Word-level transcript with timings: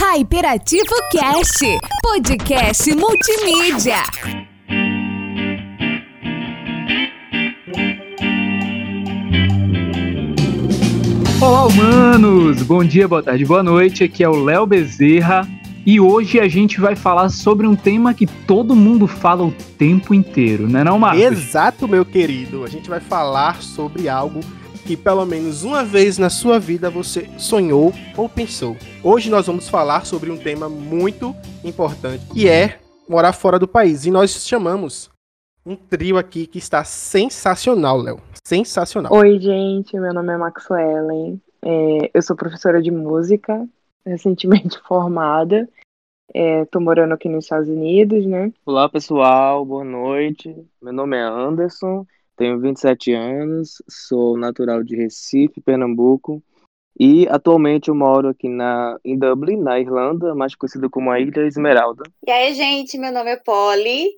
Hyperativo 0.00 0.94
Cast, 1.10 1.58
podcast 2.00 2.94
multimídia. 2.94 3.96
Olá, 11.40 11.66
humanos! 11.66 12.62
Bom 12.62 12.84
dia, 12.84 13.08
boa 13.08 13.24
tarde, 13.24 13.44
boa 13.44 13.64
noite. 13.64 14.04
Aqui 14.04 14.22
é 14.22 14.28
o 14.28 14.44
Léo 14.44 14.66
Bezerra 14.66 15.48
e 15.84 15.98
hoje 15.98 16.38
a 16.38 16.46
gente 16.46 16.80
vai 16.80 16.94
falar 16.94 17.28
sobre 17.28 17.66
um 17.66 17.74
tema 17.74 18.14
que 18.14 18.26
todo 18.26 18.76
mundo 18.76 19.08
fala 19.08 19.42
o 19.42 19.50
tempo 19.50 20.14
inteiro, 20.14 20.68
né, 20.68 20.84
não, 20.84 20.96
Marcos? 20.96 21.24
Exato, 21.24 21.88
meu 21.88 22.04
querido. 22.04 22.62
A 22.62 22.68
gente 22.68 22.88
vai 22.88 23.00
falar 23.00 23.60
sobre 23.60 24.08
algo 24.08 24.38
que 24.88 24.96
pelo 24.96 25.26
menos 25.26 25.64
uma 25.64 25.84
vez 25.84 26.16
na 26.16 26.30
sua 26.30 26.58
vida 26.58 26.88
você 26.88 27.28
sonhou 27.36 27.92
ou 28.16 28.26
pensou. 28.26 28.74
Hoje 29.04 29.28
nós 29.28 29.46
vamos 29.46 29.68
falar 29.68 30.06
sobre 30.06 30.30
um 30.30 30.38
tema 30.38 30.66
muito 30.66 31.36
importante, 31.62 32.24
que 32.32 32.48
é 32.48 32.78
morar 33.06 33.34
fora 33.34 33.58
do 33.58 33.68
país. 33.68 34.06
E 34.06 34.10
nós 34.10 34.30
chamamos 34.46 35.10
um 35.66 35.76
trio 35.76 36.16
aqui 36.16 36.46
que 36.46 36.56
está 36.56 36.84
sensacional, 36.84 37.98
Léo. 37.98 38.18
Sensacional. 38.42 39.12
Oi, 39.12 39.38
gente. 39.38 39.94
Meu 40.00 40.14
nome 40.14 40.32
é 40.32 40.38
Maxwellen. 40.38 41.38
É, 41.60 42.10
eu 42.14 42.22
sou 42.22 42.34
professora 42.34 42.80
de 42.80 42.90
música, 42.90 43.68
recentemente 44.06 44.80
formada. 44.88 45.68
Estou 46.32 46.80
morando 46.80 47.12
aqui 47.12 47.28
nos 47.28 47.44
Estados 47.44 47.68
Unidos, 47.68 48.24
né? 48.24 48.50
Olá, 48.64 48.88
pessoal. 48.88 49.66
Boa 49.66 49.84
noite. 49.84 50.56
Meu 50.80 50.94
nome 50.94 51.14
é 51.14 51.20
Anderson. 51.20 52.06
Tenho 52.38 52.60
27 52.60 53.12
anos. 53.12 53.82
Sou 53.88 54.38
natural 54.38 54.84
de 54.84 54.94
Recife, 54.94 55.60
Pernambuco. 55.60 56.40
E 56.98 57.28
atualmente 57.28 57.88
eu 57.88 57.94
moro 57.96 58.28
aqui 58.28 58.48
na, 58.48 58.96
em 59.04 59.18
Dublin, 59.18 59.56
na 59.56 59.78
Irlanda, 59.78 60.34
mais 60.36 60.54
conhecido 60.54 60.88
como 60.88 61.10
a 61.10 61.18
Ilha 61.20 61.46
Esmeralda. 61.46 62.04
E 62.24 62.30
aí, 62.30 62.54
gente, 62.54 62.96
meu 62.96 63.12
nome 63.12 63.30
é 63.30 63.36
Polly 63.36 64.08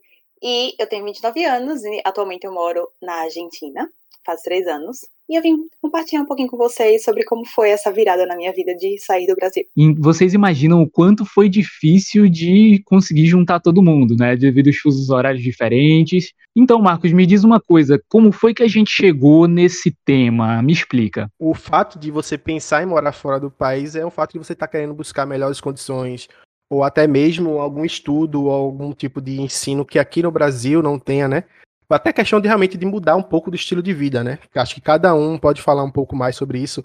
e 0.43 0.75
eu 0.79 0.87
tenho 0.87 1.05
29 1.05 1.45
anos 1.45 1.83
e 1.83 2.01
atualmente 2.05 2.47
eu 2.47 2.53
moro 2.53 2.89
na 3.01 3.23
Argentina, 3.23 3.91
faz 4.25 4.43
três 4.43 4.67
anos. 4.67 5.01
E 5.31 5.37
eu 5.37 5.43
vim 5.43 5.69
compartilhar 5.81 6.23
um 6.23 6.27
pouquinho 6.27 6.49
com 6.49 6.57
vocês 6.57 7.05
sobre 7.05 7.23
como 7.23 7.47
foi 7.47 7.71
essa 7.71 7.93
virada 7.93 8.27
na 8.27 8.35
minha 8.35 8.53
vida 8.53 8.75
de 8.75 8.99
sair 8.99 9.29
do 9.29 9.37
Brasil. 9.37 9.63
E 9.77 9.95
vocês 9.95 10.35
imaginam 10.35 10.83
o 10.83 10.91
quanto 10.91 11.25
foi 11.25 11.49
difícil 11.49 12.29
de 12.29 12.83
conseguir 12.85 13.27
juntar 13.27 13.61
todo 13.61 13.81
mundo, 13.81 14.17
né? 14.19 14.35
Devido 14.35 14.67
aos 14.67 14.79
fusos 14.79 15.09
horários 15.09 15.41
diferentes. 15.41 16.33
Então, 16.57 16.83
Marcos, 16.83 17.13
me 17.13 17.25
diz 17.25 17.45
uma 17.45 17.61
coisa: 17.61 18.03
como 18.09 18.33
foi 18.33 18.53
que 18.53 18.65
a 18.65 18.69
gente 18.69 18.91
chegou 18.91 19.47
nesse 19.47 19.97
tema? 20.05 20.61
Me 20.63 20.73
explica. 20.73 21.31
O 21.39 21.55
fato 21.55 21.97
de 21.97 22.11
você 22.11 22.37
pensar 22.37 22.83
em 22.83 22.87
morar 22.87 23.13
fora 23.13 23.39
do 23.39 23.53
país 23.53 23.95
é 23.95 24.05
o 24.05 24.11
fato 24.11 24.33
de 24.33 24.39
você 24.41 24.53
estar 24.53 24.67
querendo 24.67 24.95
buscar 24.95 25.27
melhores 25.27 25.61
condições, 25.61 26.29
ou 26.69 26.83
até 26.83 27.07
mesmo 27.07 27.61
algum 27.61 27.85
estudo 27.85 28.47
ou 28.47 28.51
algum 28.51 28.93
tipo 28.93 29.21
de 29.21 29.41
ensino 29.41 29.85
que 29.85 30.01
aqui 30.01 30.25
no 30.25 30.33
Brasil 30.33 30.83
não 30.83 30.99
tenha, 30.99 31.29
né? 31.29 31.45
Até 31.91 32.13
questão 32.13 32.41
de 32.41 32.47
realmente 32.47 32.79
de 32.79 32.87
mudar 32.87 33.17
um 33.17 33.23
pouco 33.23 33.51
do 33.51 33.57
estilo 33.57 33.83
de 33.83 33.93
vida, 33.93 34.23
né? 34.23 34.39
Acho 34.55 34.77
que 34.77 34.81
cada 34.81 35.13
um 35.13 35.37
pode 35.37 35.61
falar 35.61 35.83
um 35.83 35.91
pouco 35.91 36.15
mais 36.15 36.37
sobre 36.37 36.61
isso. 36.61 36.85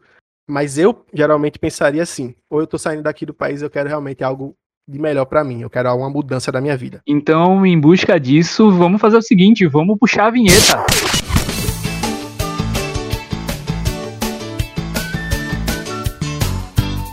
Mas 0.50 0.80
eu 0.80 1.06
geralmente 1.14 1.60
pensaria 1.60 2.02
assim: 2.02 2.34
ou 2.50 2.60
eu 2.60 2.68
tô 2.68 2.78
saindo 2.78 3.04
daqui 3.04 3.24
do 3.26 3.34
país, 3.34 3.62
eu 3.62 3.70
quero 3.70 3.88
realmente 3.88 4.24
algo 4.24 4.56
de 4.88 5.00
melhor 5.00 5.26
para 5.26 5.44
mim, 5.44 5.62
eu 5.62 5.70
quero 5.70 5.94
uma 5.96 6.10
mudança 6.10 6.52
da 6.52 6.60
minha 6.60 6.76
vida. 6.76 7.02
Então, 7.08 7.66
em 7.66 7.80
busca 7.80 8.20
disso, 8.20 8.72
vamos 8.72 9.00
fazer 9.00 9.18
o 9.18 9.22
seguinte: 9.22 9.68
vamos 9.68 9.98
puxar 10.00 10.28
a 10.28 10.32
vinheta. 10.32 10.84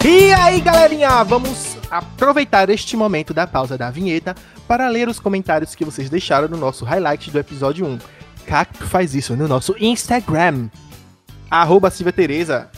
E 0.04 0.32
aí, 0.32 0.60
galerinha, 0.60 1.22
vamos 1.24 1.71
aproveitar 1.92 2.70
este 2.70 2.96
momento 2.96 3.34
da 3.34 3.46
pausa 3.46 3.76
da 3.76 3.90
vinheta 3.90 4.34
para 4.66 4.88
ler 4.88 5.08
os 5.08 5.20
comentários 5.20 5.74
que 5.74 5.84
vocês 5.84 6.08
deixaram 6.08 6.48
no 6.48 6.56
nosso 6.56 6.86
highlight 6.86 7.30
do 7.30 7.38
episódio 7.38 7.84
1. 7.84 7.98
Cacto 8.46 8.86
faz 8.86 9.14
isso 9.14 9.36
no 9.36 9.46
nosso 9.46 9.76
Instagram. 9.78 10.70
Arroba 11.50 11.90
Silvia 11.90 12.14
Tereza 12.14 12.70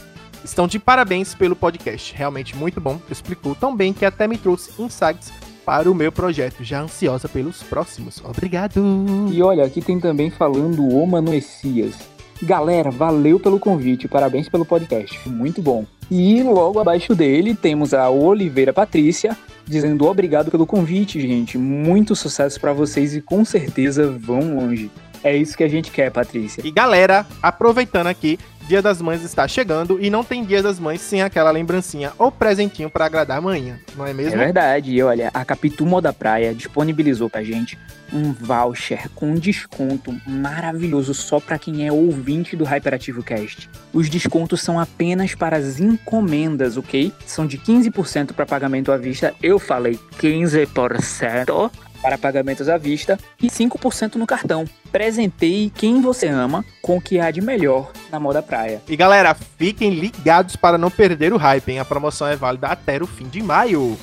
estão 0.44 0.66
de 0.66 0.80
parabéns 0.80 1.32
pelo 1.32 1.54
podcast. 1.54 2.12
Realmente 2.12 2.56
muito 2.56 2.80
bom. 2.80 3.00
Explicou 3.08 3.54
tão 3.54 3.74
bem 3.74 3.92
que 3.92 4.04
até 4.04 4.26
me 4.26 4.36
trouxe 4.36 4.70
insights 4.82 5.32
para 5.64 5.88
o 5.88 5.94
meu 5.94 6.10
projeto. 6.10 6.64
Já 6.64 6.80
ansiosa 6.80 7.28
pelos 7.28 7.62
próximos. 7.62 8.20
Obrigado. 8.24 8.82
E 9.30 9.40
olha, 9.40 9.64
aqui 9.64 9.80
tem 9.80 10.00
também 10.00 10.28
falando 10.28 10.86
o 10.86 11.06
Mano 11.06 11.30
Messias. 11.30 12.13
Galera, 12.42 12.90
valeu 12.90 13.38
pelo 13.38 13.58
convite, 13.58 14.08
parabéns 14.08 14.48
pelo 14.48 14.64
podcast, 14.64 15.28
muito 15.28 15.62
bom. 15.62 15.84
E 16.10 16.42
logo 16.42 16.78
abaixo 16.78 17.14
dele 17.14 17.54
temos 17.54 17.94
a 17.94 18.10
Oliveira 18.10 18.72
Patrícia, 18.72 19.36
dizendo 19.64 20.04
obrigado 20.06 20.50
pelo 20.50 20.66
convite, 20.66 21.20
gente. 21.20 21.56
Muito 21.56 22.14
sucesso 22.14 22.60
para 22.60 22.72
vocês 22.72 23.14
e 23.14 23.22
com 23.22 23.44
certeza 23.44 24.10
vão 24.10 24.56
longe. 24.56 24.90
É 25.22 25.34
isso 25.34 25.56
que 25.56 25.64
a 25.64 25.68
gente 25.68 25.90
quer, 25.90 26.10
Patrícia. 26.10 26.60
E 26.62 26.70
galera, 26.70 27.26
aproveitando 27.42 28.08
aqui, 28.08 28.38
Dia 28.66 28.80
das 28.80 29.02
Mães 29.02 29.22
está 29.22 29.46
chegando 29.46 29.98
e 30.00 30.08
não 30.08 30.24
tem 30.24 30.42
Dia 30.42 30.62
das 30.62 30.80
Mães 30.80 31.00
sem 31.02 31.20
aquela 31.20 31.50
lembrancinha 31.50 32.12
ou 32.18 32.32
presentinho 32.32 32.88
para 32.88 33.04
agradar 33.04 33.36
a 33.36 33.40
manhã, 33.40 33.78
não 33.94 34.06
é 34.06 34.14
mesmo? 34.14 34.40
É 34.40 34.44
verdade. 34.44 34.90
E 34.90 35.02
olha, 35.02 35.30
a 35.34 35.44
Capitu 35.44 35.84
Moda 35.84 36.12
Praia 36.14 36.54
disponibilizou 36.54 37.28
pra 37.28 37.42
gente 37.42 37.78
um 38.10 38.32
voucher 38.32 39.10
com 39.14 39.34
desconto 39.34 40.14
maravilhoso 40.26 41.12
só 41.12 41.40
para 41.40 41.58
quem 41.58 41.86
é 41.86 41.92
ouvinte 41.92 42.56
do 42.56 42.64
Hyperativo 42.64 43.22
Cast. 43.22 43.68
Os 43.92 44.08
descontos 44.08 44.62
são 44.62 44.80
apenas 44.80 45.34
para 45.34 45.56
as 45.56 45.78
encomendas, 45.78 46.78
ok? 46.78 47.12
São 47.26 47.46
de 47.46 47.58
15% 47.58 48.32
para 48.32 48.46
pagamento 48.46 48.90
à 48.90 48.96
vista. 48.96 49.34
Eu 49.42 49.58
falei 49.58 49.98
15% 50.18 51.70
para 52.00 52.18
pagamentos 52.18 52.68
à 52.68 52.76
vista 52.76 53.18
e 53.42 53.48
5% 53.48 54.16
no 54.16 54.26
cartão. 54.26 54.66
Presenteie 54.92 55.70
quem 55.70 56.00
você 56.00 56.28
ama 56.28 56.64
com 56.82 56.98
o 56.98 57.00
que 57.00 57.18
há 57.18 57.30
de 57.30 57.40
melhor 57.40 57.90
na 58.14 58.20
moda 58.20 58.40
praia. 58.40 58.80
E 58.88 58.96
galera, 58.96 59.34
fiquem 59.34 59.90
ligados 59.90 60.54
para 60.54 60.78
não 60.78 60.88
perder 60.88 61.32
o 61.32 61.36
hype, 61.36 61.72
hein? 61.72 61.80
A 61.80 61.84
promoção 61.84 62.28
é 62.28 62.36
válida 62.36 62.68
até 62.68 63.02
o 63.02 63.06
fim 63.08 63.28
de 63.28 63.42
maio. 63.42 63.98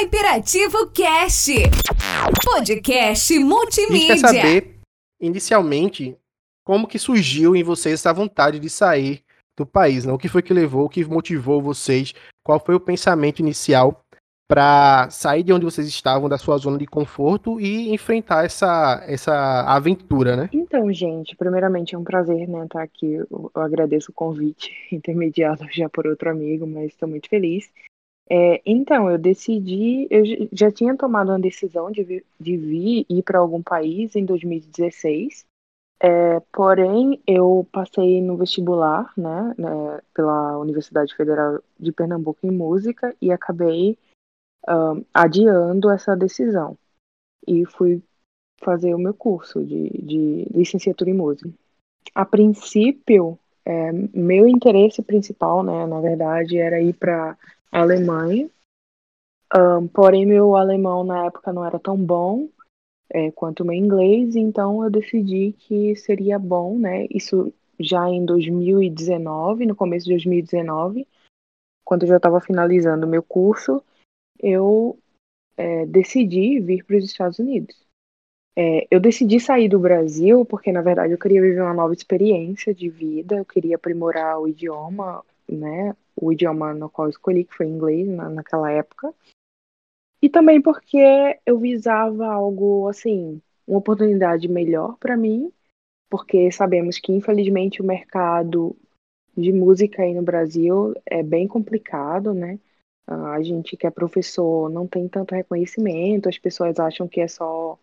Hyperativo 0.00 0.90
Cast, 0.90 1.50
podcast 2.44 2.52
A 2.52 2.64
gente 2.64 2.80
quer 2.82 3.40
multimídia. 3.40 4.18
saber, 4.18 4.78
inicialmente, 5.18 6.14
como 6.62 6.86
que 6.86 6.98
surgiu 6.98 7.56
em 7.56 7.62
vocês 7.62 7.94
essa 7.94 8.12
vontade 8.12 8.58
de 8.58 8.68
sair 8.68 9.22
do 9.56 9.64
país, 9.64 10.04
né? 10.04 10.12
O 10.12 10.18
que 10.18 10.28
foi 10.28 10.42
que 10.42 10.52
levou, 10.52 10.84
o 10.84 10.88
que 10.90 11.02
motivou 11.06 11.62
vocês, 11.62 12.12
qual 12.44 12.62
foi 12.62 12.74
o 12.74 12.80
pensamento 12.80 13.40
inicial 13.40 14.04
para 14.48 15.10
sair 15.10 15.42
de 15.42 15.52
onde 15.52 15.66
vocês 15.66 15.86
estavam, 15.86 16.26
da 16.26 16.38
sua 16.38 16.56
zona 16.56 16.78
de 16.78 16.86
conforto 16.86 17.60
e 17.60 17.92
enfrentar 17.92 18.46
essa, 18.46 19.04
essa 19.06 19.62
aventura, 19.64 20.34
né? 20.34 20.48
Então, 20.52 20.90
gente, 20.90 21.36
primeiramente 21.36 21.94
é 21.94 21.98
um 21.98 22.04
prazer, 22.04 22.48
né, 22.48 22.64
estar 22.64 22.82
aqui. 22.82 23.12
Eu 23.12 23.50
eu 23.54 23.62
agradeço 23.62 24.10
o 24.10 24.14
convite, 24.14 24.72
intermediado 24.90 25.66
já 25.70 25.88
por 25.88 26.06
outro 26.06 26.30
amigo, 26.30 26.66
mas 26.66 26.86
estou 26.86 27.08
muito 27.08 27.28
feliz. 27.28 27.70
É, 28.30 28.60
então, 28.64 29.10
eu 29.10 29.18
decidi, 29.18 30.06
eu 30.10 30.22
já 30.52 30.70
tinha 30.70 30.96
tomado 30.96 31.30
uma 31.30 31.38
decisão 31.38 31.90
de 31.90 32.02
vir, 32.02 32.24
de 32.38 32.56
vir 32.56 33.06
ir 33.08 33.22
para 33.22 33.38
algum 33.38 33.62
país 33.62 34.14
em 34.16 34.24
2016. 34.24 35.46
É, 36.00 36.40
porém, 36.52 37.20
eu 37.26 37.66
passei 37.72 38.22
no 38.22 38.36
vestibular, 38.36 39.10
né, 39.16 39.54
né, 39.58 40.00
pela 40.14 40.58
Universidade 40.58 41.14
Federal 41.14 41.60
de 41.78 41.90
Pernambuco 41.90 42.46
em 42.46 42.50
música 42.50 43.14
e 43.20 43.32
acabei 43.32 43.98
ahn, 44.68 45.02
adiando 45.12 45.90
essa 45.90 46.14
decisão. 46.16 46.76
E 47.46 47.64
fui 47.64 48.02
fazer 48.60 48.94
o 48.94 48.98
meu 48.98 49.14
curso 49.14 49.64
de, 49.64 49.88
de 49.88 50.46
licenciatura 50.52 51.10
em 51.10 51.14
música. 51.14 51.50
A 52.14 52.24
princípio, 52.24 53.38
é, 53.64 53.92
meu 53.92 54.46
interesse 54.46 55.02
principal, 55.02 55.62
né, 55.62 55.86
na 55.86 56.00
verdade, 56.00 56.58
era 56.58 56.80
ir 56.80 56.94
para 56.94 57.36
Alemanha. 57.72 58.48
Ahn, 59.52 59.86
porém, 59.88 60.26
meu 60.26 60.56
alemão 60.56 61.04
na 61.04 61.26
época 61.26 61.52
não 61.52 61.64
era 61.64 61.78
tão 61.78 61.96
bom 61.96 62.48
é, 63.10 63.30
quanto 63.30 63.62
o 63.62 63.66
meu 63.66 63.74
inglês, 63.74 64.36
então 64.36 64.84
eu 64.84 64.90
decidi 64.90 65.54
que 65.58 65.96
seria 65.96 66.38
bom, 66.38 66.78
né? 66.78 67.06
Isso 67.10 67.52
já 67.80 68.08
em 68.08 68.24
2019, 68.24 69.64
no 69.64 69.74
começo 69.74 70.04
de 70.04 70.12
2019, 70.12 71.06
quando 71.84 72.02
eu 72.02 72.08
já 72.08 72.16
estava 72.16 72.40
finalizando 72.40 73.06
o 73.06 73.08
meu 73.08 73.22
curso, 73.22 73.82
eu 74.38 74.98
é, 75.56 75.86
decidi 75.86 76.60
vir 76.60 76.84
para 76.84 76.96
os 76.96 77.04
Estados 77.04 77.38
Unidos. 77.38 77.76
É, 78.56 78.86
eu 78.90 78.98
decidi 78.98 79.38
sair 79.38 79.68
do 79.68 79.78
Brasil 79.78 80.44
porque, 80.44 80.72
na 80.72 80.82
verdade, 80.82 81.12
eu 81.12 81.18
queria 81.18 81.40
viver 81.40 81.62
uma 81.62 81.74
nova 81.74 81.94
experiência 81.94 82.74
de 82.74 82.88
vida, 82.88 83.36
eu 83.36 83.44
queria 83.44 83.76
aprimorar 83.76 84.40
o 84.40 84.48
idioma, 84.48 85.24
né? 85.48 85.94
O 86.16 86.32
idioma 86.32 86.74
no 86.74 86.90
qual 86.90 87.06
eu 87.06 87.10
escolhi, 87.10 87.44
que 87.44 87.54
foi 87.54 87.66
inglês 87.66 88.08
na, 88.08 88.28
naquela 88.28 88.70
época. 88.70 89.14
E 90.20 90.28
também 90.28 90.60
porque 90.60 90.98
eu 91.46 91.58
visava 91.58 92.26
algo 92.26 92.88
assim, 92.88 93.40
uma 93.66 93.78
oportunidade 93.78 94.48
melhor 94.48 94.96
para 94.98 95.16
mim, 95.16 95.52
porque 96.10 96.50
sabemos 96.50 96.98
que, 96.98 97.12
infelizmente, 97.12 97.80
o 97.80 97.84
mercado 97.84 98.74
de 99.36 99.52
música 99.52 100.02
aí 100.02 100.14
no 100.14 100.22
Brasil 100.22 100.94
é 101.06 101.22
bem 101.22 101.46
complicado, 101.46 102.34
né? 102.34 102.58
A 103.08 103.42
gente 103.42 103.74
que 103.74 103.86
é 103.86 103.90
professor 103.90 104.68
não 104.68 104.86
tem 104.86 105.08
tanto 105.08 105.34
reconhecimento, 105.34 106.28
as 106.28 106.36
pessoas 106.36 106.78
acham 106.78 107.08
que 107.08 107.20
é 107.20 107.26
só 107.26 107.78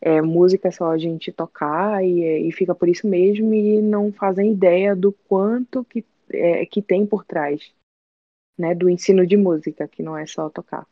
é, 0.00 0.22
música, 0.22 0.68
é 0.68 0.70
só 0.70 0.90
a 0.90 0.98
gente 0.98 1.32
tocar 1.32 2.04
e, 2.04 2.48
e 2.48 2.52
fica 2.52 2.72
por 2.72 2.88
isso 2.88 3.08
mesmo 3.08 3.52
e 3.52 3.82
não 3.82 4.12
fazem 4.12 4.52
ideia 4.52 4.94
do 4.94 5.12
quanto 5.12 5.84
que, 5.84 6.04
é, 6.30 6.64
que 6.64 6.80
tem 6.80 7.04
por 7.04 7.24
trás 7.24 7.72
né, 8.56 8.74
do 8.74 8.88
ensino 8.88 9.26
de 9.26 9.36
música, 9.36 9.88
que 9.88 10.02
não 10.02 10.16
é 10.16 10.26
só 10.26 10.48
tocar. 10.48 10.86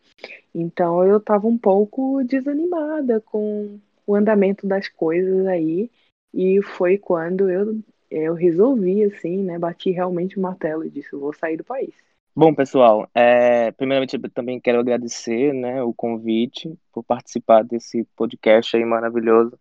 Então 0.52 1.04
eu 1.04 1.18
estava 1.18 1.46
um 1.46 1.56
pouco 1.56 2.24
desanimada 2.24 3.20
com 3.20 3.78
o 4.04 4.14
andamento 4.16 4.66
das 4.66 4.88
coisas 4.88 5.46
aí 5.46 5.88
e 6.34 6.60
foi 6.62 6.98
quando 6.98 7.48
eu, 7.48 7.80
eu 8.10 8.34
resolvi, 8.34 9.04
assim, 9.04 9.44
né, 9.44 9.58
bati 9.58 9.92
realmente 9.92 10.38
o 10.38 10.42
martelo 10.42 10.84
e 10.84 10.90
disse, 10.90 11.14
vou 11.14 11.32
sair 11.32 11.56
do 11.56 11.64
país. 11.64 11.94
Bom, 12.34 12.54
pessoal, 12.54 13.10
é, 13.12 13.72
primeiramente 13.72 14.14
eu 14.14 14.30
também 14.30 14.60
quero 14.60 14.78
agradecer 14.78 15.52
né, 15.52 15.82
o 15.82 15.92
convite 15.92 16.72
por 16.92 17.02
participar 17.02 17.64
desse 17.64 18.04
podcast 18.16 18.76
aí 18.76 18.84
maravilhoso. 18.84 19.58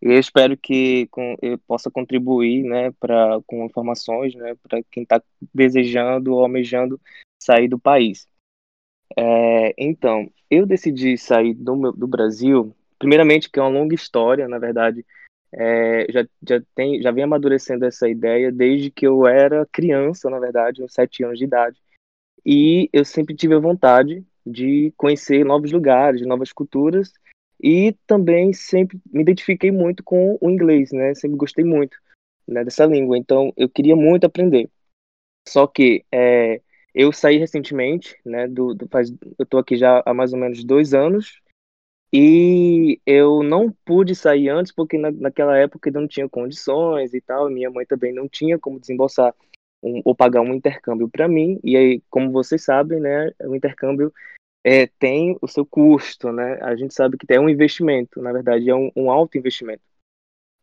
E 0.00 0.06
eu 0.06 0.18
espero 0.18 0.56
que 0.56 1.06
com, 1.06 1.36
eu 1.40 1.58
possa 1.58 1.90
contribuir 1.90 2.64
né, 2.64 2.90
pra, 3.00 3.40
com 3.46 3.64
informações 3.64 4.34
né, 4.34 4.54
para 4.62 4.82
quem 4.90 5.04
está 5.04 5.22
desejando 5.54 6.34
ou 6.34 6.42
almejando 6.42 7.00
sair 7.42 7.66
do 7.66 7.78
país. 7.78 8.28
É, 9.16 9.74
então, 9.78 10.30
eu 10.50 10.66
decidi 10.66 11.16
sair 11.16 11.54
do, 11.54 11.92
do 11.92 12.06
Brasil, 12.06 12.74
primeiramente 12.98 13.50
que 13.50 13.58
é 13.58 13.62
uma 13.62 13.70
longa 13.70 13.94
história, 13.94 14.46
na 14.48 14.58
verdade, 14.58 15.04
é, 15.50 16.06
já, 16.10 16.26
já, 16.46 16.62
tem, 16.74 17.00
já 17.00 17.10
vem 17.10 17.24
amadurecendo 17.24 17.84
essa 17.86 18.08
ideia 18.08 18.52
desde 18.52 18.90
que 18.90 19.06
eu 19.06 19.26
era 19.26 19.66
criança, 19.72 20.28
na 20.28 20.38
verdade, 20.38 20.82
uns 20.82 20.92
sete 20.92 21.24
anos 21.24 21.38
de 21.38 21.44
idade. 21.44 21.80
E 22.44 22.88
eu 22.92 23.04
sempre 23.04 23.34
tive 23.34 23.54
a 23.54 23.58
vontade 23.58 24.24
de 24.44 24.92
conhecer 24.96 25.44
novos 25.44 25.70
lugares, 25.70 26.26
novas 26.26 26.52
culturas, 26.52 27.12
e 27.62 27.96
também 28.06 28.52
sempre 28.52 29.00
me 29.12 29.22
identifiquei 29.22 29.70
muito 29.70 30.02
com 30.02 30.36
o 30.40 30.50
inglês, 30.50 30.90
né? 30.92 31.14
Sempre 31.14 31.36
gostei 31.36 31.64
muito 31.64 31.96
né, 32.46 32.64
dessa 32.64 32.84
língua, 32.84 33.16
então 33.16 33.52
eu 33.56 33.68
queria 33.68 33.94
muito 33.94 34.24
aprender. 34.24 34.68
Só 35.48 35.66
que 35.66 36.04
é, 36.10 36.60
eu 36.92 37.12
saí 37.12 37.38
recentemente, 37.38 38.18
né? 38.24 38.48
Do, 38.48 38.74
do, 38.74 38.88
faz, 38.88 39.10
eu 39.10 39.44
estou 39.44 39.60
aqui 39.60 39.76
já 39.76 40.02
há 40.04 40.12
mais 40.12 40.32
ou 40.32 40.38
menos 40.38 40.64
dois 40.64 40.92
anos, 40.92 41.40
e 42.12 43.00
eu 43.06 43.42
não 43.42 43.72
pude 43.86 44.14
sair 44.14 44.50
antes 44.50 44.70
porque 44.70 44.98
na, 44.98 45.10
naquela 45.10 45.56
época 45.56 45.88
eu 45.88 45.94
não 45.94 46.06
tinha 46.06 46.28
condições 46.28 47.14
e 47.14 47.20
tal. 47.22 47.48
Minha 47.48 47.70
mãe 47.70 47.86
também 47.86 48.12
não 48.12 48.28
tinha 48.28 48.58
como 48.58 48.78
desembolsar 48.78 49.34
um, 49.82 50.00
ou 50.04 50.14
pagar 50.14 50.40
um 50.40 50.54
intercâmbio 50.54 51.08
para 51.08 51.28
mim. 51.28 51.58
E 51.64 51.76
aí, 51.76 52.02
como 52.08 52.30
vocês 52.30 52.62
sabem, 52.62 53.00
né, 53.00 53.30
o 53.40 53.54
intercâmbio 53.54 54.12
é, 54.64 54.86
tem 54.86 55.36
o 55.40 55.48
seu 55.48 55.66
custo, 55.66 56.32
né? 56.32 56.58
A 56.62 56.76
gente 56.76 56.94
sabe 56.94 57.16
que 57.18 57.26
é 57.32 57.40
um 57.40 57.48
investimento, 57.48 58.22
na 58.22 58.32
verdade, 58.32 58.70
é 58.70 58.74
um, 58.74 58.90
um 58.94 59.10
alto 59.10 59.36
investimento, 59.36 59.82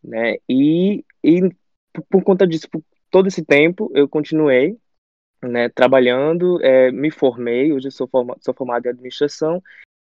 né? 0.04 0.38
E, 0.48 1.04
e 1.24 1.42
por 2.10 2.24
conta 2.24 2.48
disso, 2.48 2.70
por 2.70 2.82
todo 3.12 3.28
esse 3.28 3.44
tempo, 3.44 3.92
eu 3.94 4.08
continuei, 4.08 4.78
né, 5.44 5.70
trabalhando, 5.70 6.62
é, 6.64 6.92
me 6.92 7.12
formei, 7.12 7.72
hoje 7.74 7.92
sou, 7.92 8.08
forma, 8.08 8.38
sou 8.42 8.54
formado 8.54 8.86
em 8.86 8.90
administração 8.90 9.64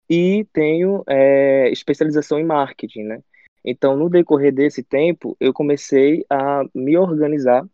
e 0.08 0.46
tenho 0.52 1.02
é, 1.06 1.68
especialização 1.70 2.38
em 2.38 2.44
marketing, 2.44 3.04
né? 3.04 3.22
Então, 3.64 3.96
no 3.96 4.08
decorrer 4.08 4.54
desse 4.54 4.82
tempo, 4.82 5.36
eu 5.40 5.52
comecei 5.52 6.24
a 6.30 6.64
me 6.72 6.96
organizar 6.96 7.66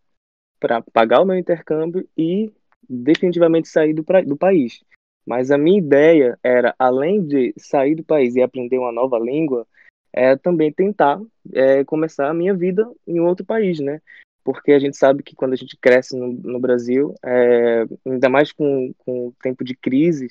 para 0.62 0.80
pagar 0.80 1.20
o 1.20 1.24
meu 1.24 1.36
intercâmbio 1.36 2.08
e 2.16 2.52
definitivamente 2.88 3.66
sair 3.66 3.92
do, 3.92 4.04
do 4.24 4.36
país. 4.36 4.80
Mas 5.26 5.50
a 5.50 5.58
minha 5.58 5.78
ideia 5.78 6.38
era, 6.40 6.72
além 6.78 7.26
de 7.26 7.52
sair 7.58 7.96
do 7.96 8.04
país 8.04 8.36
e 8.36 8.42
aprender 8.42 8.78
uma 8.78 8.92
nova 8.92 9.18
língua, 9.18 9.66
é 10.12 10.36
também 10.36 10.72
tentar 10.72 11.20
é, 11.52 11.82
começar 11.84 12.30
a 12.30 12.34
minha 12.34 12.54
vida 12.54 12.88
em 13.04 13.18
outro 13.18 13.44
país, 13.44 13.80
né? 13.80 14.00
Porque 14.44 14.70
a 14.70 14.78
gente 14.78 14.96
sabe 14.96 15.24
que 15.24 15.34
quando 15.34 15.52
a 15.52 15.56
gente 15.56 15.76
cresce 15.76 16.16
no, 16.16 16.32
no 16.32 16.60
Brasil, 16.60 17.12
é, 17.24 17.84
ainda 18.06 18.28
mais 18.28 18.52
com, 18.52 18.92
com 18.98 19.28
o 19.28 19.34
tempo 19.42 19.64
de 19.64 19.74
crise, 19.74 20.28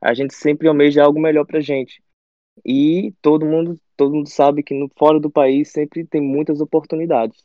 a 0.00 0.14
gente 0.14 0.34
sempre 0.34 0.68
almeja 0.68 1.04
algo 1.04 1.20
melhor 1.20 1.44
para 1.44 1.60
gente. 1.60 2.02
E 2.64 3.12
todo 3.20 3.44
mundo, 3.44 3.78
todo 3.94 4.14
mundo 4.14 4.28
sabe 4.28 4.62
que 4.62 4.72
no 4.72 4.90
fora 4.96 5.20
do 5.20 5.30
país 5.30 5.70
sempre 5.70 6.06
tem 6.06 6.22
muitas 6.22 6.62
oportunidades. 6.62 7.44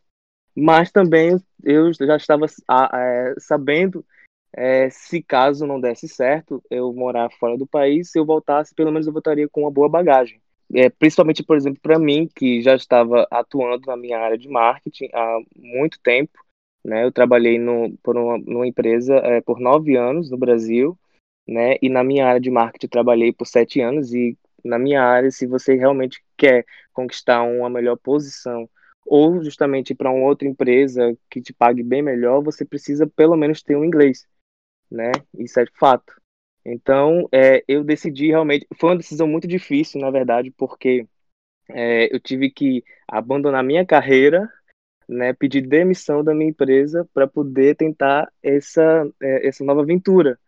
Mas 0.55 0.91
também 0.91 1.37
eu 1.63 1.93
já 1.93 2.15
estava 2.17 2.45
é, 2.45 3.33
sabendo 3.37 4.05
é, 4.53 4.89
se 4.89 5.21
caso 5.21 5.65
não 5.65 5.79
desse 5.79 6.07
certo 6.07 6.61
eu 6.69 6.91
morar 6.93 7.29
fora 7.39 7.57
do 7.57 7.65
país, 7.65 8.11
se 8.11 8.19
eu 8.19 8.25
voltasse, 8.25 8.75
pelo 8.75 8.91
menos 8.91 9.07
eu 9.07 9.13
voltaria 9.13 9.47
com 9.47 9.61
uma 9.61 9.71
boa 9.71 9.87
bagagem. 9.87 10.41
É, 10.73 10.89
principalmente, 10.89 11.43
por 11.43 11.57
exemplo, 11.57 11.79
para 11.81 11.99
mim, 11.99 12.29
que 12.33 12.61
já 12.61 12.75
estava 12.75 13.27
atuando 13.29 13.87
na 13.87 13.97
minha 13.97 14.19
área 14.19 14.37
de 14.37 14.47
marketing 14.47 15.09
há 15.13 15.39
muito 15.55 15.99
tempo. 16.01 16.39
Né? 16.83 17.03
Eu 17.03 17.11
trabalhei 17.11 17.59
no, 17.59 17.95
por 18.03 18.17
uma, 18.17 18.37
numa 18.37 18.67
empresa 18.67 19.15
é, 19.17 19.41
por 19.41 19.59
nove 19.59 19.95
anos 19.95 20.31
no 20.31 20.37
Brasil, 20.37 20.97
né? 21.47 21.75
E 21.81 21.89
na 21.89 22.03
minha 22.03 22.25
área 22.25 22.41
de 22.41 22.49
marketing 22.49 22.87
trabalhei 22.87 23.31
por 23.31 23.45
sete 23.45 23.81
anos 23.81 24.13
e 24.13 24.37
na 24.63 24.79
minha 24.79 25.03
área, 25.03 25.29
se 25.31 25.45
você 25.45 25.75
realmente 25.75 26.23
quer 26.37 26.65
conquistar 26.93 27.43
uma 27.43 27.69
melhor 27.69 27.97
posição 27.97 28.69
ou 29.05 29.43
justamente 29.43 29.93
para 29.95 30.11
uma 30.11 30.27
outra 30.27 30.47
empresa 30.47 31.17
que 31.29 31.41
te 31.41 31.53
pague 31.53 31.83
bem 31.83 32.01
melhor, 32.01 32.41
você 32.41 32.63
precisa 32.65 33.07
pelo 33.07 33.35
menos 33.35 33.61
ter 33.61 33.75
um 33.75 33.85
inglês, 33.85 34.27
né? 34.89 35.11
Isso 35.37 35.59
é 35.59 35.65
fato. 35.79 36.13
Então, 36.65 37.27
é, 37.31 37.63
eu 37.67 37.83
decidi 37.83 38.27
realmente, 38.27 38.67
foi 38.75 38.91
uma 38.91 38.97
decisão 38.97 39.27
muito 39.27 39.47
difícil, 39.47 39.99
na 39.99 40.11
verdade, 40.11 40.51
porque 40.51 41.07
é, 41.69 42.13
eu 42.13 42.19
tive 42.19 42.51
que 42.51 42.83
abandonar 43.07 43.63
minha 43.63 43.85
carreira, 43.85 44.47
né, 45.07 45.33
pedir 45.33 45.61
demissão 45.61 46.23
da 46.23 46.33
minha 46.33 46.49
empresa 46.49 47.07
para 47.13 47.27
poder 47.27 47.75
tentar 47.75 48.31
essa, 48.41 49.09
é, 49.21 49.47
essa 49.47 49.63
nova 49.63 49.81
aventura, 49.81 50.39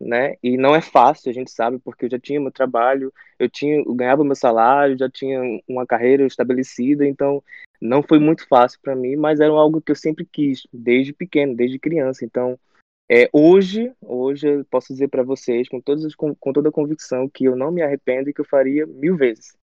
né? 0.00 0.36
E 0.42 0.56
não 0.56 0.74
é 0.74 0.80
fácil, 0.80 1.30
a 1.30 1.34
gente 1.34 1.50
sabe, 1.50 1.78
porque 1.78 2.06
eu 2.06 2.10
já 2.10 2.18
tinha 2.18 2.40
meu 2.40 2.50
trabalho, 2.50 3.12
eu 3.38 3.48
tinha, 3.48 3.76
eu 3.76 3.94
ganhava 3.94 4.24
meu 4.24 4.34
salário, 4.34 4.98
já 4.98 5.10
tinha 5.10 5.40
uma 5.68 5.86
carreira 5.86 6.26
estabelecida, 6.26 7.06
então 7.06 7.42
não 7.80 8.02
foi 8.02 8.18
muito 8.18 8.46
fácil 8.48 8.78
para 8.82 8.96
mim, 8.96 9.16
mas 9.16 9.40
era 9.40 9.52
algo 9.52 9.80
que 9.80 9.92
eu 9.92 9.96
sempre 9.96 10.24
quis, 10.24 10.66
desde 10.72 11.12
pequeno, 11.12 11.54
desde 11.54 11.78
criança. 11.78 12.24
Então, 12.24 12.58
é, 13.10 13.28
hoje, 13.32 13.92
hoje 14.00 14.48
eu 14.48 14.64
posso 14.66 14.92
dizer 14.92 15.08
para 15.08 15.22
vocês 15.22 15.68
com, 15.68 15.80
todas, 15.80 16.14
com, 16.14 16.34
com 16.34 16.52
toda 16.52 16.68
a 16.68 16.72
convicção 16.72 17.28
que 17.28 17.44
eu 17.44 17.56
não 17.56 17.70
me 17.70 17.82
arrependo 17.82 18.30
e 18.30 18.32
que 18.32 18.40
eu 18.40 18.44
faria 18.44 18.86
mil 18.86 19.16
vezes. 19.16 19.56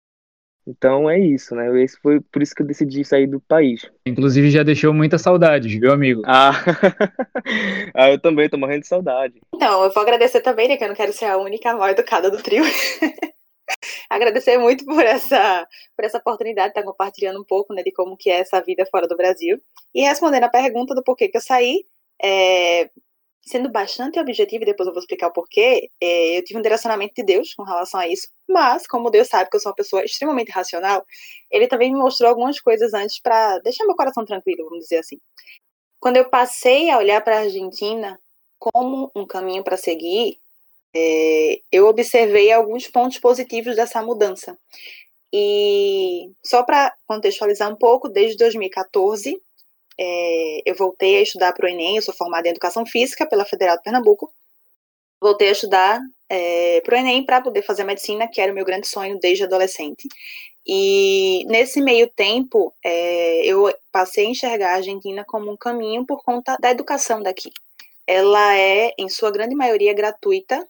Então 0.68 1.10
é 1.10 1.20
isso, 1.20 1.54
né? 1.54 1.84
Esse 1.84 1.98
foi 2.02 2.20
por 2.20 2.42
isso 2.42 2.56
que 2.56 2.64
eu 2.64 2.66
decidi 2.68 3.06
sair 3.06 3.28
do 3.28 3.40
país. 3.40 3.90
Inclusive 4.06 4.50
já 4.50 4.64
deixou 4.64 4.94
muita 4.94 5.18
saudade, 5.18 5.80
viu, 5.80 5.92
amigo? 5.92 6.24
Ah, 6.26 6.52
ah 7.94 8.10
eu 8.10 8.20
também 8.20 8.50
tô 8.50 8.58
morrendo 8.58 8.82
de 8.82 8.88
saudade. 8.88 9.40
Então, 9.54 9.84
eu 9.84 9.92
vou 9.92 10.02
agradecer 10.02 10.42
também, 10.42 10.68
né? 10.68 10.78
Que 10.78 10.84
eu 10.84 10.88
não 10.88 10.96
quero 10.96 11.14
ser 11.14 11.26
a 11.26 11.38
única 11.38 11.76
mal 11.76 11.90
educada 11.90 12.32
do 12.32 12.42
trio. 12.42 12.64
agradecer 14.10 14.58
muito 14.58 14.86
por 14.86 15.04
essa, 15.04 15.68
por 15.96 16.06
essa 16.06 16.18
oportunidade 16.18 16.74
de 16.74 16.80
estar 16.80 16.84
compartilhando 16.84 17.40
um 17.40 17.44
pouco 17.44 17.74
né, 17.74 17.84
de 17.84 17.92
como 17.92 18.18
que 18.18 18.30
é 18.30 18.40
essa 18.40 18.62
vida 18.62 18.86
fora 18.90 19.08
do 19.08 19.18
Brasil. 19.18 19.60
E 19.94 20.02
respondendo 20.02 20.44
a 20.44 20.50
pergunta 20.50 20.96
do 20.96 21.04
porquê 21.04 21.28
que 21.28 21.38
eu 21.38 21.42
saí, 21.42 21.86
é, 22.22 22.90
sendo 23.46 23.70
bastante 23.70 24.20
objetivo, 24.20 24.64
e 24.64 24.66
depois 24.66 24.88
eu 24.88 24.94
vou 24.94 25.00
explicar 25.00 25.28
o 25.28 25.32
porquê, 25.32 25.90
é, 26.02 26.38
eu 26.38 26.44
tive 26.44 26.60
um 26.60 26.64
direcionamento 26.64 27.14
de 27.16 27.24
Deus 27.24 27.54
com 27.54 27.64
relação 27.64 28.00
a 28.00 28.08
isso, 28.08 28.28
mas 28.48 28.88
como 28.88 29.12
Deus 29.12 29.28
sabe 29.28 29.50
que 29.50 29.56
eu 29.56 29.60
sou 29.60 29.70
uma 29.70 29.76
pessoa 29.76 30.04
extremamente 30.04 30.52
racional, 30.52 31.06
ele 31.52 31.68
também 31.68 31.94
me 31.94 32.00
mostrou 32.00 32.30
algumas 32.30 32.60
coisas 32.60 32.94
antes 32.94 33.20
para 33.20 33.60
deixar 33.60 33.86
meu 33.86 33.96
coração 33.96 34.26
tranquilo, 34.26 34.66
vamos 34.66 34.86
dizer 34.86 34.98
assim. 34.98 35.20
Quando 36.00 36.18
eu 36.18 36.26
passei 36.26 36.90
a 36.90 36.98
olhar 36.98 37.22
para 37.22 37.38
a 37.38 37.42
Argentina 37.42 38.20
como 38.58 39.12
um 39.16 39.26
caminho 39.26 39.64
para 39.64 39.78
seguir, 39.78 40.40
é, 40.96 41.62
eu 41.72 41.88
observei 41.88 42.52
alguns 42.52 42.88
pontos 42.88 43.20
positivos 43.20 43.76
dessa 43.76 44.02
mudança. 44.02 44.58
E 45.32 46.32
só 46.44 46.64
para 46.64 46.96
contextualizar 47.06 47.72
um 47.72 47.76
pouco, 47.76 48.10
desde 48.10 48.38
2014 48.38 49.40
é, 49.98 50.62
eu 50.66 50.76
voltei 50.76 51.18
a 51.18 51.22
estudar 51.22 51.54
para 51.54 51.66
o 51.66 51.70
Enem, 51.70 51.96
eu 51.96 52.02
sou 52.02 52.14
formada 52.14 52.48
em 52.48 52.52
Educação 52.52 52.86
Física 52.86 53.26
pela 53.26 53.46
Federal 53.46 53.78
de 53.78 53.84
Pernambuco. 53.84 54.32
Voltei 55.22 55.50
a 55.50 55.54
estudar 55.54 56.02
é, 56.30 56.82
para 56.82 56.96
o 56.96 56.98
Enem 57.00 57.26
para 57.26 57.42
poder 57.42 57.62
fazer 57.62 57.84
medicina, 57.84 58.28
que 58.28 58.42
era 58.42 58.52
o 58.52 58.56
meu 58.56 58.66
grande 58.66 58.88
sonho 58.88 59.20
desde 59.20 59.44
adolescente. 59.44 60.08
E 60.68 61.46
nesse 61.46 61.80
meio 61.80 62.08
tempo, 62.08 62.74
é, 62.84 63.46
eu 63.46 63.72
passei 63.92 64.26
a 64.26 64.30
enxergar 64.30 64.72
a 64.72 64.76
Argentina 64.78 65.24
como 65.24 65.52
um 65.52 65.58
caminho 65.58 66.06
por 66.06 66.24
conta 66.24 66.58
da 66.60 66.72
educação 66.72 67.22
daqui. 67.22 67.52
Ela 68.08 68.58
é, 68.58 68.94
em 68.98 69.08
sua 69.08 69.32
grande 69.32 69.56
maioria, 69.56 69.94
gratuita 69.94 70.68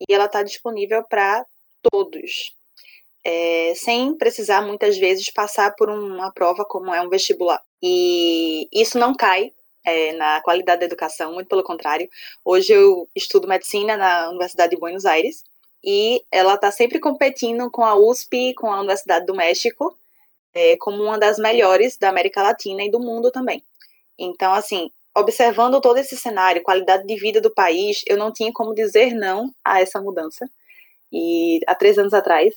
e 0.00 0.12
ela 0.12 0.26
está 0.26 0.42
disponível 0.42 1.02
para 1.02 1.44
todos, 1.82 2.54
é, 3.24 3.72
sem 3.74 4.16
precisar 4.16 4.62
muitas 4.62 4.96
vezes 4.96 5.30
passar 5.30 5.74
por 5.76 5.88
uma 5.88 6.30
prova 6.32 6.64
como 6.64 6.94
é 6.94 7.00
um 7.00 7.08
vestibular. 7.08 7.62
E 7.82 8.68
isso 8.72 8.98
não 8.98 9.14
cai 9.14 9.52
é, 9.84 10.12
na 10.12 10.40
qualidade 10.42 10.80
da 10.80 10.86
educação, 10.86 11.32
muito 11.32 11.48
pelo 11.48 11.62
contrário. 11.62 12.08
Hoje 12.44 12.72
eu 12.72 13.08
estudo 13.14 13.48
medicina 13.48 13.96
na 13.96 14.28
Universidade 14.28 14.70
de 14.70 14.80
Buenos 14.80 15.06
Aires 15.06 15.44
e 15.82 16.22
ela 16.30 16.54
está 16.54 16.70
sempre 16.70 16.98
competindo 16.98 17.70
com 17.70 17.84
a 17.84 17.94
USP, 17.94 18.54
com 18.54 18.72
a 18.72 18.78
Universidade 18.78 19.26
do 19.26 19.34
México, 19.34 19.96
é, 20.52 20.76
como 20.76 21.02
uma 21.02 21.18
das 21.18 21.38
melhores 21.38 21.96
da 21.96 22.08
América 22.08 22.42
Latina 22.42 22.82
e 22.82 22.90
do 22.90 23.00
mundo 23.00 23.30
também. 23.30 23.62
Então, 24.18 24.52
assim, 24.52 24.90
observando 25.16 25.80
todo 25.80 25.98
esse 25.98 26.16
cenário, 26.16 26.62
qualidade 26.62 27.06
de 27.06 27.16
vida 27.16 27.40
do 27.40 27.50
país, 27.50 28.02
eu 28.06 28.16
não 28.16 28.32
tinha 28.32 28.52
como 28.52 28.74
dizer 28.74 29.14
não 29.14 29.54
a 29.64 29.80
essa 29.80 30.00
mudança. 30.00 30.48
E 31.12 31.60
há 31.66 31.74
três 31.74 31.98
anos 31.98 32.12
atrás, 32.12 32.54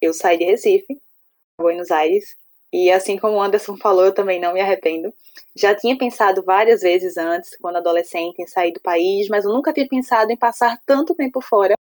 eu 0.00 0.12
saí 0.12 0.36
de 0.36 0.44
Recife, 0.44 1.00
Buenos 1.58 1.90
Aires, 1.90 2.36
e 2.74 2.90
assim 2.90 3.16
como 3.16 3.36
o 3.36 3.40
Anderson 3.40 3.76
falou, 3.76 4.04
eu 4.04 4.12
também 4.12 4.40
não 4.40 4.52
me 4.52 4.60
arrependo. 4.60 5.14
Já 5.54 5.76
tinha 5.76 5.96
pensado 5.96 6.42
várias 6.42 6.80
vezes 6.80 7.16
antes, 7.16 7.56
quando 7.62 7.76
adolescente, 7.76 8.42
em 8.42 8.48
sair 8.48 8.72
do 8.72 8.80
país, 8.80 9.28
mas 9.28 9.44
eu 9.44 9.52
nunca 9.52 9.72
tinha 9.72 9.86
pensado 9.86 10.32
em 10.32 10.36
passar 10.36 10.76
tanto 10.84 11.14
tempo 11.14 11.40
fora. 11.40 11.74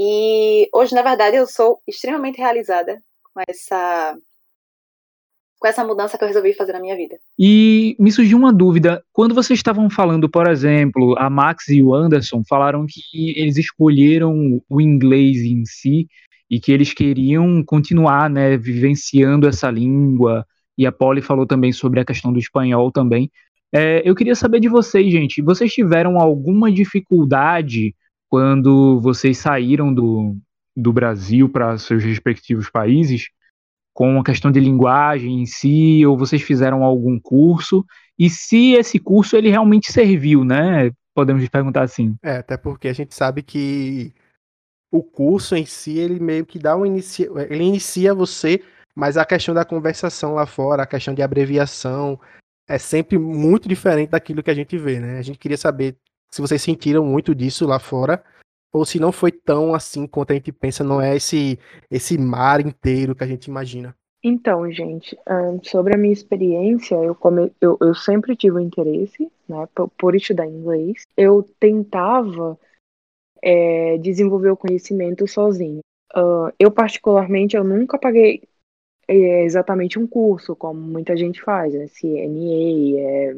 E 0.00 0.66
hoje, 0.72 0.94
na 0.94 1.02
verdade, 1.02 1.36
eu 1.36 1.46
sou 1.46 1.78
extremamente 1.86 2.38
realizada 2.38 3.02
com 3.34 3.42
essa 3.46 4.16
com 5.58 5.66
essa 5.68 5.84
mudança 5.84 6.16
que 6.16 6.24
eu 6.24 6.28
resolvi 6.28 6.54
fazer 6.54 6.72
na 6.72 6.80
minha 6.80 6.96
vida. 6.96 7.18
E 7.38 7.96
me 7.98 8.10
surgiu 8.10 8.38
uma 8.38 8.54
dúvida. 8.54 9.04
Quando 9.12 9.34
vocês 9.34 9.58
estavam 9.58 9.90
falando, 9.90 10.26
por 10.26 10.48
exemplo, 10.48 11.14
a 11.18 11.28
Max 11.28 11.68
e 11.68 11.82
o 11.82 11.94
Anderson 11.94 12.42
falaram 12.48 12.86
que 12.88 13.38
eles 13.38 13.58
escolheram 13.58 14.62
o 14.70 14.80
inglês 14.80 15.38
em 15.42 15.66
si 15.66 16.08
e 16.50 16.60
que 16.60 16.72
eles 16.72 16.92
queriam 16.92 17.62
continuar, 17.64 18.30
né, 18.30 18.56
vivenciando 18.56 19.48
essa 19.48 19.70
língua. 19.70 20.46
E 20.78 20.86
a 20.86 20.92
Polly 20.92 21.22
falou 21.22 21.46
também 21.46 21.72
sobre 21.72 22.00
a 22.00 22.04
questão 22.04 22.32
do 22.32 22.38
espanhol 22.38 22.92
também. 22.92 23.30
É, 23.72 24.02
eu 24.08 24.14
queria 24.14 24.34
saber 24.34 24.60
de 24.60 24.68
vocês, 24.68 25.10
gente. 25.10 25.42
Vocês 25.42 25.72
tiveram 25.72 26.18
alguma 26.18 26.70
dificuldade 26.70 27.94
quando 28.28 29.00
vocês 29.00 29.38
saíram 29.38 29.92
do, 29.92 30.36
do 30.76 30.92
Brasil 30.92 31.48
para 31.48 31.78
seus 31.78 32.04
respectivos 32.04 32.70
países? 32.70 33.28
com 33.96 34.20
a 34.20 34.22
questão 34.22 34.52
de 34.52 34.60
linguagem 34.60 35.40
em 35.40 35.46
si, 35.46 36.04
ou 36.04 36.18
vocês 36.18 36.42
fizeram 36.42 36.84
algum 36.84 37.18
curso, 37.18 37.82
e 38.18 38.28
se 38.28 38.72
esse 38.74 38.98
curso 38.98 39.38
ele 39.38 39.48
realmente 39.48 39.90
serviu, 39.90 40.44
né? 40.44 40.90
Podemos 41.14 41.48
perguntar 41.48 41.84
assim. 41.84 42.14
É, 42.22 42.36
até 42.36 42.58
porque 42.58 42.88
a 42.88 42.92
gente 42.92 43.14
sabe 43.14 43.42
que 43.42 44.12
o 44.90 45.02
curso 45.02 45.56
em 45.56 45.66
si, 45.66 45.98
ele 45.98 46.20
meio 46.20 46.46
que 46.46 46.58
dá 46.58 46.76
um 46.76 46.86
inicia, 46.86 47.28
ele 47.48 47.64
inicia 47.64 48.14
você, 48.14 48.62
mas 48.94 49.16
a 49.16 49.24
questão 49.24 49.54
da 49.54 49.64
conversação 49.64 50.34
lá 50.34 50.46
fora, 50.46 50.82
a 50.82 50.86
questão 50.86 51.14
de 51.14 51.22
abreviação, 51.22 52.18
é 52.68 52.78
sempre 52.78 53.18
muito 53.18 53.68
diferente 53.68 54.10
daquilo 54.10 54.42
que 54.42 54.50
a 54.50 54.54
gente 54.54 54.76
vê, 54.76 54.98
né? 54.98 55.18
A 55.18 55.22
gente 55.22 55.38
queria 55.38 55.56
saber 55.56 55.96
se 56.30 56.40
vocês 56.40 56.60
sentiram 56.62 57.04
muito 57.04 57.34
disso 57.34 57.66
lá 57.66 57.78
fora, 57.78 58.22
ou 58.72 58.84
se 58.84 58.98
não 58.98 59.12
foi 59.12 59.32
tão 59.32 59.74
assim 59.74 60.06
quanto 60.06 60.32
a 60.32 60.34
gente 60.34 60.52
pensa, 60.52 60.84
não 60.84 61.00
é 61.00 61.16
esse, 61.16 61.58
esse 61.90 62.18
mar 62.18 62.60
inteiro 62.60 63.14
que 63.14 63.24
a 63.24 63.26
gente 63.26 63.46
imagina. 63.46 63.94
Então, 64.22 64.70
gente, 64.72 65.16
sobre 65.62 65.94
a 65.94 65.98
minha 65.98 66.12
experiência, 66.12 66.96
eu, 66.96 67.14
come... 67.14 67.52
eu, 67.60 67.78
eu 67.80 67.94
sempre 67.94 68.34
tive 68.34 68.56
o 68.56 68.58
um 68.58 68.60
interesse 68.60 69.30
né, 69.48 69.68
por, 69.72 69.88
por, 69.90 70.16
estudar 70.16 70.46
inglês. 70.46 71.02
Eu 71.16 71.48
tentava 71.60 72.58
é, 73.42 73.98
desenvolver 73.98 74.50
o 74.50 74.56
conhecimento 74.56 75.26
sozinho. 75.26 75.80
Uh, 76.14 76.52
eu, 76.58 76.70
particularmente, 76.70 77.56
eu 77.56 77.64
nunca 77.64 77.98
paguei 77.98 78.42
é, 79.08 79.44
exatamente 79.44 79.98
um 79.98 80.06
curso, 80.06 80.56
como 80.56 80.80
muita 80.80 81.16
gente 81.16 81.42
faz, 81.42 81.74
né, 81.74 81.86
CNA, 81.86 82.98
é, 82.98 83.36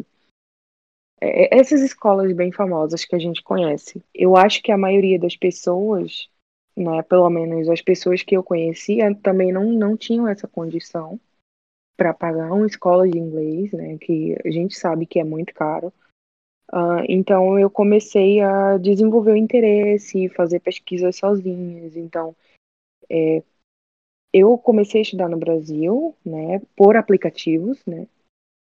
é, 1.21 1.57
é, 1.57 1.59
essas 1.59 1.81
escolas 1.83 2.33
bem 2.33 2.52
famosas 2.52 3.05
que 3.05 3.14
a 3.14 3.19
gente 3.19 3.43
conhece. 3.43 4.02
Eu 4.14 4.37
acho 4.37 4.62
que 4.62 4.73
a 4.73 4.78
maioria 4.78 5.19
das 5.19 5.37
pessoas, 5.37 6.28
né, 6.76 7.02
pelo 7.02 7.28
menos 7.28 7.69
as 7.69 7.83
pessoas 7.83 8.23
que 8.23 8.37
eu 8.37 8.43
conhecia, 8.43 9.14
também 9.17 9.52
não, 9.52 9.64
não 9.73 9.97
tinham 9.97 10.28
essa 10.28 10.47
condição 10.47 11.21
para 11.97 12.14
pagar 12.14 12.52
uma 12.52 12.67
escola 12.67 13.09
de 13.09 13.19
inglês, 13.19 13.73
né, 13.73 13.99
que 13.99 14.37
a 14.45 14.50
gente 14.50 14.78
sabe 14.78 15.07
que 15.07 15.19
é 15.19 15.25
muito 15.25 15.52
caro. 15.52 15.93
Uh, 16.73 17.01
então 17.09 17.59
eu 17.59 17.71
comecei 17.71 18.41
a 18.41 18.77
desenvolver 18.77 19.33
o 19.33 19.37
interesse, 19.37 20.29
fazer 20.29 20.61
pesquisas 20.61 21.17
sozinhas. 21.17 21.97
Então 21.97 22.37
é, 23.09 23.43
eu 24.33 24.59
comecei 24.59 25.01
a 25.01 25.03
estudar 25.03 25.29
no 25.29 25.39
Brasil, 25.39 26.15
né, 26.25 26.61
por 26.77 26.97
aplicativos, 26.97 27.85
né, 27.87 28.07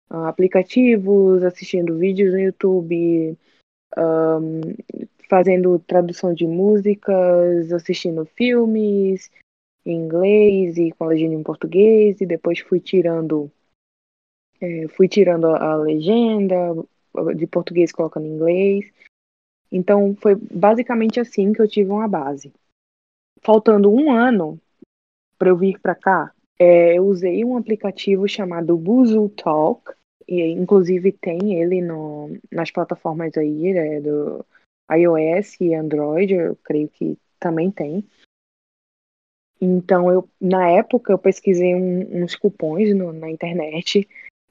uh, 0.09 0.25
aplicativos, 0.25 1.43
assistindo 1.43 1.97
vídeos 1.97 2.31
no 2.31 2.39
YouTube, 2.39 3.37
um, 3.97 4.61
fazendo 5.29 5.77
tradução 5.79 6.33
de 6.33 6.47
músicas, 6.47 7.71
assistindo 7.73 8.25
filmes 8.25 9.29
em 9.85 9.97
inglês 9.97 10.77
e 10.77 10.91
com 10.91 11.05
a 11.05 11.07
legenda 11.07 11.35
em 11.35 11.43
português, 11.43 12.21
e 12.21 12.25
depois 12.25 12.59
fui 12.59 12.79
tirando 12.79 13.51
é, 14.61 14.87
fui 14.89 15.07
tirando 15.07 15.47
a, 15.47 15.71
a 15.71 15.75
legenda 15.75 16.73
de 17.35 17.47
português 17.47 17.91
colocando 17.91 18.27
inglês. 18.27 18.91
Então 19.71 20.15
foi 20.15 20.35
basicamente 20.35 21.19
assim 21.19 21.53
que 21.53 21.61
eu 21.61 21.67
tive 21.67 21.89
uma 21.91 22.07
base. 22.07 22.53
Faltando 23.41 23.91
um 23.91 24.11
ano 24.11 24.59
para 25.37 25.49
eu 25.49 25.57
vir 25.57 25.79
para 25.79 25.95
cá, 25.95 26.31
é, 26.59 26.97
eu 26.97 27.05
usei 27.05 27.43
um 27.43 27.57
aplicativo 27.57 28.27
chamado 28.27 28.77
Buzu 28.77 29.29
Talk, 29.29 29.93
e 30.27 30.41
inclusive 30.51 31.11
tem 31.11 31.59
ele 31.59 31.81
no, 31.81 32.37
nas 32.51 32.69
plataformas 32.69 33.35
aí 33.35 33.73
né, 33.73 33.99
do 33.99 34.45
iOS 34.91 35.59
e 35.59 35.73
Android, 35.73 36.33
eu 36.33 36.55
creio 36.63 36.87
que 36.89 37.17
também 37.39 37.71
tem. 37.71 38.05
Então 39.59 40.11
eu 40.11 40.29
na 40.39 40.69
época 40.69 41.11
eu 41.11 41.17
pesquisei 41.17 41.73
um, 41.75 42.23
uns 42.23 42.35
cupons 42.35 42.95
no, 42.95 43.11
na 43.11 43.29
internet 43.29 44.07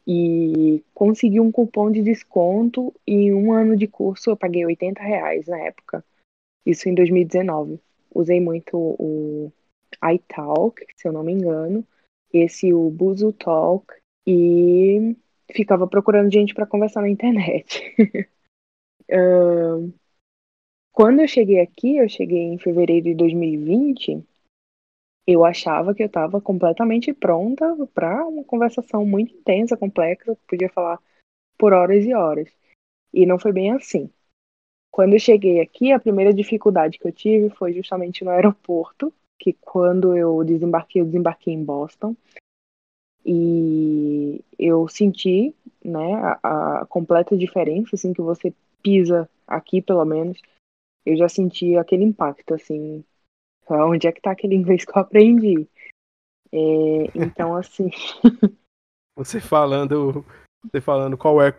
e 0.07 0.83
consegui 0.95 1.41
um 1.41 1.53
cupom 1.53 1.91
de 1.91 2.03
desconto 2.03 2.93
e 3.07 3.33
um 3.33 3.53
ano 3.53 3.77
de 3.77 3.87
curso 3.87 4.31
eu 4.31 4.37
paguei 4.37 4.65
80 4.65 5.03
reais 5.03 5.47
na 5.47 5.59
época. 5.59 6.05
Isso 6.65 6.89
em 6.89 6.95
2019. 6.95 7.81
Usei 8.15 8.41
muito 8.41 8.77
o 8.77 9.53
iTalk, 10.13 10.85
se 10.97 11.07
eu 11.07 11.13
não 11.13 11.23
me 11.23 11.33
engano, 11.33 11.85
esse 12.33 12.73
o 12.73 12.91
Buzu 12.91 13.33
Talk 13.33 13.87
e 14.27 15.17
ficava 15.53 15.87
procurando 15.87 16.33
gente 16.33 16.55
para 16.55 16.67
conversar 16.67 17.03
na 17.03 17.09
internet. 17.09 17.95
uh, 19.11 19.93
quando 20.93 21.21
eu 21.21 21.29
cheguei 21.29 21.61
aqui, 21.61 21.97
eu 21.97 22.09
cheguei 22.09 22.43
em 22.43 22.59
fevereiro 22.59 23.07
de 23.07 23.15
2020, 23.15 24.25
eu 25.31 25.45
achava 25.45 25.95
que 25.95 26.03
eu 26.03 26.07
estava 26.07 26.41
completamente 26.41 27.13
pronta 27.13 27.65
para 27.95 28.27
uma 28.27 28.43
conversação 28.43 29.07
muito 29.07 29.35
intensa, 29.35 29.77
complexa, 29.77 30.37
podia 30.49 30.69
falar 30.69 30.99
por 31.57 31.73
horas 31.73 32.05
e 32.05 32.13
horas. 32.13 32.49
E 33.13 33.25
não 33.25 33.39
foi 33.39 33.53
bem 33.53 33.73
assim. 33.73 34.11
Quando 34.91 35.13
eu 35.13 35.21
cheguei 35.21 35.61
aqui, 35.61 35.93
a 35.93 36.01
primeira 36.01 36.35
dificuldade 36.35 36.99
que 36.99 37.07
eu 37.07 37.13
tive 37.13 37.49
foi 37.51 37.73
justamente 37.73 38.25
no 38.25 38.31
aeroporto, 38.31 39.13
que 39.39 39.53
quando 39.53 40.17
eu 40.17 40.43
desembarquei, 40.43 41.01
eu 41.01 41.07
desembarquei 41.07 41.55
em 41.55 41.65
Boston. 41.65 42.17
E 43.25 44.43
eu 44.59 44.89
senti, 44.89 45.55
né, 45.85 46.15
a, 46.43 46.81
a 46.81 46.87
completa 46.87 47.37
diferença, 47.37 47.95
assim, 47.95 48.13
que 48.13 48.21
você 48.23 48.53
pisa 48.83 49.31
aqui, 49.47 49.81
pelo 49.81 50.05
menos, 50.05 50.41
eu 51.07 51.17
já 51.17 51.29
senti 51.29 51.77
aquele 51.77 52.03
impacto, 52.03 52.55
assim, 52.55 53.05
onde 53.75 54.07
é 54.07 54.13
que 54.13 54.21
tá 54.21 54.31
aquele 54.31 54.55
inglês 54.55 54.85
que 54.85 54.91
eu 54.91 55.01
aprendi? 55.01 55.67
É, 56.53 57.11
então, 57.15 57.55
assim... 57.57 57.91
você 59.17 59.41
falando, 59.41 60.25
você 60.65 60.81
falando 60.81 61.17
qual 61.17 61.41
é, 61.43 61.55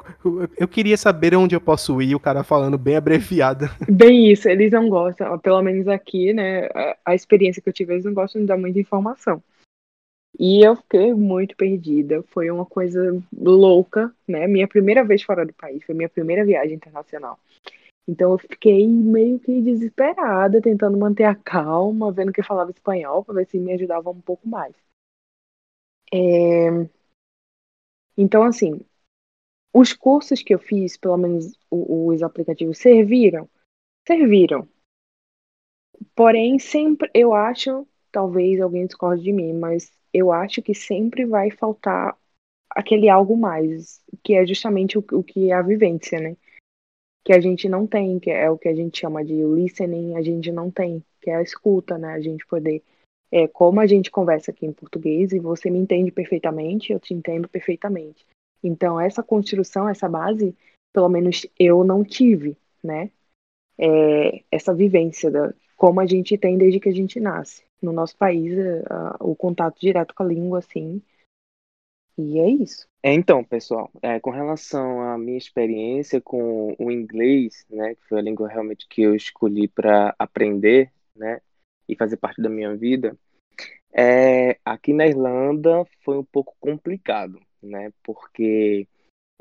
eu 0.57 0.67
queria 0.67 0.97
saber 0.97 1.35
onde 1.35 1.55
eu 1.55 1.61
posso 1.61 2.01
ir, 2.01 2.15
o 2.15 2.19
cara 2.19 2.43
falando 2.43 2.77
bem 2.77 2.95
abreviado. 2.95 3.65
Bem 3.89 4.31
isso, 4.31 4.49
eles 4.49 4.71
não 4.71 4.89
gostam, 4.89 5.37
pelo 5.39 5.61
menos 5.61 5.87
aqui, 5.87 6.33
né, 6.33 6.65
a, 6.67 6.97
a 7.05 7.15
experiência 7.15 7.61
que 7.61 7.69
eu 7.69 7.73
tive, 7.73 7.93
eles 7.93 8.05
não 8.05 8.13
gostam 8.13 8.41
de 8.41 8.47
dar 8.47 8.57
muita 8.57 8.79
informação. 8.79 9.41
E 10.39 10.65
eu 10.65 10.75
fiquei 10.75 11.13
muito 11.13 11.55
perdida. 11.55 12.23
Foi 12.29 12.49
uma 12.49 12.65
coisa 12.65 13.21
louca, 13.31 14.13
né? 14.27 14.47
Minha 14.47 14.67
primeira 14.67 15.03
vez 15.03 15.21
fora 15.21 15.45
do 15.45 15.53
país, 15.53 15.83
foi 15.83 15.93
minha 15.93 16.09
primeira 16.09 16.45
viagem 16.45 16.75
internacional. 16.75 17.37
Então 18.11 18.33
eu 18.33 18.37
fiquei 18.37 18.85
meio 18.87 19.39
que 19.39 19.61
desesperada, 19.61 20.61
tentando 20.61 20.97
manter 20.97 21.23
a 21.23 21.33
calma, 21.33 22.11
vendo 22.11 22.33
que 22.33 22.43
falava 22.43 22.69
espanhol, 22.71 23.23
para 23.23 23.35
ver 23.35 23.47
se 23.47 23.57
me 23.57 23.71
ajudava 23.73 24.09
um 24.09 24.19
pouco 24.19 24.47
mais. 24.49 24.75
É... 26.13 26.91
Então, 28.17 28.43
assim, 28.43 28.79
os 29.73 29.93
cursos 29.93 30.43
que 30.43 30.53
eu 30.53 30.59
fiz, 30.59 30.97
pelo 30.97 31.17
menos 31.17 31.57
os 31.71 32.23
aplicativos, 32.23 32.79
serviram? 32.79 33.49
Serviram. 34.07 34.67
Porém, 36.15 36.57
sempre 36.59 37.09
eu 37.13 37.33
acho, 37.33 37.87
talvez 38.11 38.59
alguém 38.61 38.85
discorde 38.85 39.23
de 39.23 39.31
mim, 39.33 39.53
mas 39.53 39.91
eu 40.13 40.31
acho 40.31 40.61
que 40.61 40.73
sempre 40.73 41.25
vai 41.25 41.51
faltar 41.51 42.17
aquele 42.71 43.09
algo 43.09 43.37
mais, 43.37 44.03
que 44.23 44.35
é 44.35 44.45
justamente 44.45 44.97
o, 44.97 45.05
o 45.13 45.23
que 45.23 45.51
é 45.51 45.53
a 45.55 45.61
vivência, 45.61 46.19
né? 46.19 46.37
Que 47.23 47.33
a 47.33 47.39
gente 47.39 47.69
não 47.69 47.85
tem, 47.85 48.19
que 48.19 48.31
é 48.31 48.49
o 48.49 48.57
que 48.57 48.67
a 48.67 48.75
gente 48.75 48.99
chama 48.99 49.23
de 49.23 49.33
listening, 49.43 50.15
a 50.15 50.21
gente 50.21 50.51
não 50.51 50.71
tem, 50.71 51.03
que 51.21 51.29
é 51.29 51.35
a 51.35 51.41
escuta, 51.41 51.97
né? 51.97 52.13
A 52.13 52.19
gente 52.19 52.45
poder 52.47 52.83
é 53.31 53.47
como 53.47 53.79
a 53.79 53.87
gente 53.87 54.11
conversa 54.11 54.51
aqui 54.51 54.65
em 54.65 54.73
português 54.73 55.31
e 55.31 55.39
você 55.39 55.69
me 55.69 55.79
entende 55.79 56.11
perfeitamente, 56.11 56.91
eu 56.91 56.99
te 56.99 57.13
entendo 57.13 57.47
perfeitamente. 57.47 58.25
Então, 58.61 58.99
essa 58.99 59.23
construção, 59.23 59.87
essa 59.87 60.09
base, 60.09 60.53
pelo 60.91 61.07
menos 61.07 61.47
eu 61.57 61.83
não 61.83 62.03
tive, 62.03 62.57
né? 62.83 63.09
É, 63.77 64.43
essa 64.51 64.73
vivência 64.73 65.31
da 65.31 65.53
como 65.77 65.99
a 65.99 66.05
gente 66.05 66.37
tem 66.37 66.59
desde 66.59 66.79
que 66.79 66.89
a 66.89 66.93
gente 66.93 67.19
nasce. 67.19 67.63
No 67.81 67.91
nosso 67.91 68.15
país, 68.15 68.53
o 69.19 69.35
contato 69.35 69.79
direto 69.79 70.13
com 70.13 70.21
a 70.21 70.27
língua, 70.27 70.59
assim. 70.59 71.01
E 72.17 72.39
é 72.39 72.49
isso. 72.49 72.87
É, 73.03 73.13
então, 73.13 73.43
pessoal, 73.43 73.89
é, 74.01 74.19
com 74.19 74.29
relação 74.29 75.01
à 75.01 75.17
minha 75.17 75.37
experiência 75.37 76.21
com 76.21 76.75
o 76.77 76.91
inglês, 76.91 77.65
né, 77.69 77.95
que 77.95 78.07
foi 78.07 78.19
a 78.19 78.21
língua 78.21 78.47
realmente 78.47 78.87
que 78.87 79.01
eu 79.01 79.15
escolhi 79.15 79.67
para 79.67 80.13
aprender, 80.19 80.91
né, 81.15 81.41
e 81.87 81.95
fazer 81.95 82.17
parte 82.17 82.41
da 82.41 82.49
minha 82.49 82.75
vida, 82.75 83.17
é, 83.93 84.57
aqui 84.63 84.93
na 84.93 85.05
Irlanda 85.05 85.85
foi 86.03 86.17
um 86.17 86.23
pouco 86.23 86.55
complicado, 86.59 87.39
né? 87.61 87.91
Porque 88.01 88.87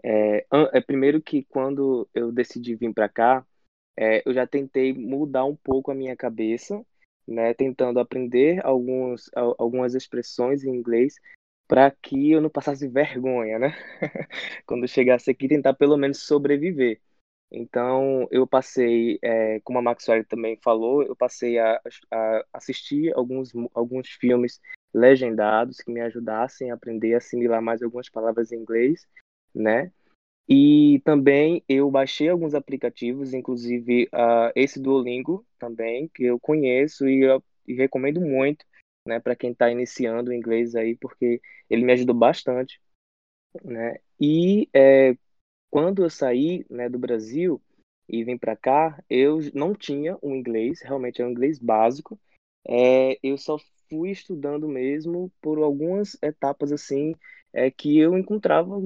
é, 0.03 0.45
é 0.73 0.81
primeiro 0.81 1.23
que 1.23 1.45
quando 1.45 2.09
eu 2.13 2.33
decidi 2.33 2.75
vir 2.75 2.93
para 2.93 3.09
cá, 3.09 3.47
é, 3.97 4.23
eu 4.27 4.35
já 4.35 4.47
tentei 4.47 4.93
mudar 4.93 5.45
um 5.45 5.55
pouco 5.55 5.91
a 5.91 5.95
minha 5.95 6.17
cabeça, 6.17 6.85
né? 7.27 7.55
Tentando 7.55 8.01
aprender 8.01 8.65
alguns, 8.67 9.31
algumas 9.35 9.95
expressões 9.95 10.65
em 10.65 10.75
inglês 10.75 11.15
para 11.71 11.89
que 11.89 12.33
eu 12.33 12.41
não 12.41 12.51
passasse 12.51 12.89
vergonha, 12.89 13.57
né? 13.57 13.77
quando 14.67 14.89
chegasse 14.89 15.31
aqui, 15.31 15.47
tentar 15.47 15.73
pelo 15.73 15.97
menos 15.97 16.19
sobreviver. 16.19 17.01
Então, 17.49 18.27
eu 18.33 18.45
passei, 18.45 19.21
é, 19.23 19.61
como 19.61 19.79
a 19.79 19.83
Maxwell 19.83 20.25
também 20.25 20.57
falou, 20.57 21.05
eu 21.05 21.15
passei 21.15 21.61
a, 21.61 21.81
a, 22.11 22.45
assistir 22.53 23.15
alguns, 23.15 23.53
alguns 23.73 24.09
filmes 24.09 24.61
legendados 24.93 25.77
que 25.79 25.93
me 25.93 26.01
ajudassem 26.01 26.73
a 26.73 26.75
aprender 26.75 27.15
a 27.15 27.19
assimilar 27.19 27.63
mais 27.63 27.85
algumas 27.85 28.09
palavras 28.09 28.51
em 28.51 28.57
inglês, 28.57 29.07
né? 29.55 29.93
E 30.49 31.01
também 31.05 31.63
eu 31.69 31.89
baixei 31.89 32.29
alguns 32.29 32.53
aplicativos, 32.53 33.33
inclusive 33.33 34.09
uh, 34.13 34.51
esse 34.57 34.81
Duolingo 34.81 35.47
também, 35.57 36.09
que 36.09 36.25
eu 36.25 36.41
conheço 36.41 37.09
e, 37.09 37.23
eu, 37.23 37.41
e 37.65 37.75
recomendo 37.75 38.21
muito, 38.21 38.67
né, 39.11 39.21
para 39.21 39.37
quem 39.37 39.51
está 39.53 39.71
iniciando 39.71 40.31
o 40.31 40.35
inglês 40.35 40.75
aí, 40.77 40.97
porque 40.97 41.41
ele 41.69 41.85
me 41.85 41.93
ajudou 41.93 42.15
bastante, 42.15 42.81
né? 43.65 43.97
E 44.21 44.69
é, 44.75 45.17
quando 45.71 46.03
eu 46.05 46.11
saí 46.11 46.65
né, 46.71 46.89
do 46.89 46.99
Brasil 46.99 47.61
e 48.09 48.25
vim 48.25 48.39
para 48.39 48.57
cá, 48.57 49.03
eu 49.11 49.41
não 49.55 49.75
tinha 49.75 50.17
um 50.23 50.35
inglês, 50.37 50.81
realmente 50.83 51.23
é 51.23 51.27
um 51.27 51.31
inglês 51.31 51.59
básico. 51.59 52.19
É, 52.67 53.19
eu 53.23 53.37
só 53.37 53.59
fui 53.89 54.11
estudando 54.11 54.69
mesmo 54.69 55.33
por 55.41 55.59
algumas 55.59 56.17
etapas 56.23 56.73
assim 56.73 57.15
é 57.53 57.71
que 57.71 57.99
eu 57.99 58.17
encontrava 58.17 58.81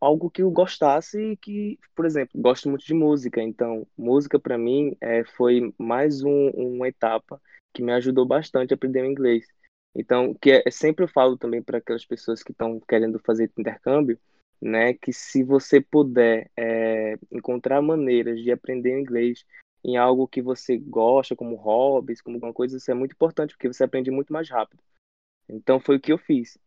algo 0.00 0.30
que 0.30 0.42
eu 0.42 0.50
gostasse 0.50 1.18
e 1.20 1.36
que, 1.36 1.78
por 1.94 2.04
exemplo, 2.04 2.40
gosto 2.40 2.68
muito 2.68 2.84
de 2.84 2.94
música. 2.94 3.40
Então, 3.40 3.86
música 3.96 4.38
para 4.38 4.58
mim 4.58 4.96
é, 5.00 5.24
foi 5.24 5.72
mais 5.78 6.22
um, 6.22 6.48
uma 6.50 6.88
etapa 6.88 7.40
que 7.72 7.82
me 7.82 7.92
ajudou 7.92 8.26
bastante 8.26 8.72
a 8.72 8.76
aprender 8.76 9.02
o 9.02 9.06
inglês. 9.06 9.46
Então, 9.94 10.34
que 10.34 10.50
é, 10.52 10.70
sempre 10.70 11.04
eu 11.04 11.08
falo 11.08 11.36
também 11.36 11.62
para 11.62 11.78
aquelas 11.78 12.04
pessoas 12.04 12.42
que 12.42 12.52
estão 12.52 12.80
querendo 12.80 13.18
fazer 13.18 13.50
intercâmbio, 13.58 14.18
né, 14.60 14.94
que 14.94 15.12
se 15.12 15.42
você 15.42 15.80
puder 15.80 16.50
é, 16.56 17.16
encontrar 17.30 17.80
maneiras 17.80 18.40
de 18.40 18.50
aprender 18.50 18.98
inglês 18.98 19.44
em 19.84 19.96
algo 19.96 20.26
que 20.26 20.42
você 20.42 20.76
gosta, 20.76 21.36
como 21.36 21.54
hobbies, 21.54 22.20
como 22.20 22.36
alguma 22.36 22.52
coisa, 22.52 22.76
isso 22.76 22.90
é 22.90 22.94
muito 22.94 23.12
importante, 23.12 23.54
porque 23.54 23.68
você 23.68 23.84
aprende 23.84 24.10
muito 24.10 24.32
mais 24.32 24.50
rápido. 24.50 24.82
Então 25.48 25.80
foi 25.80 25.96
o 25.96 26.00
que 26.00 26.12
eu 26.12 26.18
fiz. 26.18 26.58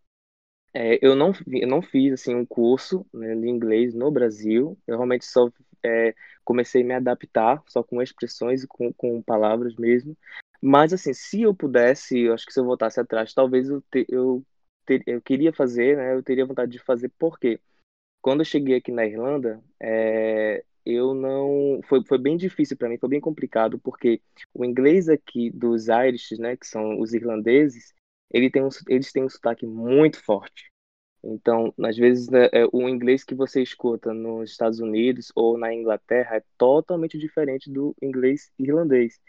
É, 0.73 1.05
eu, 1.05 1.15
não, 1.15 1.33
eu 1.47 1.67
não 1.67 1.81
fiz 1.81 2.13
assim, 2.13 2.33
um 2.33 2.45
curso 2.45 3.05
né, 3.13 3.35
de 3.35 3.49
inglês 3.49 3.93
no 3.93 4.09
Brasil, 4.09 4.77
eu 4.87 4.95
realmente 4.95 5.25
só 5.25 5.49
é, 5.83 6.15
comecei 6.45 6.81
a 6.81 6.85
me 6.85 6.93
adaptar, 6.93 7.61
só 7.67 7.83
com 7.83 8.01
expressões 8.01 8.63
e 8.63 8.67
com, 8.67 8.91
com 8.93 9.21
palavras 9.21 9.75
mesmo. 9.75 10.15
Mas 10.61 10.93
assim, 10.93 11.13
se 11.13 11.41
eu 11.41 11.55
pudesse, 11.55 12.19
eu 12.19 12.33
acho 12.33 12.45
que 12.45 12.53
se 12.53 12.59
eu 12.59 12.65
voltasse 12.65 12.99
atrás, 12.99 13.33
talvez 13.33 13.69
eu, 13.69 13.81
te, 13.91 14.05
eu, 14.09 14.45
ter, 14.85 15.03
eu 15.07 15.21
queria 15.21 15.51
fazer, 15.53 15.97
né, 15.97 16.13
eu 16.15 16.23
teria 16.23 16.45
vontade 16.45 16.71
de 16.71 16.79
fazer, 16.79 17.09
por 17.17 17.39
quê? 17.39 17.59
quando 18.21 18.41
eu 18.41 18.45
cheguei 18.45 18.75
aqui 18.75 18.91
na 18.91 19.05
Irlanda, 19.05 19.61
é, 19.79 20.63
eu 20.85 21.13
não 21.13 21.81
foi, 21.87 22.03
foi 22.05 22.17
bem 22.17 22.37
difícil 22.37 22.77
para 22.77 22.87
mim, 22.87 22.97
foi 22.97 23.09
bem 23.09 23.19
complicado 23.19 23.79
porque 23.79 24.21
o 24.53 24.63
inglês 24.63 25.09
aqui 25.09 25.49
dos 25.49 25.87
Irish, 25.87 26.37
né, 26.37 26.55
que 26.55 26.67
são 26.67 26.99
os 26.99 27.13
irlandeses, 27.13 27.93
ele 28.31 28.49
tem 28.49 28.63
um, 28.63 28.69
eles 28.87 29.11
têm 29.11 29.23
um 29.23 29.29
sotaque 29.29 29.65
muito 29.65 30.23
forte. 30.23 30.71
Então, 31.23 31.73
às 31.83 31.97
vezes, 31.97 32.29
né, 32.29 32.49
é, 32.51 32.65
o 32.71 32.87
inglês 32.87 33.23
que 33.23 33.35
você 33.35 33.61
escuta 33.61 34.13
nos 34.13 34.51
Estados 34.51 34.79
Unidos 34.79 35.31
ou 35.35 35.57
na 35.57 35.73
Inglaterra 35.73 36.37
é 36.37 36.43
totalmente 36.57 37.17
diferente 37.17 37.69
do 37.69 37.95
inglês 38.01 38.51
irlandês. 38.57 39.19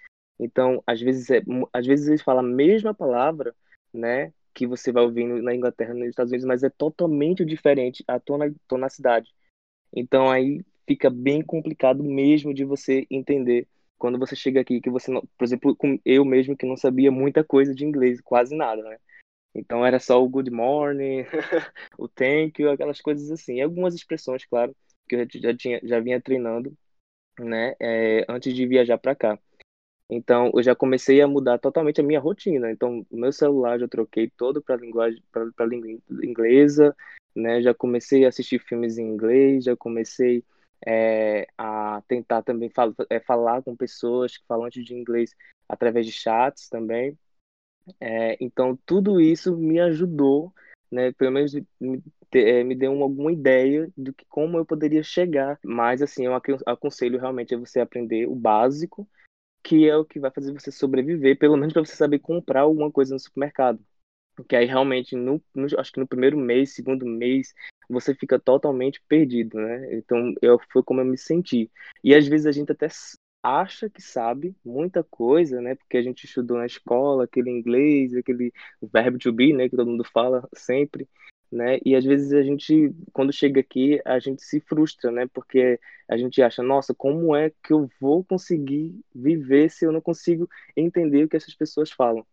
Então, 0.42 0.83
às 0.87 1.00
vezes, 1.00 1.31
é, 1.31 1.42
às 1.72 1.87
vezes 1.87 2.09
eles 2.09 2.22
falam 2.22 2.44
a 2.44 2.48
mesma 2.48 2.92
palavra, 2.92 3.55
né, 3.92 4.33
que 4.55 4.66
você 4.66 4.92
vai 4.92 5.02
ouvir 5.02 5.24
na 5.24 5.55
Inglaterra, 5.55 5.94
nos 5.94 6.09
Estados 6.09 6.31
Unidos, 6.33 6.46
mas 6.46 6.62
é 6.62 6.70
totalmente 6.70 7.44
diferente 7.44 8.05
a 8.07 8.18
tona, 8.20 8.55
tonacidade. 8.68 9.33
Então 9.94 10.31
aí 10.31 10.64
fica 10.87 11.09
bem 11.11 11.42
complicado 11.42 12.02
mesmo 12.02 12.52
de 12.52 12.64
você 12.64 13.07
entender 13.11 13.68
quando 13.98 14.18
você 14.18 14.35
chega 14.35 14.61
aqui 14.61 14.81
que 14.81 14.90
você 14.90 15.11
não, 15.12 15.22
por 15.38 15.44
exemplo, 15.44 15.76
eu 16.05 16.24
mesmo 16.24 16.57
que 16.57 16.66
não 16.66 16.76
sabia 16.76 17.11
muita 17.11 17.44
coisa 17.44 17.74
de 17.74 17.85
inglês, 17.85 18.20
quase 18.20 18.55
nada, 18.57 18.83
né? 18.83 18.98
Então 19.55 19.87
era 19.87 20.00
só 20.00 20.22
o 20.22 20.28
good 20.28 20.50
morning, 20.50 21.24
o 21.98 22.09
thank 22.09 22.61
you, 22.61 22.70
aquelas 22.70 23.00
coisas 23.00 23.31
assim. 23.31 23.57
E 23.57 23.62
algumas 23.62 23.94
expressões, 23.94 24.44
claro, 24.44 24.74
que 25.09 25.14
eu 25.16 25.26
já 25.40 25.57
tinha 25.57 25.81
já 25.85 26.00
vinha 26.00 26.20
treinando, 26.20 26.76
né, 27.38 27.74
é, 27.81 28.24
antes 28.28 28.55
de 28.55 28.66
viajar 28.66 28.98
para 28.98 29.14
cá. 29.14 29.38
Então, 30.08 30.50
eu 30.54 30.62
já 30.62 30.74
comecei 30.74 31.20
a 31.22 31.26
mudar 31.26 31.58
totalmente 31.58 32.00
a 32.00 32.04
minha 32.04 32.20
rotina. 32.20 32.70
Então, 32.70 33.06
meu 33.10 33.32
celular 33.32 33.78
já 33.78 33.88
troquei 33.88 34.30
todo 34.30 34.62
para 34.62 34.76
linguagem 34.76 35.22
para 35.32 35.66
língua 35.66 35.90
inglesa, 36.22 36.94
né? 37.34 37.62
Já 37.62 37.72
comecei 37.74 38.24
a 38.24 38.28
assistir 38.28 38.58
filmes 38.58 38.98
em 38.98 39.08
inglês, 39.08 39.64
já 39.64 39.76
comecei 39.76 40.44
é, 40.86 41.46
a 41.56 42.02
tentar 42.06 42.42
também 42.42 42.68
fal 42.68 42.94
é, 43.08 43.20
falar 43.20 43.62
com 43.62 43.76
pessoas 43.76 44.36
que 44.36 44.46
falam 44.46 44.68
de 44.68 44.94
inglês 44.94 45.34
através 45.68 46.04
de 46.06 46.12
chats 46.12 46.68
também. 46.68 47.16
É, 48.00 48.36
então, 48.40 48.78
tudo 48.84 49.20
isso 49.20 49.56
me 49.56 49.80
ajudou, 49.80 50.52
né? 50.90 51.12
Pelo 51.12 51.32
menos 51.32 51.54
me, 51.80 52.02
me 52.64 52.74
deu 52.74 52.92
uma, 52.92 53.04
alguma 53.04 53.32
ideia 53.32 53.90
do 53.96 54.12
que 54.12 54.24
como 54.26 54.58
eu 54.58 54.66
poderia 54.66 55.02
chegar. 55.02 55.58
Mas, 55.64 56.02
assim, 56.02 56.26
eu 56.26 56.34
aconselho 56.66 57.18
realmente 57.18 57.54
a 57.54 57.58
você 57.58 57.80
aprender 57.80 58.28
o 58.28 58.34
básico 58.34 59.08
que 59.62 59.88
é 59.88 59.96
o 59.96 60.05
que 60.05 60.20
vai 60.20 60.31
fazer 60.31 60.53
você 60.53 60.70
sobreviver, 60.70 61.38
pelo 61.38 61.57
menos 61.57 61.72
para 61.72 61.85
você 61.85 61.94
saber 61.94 62.18
comprar 62.18 62.62
alguma 62.62 62.90
coisa 62.90 63.14
no 63.14 63.20
supermercado. 63.20 63.81
Porque 64.35 64.57
aí 64.57 64.66
realmente, 64.66 65.14
no, 65.14 65.42
no, 65.55 65.66
acho 65.79 65.92
que 65.92 66.01
no 66.01 66.07
primeiro 66.09 66.38
mês, 66.38 66.75
segundo 66.75 67.05
mês, 67.07 67.55
você 67.88 68.14
fica 68.14 68.38
totalmente 68.38 69.03
perdido, 69.07 69.59
né? 69.59 69.94
Então, 69.94 70.35
eu, 70.40 70.59
foi 70.72 70.83
como 70.83 71.01
eu 71.01 71.05
me 71.05 71.18
senti. 71.18 71.70
E 72.03 72.14
às 72.14 72.27
vezes 72.27 72.46
a 72.46 72.53
gente 72.53 72.72
até 72.72 72.88
acha 73.42 73.90
que 73.90 74.01
sabe 74.01 74.57
muita 74.64 75.05
coisa, 75.05 75.61
né? 75.61 75.75
Porque 75.75 75.96
a 75.98 76.03
gente 76.03 76.25
estudou 76.25 76.57
na 76.59 76.66
escola, 76.66 77.25
aquele 77.25 77.51
inglês, 77.51 78.14
aquele 78.14 78.53
verbo 78.83 79.18
to 79.18 79.33
be, 79.33 79.53
né? 79.53 79.68
Que 79.68 79.77
todo 79.77 79.90
mundo 79.90 80.05
fala 80.05 80.48
sempre 80.55 81.09
né? 81.52 81.78
E 81.84 81.94
às 81.94 82.04
vezes 82.04 82.32
a 82.32 82.42
gente, 82.42 82.94
quando 83.12 83.32
chega 83.32 83.60
aqui, 83.60 84.00
a 84.04 84.18
gente 84.18 84.42
se 84.42 84.58
frustra, 84.60 85.10
né? 85.10 85.26
Porque 85.32 85.78
a 86.08 86.16
gente 86.16 86.42
acha, 86.42 86.62
nossa, 86.62 86.94
como 86.94 87.36
é 87.36 87.50
que 87.62 87.72
eu 87.72 87.88
vou 88.00 88.24
conseguir 88.24 88.98
viver 89.14 89.70
se 89.70 89.84
eu 89.84 89.92
não 89.92 90.00
consigo 90.00 90.48
entender 90.76 91.24
o 91.24 91.28
que 91.28 91.36
essas 91.36 91.54
pessoas 91.54 91.90
falam? 91.90 92.26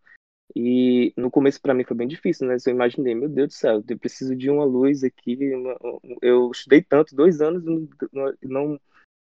E 0.56 1.12
no 1.16 1.30
começo 1.30 1.60
para 1.60 1.74
mim 1.74 1.84
foi 1.84 1.96
bem 1.96 2.08
difícil, 2.08 2.48
né? 2.48 2.56
Eu 2.66 2.72
imaginei, 2.72 3.14
meu 3.14 3.28
Deus 3.28 3.48
do 3.48 3.54
céu, 3.54 3.84
eu 3.86 3.98
preciso 3.98 4.34
de 4.34 4.50
uma 4.50 4.64
luz 4.64 5.04
aqui. 5.04 5.38
Eu 6.22 6.50
estudei 6.50 6.82
tanto, 6.82 7.14
dois 7.14 7.40
anos, 7.40 7.62
não, 7.64 8.34
não 8.42 8.80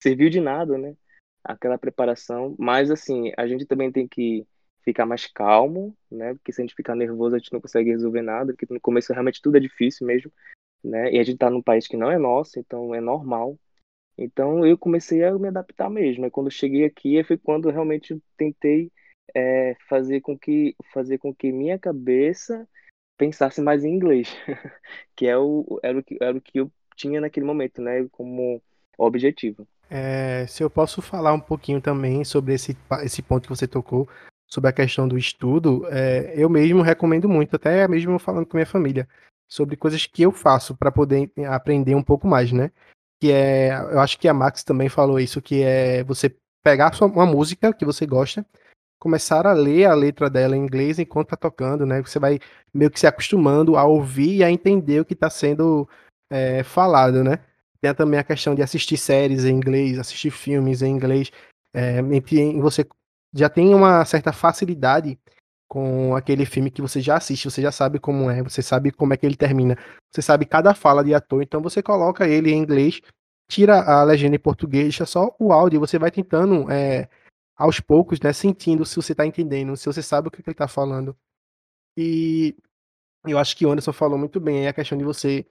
serviu 0.02 0.30
de 0.30 0.40
nada, 0.40 0.78
né? 0.78 0.96
Aquela 1.44 1.78
preparação. 1.78 2.56
Mas 2.60 2.92
assim, 2.92 3.32
a 3.38 3.48
gente 3.48 3.66
também 3.66 3.92
tem 3.92 4.08
que 4.08 4.46
ficar 4.88 5.06
mais 5.06 5.28
calmo, 5.28 5.94
né? 6.10 6.34
Porque 6.36 6.54
se 6.54 6.62
a 6.62 6.64
gente 6.64 6.74
ficar 6.74 6.96
nervoso, 6.96 7.36
a 7.36 7.38
gente 7.38 7.52
não 7.52 7.60
consegue 7.60 7.90
resolver 7.90 8.22
nada, 8.22 8.54
porque 8.54 8.74
no 8.74 8.80
começo 8.80 9.12
realmente 9.12 9.42
tudo 9.42 9.58
é 9.58 9.60
difícil 9.60 10.08
mesmo, 10.08 10.32
né? 10.82 11.12
E 11.12 11.20
a 11.20 11.24
gente 11.24 11.38
tá 11.38 11.50
num 11.50 11.62
país 11.62 11.90
que 11.90 11.98
não 11.98 12.10
é 12.10 12.18
nosso, 12.18 12.58
então 12.58 12.96
é 12.96 13.02
normal. 13.02 13.60
Então 14.18 14.66
eu 14.66 14.78
comecei 14.78 15.26
a 15.26 15.38
me 15.38 15.50
adaptar 15.50 15.90
mesmo. 15.90 16.26
E 16.26 16.32
quando 16.32 16.48
eu 16.48 16.52
cheguei 16.52 16.86
aqui, 16.86 17.22
foi 17.26 17.38
quando 17.38 17.70
realmente 17.70 18.18
tentei 18.38 18.90
é, 19.36 19.76
fazer 19.90 20.22
com 20.22 20.40
que 20.40 20.74
fazer 20.94 21.18
com 21.18 21.36
que 21.36 21.52
minha 21.52 21.78
cabeça 21.78 22.66
pensasse 23.18 23.62
mais 23.62 23.84
em 23.84 23.94
inglês, 23.94 24.30
que 25.18 25.28
é 25.28 25.38
o, 25.38 25.80
era, 25.84 26.00
o 26.00 26.04
que, 26.04 26.18
era 26.22 26.38
o 26.38 26.42
que 26.42 26.62
eu 26.62 26.72
tinha 26.96 27.20
naquele 27.20 27.46
momento, 27.46 27.82
né, 27.82 28.08
como 28.10 28.62
objetivo. 28.98 29.68
É, 29.90 30.46
se 30.48 30.64
eu 30.64 30.70
posso 30.70 31.02
falar 31.02 31.34
um 31.34 31.40
pouquinho 31.40 31.82
também 31.82 32.24
sobre 32.24 32.54
esse, 32.54 32.78
esse 33.04 33.22
ponto 33.22 33.44
que 33.44 33.50
você 33.50 33.68
tocou, 33.68 34.08
sobre 34.48 34.70
a 34.70 34.74
questão 34.74 35.08
do 35.08 35.18
estudo, 35.18 35.86
é, 35.90 36.34
eu 36.36 36.50
mesmo 36.50 36.82
recomendo 36.82 37.28
muito, 37.28 37.56
até 37.56 37.88
mesmo 37.88 38.18
falando 38.18 38.46
com 38.46 38.58
minha 38.58 38.66
família, 38.66 39.08
sobre 39.48 39.76
coisas 39.76 40.06
que 40.06 40.22
eu 40.24 40.32
faço 40.32 40.76
para 40.76 40.92
poder 40.92 41.32
aprender 41.50 41.96
um 41.96 42.04
pouco 42.04 42.28
mais, 42.28 42.52
né? 42.52 42.72
Que 43.20 43.32
é, 43.32 43.74
eu 43.74 44.00
acho 44.00 44.18
que 44.18 44.28
a 44.28 44.34
Max 44.34 44.64
também 44.64 44.90
falou 44.90 45.20
isso, 45.20 45.42
que 45.42 45.64
é 45.64 46.04
você 46.04 46.34
pegar 46.64 46.92
uma 47.02 47.26
música 47.26 47.74
que 47.74 47.86
você 47.86 48.06
gosta, 48.06 48.46
começar 49.00 49.46
a 49.46 49.54
ler 49.54 49.86
a 49.86 49.94
letra 49.94 50.30
dela 50.30 50.56
em 50.56 50.62
inglês 50.62 51.00
enquanto 51.00 51.30
tá 51.30 51.38
tocando, 51.38 51.86
né? 51.86 52.02
Você 52.02 52.20
vai 52.20 52.40
meio 52.74 52.92
que 52.92 53.00
se 53.00 53.08
acostumando 53.08 53.76
a 53.78 53.84
ouvir 53.84 54.38
e 54.38 54.44
a 54.44 54.52
entender 54.52 55.02
o 55.02 55.06
que 55.06 55.14
está 55.14 55.30
sendo 55.30 55.88
é, 56.30 56.64
falado, 56.64 57.24
né? 57.24 57.40
Tem 57.80 57.94
também 57.94 58.20
a 58.20 58.24
questão 58.24 58.56
de 58.56 58.62
assistir 58.62 58.98
séries 58.98 59.46
em 59.46 59.56
inglês, 59.56 60.00
assistir 60.00 60.32
filmes 60.32 60.82
em 60.82 60.90
inglês, 60.90 61.32
é, 61.74 62.00
em 62.00 62.60
você 62.60 62.86
já 63.38 63.50
tem 63.50 63.74
uma 63.74 64.04
certa 64.04 64.34
facilidade 64.34 65.20
com 65.68 66.16
aquele 66.16 66.46
filme 66.46 66.72
que 66.72 66.82
você 66.82 67.00
já 67.00 67.18
assiste, 67.18 67.50
você 67.50 67.62
já 67.62 67.72
sabe 67.72 68.00
como 68.00 68.32
é, 68.32 68.42
você 68.42 68.62
sabe 68.62 68.92
como 68.92 69.14
é 69.14 69.18
que 69.18 69.26
ele 69.26 69.36
termina, 69.36 69.78
você 70.10 70.22
sabe 70.22 70.46
cada 70.46 70.74
fala 70.74 71.04
de 71.04 71.14
ator, 71.14 71.44
então 71.44 71.62
você 71.62 71.84
coloca 71.84 72.28
ele 72.28 72.52
em 72.52 72.58
inglês, 72.58 73.02
tira 73.50 73.82
a 73.82 74.04
legenda 74.04 74.36
em 74.36 74.40
português, 74.40 74.86
deixa 74.86 75.06
só 75.06 75.36
o 75.38 75.54
áudio, 75.54 75.80
você 75.80 76.00
vai 76.00 76.10
tentando 76.10 76.72
é, 76.72 77.08
aos 77.56 77.80
poucos, 77.80 78.20
né, 78.22 78.34
sentindo 78.34 78.86
se 78.86 78.96
você 78.96 79.12
está 79.12 79.26
entendendo, 79.26 79.76
se 79.78 79.86
você 79.86 80.02
sabe 80.02 80.30
o 80.30 80.32
que 80.32 80.42
ele 80.42 80.52
está 80.52 80.68
falando. 80.68 81.16
E 81.98 82.56
eu 83.26 83.38
acho 83.38 83.56
que 83.56 83.66
o 83.66 83.72
Anderson 83.72 83.94
falou 83.94 84.18
muito 84.18 84.40
bem, 84.40 84.66
é 84.66 84.70
a 84.70 84.74
questão 84.74 84.98
de 84.98 85.04
você 85.04 85.46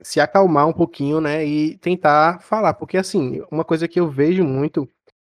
se 0.00 0.20
acalmar 0.20 0.68
um 0.68 0.72
pouquinho, 0.72 1.20
né, 1.20 1.44
e 1.44 1.76
tentar 1.78 2.40
falar, 2.40 2.74
porque 2.74 2.96
assim, 2.96 3.42
uma 3.50 3.64
coisa 3.64 3.88
que 3.88 3.98
eu 3.98 4.08
vejo 4.08 4.44
muito 4.44 4.88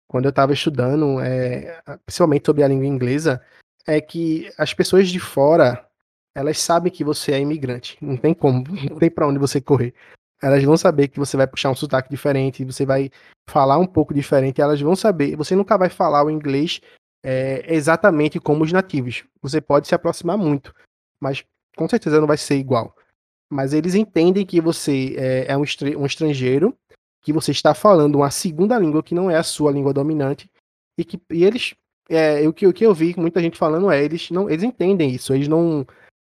quando 0.08 0.26
eu 0.26 0.30
estava 0.30 0.54
estudando, 0.54 1.20
é, 1.20 1.82
principalmente 2.06 2.46
sobre 2.46 2.64
a 2.64 2.68
língua 2.68 2.86
inglesa, 2.86 3.42
é 3.88 4.00
que 4.02 4.52
as 4.58 4.74
pessoas 4.74 5.10
de 5.10 5.20
fora, 5.20 5.88
elas 6.36 6.60
sabem 6.60 6.92
que 6.92 7.04
você 7.04 7.34
é 7.34 7.40
imigrante, 7.40 7.98
não 8.02 8.18
tem 8.18 8.34
como, 8.34 8.64
não 8.90 8.98
tem 9.00 9.10
para 9.10 9.28
onde 9.28 9.40
você 9.40 9.62
correr. 9.62 9.94
Elas 10.42 10.64
vão 10.64 10.78
saber 10.78 11.08
que 11.08 11.20
você 11.20 11.38
vai 11.38 11.48
puxar 11.48 11.72
um 11.72 11.76
sotaque 11.76 12.10
diferente, 12.10 12.66
você 12.66 12.86
vai 12.86 13.10
falar 13.50 13.78
um 13.78 13.88
pouco 13.88 14.14
diferente, 14.14 14.62
elas 14.62 14.82
vão 14.82 14.96
saber, 14.96 15.36
você 15.36 15.56
nunca 15.56 15.78
vai 15.78 15.90
falar 15.90 16.24
o 16.24 16.30
inglês 16.30 16.82
é, 17.24 17.74
exatamente 17.74 18.40
como 18.40 18.64
os 18.64 18.72
nativos. 18.72 19.24
Você 19.42 19.62
pode 19.62 19.88
se 19.88 19.96
aproximar 19.96 20.38
muito, 20.38 20.74
mas 21.22 21.44
com 21.76 21.88
certeza 21.88 22.20
não 22.20 22.28
vai 22.28 22.38
ser 22.38 22.56
igual 22.56 22.96
mas 23.50 23.74
eles 23.74 23.96
entendem 23.96 24.46
que 24.46 24.60
você 24.60 25.16
é, 25.18 25.52
é 25.52 25.58
um, 25.58 25.64
um 25.98 26.06
estrangeiro, 26.06 26.78
que 27.26 27.34
você 27.34 27.50
está 27.50 27.74
falando 27.74 28.18
uma 28.18 28.30
segunda 28.30 28.78
língua 28.78 29.02
que 29.02 29.16
não 29.16 29.32
é 29.32 29.36
a 29.36 29.42
sua 29.42 29.72
língua 29.72 29.92
dominante, 29.92 30.48
e 30.96 31.04
que 31.04 31.20
e 31.32 31.44
eles, 31.44 31.74
é, 32.08 32.48
o, 32.48 32.54
que, 32.54 32.68
o 32.68 32.72
que 32.72 32.86
eu 32.86 32.94
vi 32.94 33.16
muita 33.18 33.42
gente 33.42 33.58
falando 33.58 33.90
é, 33.90 34.04
eles 34.04 34.30
não 34.30 34.48
eles 34.48 34.64
entendem 34.64 35.10
isso, 35.10 35.34
eles 35.34 35.48
não 35.48 35.86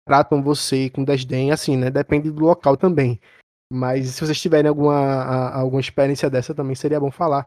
tratam 0.08 0.42
você 0.42 0.90
com 0.90 1.04
desdém, 1.04 1.52
assim, 1.52 1.78
né? 1.78 1.92
Depende 1.92 2.32
do 2.32 2.44
local 2.44 2.76
também. 2.76 3.20
Mas 3.72 4.08
se 4.08 4.26
vocês 4.26 4.42
tiverem 4.42 4.70
alguma, 4.70 4.96
a, 4.96 5.60
alguma 5.60 5.82
experiência 5.82 6.32
dessa, 6.32 6.56
também 6.56 6.74
seria 6.74 7.00
bom 7.00 7.12
falar. 7.12 7.46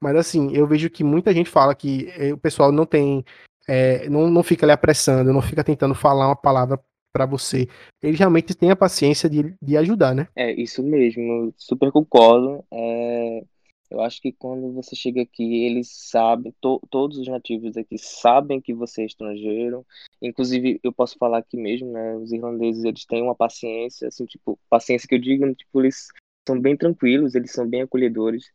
Mas 0.00 0.14
assim, 0.14 0.54
eu 0.54 0.64
vejo 0.64 0.88
que 0.88 1.02
muita 1.02 1.32
gente 1.34 1.50
fala 1.50 1.74
que 1.74 2.08
eh, 2.16 2.32
o 2.32 2.38
pessoal 2.38 2.70
não 2.70 2.86
tem. 2.86 3.24
É, 3.66 4.08
não, 4.08 4.30
não 4.30 4.42
fica 4.44 4.64
ali 4.64 4.72
apressando, 4.72 5.32
não 5.32 5.42
fica 5.42 5.64
tentando 5.64 5.94
falar 5.94 6.26
uma 6.28 6.36
palavra 6.36 6.80
para 7.12 7.26
você, 7.26 7.68
ele 8.02 8.16
realmente 8.16 8.54
tem 8.54 8.70
a 8.70 8.76
paciência 8.76 9.28
de, 9.28 9.54
de 9.60 9.76
ajudar, 9.76 10.14
né? 10.14 10.28
É, 10.34 10.52
isso 10.52 10.82
mesmo, 10.82 11.52
super 11.56 11.92
concordo. 11.92 12.64
É, 12.72 13.44
eu 13.90 14.00
acho 14.00 14.22
que 14.22 14.32
quando 14.32 14.72
você 14.72 14.96
chega 14.96 15.20
aqui, 15.20 15.64
eles 15.64 15.90
sabem, 15.90 16.54
to, 16.60 16.80
todos 16.90 17.18
os 17.18 17.28
nativos 17.28 17.76
aqui 17.76 17.98
sabem 17.98 18.60
que 18.60 18.72
você 18.72 19.02
é 19.02 19.06
estrangeiro. 19.06 19.86
Inclusive, 20.20 20.80
eu 20.82 20.92
posso 20.92 21.18
falar 21.18 21.38
aqui 21.38 21.58
mesmo, 21.58 21.92
né? 21.92 22.16
Os 22.16 22.32
irlandeses, 22.32 22.84
eles 22.84 23.04
têm 23.04 23.22
uma 23.22 23.34
paciência, 23.34 24.08
assim, 24.08 24.24
tipo, 24.24 24.58
paciência 24.70 25.06
que 25.06 25.14
eu 25.14 25.20
digo, 25.20 25.54
tipo, 25.54 25.82
eles 25.82 26.08
são 26.48 26.58
bem 26.58 26.74
tranquilos, 26.74 27.34
eles 27.34 27.52
são 27.52 27.68
bem 27.68 27.82
acolhedores. 27.82 28.50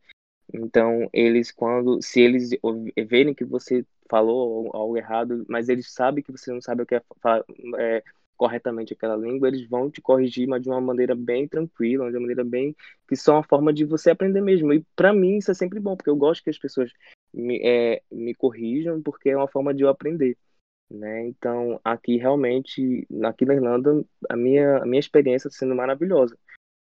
Então, 0.52 1.08
eles, 1.14 1.52
quando, 1.52 2.02
se 2.02 2.22
eles 2.22 2.50
verem 3.08 3.34
que 3.34 3.46
você 3.46 3.86
falou 4.10 4.72
algo 4.74 4.98
errado, 4.98 5.46
mas 5.48 5.70
eles 5.70 5.92
sabem 5.92 6.24
que 6.24 6.32
você 6.32 6.52
não 6.52 6.62
sabe 6.62 6.82
o 6.82 6.86
que 6.86 6.96
é, 6.96 7.02
é 7.78 8.04
corretamente 8.38 8.94
aquela 8.94 9.16
língua, 9.16 9.48
eles 9.48 9.68
vão 9.68 9.90
te 9.90 10.02
corrigir, 10.02 10.48
mas 10.48 10.62
de 10.62 10.70
uma 10.70 10.80
maneira 10.80 11.16
bem 11.16 11.48
tranquila, 11.48 12.10
de 12.10 12.16
uma 12.16 12.22
maneira 12.22 12.44
bem 12.44 12.76
que 13.08 13.16
só 13.16 13.34
uma 13.34 13.44
forma 13.44 13.74
de 13.74 13.84
você 13.84 14.12
aprender 14.12 14.42
mesmo. 14.42 14.72
E 14.74 14.86
para 14.96 15.14
mim 15.14 15.38
isso 15.38 15.52
é 15.52 15.54
sempre 15.54 15.80
bom, 15.80 15.96
porque 15.96 16.10
eu 16.10 16.16
gosto 16.16 16.44
que 16.44 16.50
as 16.50 16.58
pessoas 16.58 16.92
me, 17.34 17.60
é, 17.64 18.02
me 18.12 18.34
corrijam, 18.34 19.02
porque 19.02 19.30
é 19.30 19.38
uma 19.38 19.48
forma 19.48 19.74
de 19.74 19.84
eu 19.84 19.90
aprender. 19.90 20.38
Né? 20.90 21.28
Então, 21.28 21.82
aqui 21.84 22.18
realmente, 22.18 23.06
aqui 23.24 23.46
na 23.46 23.56
Irlanda, 23.56 24.06
a 24.30 24.38
minha, 24.38 24.78
a 24.78 24.86
minha 24.86 25.00
experiência 25.00 25.50
está 25.50 25.60
sendo 25.60 25.76
maravilhosa 25.76 26.38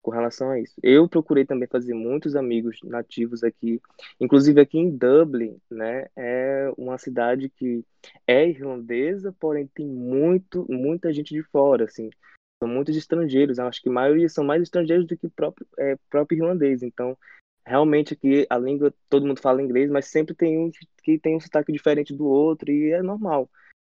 com 0.03 0.11
relação 0.11 0.51
a 0.51 0.59
isso. 0.59 0.75
Eu 0.83 1.07
procurei 1.07 1.45
também 1.45 1.67
fazer 1.67 1.93
muitos 1.93 2.35
amigos 2.35 2.77
nativos 2.83 3.43
aqui, 3.43 3.81
inclusive 4.19 4.61
aqui 4.61 4.77
em 4.77 4.95
Dublin, 4.95 5.57
né, 5.71 6.07
é 6.15 6.71
uma 6.77 6.97
cidade 6.97 7.49
que 7.49 7.83
é 8.27 8.47
irlandesa, 8.47 9.33
porém 9.39 9.65
tem 9.73 9.87
muito, 9.87 10.67
muita 10.69 11.11
gente 11.13 11.33
de 11.33 11.41
fora, 11.41 11.85
assim, 11.85 12.09
são 12.61 12.67
muitos 12.67 12.95
estrangeiros, 12.95 13.57
acho 13.59 13.81
que 13.81 13.89
a 13.89 13.93
maioria 13.93 14.29
são 14.29 14.43
mais 14.43 14.61
estrangeiros 14.61 15.07
do 15.07 15.17
que 15.17 15.29
próprio, 15.29 15.65
é, 15.79 15.97
próprio 16.09 16.37
irlandês, 16.37 16.83
então 16.83 17.17
realmente 17.65 18.13
aqui 18.13 18.45
a 18.49 18.57
língua, 18.57 18.93
todo 19.09 19.25
mundo 19.25 19.39
fala 19.39 19.61
inglês, 19.61 19.89
mas 19.89 20.07
sempre 20.07 20.35
tem 20.35 20.59
um 20.59 20.69
que 21.01 21.17
tem 21.17 21.35
um 21.35 21.39
sotaque 21.39 21.71
diferente 21.71 22.13
do 22.13 22.25
outro 22.25 22.69
e 22.69 22.91
é 22.91 23.01
normal. 23.01 23.49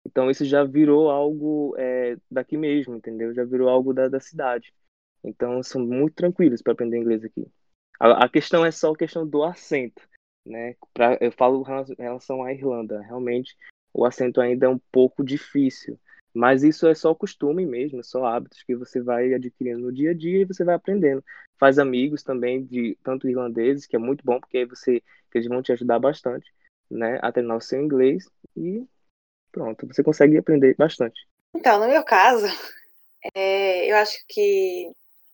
Então 0.06 0.30
isso 0.30 0.44
já 0.44 0.64
virou 0.64 1.12
algo 1.12 1.76
é, 1.78 2.18
daqui 2.32 2.58
mesmo, 2.58 2.96
entendeu? 2.96 3.34
Já 3.34 3.44
virou 3.44 3.70
algo 3.70 3.94
da, 3.94 4.08
da 4.08 4.20
cidade. 4.20 4.74
Então, 5.24 5.62
são 5.64 5.86
muito 5.86 6.16
tranquilos 6.16 6.62
para 6.62 6.74
aprender 6.74 6.98
inglês 6.98 7.24
aqui. 7.24 7.48
A, 8.00 8.26
a, 8.26 8.30
questão 8.30 8.66
é 8.66 8.72
só 8.72 8.92
a 8.92 8.98
questão 8.98 9.28
do 9.28 9.44
acento, 9.44 10.02
né? 10.46 10.76
Pra, 10.94 11.18
eu 11.20 11.32
falo 11.32 11.64
em 11.98 12.02
relação 12.02 12.44
à 12.44 12.54
Irlanda, 12.54 13.02
realmente 13.02 13.56
o 13.94 14.06
acento 14.06 14.40
ainda 14.40 14.68
é 14.68 14.70
um 14.70 14.80
pouco 14.92 15.24
difícil, 15.24 16.00
mas 16.34 16.64
isso 16.64 16.88
é 16.88 16.96
só 16.96 17.14
costume 17.14 17.66
mesmo, 17.66 18.04
só 18.04 18.26
hábitos 18.26 18.64
que 18.64 18.76
você 18.76 19.02
vai 19.02 19.34
adquirindo 19.34 19.80
no 19.80 19.92
dia 19.92 20.12
a 20.12 20.14
dia 20.14 20.42
e 20.42 20.46
você 20.46 20.64
vai 20.64 20.76
aprendendo. 20.76 21.24
Faz 21.60 21.78
amigos 21.78 22.24
também 22.24 22.64
de 22.64 22.98
tanto 23.04 23.28
irlandeses, 23.28 23.86
que 23.86 23.96
é 23.96 24.00
muito 24.00 24.24
bom 24.24 24.40
porque 24.40 24.60
aí 24.60 24.66
você 24.66 25.04
eles 25.34 25.48
vão 25.48 25.62
te 25.62 25.72
ajudar 25.72 26.00
bastante, 26.00 26.52
né, 26.90 27.20
a 27.22 27.32
treinar 27.32 27.58
o 27.58 27.62
seu 27.62 27.82
inglês 27.82 28.28
e 28.56 28.84
pronto, 29.52 29.86
você 29.88 30.04
consegue 30.04 30.38
aprender 30.38 30.76
bastante. 30.76 31.28
Então, 31.56 31.80
no 31.80 31.88
meu 31.88 32.04
caso, 32.04 32.46
é, 33.36 33.92
eu 33.92 33.96
acho 33.98 34.24
que 34.28 34.92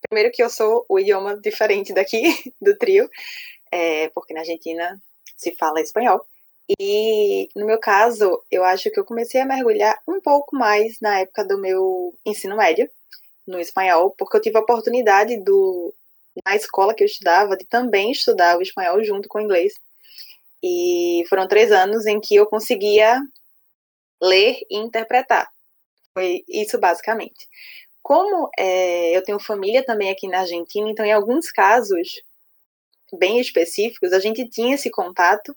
Primeiro 0.08 0.32
que 0.32 0.42
eu 0.42 0.50
sou 0.50 0.84
o 0.88 0.98
idioma 0.98 1.36
diferente 1.36 1.92
daqui, 1.92 2.22
do 2.60 2.76
trio, 2.76 3.10
é, 3.70 4.08
porque 4.10 4.32
na 4.32 4.40
Argentina 4.40 5.00
se 5.36 5.54
fala 5.54 5.80
espanhol. 5.80 6.24
E 6.80 7.48
no 7.54 7.64
meu 7.64 7.78
caso, 7.78 8.42
eu 8.50 8.64
acho 8.64 8.90
que 8.90 8.98
eu 8.98 9.04
comecei 9.04 9.40
a 9.40 9.46
mergulhar 9.46 10.00
um 10.06 10.20
pouco 10.20 10.56
mais 10.56 10.98
na 11.00 11.20
época 11.20 11.44
do 11.44 11.58
meu 11.58 12.12
ensino 12.24 12.56
médio, 12.56 12.90
no 13.46 13.60
espanhol, 13.60 14.10
porque 14.10 14.36
eu 14.36 14.40
tive 14.40 14.56
a 14.56 14.60
oportunidade 14.60 15.36
do, 15.36 15.94
na 16.44 16.56
escola 16.56 16.94
que 16.94 17.04
eu 17.04 17.06
estudava, 17.06 17.56
de 17.56 17.64
também 17.64 18.10
estudar 18.10 18.58
o 18.58 18.62
espanhol 18.62 19.02
junto 19.04 19.28
com 19.28 19.38
o 19.38 19.40
inglês. 19.40 19.74
E 20.62 21.24
foram 21.28 21.46
três 21.46 21.70
anos 21.70 22.06
em 22.06 22.20
que 22.20 22.34
eu 22.34 22.46
conseguia 22.46 23.20
ler 24.20 24.58
e 24.68 24.76
interpretar. 24.76 25.48
Foi 26.12 26.44
isso 26.48 26.78
basicamente. 26.78 27.46
Como 28.06 28.48
é, 28.56 29.16
eu 29.16 29.20
tenho 29.24 29.40
família 29.40 29.84
também 29.84 30.10
aqui 30.10 30.28
na 30.28 30.42
Argentina, 30.42 30.88
então 30.88 31.04
em 31.04 31.12
alguns 31.12 31.50
casos 31.50 32.22
bem 33.12 33.40
específicos, 33.40 34.12
a 34.12 34.20
gente 34.20 34.48
tinha 34.48 34.76
esse 34.76 34.88
contato 34.92 35.56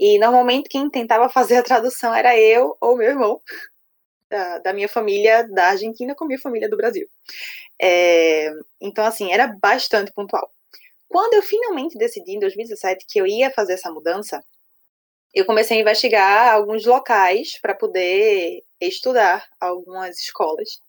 e 0.00 0.18
normalmente 0.18 0.70
quem 0.70 0.88
tentava 0.88 1.28
fazer 1.28 1.58
a 1.58 1.62
tradução 1.62 2.14
era 2.14 2.34
eu 2.38 2.78
ou 2.80 2.96
meu 2.96 3.10
irmão, 3.10 3.42
da, 4.30 4.58
da 4.60 4.72
minha 4.72 4.88
família 4.88 5.46
da 5.46 5.66
Argentina 5.66 6.14
com 6.14 6.24
minha 6.24 6.38
família 6.40 6.66
do 6.66 6.78
Brasil. 6.78 7.06
É, 7.78 8.50
então, 8.80 9.04
assim, 9.04 9.30
era 9.30 9.46
bastante 9.46 10.10
pontual. 10.12 10.50
Quando 11.10 11.34
eu 11.34 11.42
finalmente 11.42 11.98
decidi, 11.98 12.36
em 12.36 12.38
2017, 12.38 13.04
que 13.06 13.20
eu 13.20 13.26
ia 13.26 13.50
fazer 13.50 13.74
essa 13.74 13.90
mudança, 13.92 14.42
eu 15.34 15.44
comecei 15.44 15.76
a 15.76 15.80
investigar 15.82 16.54
alguns 16.54 16.86
locais 16.86 17.58
para 17.60 17.74
poder 17.74 18.64
estudar 18.80 19.46
algumas 19.60 20.18
escolas. 20.18 20.80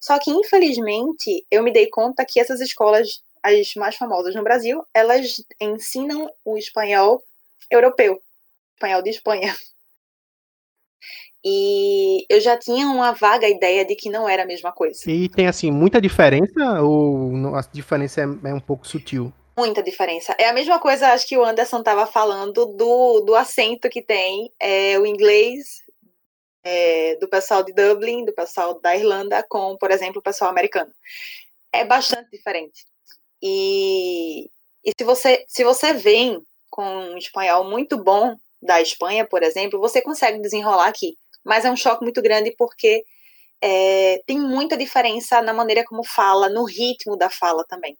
Só 0.00 0.18
que, 0.18 0.30
infelizmente, 0.30 1.44
eu 1.50 1.62
me 1.62 1.72
dei 1.72 1.88
conta 1.88 2.24
que 2.24 2.40
essas 2.40 2.60
escolas, 2.60 3.22
as 3.42 3.74
mais 3.74 3.96
famosas 3.96 4.34
no 4.34 4.42
Brasil, 4.42 4.84
elas 4.94 5.42
ensinam 5.60 6.30
o 6.44 6.56
espanhol 6.56 7.22
europeu, 7.70 8.20
espanhol 8.74 9.02
de 9.02 9.10
Espanha. 9.10 9.54
E 11.44 12.26
eu 12.28 12.40
já 12.40 12.56
tinha 12.56 12.88
uma 12.88 13.12
vaga 13.12 13.48
ideia 13.48 13.84
de 13.84 13.94
que 13.94 14.10
não 14.10 14.28
era 14.28 14.42
a 14.42 14.46
mesma 14.46 14.72
coisa. 14.72 15.08
E 15.08 15.28
tem, 15.28 15.46
assim, 15.46 15.70
muita 15.70 16.00
diferença 16.00 16.82
ou 16.82 17.54
a 17.54 17.60
diferença 17.72 18.20
é, 18.20 18.48
é 18.48 18.54
um 18.54 18.60
pouco 18.60 18.86
sutil? 18.86 19.32
Muita 19.56 19.82
diferença. 19.82 20.34
É 20.38 20.48
a 20.48 20.52
mesma 20.52 20.78
coisa, 20.78 21.08
acho 21.08 21.26
que 21.26 21.36
o 21.36 21.44
Anderson 21.44 21.78
estava 21.78 22.06
falando 22.06 22.66
do, 22.66 23.20
do 23.20 23.34
acento 23.34 23.88
que 23.88 24.02
tem 24.02 24.52
é, 24.60 24.98
o 24.98 25.06
inglês 25.06 25.82
é, 26.68 27.16
do 27.16 27.26
pessoal 27.26 27.62
de 27.62 27.72
Dublin, 27.72 28.26
do 28.26 28.32
pessoal 28.34 28.78
da 28.78 28.94
Irlanda, 28.94 29.42
com, 29.48 29.78
por 29.78 29.90
exemplo, 29.90 30.20
o 30.20 30.22
pessoal 30.22 30.50
americano. 30.50 30.92
É 31.72 31.82
bastante 31.82 32.30
diferente. 32.30 32.84
E, 33.42 34.50
e 34.84 34.92
se, 34.98 35.02
você, 35.04 35.46
se 35.48 35.64
você 35.64 35.94
vem 35.94 36.42
com 36.68 36.84
um 36.84 37.16
espanhol 37.16 37.64
muito 37.64 37.96
bom 37.96 38.36
da 38.60 38.82
Espanha, 38.82 39.26
por 39.26 39.42
exemplo, 39.42 39.80
você 39.80 40.02
consegue 40.02 40.40
desenrolar 40.40 40.88
aqui. 40.88 41.16
Mas 41.42 41.64
é 41.64 41.70
um 41.70 41.76
choque 41.76 42.02
muito 42.02 42.20
grande 42.20 42.54
porque 42.58 43.02
é, 43.62 44.20
tem 44.26 44.38
muita 44.38 44.76
diferença 44.76 45.40
na 45.40 45.54
maneira 45.54 45.84
como 45.84 46.04
fala, 46.04 46.50
no 46.50 46.64
ritmo 46.64 47.16
da 47.16 47.30
fala 47.30 47.64
também. 47.66 47.96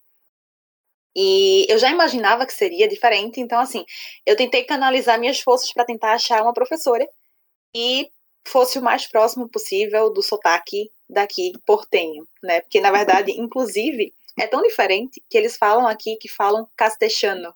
E 1.17 1.67
eu 1.71 1.79
já 1.79 1.91
imaginava 1.91 2.47
que 2.47 2.53
seria 2.53 2.87
diferente, 2.87 3.41
então, 3.41 3.59
assim, 3.59 3.85
eu 4.27 4.37
tentei 4.37 4.63
canalizar 4.65 5.19
minhas 5.19 5.41
forças 5.41 5.73
para 5.73 5.87
tentar 5.87 6.13
achar 6.13 6.43
uma 6.43 6.53
professora 6.53 7.09
e 7.75 8.11
fosse 8.49 8.79
o 8.79 8.83
mais 8.83 9.07
próximo 9.07 9.49
possível 9.49 10.11
do 10.11 10.23
sotaque 10.23 10.91
daqui 11.09 11.53
portenho, 11.65 12.27
né? 12.43 12.61
Porque, 12.61 12.81
na 12.81 12.91
verdade, 12.91 13.33
inclusive, 13.33 14.13
é 14.39 14.47
tão 14.47 14.63
diferente 14.63 15.23
que 15.29 15.37
eles 15.37 15.57
falam 15.57 15.87
aqui 15.87 16.17
que 16.17 16.29
falam 16.29 16.69
castelhano 16.77 17.55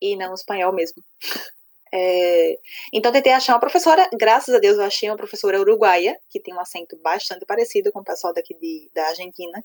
e 0.00 0.16
não 0.16 0.34
espanhol 0.34 0.72
mesmo. 0.72 1.02
É, 1.98 2.58
então 2.92 3.12
tentei 3.12 3.32
achar 3.32 3.54
uma 3.54 3.60
professora, 3.60 4.10
graças 4.12 4.52
a 4.52 4.58
Deus 4.58 4.76
eu 4.76 4.82
achei 4.82 5.08
uma 5.08 5.16
professora 5.16 5.60
uruguaia, 5.60 6.18
que 6.28 6.40
tem 6.40 6.52
um 6.52 6.60
acento 6.60 6.96
bastante 6.96 7.46
parecido 7.46 7.92
com 7.92 8.00
o 8.00 8.04
pessoal 8.04 8.34
daqui 8.34 8.54
de, 8.54 8.90
da 8.92 9.06
Argentina, 9.06 9.64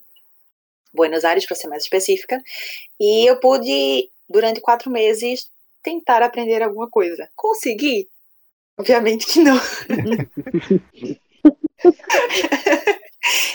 Buenos 0.94 1.24
Aires 1.24 1.44
para 1.44 1.56
ser 1.56 1.66
mais 1.66 1.82
específica, 1.82 2.40
e 2.98 3.28
eu 3.28 3.38
pude, 3.40 4.08
durante 4.30 4.60
quatro 4.60 4.88
meses, 4.88 5.50
tentar 5.82 6.22
aprender 6.22 6.62
alguma 6.62 6.88
coisa. 6.88 7.28
Consegui? 7.34 8.08
Obviamente 8.78 9.26
que 9.26 9.40
não. 9.40 9.56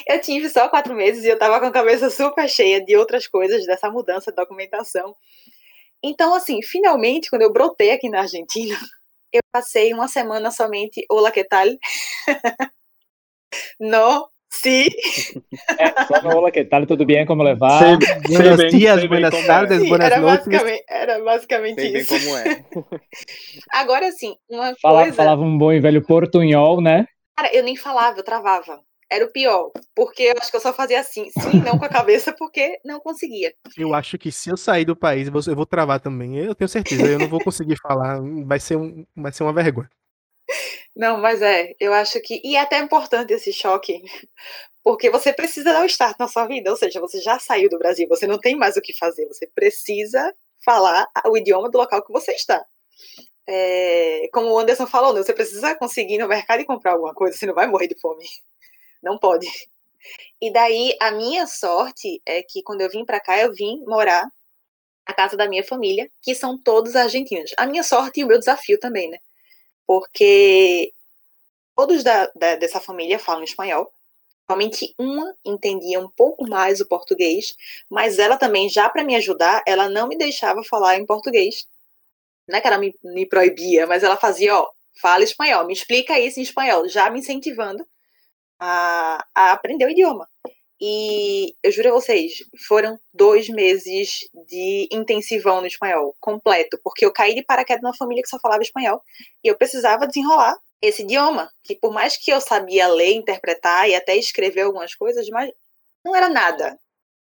eu 0.08 0.22
tive 0.22 0.50
só 0.50 0.70
quatro 0.70 0.96
meses 0.96 1.24
e 1.24 1.28
eu 1.28 1.38
tava 1.38 1.60
com 1.60 1.66
a 1.66 1.72
cabeça 1.72 2.10
super 2.10 2.50
cheia 2.50 2.84
de 2.84 2.96
outras 2.96 3.28
coisas, 3.28 3.66
dessa 3.66 3.90
mudança 3.90 4.32
de 4.32 4.38
documentação. 4.38 5.16
Então, 6.02 6.34
assim, 6.34 6.62
finalmente, 6.62 7.30
quando 7.30 7.42
eu 7.42 7.52
brotei 7.52 7.92
aqui 7.92 8.10
na 8.10 8.22
Argentina, 8.22 8.78
eu 9.34 9.42
passei 9.52 9.94
uma 9.94 10.08
semana 10.08 10.52
somente, 10.52 11.06
hola, 11.10 11.32
que 11.32 11.44
tal? 11.44 11.68
no, 13.80 14.30
sí. 14.58 14.88
É, 15.78 16.06
só 16.06 16.22
no 16.22 16.38
hola, 16.38 16.52
que 16.52 16.64
tal? 16.66 16.86
Tudo 16.86 17.06
bem? 17.06 17.26
Como 17.26 17.44
levar? 17.44 17.80
Sei, 17.80 17.98
buenos 18.38 18.72
dias, 18.72 19.06
buenas 19.06 19.46
tardes, 19.46 19.82
Sim, 19.82 19.90
buenas 19.90 20.08
era 20.12 20.20
noites. 20.20 20.46
basicamente, 20.48 20.84
era 20.90 21.24
basicamente 21.24 21.82
Sei 21.82 21.92
bem 21.92 22.02
isso. 22.02 22.14
como 22.14 22.38
é. 22.38 22.66
Agora, 23.74 24.08
assim, 24.08 24.36
uma 24.50 24.74
Fala, 24.82 25.02
coisa... 25.04 25.16
Falava 25.16 25.42
um 25.42 25.58
bom 25.58 25.72
e 25.72 25.80
velho 25.80 26.02
portunhol, 26.06 26.82
né? 26.82 27.06
Cara, 27.36 27.54
eu 27.56 27.64
nem 27.64 27.76
falava, 27.76 28.20
eu 28.20 28.24
travava. 28.24 28.80
Era 29.10 29.24
o 29.24 29.32
pior, 29.32 29.72
porque 29.96 30.24
eu 30.24 30.36
acho 30.38 30.52
que 30.52 30.58
eu 30.58 30.62
só 30.62 30.74
fazia 30.74 31.00
assim, 31.00 31.30
sim, 31.30 31.62
não 31.64 31.78
com 31.80 31.86
a 31.86 31.90
cabeça, 31.90 32.34
porque 32.38 32.78
não 32.84 33.00
conseguia. 33.00 33.54
Eu 33.78 33.94
acho 33.94 34.18
que 34.18 34.30
se 34.34 34.50
eu 34.50 34.58
sair 34.58 34.84
do 34.84 34.98
país, 34.98 35.28
eu 35.28 35.34
vou, 35.34 35.42
eu 35.48 35.56
vou 35.56 35.66
travar 35.66 36.02
também. 36.02 36.38
Eu 36.38 36.54
tenho 36.54 36.68
certeza, 36.68 37.08
eu 37.08 37.18
não 37.20 37.28
vou 37.30 37.40
conseguir 37.40 37.78
falar. 37.82 38.20
Vai 38.46 38.60
ser, 38.60 38.76
um, 38.76 39.06
vai 39.16 39.32
ser 39.32 39.44
uma 39.44 39.54
vergonha. 39.54 39.90
Não, 40.98 41.20
mas 41.20 41.44
é, 41.44 41.76
eu 41.80 41.94
acho 41.94 42.20
que. 42.22 42.42
E 42.44 42.56
é 42.56 42.60
até 42.62 42.80
importante 42.80 43.32
esse 43.32 43.54
choque, 43.54 44.04
porque 44.84 45.12
você 45.12 45.32
precisa 45.32 45.72
dar 45.74 45.84
o 45.84 45.86
start 45.86 46.18
na 46.20 46.28
sua 46.28 46.48
vida, 46.48 46.72
ou 46.72 46.78
seja, 46.78 47.00
você 47.00 47.22
já 47.22 47.38
saiu 47.40 47.70
do 47.70 47.78
Brasil, 47.78 48.08
você 48.10 48.26
não 48.26 48.40
tem 48.40 48.56
mais 48.56 48.78
o 48.78 48.82
que 48.82 48.94
fazer, 48.94 49.28
você 49.28 49.46
precisa 49.48 50.34
falar 50.66 51.08
o 51.28 51.38
idioma 51.38 51.70
do 51.70 51.78
local 51.78 52.04
que 52.04 52.12
você 52.12 52.32
está. 52.34 52.66
É, 53.48 54.30
como 54.34 54.50
o 54.52 54.60
Anderson 54.60 54.88
falou, 54.88 55.14
né, 55.14 55.24
você 55.24 55.34
precisa 55.34 55.76
conseguir 55.76 56.16
ir 56.16 56.20
no 56.20 56.28
mercado 56.28 56.62
e 56.62 56.66
comprar 56.66 56.94
alguma 56.94 57.14
coisa, 57.14 57.38
você 57.38 57.46
não 57.46 57.54
vai 57.54 57.68
morrer 57.68 57.88
de 57.88 58.00
fome. 58.00 58.26
Não 59.04 59.20
pode. 59.20 59.48
E 60.42 60.52
daí, 60.52 60.98
a 61.02 61.12
minha 61.12 61.48
sorte 61.48 62.22
é 62.26 62.44
que 62.44 62.64
quando 62.64 62.82
eu 62.82 62.90
vim 62.90 63.06
para 63.06 63.20
cá, 63.20 63.40
eu 63.40 63.54
vim 63.54 63.84
morar 63.86 64.28
na 65.08 65.14
casa 65.16 65.38
da 65.38 65.48
minha 65.48 65.64
família, 65.64 66.10
que 66.22 66.36
são 66.36 66.58
todos 66.58 66.96
argentinos. 66.96 67.54
A 67.58 67.68
minha 67.68 67.84
sorte 67.84 68.22
e 68.22 68.24
o 68.24 68.28
meu 68.28 68.40
desafio 68.40 68.80
também, 68.80 69.10
né? 69.10 69.20
Porque 69.88 70.94
todos 71.76 72.04
da, 72.04 72.28
da- 72.36 72.56
dessa 72.58 72.80
família 72.82 73.20
falam 73.20 73.44
espanhol. 73.44 73.92
Somente 74.50 74.94
uma 75.00 75.36
entendia 75.46 76.00
um 76.00 76.10
pouco 76.10 76.48
mais 76.50 76.82
o 76.82 76.88
português, 76.88 77.56
mas 77.90 78.20
ela 78.20 78.38
também, 78.38 78.70
já 78.70 78.90
para 78.90 79.04
me 79.04 79.16
ajudar, 79.16 79.64
ela 79.68 79.90
não 79.90 80.08
me 80.08 80.18
deixava 80.18 80.64
falar 80.64 80.98
em 80.98 81.06
português. 81.06 81.68
Não 82.48 82.58
é 82.58 82.62
que 82.62 82.68
ela 82.68 82.78
me, 82.78 82.96
me 83.04 83.26
proibia, 83.26 83.88
mas 83.88 84.04
ela 84.04 84.18
fazia, 84.18 84.56
ó, 84.56 84.70
fala 85.02 85.24
espanhol, 85.24 85.66
me 85.66 85.74
explica 85.74 86.20
isso 86.20 86.40
em 86.40 86.44
espanhol, 86.44 86.88
já 86.88 87.10
me 87.10 87.20
incentivando 87.20 87.86
a, 88.60 89.26
a 89.36 89.52
aprender 89.54 89.86
o 89.86 89.92
idioma. 89.92 90.30
E 90.80 91.56
eu 91.64 91.72
juro 91.72 91.90
a 91.90 91.94
vocês, 91.94 92.44
foram 92.68 93.00
dois 93.14 93.50
meses 93.50 94.30
de 94.48 94.88
intensivão 94.92 95.60
no 95.60 95.68
espanhol, 95.68 96.16
completo, 96.20 96.80
porque 96.84 97.04
eu 97.04 97.12
caí 97.12 97.34
de 97.34 97.44
paraquedas 97.44 97.82
numa 97.82 97.96
família 97.96 98.22
que 98.22 98.30
só 98.30 98.38
falava 98.40 98.62
espanhol 98.62 99.02
e 99.44 99.48
eu 99.48 99.58
precisava 99.58 100.06
desenrolar 100.06 100.56
esse 100.80 101.02
idioma, 101.02 101.50
que 101.64 101.76
por 101.76 101.92
mais 101.92 102.16
que 102.16 102.32
eu 102.32 102.40
sabia 102.40 102.88
ler, 102.88 103.14
interpretar 103.14 103.90
e 103.90 103.96
até 103.96 104.16
escrever 104.16 104.62
algumas 104.62 104.94
coisas, 104.94 105.28
mas 105.30 105.52
não 106.06 106.16
era 106.16 106.30
nada. 106.30 106.78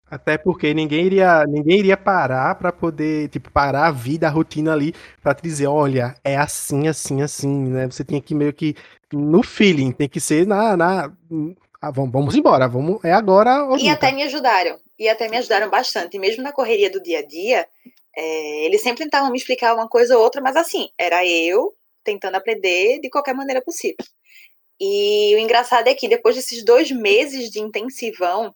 Até 0.09 0.37
porque 0.37 0.73
ninguém 0.73 1.05
iria, 1.05 1.45
ninguém 1.45 1.79
iria 1.79 1.97
parar 1.97 2.55
pra 2.55 2.71
poder, 2.71 3.27
tipo, 3.27 3.51
parar 3.51 3.87
a 3.87 3.91
vida, 3.91 4.27
a 4.27 4.29
rotina 4.29 4.71
ali, 4.71 4.93
te 4.93 5.43
dizer, 5.43 5.67
olha, 5.67 6.15
é 6.23 6.37
assim, 6.37 6.87
assim, 6.87 7.21
assim, 7.21 7.69
né? 7.69 7.85
Você 7.87 8.05
tem 8.05 8.21
que 8.21 8.33
meio 8.33 8.53
que 8.53 8.73
no 9.11 9.43
feeling, 9.43 9.91
tem 9.91 10.07
que 10.07 10.21
ser 10.21 10.47
na, 10.47 10.77
na 10.77 11.11
ah, 11.81 11.91
vamos, 11.91 12.11
vamos 12.11 12.35
embora, 12.35 12.67
vamos, 12.67 13.03
é 13.03 13.11
agora 13.11 13.63
ou 13.65 13.77
E 13.77 13.83
nunca. 13.83 13.93
até 13.93 14.11
me 14.11 14.23
ajudaram. 14.23 14.79
E 14.97 15.07
até 15.07 15.27
me 15.29 15.37
ajudaram 15.37 15.69
bastante. 15.69 16.17
Mesmo 16.17 16.43
na 16.43 16.51
correria 16.51 16.89
do 16.89 17.01
dia 17.01 17.19
a 17.19 17.25
dia, 17.25 17.67
é, 18.15 18.65
eles 18.65 18.81
sempre 18.81 19.03
tentavam 19.03 19.29
me 19.31 19.37
explicar 19.37 19.75
uma 19.75 19.87
coisa 19.87 20.17
ou 20.17 20.23
outra, 20.23 20.41
mas 20.41 20.55
assim, 20.55 20.89
era 20.97 21.25
eu 21.25 21.73
tentando 22.03 22.35
aprender 22.35 22.99
de 22.99 23.09
qualquer 23.09 23.35
maneira 23.35 23.61
possível. 23.61 23.97
E 24.79 25.35
o 25.35 25.39
engraçado 25.39 25.87
é 25.87 25.93
que 25.95 26.07
depois 26.07 26.35
desses 26.35 26.63
dois 26.63 26.91
meses 26.91 27.49
de 27.49 27.59
intensivão, 27.59 28.53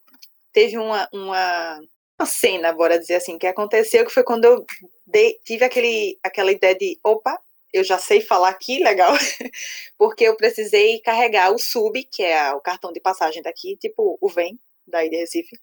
teve 0.53 0.77
uma, 0.77 1.07
uma, 1.13 1.79
uma 2.19 2.25
cena, 2.25 2.71
bora 2.73 2.99
dizer 2.99 3.15
assim, 3.15 3.37
que 3.37 3.47
aconteceu, 3.47 4.05
que 4.05 4.11
foi 4.11 4.23
quando 4.23 4.45
eu 4.45 4.65
dei- 5.05 5.37
tive 5.45 5.65
aquele, 5.65 6.17
aquela 6.23 6.51
ideia 6.51 6.75
de, 6.75 6.99
opa, 7.03 7.39
eu 7.73 7.83
já 7.83 7.97
sei 7.97 8.21
falar 8.21 8.49
aqui, 8.49 8.83
legal, 8.83 9.13
porque 9.97 10.23
eu 10.25 10.35
precisei 10.35 10.99
carregar 10.99 11.51
o 11.53 11.57
SUB, 11.59 12.03
que 12.03 12.23
é 12.23 12.53
o 12.53 12.61
cartão 12.61 12.91
de 12.91 12.99
passagem 12.99 13.41
daqui, 13.41 13.77
tipo 13.77 14.17
o 14.19 14.29
VEM, 14.29 14.59
daí 14.87 15.09
de 15.09 15.17
Recife. 15.17 15.57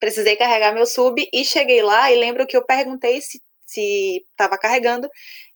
Precisei 0.00 0.36
carregar 0.36 0.74
meu 0.74 0.86
SUB 0.86 1.28
e 1.32 1.44
cheguei 1.44 1.82
lá 1.82 2.10
e 2.10 2.16
lembro 2.16 2.46
que 2.46 2.56
eu 2.56 2.64
perguntei 2.64 3.20
se 3.20 3.40
estava 4.30 4.58
carregando 4.58 5.08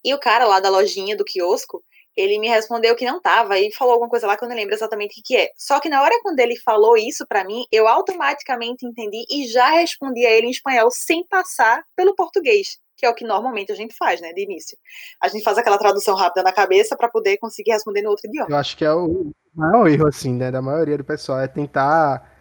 e 0.05 0.15
o 0.15 0.21
cara 0.21 0.47
lá 0.47 0.61
da 0.61 0.71
lojinha 0.71 1.17
do 1.17 1.25
quiosco, 1.25 1.83
ele 2.17 2.39
me 2.39 2.49
respondeu 2.49 2.97
que 2.97 3.05
não 3.05 3.21
tava 3.21 3.59
e 3.59 3.73
falou 3.73 3.95
alguma 3.95 4.09
coisa 4.09 4.27
lá 4.27 4.37
que 4.37 4.45
eu 4.45 4.49
não 4.49 4.57
lembro 4.57 4.75
exatamente 4.75 5.13
o 5.13 5.15
que, 5.17 5.23
que 5.23 5.37
é. 5.37 5.51
Só 5.57 5.79
que 5.79 5.89
na 5.89 6.03
hora 6.03 6.19
quando 6.23 6.39
ele 6.41 6.57
falou 6.57 6.97
isso 6.97 7.27
pra 7.27 7.45
mim, 7.45 7.67
eu 7.71 7.87
automaticamente 7.87 8.87
entendi 8.87 9.27
e 9.29 9.47
já 9.47 9.69
respondi 9.69 10.25
a 10.25 10.31
ele 10.31 10.47
em 10.47 10.51
espanhol 10.51 10.91
sem 10.91 11.27
passar 11.27 11.85
pelo 11.95 12.15
português, 12.15 12.79
que 12.97 13.05
é 13.05 13.11
o 13.11 13.15
que 13.15 13.25
normalmente 13.25 13.71
a 13.71 13.75
gente 13.75 13.95
faz, 13.95 14.21
né, 14.21 14.33
de 14.33 14.43
início. 14.43 14.77
A 15.21 15.29
gente 15.29 15.43
faz 15.43 15.59
aquela 15.59 15.79
tradução 15.79 16.15
rápida 16.15 16.43
na 16.43 16.53
cabeça 16.53 16.97
pra 16.97 17.09
poder 17.09 17.37
conseguir 17.39 17.73
responder 17.73 18.03
no 18.03 18.11
outro 18.11 18.29
idioma. 18.29 18.49
Eu 18.51 18.57
acho 18.57 18.77
que 18.77 18.85
é 18.85 18.93
o 18.93 19.31
maior 19.55 19.87
erro, 19.89 20.09
assim, 20.09 20.33
né, 20.35 20.51
da 20.51 20.63
maioria 20.63 20.99
do 20.99 21.05
pessoal, 21.05 21.41
é 21.41 21.49
tentar 21.49 22.35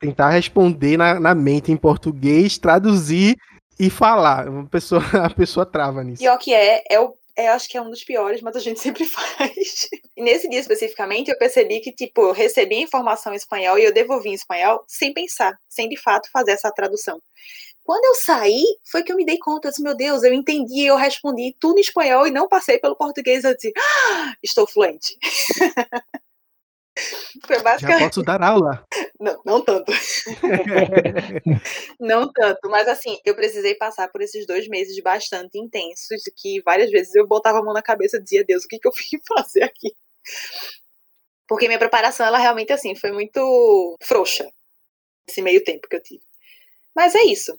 tentar 0.00 0.30
responder 0.30 0.96
na, 0.96 1.20
na 1.20 1.34
mente 1.34 1.70
em 1.70 1.76
português, 1.76 2.56
traduzir 2.56 3.36
e 3.78 3.90
falar. 3.90 4.48
Uma 4.48 4.66
pessoa, 4.66 5.02
a 5.24 5.28
pessoa 5.28 5.66
trava 5.66 6.02
nisso. 6.02 6.22
Pior 6.22 6.38
que 6.38 6.54
é, 6.54 6.82
é 6.88 6.98
o 6.98 7.14
é, 7.36 7.48
acho 7.48 7.68
que 7.68 7.78
é 7.78 7.80
um 7.80 7.88
dos 7.88 8.04
piores, 8.04 8.42
mas 8.42 8.54
a 8.54 8.60
gente 8.60 8.80
sempre 8.80 9.04
faz. 9.04 9.88
E 10.16 10.22
nesse 10.22 10.48
dia 10.48 10.60
especificamente, 10.60 11.30
eu 11.30 11.38
percebi 11.38 11.80
que, 11.80 11.90
tipo, 11.90 12.20
eu 12.22 12.32
recebi 12.32 12.76
a 12.76 12.82
informação 12.82 13.32
em 13.32 13.36
espanhol 13.36 13.78
e 13.78 13.84
eu 13.84 13.94
devolvi 13.94 14.30
em 14.30 14.34
espanhol 14.34 14.84
sem 14.86 15.12
pensar, 15.12 15.58
sem 15.68 15.88
de 15.88 15.96
fato 15.96 16.30
fazer 16.30 16.52
essa 16.52 16.70
tradução. 16.70 17.20
Quando 17.90 18.04
eu 18.04 18.14
saí, 18.14 18.64
foi 18.84 19.02
que 19.02 19.10
eu 19.10 19.16
me 19.16 19.26
dei 19.26 19.36
conta, 19.36 19.66
eu 19.66 19.70
disse, 19.72 19.82
meu 19.82 19.96
Deus, 19.96 20.22
eu 20.22 20.32
entendi, 20.32 20.84
eu 20.84 20.94
respondi 20.94 21.56
tudo 21.58 21.78
em 21.78 21.80
espanhol 21.80 22.24
e 22.24 22.30
não 22.30 22.46
passei 22.46 22.78
pelo 22.78 22.94
português. 22.94 23.42
Eu 23.42 23.52
disse, 23.52 23.72
ah, 23.76 24.36
estou 24.40 24.64
fluente. 24.64 25.18
Foi 27.44 27.56
Já 27.80 27.98
posso 27.98 28.22
dar 28.22 28.40
aula. 28.44 28.86
Não, 29.18 29.40
não 29.44 29.60
tanto. 29.60 29.92
Não 31.98 32.32
tanto, 32.32 32.70
mas 32.70 32.86
assim, 32.86 33.18
eu 33.24 33.34
precisei 33.34 33.74
passar 33.74 34.08
por 34.08 34.22
esses 34.22 34.46
dois 34.46 34.68
meses 34.68 34.98
bastante 35.02 35.58
intensos, 35.58 36.22
que 36.36 36.62
várias 36.62 36.92
vezes 36.92 37.14
eu 37.16 37.26
botava 37.26 37.58
a 37.58 37.62
mão 37.62 37.74
na 37.74 37.82
cabeça 37.82 38.18
e 38.18 38.22
dizia, 38.22 38.44
Deus, 38.44 38.64
o 38.64 38.68
que, 38.68 38.78
que 38.78 38.86
eu 38.86 38.92
vim 38.92 39.20
fazer 39.26 39.64
aqui? 39.64 39.92
Porque 41.48 41.66
minha 41.66 41.78
preparação, 41.78 42.24
ela 42.24 42.38
realmente, 42.38 42.72
assim, 42.72 42.94
foi 42.94 43.10
muito 43.10 43.96
frouxa. 44.00 44.48
Esse 45.26 45.42
meio 45.42 45.64
tempo 45.64 45.88
que 45.88 45.96
eu 45.96 46.02
tive. 46.02 46.22
Mas 46.94 47.16
é 47.16 47.22
isso. 47.24 47.58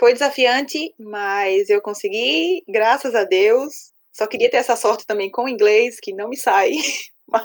Foi 0.00 0.12
desafiante, 0.12 0.94
mas 0.96 1.68
eu 1.68 1.82
consegui, 1.82 2.62
graças 2.68 3.16
a 3.16 3.24
Deus. 3.24 3.90
Só 4.12 4.28
queria 4.28 4.48
ter 4.48 4.58
essa 4.58 4.76
sorte 4.76 5.04
também 5.04 5.28
com 5.28 5.44
o 5.44 5.48
inglês, 5.48 5.98
que 6.00 6.12
não 6.12 6.28
me 6.28 6.36
sai. 6.36 6.70
Mas 7.28 7.44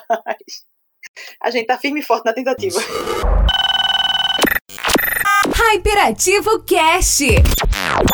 a 1.41 1.49
gente 1.49 1.65
tá 1.65 1.77
firme 1.77 1.99
e 1.99 2.03
forte 2.03 2.25
na 2.25 2.33
tentativa. 2.33 2.79
Hyperativo 5.73 6.63
Cast, 6.63 7.25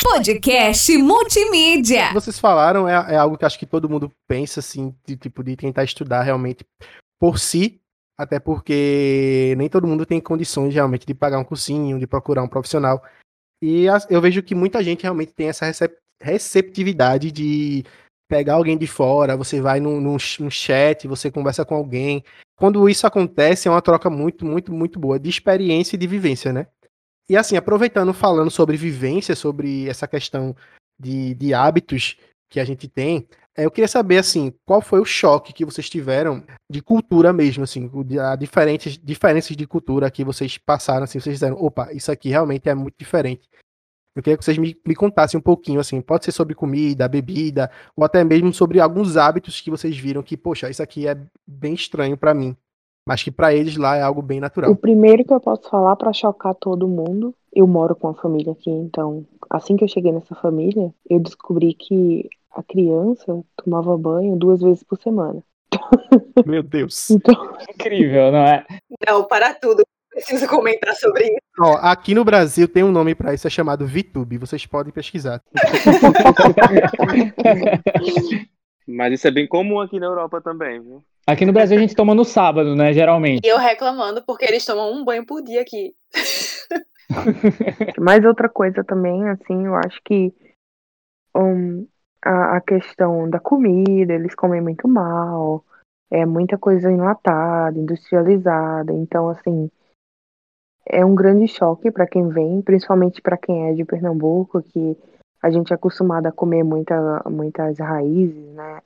podcast 0.01 0.97
multimídia. 0.97 2.13
Vocês 2.13 2.39
falaram, 2.39 2.87
é, 2.87 3.13
é 3.13 3.17
algo 3.17 3.37
que 3.37 3.45
acho 3.45 3.59
que 3.59 3.65
todo 3.65 3.89
mundo 3.89 4.11
pensa, 4.27 4.61
assim, 4.61 4.95
de 5.05 5.17
tipo, 5.17 5.43
de 5.43 5.55
tentar 5.57 5.83
estudar 5.83 6.23
realmente 6.23 6.65
por 7.19 7.37
si, 7.37 7.79
até 8.17 8.39
porque 8.39 9.53
nem 9.57 9.69
todo 9.69 9.87
mundo 9.87 10.05
tem 10.05 10.19
condições 10.21 10.73
realmente 10.73 11.05
de 11.05 11.13
pagar 11.13 11.39
um 11.39 11.45
cursinho, 11.45 11.99
de 11.99 12.07
procurar 12.07 12.41
um 12.41 12.47
profissional. 12.47 13.03
E 13.61 13.85
eu 14.09 14.21
vejo 14.21 14.41
que 14.41 14.55
muita 14.55 14.83
gente 14.83 15.03
realmente 15.03 15.33
tem 15.33 15.49
essa 15.49 15.65
receptividade 16.21 17.31
de 17.31 17.83
pegar 18.29 18.53
alguém 18.53 18.77
de 18.77 18.87
fora, 18.87 19.35
você 19.35 19.59
vai 19.59 19.79
num, 19.79 19.99
num, 19.99 20.17
num, 20.39 20.49
chat, 20.49 21.07
você 21.07 21.31
conversa 21.31 21.65
com 21.65 21.75
alguém. 21.75 22.23
Quando 22.55 22.87
isso 22.87 23.07
acontece, 23.07 23.67
é 23.67 23.71
uma 23.71 23.81
troca 23.81 24.09
muito, 24.09 24.45
muito, 24.45 24.71
muito 24.71 24.99
boa 24.99 25.19
de 25.19 25.29
experiência 25.29 25.95
e 25.95 25.99
de 25.99 26.05
vivência, 26.05 26.53
né? 26.53 26.67
E 27.27 27.35
assim, 27.35 27.57
aproveitando, 27.57 28.13
falando 28.13 28.51
sobre 28.51 28.77
vivência, 28.77 29.35
sobre 29.35 29.87
essa 29.89 30.07
questão 30.07 30.55
de, 30.99 31.33
de 31.35 31.53
hábitos 31.53 32.17
que 32.49 32.59
a 32.59 32.65
gente 32.65 32.87
tem, 32.87 33.27
eu 33.63 33.71
queria 33.71 33.87
saber, 33.87 34.17
assim, 34.17 34.53
qual 34.65 34.81
foi 34.81 34.99
o 34.99 35.05
choque 35.05 35.53
que 35.53 35.65
vocês 35.65 35.89
tiveram 35.89 36.43
de 36.69 36.81
cultura 36.81 37.33
mesmo, 37.33 37.63
assim, 37.63 37.89
diferentes, 38.37 38.97
diferenças 38.97 39.55
de 39.55 39.67
cultura 39.67 40.09
que 40.11 40.23
vocês 40.23 40.57
passaram, 40.57 41.03
assim, 41.03 41.19
vocês 41.19 41.35
disseram, 41.35 41.57
opa, 41.61 41.91
isso 41.93 42.11
aqui 42.11 42.29
realmente 42.29 42.69
é 42.69 42.75
muito 42.75 42.95
diferente. 42.97 43.49
Eu 44.15 44.23
queria 44.23 44.37
que 44.37 44.43
vocês 44.43 44.57
me, 44.57 44.75
me 44.85 44.95
contassem 44.95 45.37
um 45.37 45.41
pouquinho, 45.41 45.79
assim, 45.79 46.01
pode 46.01 46.25
ser 46.25 46.31
sobre 46.31 46.53
comida, 46.55 47.07
bebida, 47.07 47.71
ou 47.95 48.03
até 48.03 48.23
mesmo 48.23 48.53
sobre 48.53 48.79
alguns 48.79 49.17
hábitos 49.17 49.61
que 49.61 49.69
vocês 49.69 49.97
viram 49.97 50.23
que, 50.23 50.35
poxa, 50.35 50.69
isso 50.69 50.83
aqui 50.83 51.07
é 51.07 51.17
bem 51.47 51.73
estranho 51.73 52.17
para 52.17 52.33
mim 52.33 52.55
mas 53.09 53.23
que 53.23 53.31
para 53.31 53.51
eles 53.51 53.75
lá 53.75 53.95
é 53.95 54.03
algo 54.03 54.21
bem 54.21 54.39
natural. 54.39 54.69
O 54.69 54.75
primeiro 54.75 55.25
que 55.25 55.33
eu 55.33 55.39
posso 55.39 55.67
falar 55.67 55.95
para 55.95 56.13
chocar 56.13 56.53
todo 56.53 56.87
mundo, 56.87 57.33
eu 57.51 57.65
moro 57.65 57.95
com 57.95 58.07
a 58.07 58.13
família 58.13 58.51
aqui, 58.51 58.69
então 58.69 59.25
assim 59.49 59.75
que 59.75 59.83
eu 59.83 59.87
cheguei 59.87 60.11
nessa 60.11 60.35
família, 60.35 60.93
eu 61.09 61.19
descobri 61.19 61.73
que 61.73 62.29
a 62.51 62.63
criança 62.63 63.41
tomava 63.63 63.97
banho 63.97 64.35
duas 64.35 64.61
vezes 64.61 64.83
por 64.83 64.99
semana. 65.01 65.41
Meu 66.45 66.63
Deus. 66.63 67.09
então... 67.11 67.57
Incrível, 67.69 68.31
não 68.31 68.45
é? 68.45 68.65
Não, 69.07 69.23
para 69.23 69.53
tudo. 69.53 69.83
Preciso 70.09 70.47
comentar 70.47 70.95
sobre 70.95 71.25
isso. 71.25 71.37
Ó, 71.59 71.77
aqui 71.81 72.15
no 72.15 72.25
Brasil 72.25 72.67
tem 72.67 72.83
um 72.83 72.91
nome 72.91 73.13
para 73.13 73.33
isso, 73.33 73.47
é 73.47 73.49
chamado 73.49 73.87
VTube. 73.87 74.37
Vocês 74.37 74.65
podem 74.65 74.91
pesquisar. 74.91 75.41
Mas 78.87 79.13
isso 79.13 79.27
é 79.27 79.31
bem 79.31 79.47
comum 79.47 79.79
aqui 79.79 79.99
na 79.99 80.07
Europa 80.07 80.41
também, 80.41 80.81
viu? 80.81 81.03
Aqui 81.27 81.45
no 81.45 81.53
Brasil 81.53 81.77
a 81.77 81.79
gente 81.79 81.95
toma 81.95 82.15
no 82.15 82.25
sábado, 82.25 82.75
né? 82.75 82.91
Geralmente. 82.91 83.45
E 83.45 83.47
eu 83.47 83.59
reclamando 83.59 84.23
porque 84.25 84.45
eles 84.45 84.65
tomam 84.65 84.91
um 84.91 85.05
banho 85.05 85.23
por 85.23 85.43
dia 85.43 85.61
aqui. 85.61 85.93
Mas 87.99 88.25
outra 88.25 88.49
coisa 88.49 88.83
também, 88.83 89.29
assim, 89.29 89.67
eu 89.67 89.75
acho 89.75 90.01
que 90.03 90.33
um, 91.35 91.87
a, 92.21 92.57
a, 92.57 92.61
questão 92.61 93.29
da 93.29 93.39
comida, 93.39 94.13
eles 94.13 94.35
comem 94.35 94.61
muito 94.61 94.87
mal, 94.87 95.63
é 96.11 96.25
muita 96.25 96.57
coisa 96.57 96.91
enlatada, 96.91 97.77
industrializada, 97.77 98.93
então 98.93 99.29
assim 99.29 99.69
é 100.89 101.05
um 101.05 101.13
grande 101.13 101.47
choque 101.47 101.91
para 101.91 102.07
quem 102.07 102.27
vem, 102.29 102.61
principalmente 102.63 103.21
para 103.21 103.37
quem 103.37 103.69
é 103.69 103.73
de 103.73 103.85
Pernambuco, 103.85 104.61
que 104.63 104.97
a 105.41 105.51
gente 105.51 105.71
é 105.71 105.75
acostumado 105.75 106.25
a 106.25 106.31
comer 106.31 106.63
muita, 106.63 107.23
muitas 107.29 107.77
raízes, 107.77 108.53
né? 108.53 108.81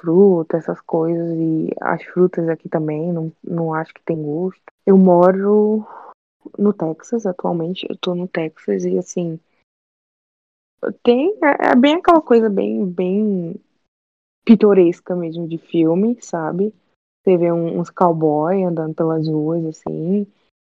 Fruta, 0.00 0.56
essas 0.56 0.80
coisas, 0.80 1.36
e 1.36 1.74
as 1.80 2.02
frutas 2.04 2.48
aqui 2.48 2.68
também, 2.68 3.12
não, 3.12 3.30
não 3.44 3.74
acho 3.74 3.92
que 3.92 4.02
tem 4.02 4.22
gosto. 4.22 4.62
Eu 4.86 4.96
moro 4.96 5.84
no 6.56 6.72
Texas 6.72 7.26
atualmente, 7.26 7.86
eu 7.90 7.96
tô 7.98 8.14
no 8.14 8.26
Texas 8.26 8.84
e 8.84 8.96
assim. 8.96 9.38
Tem. 11.02 11.36
É, 11.42 11.72
é 11.72 11.74
bem 11.76 11.96
aquela 11.96 12.20
coisa 12.20 12.48
bem, 12.48 12.86
bem 12.86 13.60
pitoresca 14.44 15.14
mesmo 15.14 15.46
de 15.46 15.58
filme, 15.58 16.18
sabe? 16.20 16.74
Você 17.22 17.36
vê 17.36 17.52
um, 17.52 17.78
uns 17.78 17.90
cowboys 17.90 18.64
andando 18.66 18.94
pelas 18.94 19.28
ruas, 19.28 19.64
assim. 19.66 20.26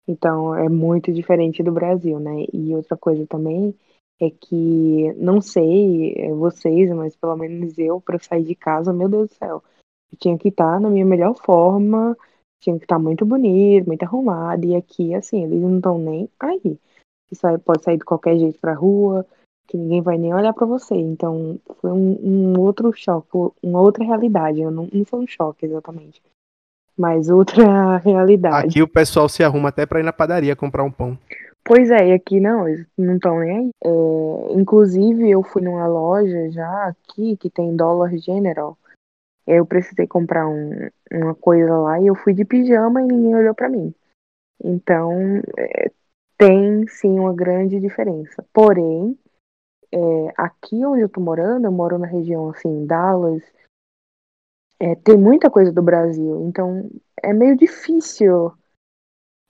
Então 0.07 0.55
é 0.55 0.69
muito 0.69 1.13
diferente 1.13 1.63
do 1.63 1.73
Brasil, 1.73 2.19
né? 2.19 2.45
E 2.53 2.75
outra 2.75 2.97
coisa 2.97 3.27
também 3.27 3.75
é 4.21 4.31
que, 4.31 5.13
não 5.15 5.41
sei 5.41 6.15
é, 6.17 6.33
vocês, 6.33 6.91
mas 6.91 7.17
pelo 7.17 7.37
menos 7.37 7.79
eu, 7.79 8.01
para 8.01 8.19
sair 8.19 8.45
de 8.45 8.55
casa, 8.55 8.93
meu 8.93 9.09
Deus 9.09 9.29
do 9.29 9.35
céu, 9.35 9.63
eu 10.13 10.19
tinha 10.19 10.39
que 10.39 10.49
estar 10.49 10.81
na 10.81 10.91
minha 10.91 11.05
melhor 11.05 11.35
forma, 11.35 12.17
tinha 12.61 12.77
que 12.79 12.85
estar 12.85 12.99
muito 12.99 13.25
bonito, 13.25 13.87
muito 13.87 14.03
arrumado, 14.05 14.65
e 14.65 14.77
aqui, 14.77 15.15
assim, 15.15 15.45
eles 15.45 15.61
não 15.61 15.77
estão 15.77 15.99
nem 15.99 16.29
aí. 16.39 16.79
Você 17.31 17.59
pode 17.59 17.83
sair 17.83 17.99
de 17.99 18.05
qualquer 18.05 18.39
jeito 18.39 18.61
pra 18.61 18.75
rua, 18.75 19.27
que 19.67 19.77
ninguém 19.77 20.03
vai 20.03 20.19
nem 20.19 20.35
olhar 20.35 20.53
para 20.53 20.67
você. 20.67 20.95
Então, 20.95 21.59
foi 21.81 21.91
um, 21.91 22.19
um, 22.23 22.61
outro 22.61 22.93
choque, 22.93 23.29
uma 23.63 23.81
outra 23.81 24.05
realidade. 24.05 24.63
Não, 24.63 24.89
não 24.93 25.05
foi 25.05 25.21
um 25.21 25.27
choque 25.27 25.67
exatamente, 25.67 26.23
mas 26.97 27.31
outra 27.31 27.97
realidade. 28.05 28.69
Aqui 28.69 28.83
o 28.83 28.89
pessoal 28.89 29.29
se 29.29 29.43
arruma 29.43 29.71
até 29.71 29.87
para 29.87 30.01
ir 30.01 30.05
na 30.05 30.13
padaria 30.13 30.57
comprar 30.57 30.85
um 30.85 30.91
pão. 30.91 31.19
Pois 31.65 31.91
é, 31.93 32.09
e 32.09 32.13
aqui 32.13 32.41
não, 32.41 32.69
eles 32.69 32.87
não 32.99 33.15
estão 33.15 33.39
nem 33.39 33.59
aí. 33.59 33.71
É, 33.85 34.53
inclusive, 34.53 35.31
eu 35.31 35.43
fui 35.43 35.63
numa 35.63 35.87
loja 35.87 36.51
já 36.51 36.89
aqui 36.89 37.37
que 37.37 37.49
tem 37.49 37.77
dólar 37.77 38.17
general. 38.17 38.77
Eu 39.47 39.65
precisei 39.65 40.07
comprar 40.07 40.49
um, 40.49 40.89
uma 41.11 41.35
coisa 41.35 41.77
lá 41.77 42.01
e 42.01 42.07
eu 42.07 42.15
fui 42.15 42.35
de 42.35 42.45
pijama 42.45 43.03
e 43.03 43.07
ninguém 43.07 43.37
olhou 43.37 43.55
para 43.55 43.69
mim. 43.69 43.95
Então, 44.63 45.41
é, 45.57 45.91
tem 46.37 46.87
sim 46.89 47.19
uma 47.19 47.33
grande 47.33 47.79
diferença. 47.79 48.45
Porém, 48.53 49.17
é, 49.93 50.35
aqui 50.37 50.85
onde 50.85 51.03
eu 51.03 51.09
tô 51.09 51.21
morando, 51.21 51.67
eu 51.67 51.73
moro 51.73 51.99
na 51.99 52.07
região 52.07 52.51
assim, 52.51 52.87
Dallas, 52.87 53.43
é, 54.81 54.95
tem 54.97 55.17
muita 55.17 55.51
coisa 55.51 55.71
do 55.71 55.83
Brasil. 55.83 56.43
Então, 56.49 56.91
é 57.23 57.33
meio 57.33 57.57
difícil. 57.57 58.53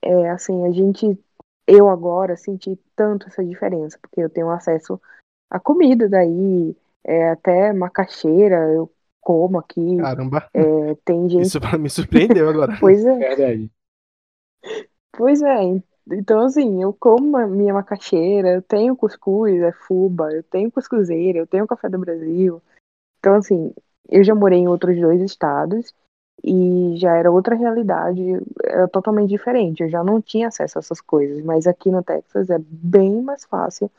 É, 0.05 0.31
assim, 0.31 0.67
a 0.67 0.71
gente 0.73 1.19
eu 1.67 1.89
agora 1.89 2.37
senti 2.37 2.79
tanto 2.97 3.29
essa 3.29 3.45
diferença, 3.45 3.99
porque 4.01 4.21
eu 4.21 4.29
tenho 4.29 4.51
acesso 4.51 5.01
à 5.49 5.61
comida 5.61 6.09
daí, 6.09 6.77
é, 7.05 7.31
até 7.31 7.73
macaxeira, 7.73 8.57
eu 8.73 8.93
como 9.21 9.59
aqui. 9.59 9.97
Caramba! 9.99 10.51
É, 10.53 10.95
tem 11.05 11.29
gente... 11.31 11.47
Isso 11.47 11.61
me 11.79 11.89
surpreendeu 11.89 12.49
agora. 12.49 12.77
pois 12.81 13.05
é. 13.05 13.17
Verdade. 13.17 13.71
Pois 15.13 15.43
é, 15.43 15.83
então 16.11 16.41
assim, 16.41 16.83
eu 16.83 16.93
como 16.93 17.37
a 17.37 17.47
minha 17.47 17.75
macaxeira, 17.75 18.55
eu 18.55 18.63
tenho 18.63 18.97
cuscuz, 18.97 19.61
é 19.61 19.73
fuba, 19.73 20.33
eu 20.33 20.43
tenho 20.43 20.71
cuscuzeira, 20.71 21.39
eu 21.39 21.47
tenho 21.47 21.67
café 21.67 21.89
do 21.89 21.99
Brasil. 21.99 22.63
Então 23.19 23.35
assim, 23.35 23.73
eu 24.09 24.25
já 24.25 24.35
morei 24.35 24.59
em 24.59 24.69
outros 24.69 25.01
dois 25.01 25.21
estados 25.21 25.95
e 26.43 26.95
já 26.97 27.17
era 27.17 27.31
outra 27.31 27.55
realidade, 27.55 28.21
era 28.65 28.89
totalmente 28.89 29.29
diferente. 29.29 29.83
Eu 29.83 29.89
já 29.89 30.03
não 30.03 30.21
tinha 30.21 30.49
acesso 30.49 30.79
a 30.79 30.81
essas 30.81 31.01
coisas, 31.01 31.43
mas 31.45 31.67
aqui 31.67 31.91
no 31.91 32.03
Texas 32.03 32.51
é 32.51 32.59
bem 32.59 33.23
mais 33.23 33.45
fácil 33.45 33.91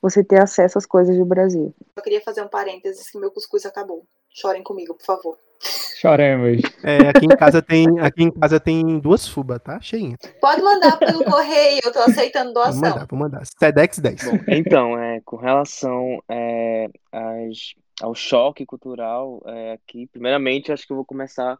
você 0.00 0.22
ter 0.22 0.40
acesso 0.40 0.78
às 0.78 0.86
coisas 0.86 1.16
do 1.16 1.24
Brasil. 1.24 1.74
Eu 1.96 2.02
queria 2.02 2.20
fazer 2.20 2.42
um 2.42 2.48
parênteses 2.48 3.10
que 3.10 3.18
meu 3.18 3.30
cuscuz 3.30 3.66
acabou. 3.66 4.06
Chorem 4.30 4.62
comigo, 4.62 4.94
por 4.94 5.04
favor. 5.04 5.38
Choremos. 5.60 6.62
É, 6.84 7.08
aqui 7.08 7.26
em 7.26 7.36
casa 7.36 7.60
tem, 7.60 7.98
aqui 8.00 8.22
em 8.22 8.30
casa 8.30 8.60
tem 8.60 8.98
duas 9.00 9.26
fubas, 9.26 9.60
tá? 9.60 9.80
Cheinha. 9.80 10.16
Pode 10.40 10.62
mandar 10.62 10.96
pelo 10.96 11.24
correio, 11.24 11.80
eu 11.84 11.92
tô 11.92 12.00
aceitando 12.00 12.52
doação. 12.52 12.80
Vou 12.80 12.90
mandar, 12.90 13.06
vou 13.06 13.18
mandar. 13.18 13.42
Sedex 13.58 13.98
10. 13.98 14.24
Bom, 14.24 14.38
então, 14.48 14.98
é, 14.98 15.20
com 15.24 15.36
relação 15.36 16.22
é, 16.28 16.88
às, 17.10 17.74
ao 18.00 18.14
choque 18.14 18.64
cultural 18.64 19.42
é, 19.46 19.72
aqui, 19.72 20.06
primeiramente, 20.06 20.70
acho 20.70 20.86
que 20.86 20.92
eu 20.92 20.96
vou 20.96 21.04
começar 21.04 21.58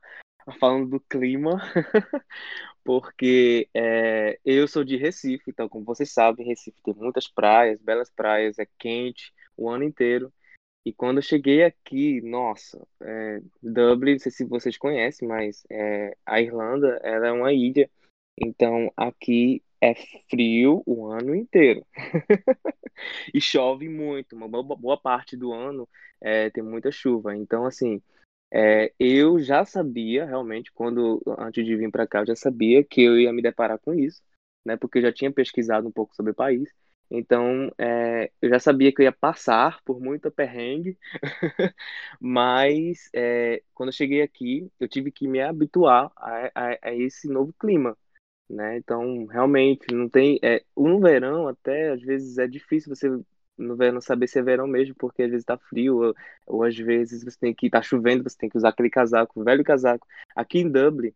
falando 0.60 0.88
do 0.88 1.00
clima, 1.00 1.60
porque 2.84 3.68
é, 3.74 4.38
eu 4.44 4.66
sou 4.68 4.84
de 4.84 4.96
Recife, 4.96 5.44
então, 5.48 5.68
como 5.68 5.84
vocês 5.84 6.12
sabem, 6.12 6.46
Recife 6.46 6.80
tem 6.82 6.94
muitas 6.94 7.26
praias, 7.26 7.80
belas 7.80 8.10
praias, 8.10 8.58
é 8.58 8.66
quente 8.78 9.32
o 9.56 9.68
ano 9.68 9.84
inteiro. 9.84 10.32
E 10.88 10.92
quando 10.94 11.18
eu 11.18 11.22
cheguei 11.22 11.64
aqui, 11.64 12.22
nossa, 12.22 12.80
é, 13.02 13.42
Dublin, 13.62 14.12
não 14.12 14.18
sei 14.20 14.32
se 14.32 14.44
vocês 14.44 14.78
conhecem, 14.78 15.28
mas 15.28 15.62
é, 15.70 16.16
a 16.24 16.40
Irlanda 16.40 16.98
ela 17.02 17.26
é 17.28 17.32
uma 17.32 17.52
ilha, 17.52 17.90
então 18.40 18.90
aqui 18.96 19.62
é 19.82 19.94
frio 20.30 20.82
o 20.86 21.06
ano 21.08 21.34
inteiro. 21.34 21.86
e 23.34 23.40
chove 23.40 23.88
muito, 23.88 24.34
uma 24.34 24.48
boa, 24.48 24.98
parte 24.98 25.36
do 25.36 25.52
ano 25.52 25.88
é, 26.20 26.50
tem 26.50 26.62
muita 26.64 26.90
chuva. 26.90 27.36
Então, 27.36 27.66
assim, 27.66 28.02
É, 28.52 28.92
eu 28.98 29.40
já 29.40 29.64
sabia, 29.64 30.26
realmente, 30.26 30.72
quando 30.72 31.22
antes 31.38 31.66
de 31.66 31.76
vir 31.76 31.90
para 31.90 32.06
cá, 32.06 32.20
eu 32.20 32.26
já 32.26 32.36
sabia 32.36 32.84
que 32.84 33.02
eu 33.02 33.18
ia 33.20 33.32
me 33.32 33.42
deparar 33.42 33.78
com 33.78 33.94
isso, 33.94 34.22
né? 34.64 34.76
Porque 34.76 34.98
eu 34.98 35.02
já 35.02 35.12
tinha 35.12 35.32
pesquisado 35.32 35.88
um 35.88 35.92
pouco 35.92 36.14
sobre 36.16 36.32
o 36.32 36.34
país. 36.34 36.70
Então, 37.10 37.72
é, 37.78 38.30
eu 38.42 38.50
já 38.50 38.60
sabia 38.60 38.92
que 38.92 39.00
eu 39.00 39.04
ia 39.04 39.12
passar 39.12 39.80
por 39.84 40.00
muita 40.00 40.30
perrengue, 40.30 40.98
mas 42.20 43.08
é, 43.14 43.62
quando 43.74 43.88
eu 43.88 43.92
cheguei 43.94 44.20
aqui, 44.22 44.70
eu 44.78 44.88
tive 44.88 45.10
que 45.10 45.26
me 45.26 45.40
habituar 45.40 46.12
a, 46.16 46.50
a, 46.54 46.78
a 46.90 46.94
esse 46.94 47.28
novo 47.28 47.52
clima, 47.58 47.96
né? 48.48 48.76
Então, 48.78 49.26
realmente, 49.26 49.94
não 49.94 50.08
tem. 50.08 50.38
É, 50.42 50.64
no 50.76 51.00
verão, 51.00 51.48
até 51.48 51.90
às 51.90 52.02
vezes 52.02 52.38
é 52.38 52.46
difícil 52.46 52.94
você 52.94 53.08
no 53.56 53.76
verão 53.76 54.00
saber 54.00 54.28
se 54.28 54.38
é 54.38 54.42
verão 54.42 54.66
mesmo, 54.66 54.94
porque 54.96 55.22
às 55.22 55.30
vezes 55.30 55.44
tá 55.44 55.58
frio, 55.58 55.98
ou, 56.02 56.14
ou 56.46 56.62
às 56.64 56.76
vezes 56.76 57.24
você 57.24 57.38
tem 57.38 57.54
que 57.54 57.68
tá 57.70 57.82
chovendo, 57.82 58.22
você 58.24 58.36
tem 58.38 58.48
que 58.48 58.56
usar 58.56 58.70
aquele 58.70 58.90
casaco, 58.90 59.42
velho 59.44 59.64
casaco. 59.64 60.06
Aqui 60.36 60.60
em 60.60 60.70
Dublin, 60.70 61.12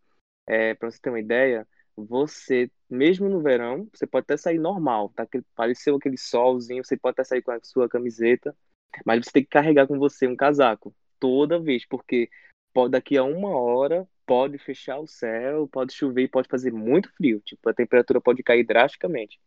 é, 0.47 0.75
para 0.75 0.91
você 0.91 0.99
ter 1.01 1.11
uma 1.11 1.21
ideia, 1.21 1.67
você, 1.97 2.71
mesmo 2.89 3.29
no 3.29 3.41
verão, 3.41 3.89
você 3.93 4.07
pode 4.07 4.25
até 4.25 4.37
sair 4.37 4.59
normal, 4.59 5.11
tá? 5.11 5.27
Pareceu 5.55 5.97
aquele 5.97 6.17
solzinho, 6.17 6.85
você 6.85 6.97
pode 6.97 7.15
até 7.15 7.25
sair 7.25 7.43
com 7.43 7.53
a 7.53 7.61
sua 7.63 7.89
camiseta, 7.89 8.57
mas 9.05 9.25
você 9.25 9.33
tem 9.33 9.43
que 9.43 9.51
carregar 9.51 9.87
com 9.87 9.99
você 9.99 10.27
um 10.27 10.37
casaco 10.37 10.95
toda 11.21 11.61
vez, 11.61 11.87
porque 11.87 12.31
pode, 12.73 12.93
daqui 12.93 13.17
a 13.17 13.25
uma 13.25 13.51
hora 13.57 14.09
pode 14.27 14.59
fechar 14.59 14.99
o 14.99 15.07
céu, 15.07 15.69
pode 15.69 15.93
chover, 15.93 16.29
pode 16.29 16.49
fazer 16.49 16.73
muito 16.73 17.13
frio, 17.15 17.41
tipo, 17.41 17.69
a 17.69 17.75
temperatura 17.75 18.21
pode 18.21 18.43
cair 18.43 18.65
drasticamente. 18.65 19.41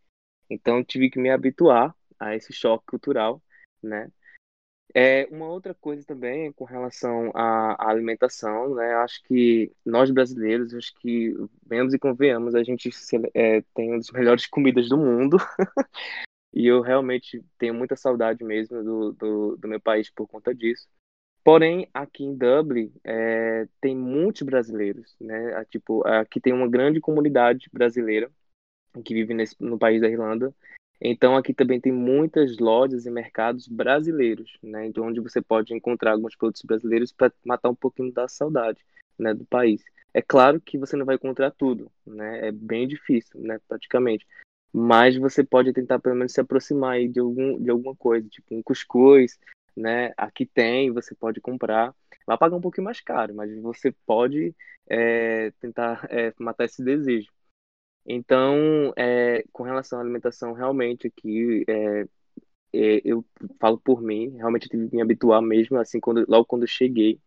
Então, 0.49 0.83
tive 0.83 1.09
que 1.09 1.19
me 1.19 1.29
habituar 1.29 1.95
a 2.19 2.35
esse 2.35 2.53
choque 2.53 2.85
cultural, 2.85 3.41
né? 3.81 4.09
É, 4.97 5.27
uma 5.29 5.49
outra 5.49 5.73
coisa 5.73 6.05
também 6.05 6.53
com 6.53 6.63
relação 6.63 7.29
à, 7.35 7.73
à 7.73 7.89
alimentação, 7.89 8.73
né? 8.75 8.93
Acho 8.95 9.21
que 9.23 9.69
nós 9.85 10.09
brasileiros, 10.09 10.73
acho 10.73 10.95
que, 11.01 11.35
vemos 11.65 11.93
e 11.93 11.99
convenhamos, 11.99 12.55
a 12.55 12.63
gente 12.63 12.89
é, 13.33 13.61
tem 13.73 13.89
uma 13.89 13.97
das 13.97 14.09
melhores 14.09 14.47
comidas 14.47 14.87
do 14.87 14.97
mundo. 14.97 15.35
e 16.53 16.65
eu 16.65 16.79
realmente 16.79 17.43
tenho 17.57 17.73
muita 17.73 17.97
saudade 17.97 18.41
mesmo 18.41 18.81
do, 18.81 19.11
do, 19.11 19.57
do, 19.57 19.67
meu 19.67 19.81
país 19.81 20.09
por 20.09 20.27
conta 20.29 20.55
disso. 20.55 20.87
Porém, 21.43 21.89
aqui 21.93 22.23
em 22.23 22.33
Dublin, 22.33 22.89
é, 23.03 23.67
tem 23.81 23.93
muitos 23.93 24.43
brasileiros, 24.43 25.13
né? 25.19 25.65
Tipo, 25.65 26.07
aqui 26.07 26.39
tem 26.39 26.53
uma 26.53 26.69
grande 26.69 27.01
comunidade 27.01 27.69
brasileira 27.71 28.31
que 29.03 29.13
vive 29.13 29.33
nesse, 29.33 29.55
no 29.59 29.77
país 29.77 29.99
da 29.99 30.09
Irlanda. 30.09 30.55
Então 30.99 31.35
aqui 31.35 31.53
também 31.53 31.79
tem 31.79 31.91
muitas 31.91 32.57
lojas 32.57 33.05
e 33.05 33.11
mercados 33.11 33.67
brasileiros, 33.67 34.57
né? 34.63 34.85
Então 34.85 35.05
onde 35.05 35.19
você 35.19 35.41
pode 35.41 35.73
encontrar 35.73 36.13
alguns 36.13 36.35
produtos 36.35 36.61
brasileiros 36.63 37.11
para 37.11 37.31
matar 37.43 37.69
um 37.69 37.75
pouquinho 37.75 38.11
da 38.11 38.27
saudade, 38.27 38.79
né, 39.17 39.33
do 39.33 39.45
país. 39.45 39.83
É 40.13 40.21
claro 40.21 40.61
que 40.61 40.77
você 40.77 40.95
não 40.95 41.05
vai 41.05 41.15
encontrar 41.15 41.51
tudo, 41.51 41.91
né? 42.05 42.47
É 42.47 42.51
bem 42.51 42.87
difícil, 42.87 43.39
né, 43.41 43.59
praticamente. 43.67 44.25
Mas 44.71 45.17
você 45.17 45.43
pode 45.43 45.73
tentar 45.73 45.99
pelo 45.99 46.15
menos 46.15 46.33
se 46.33 46.41
aproximar 46.41 46.99
de 47.07 47.19
algum 47.19 47.61
de 47.61 47.69
alguma 47.69 47.95
coisa, 47.95 48.27
tipo 48.29 48.55
um 48.55 48.63
cuscuz, 48.63 49.37
né? 49.75 50.13
Aqui 50.17 50.45
tem, 50.45 50.91
você 50.91 51.13
pode 51.15 51.41
comprar. 51.41 51.93
Vai 52.25 52.37
pagar 52.37 52.55
um 52.55 52.61
pouquinho 52.61 52.85
mais 52.85 53.01
caro, 53.01 53.35
mas 53.35 53.53
você 53.61 53.91
pode 54.05 54.55
é, 54.89 55.51
tentar 55.59 56.07
é, 56.09 56.33
matar 56.39 56.65
esse 56.65 56.83
desejo. 56.83 57.31
Então, 58.05 58.93
é, 58.95 59.43
com 59.51 59.63
relação 59.63 59.97
à 59.97 60.01
alimentação, 60.01 60.53
realmente 60.53 61.07
aqui 61.07 61.65
é, 61.67 62.01
é, 62.73 63.01
eu 63.03 63.25
falo 63.59 63.79
por 63.79 64.01
mim, 64.01 64.29
realmente 64.37 64.69
tive 64.69 64.89
que 64.89 64.95
me 64.95 65.01
habituar 65.01 65.41
mesmo, 65.41 65.77
assim, 65.77 65.99
quando, 65.99 66.25
logo 66.27 66.45
quando 66.45 66.63
eu 66.63 66.67
cheguei, 66.67 67.19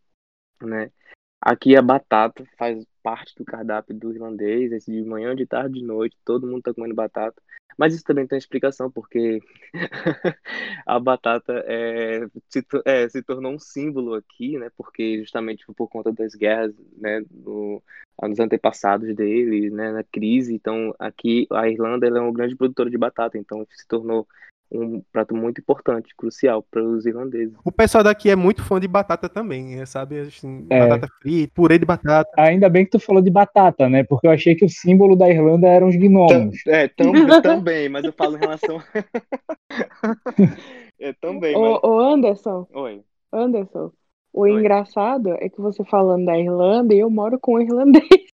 né? 0.63 0.93
Aqui 1.41 1.77
a 1.77 1.83
batata 1.83 2.45
faz 2.57 2.85
parte 3.09 3.35
do 3.35 3.43
cardápio 3.43 3.95
do 3.95 4.13
irlandês, 4.13 4.71
esse 4.71 4.93
de 4.93 5.03
manhã, 5.03 5.35
de 5.35 5.47
tarde, 5.47 5.81
de 5.81 5.83
noite, 5.83 6.15
todo 6.27 6.47
mundo 6.47 6.61
tá 6.61 6.75
comendo 6.75 6.95
batata. 6.95 7.41
Mas 7.79 7.95
isso 7.95 8.05
também 8.05 8.27
tem 8.27 8.37
explicação, 8.37 8.91
porque 8.91 9.41
a 10.85 11.01
batata 11.01 11.65
é, 11.67 12.27
se, 12.51 12.63
é, 12.85 13.09
se, 13.09 13.23
tornou 13.23 13.53
um 13.53 13.59
símbolo 13.59 14.15
aqui, 14.15 14.59
né? 14.59 14.71
Porque 14.77 15.21
justamente 15.21 15.65
por 15.75 15.89
conta 15.89 16.13
das 16.13 16.35
guerras, 16.35 16.75
né? 16.99 17.25
No, 17.31 17.83
nos 18.21 18.39
antepassados 18.41 19.15
dele, 19.17 19.71
né? 19.71 19.91
Na 19.91 20.05
crise. 20.05 20.53
Então, 20.53 20.95
aqui 20.99 21.47
a 21.51 21.67
Irlanda 21.67 22.07
é 22.07 22.21
uma 22.21 22.33
grande 22.33 22.57
produtora 22.57 22.91
de 22.91 22.99
batata, 22.99 23.39
então 23.39 23.67
se 23.71 23.89
tornou 23.89 24.29
um 24.71 25.03
prato 25.13 25.35
muito 25.35 25.61
importante, 25.61 26.15
crucial 26.17 26.63
para 26.63 26.83
os 26.83 27.07
irlandeses. 27.07 27.55
O 27.65 27.73
pessoal 27.73 28.05
daqui 28.05 28.31
é 28.31 28.37
muito 28.37 28.63
fã 28.63 28.79
de 28.79 28.87
batata 28.87 29.29
também, 29.29 29.85
sabe? 29.87 30.21
Assim, 30.21 30.67
é. 30.69 30.87
Batata 30.87 31.13
frita, 31.21 31.53
purê 31.55 31.79
de 31.79 31.87
batata. 31.87 32.31
Ainda 32.37 32.69
bem 32.69 32.85
que 32.85 32.91
tu 32.91 33.01
falou 33.01 33.23
de 33.23 33.31
batata, 33.31 33.89
né? 33.89 34.05
Porque 34.05 34.27
eu 34.27 34.31
achei 34.31 34.55
que 34.55 34.65
o 34.65 34.69
símbolo 34.69 35.17
da 35.17 35.29
Irlanda 35.29 35.67
eram 35.67 35.89
os 35.89 35.97
gnomos. 35.97 36.59
É, 36.67 36.89
tam, 36.89 37.13
também, 37.43 37.89
mas 37.89 38.05
eu 38.05 38.13
falo 38.13 38.37
em 38.37 38.41
relação. 38.41 38.83
é, 41.01 41.13
também. 41.15 41.59
Mas... 41.59 41.79
Ô, 41.83 41.99
Anderson. 41.99 42.67
Oi. 42.75 43.01
Anderson. 43.33 43.91
O 44.33 44.43
Oi. 44.43 44.53
engraçado 44.53 45.35
é 45.41 45.49
que 45.49 45.61
você 45.61 45.83
falando 45.85 46.27
da 46.27 46.39
Irlanda 46.39 46.95
e 46.95 46.99
eu 46.99 47.11
moro 47.11 47.39
com 47.41 47.55
um 47.55 47.61
irlandês. 47.61 48.28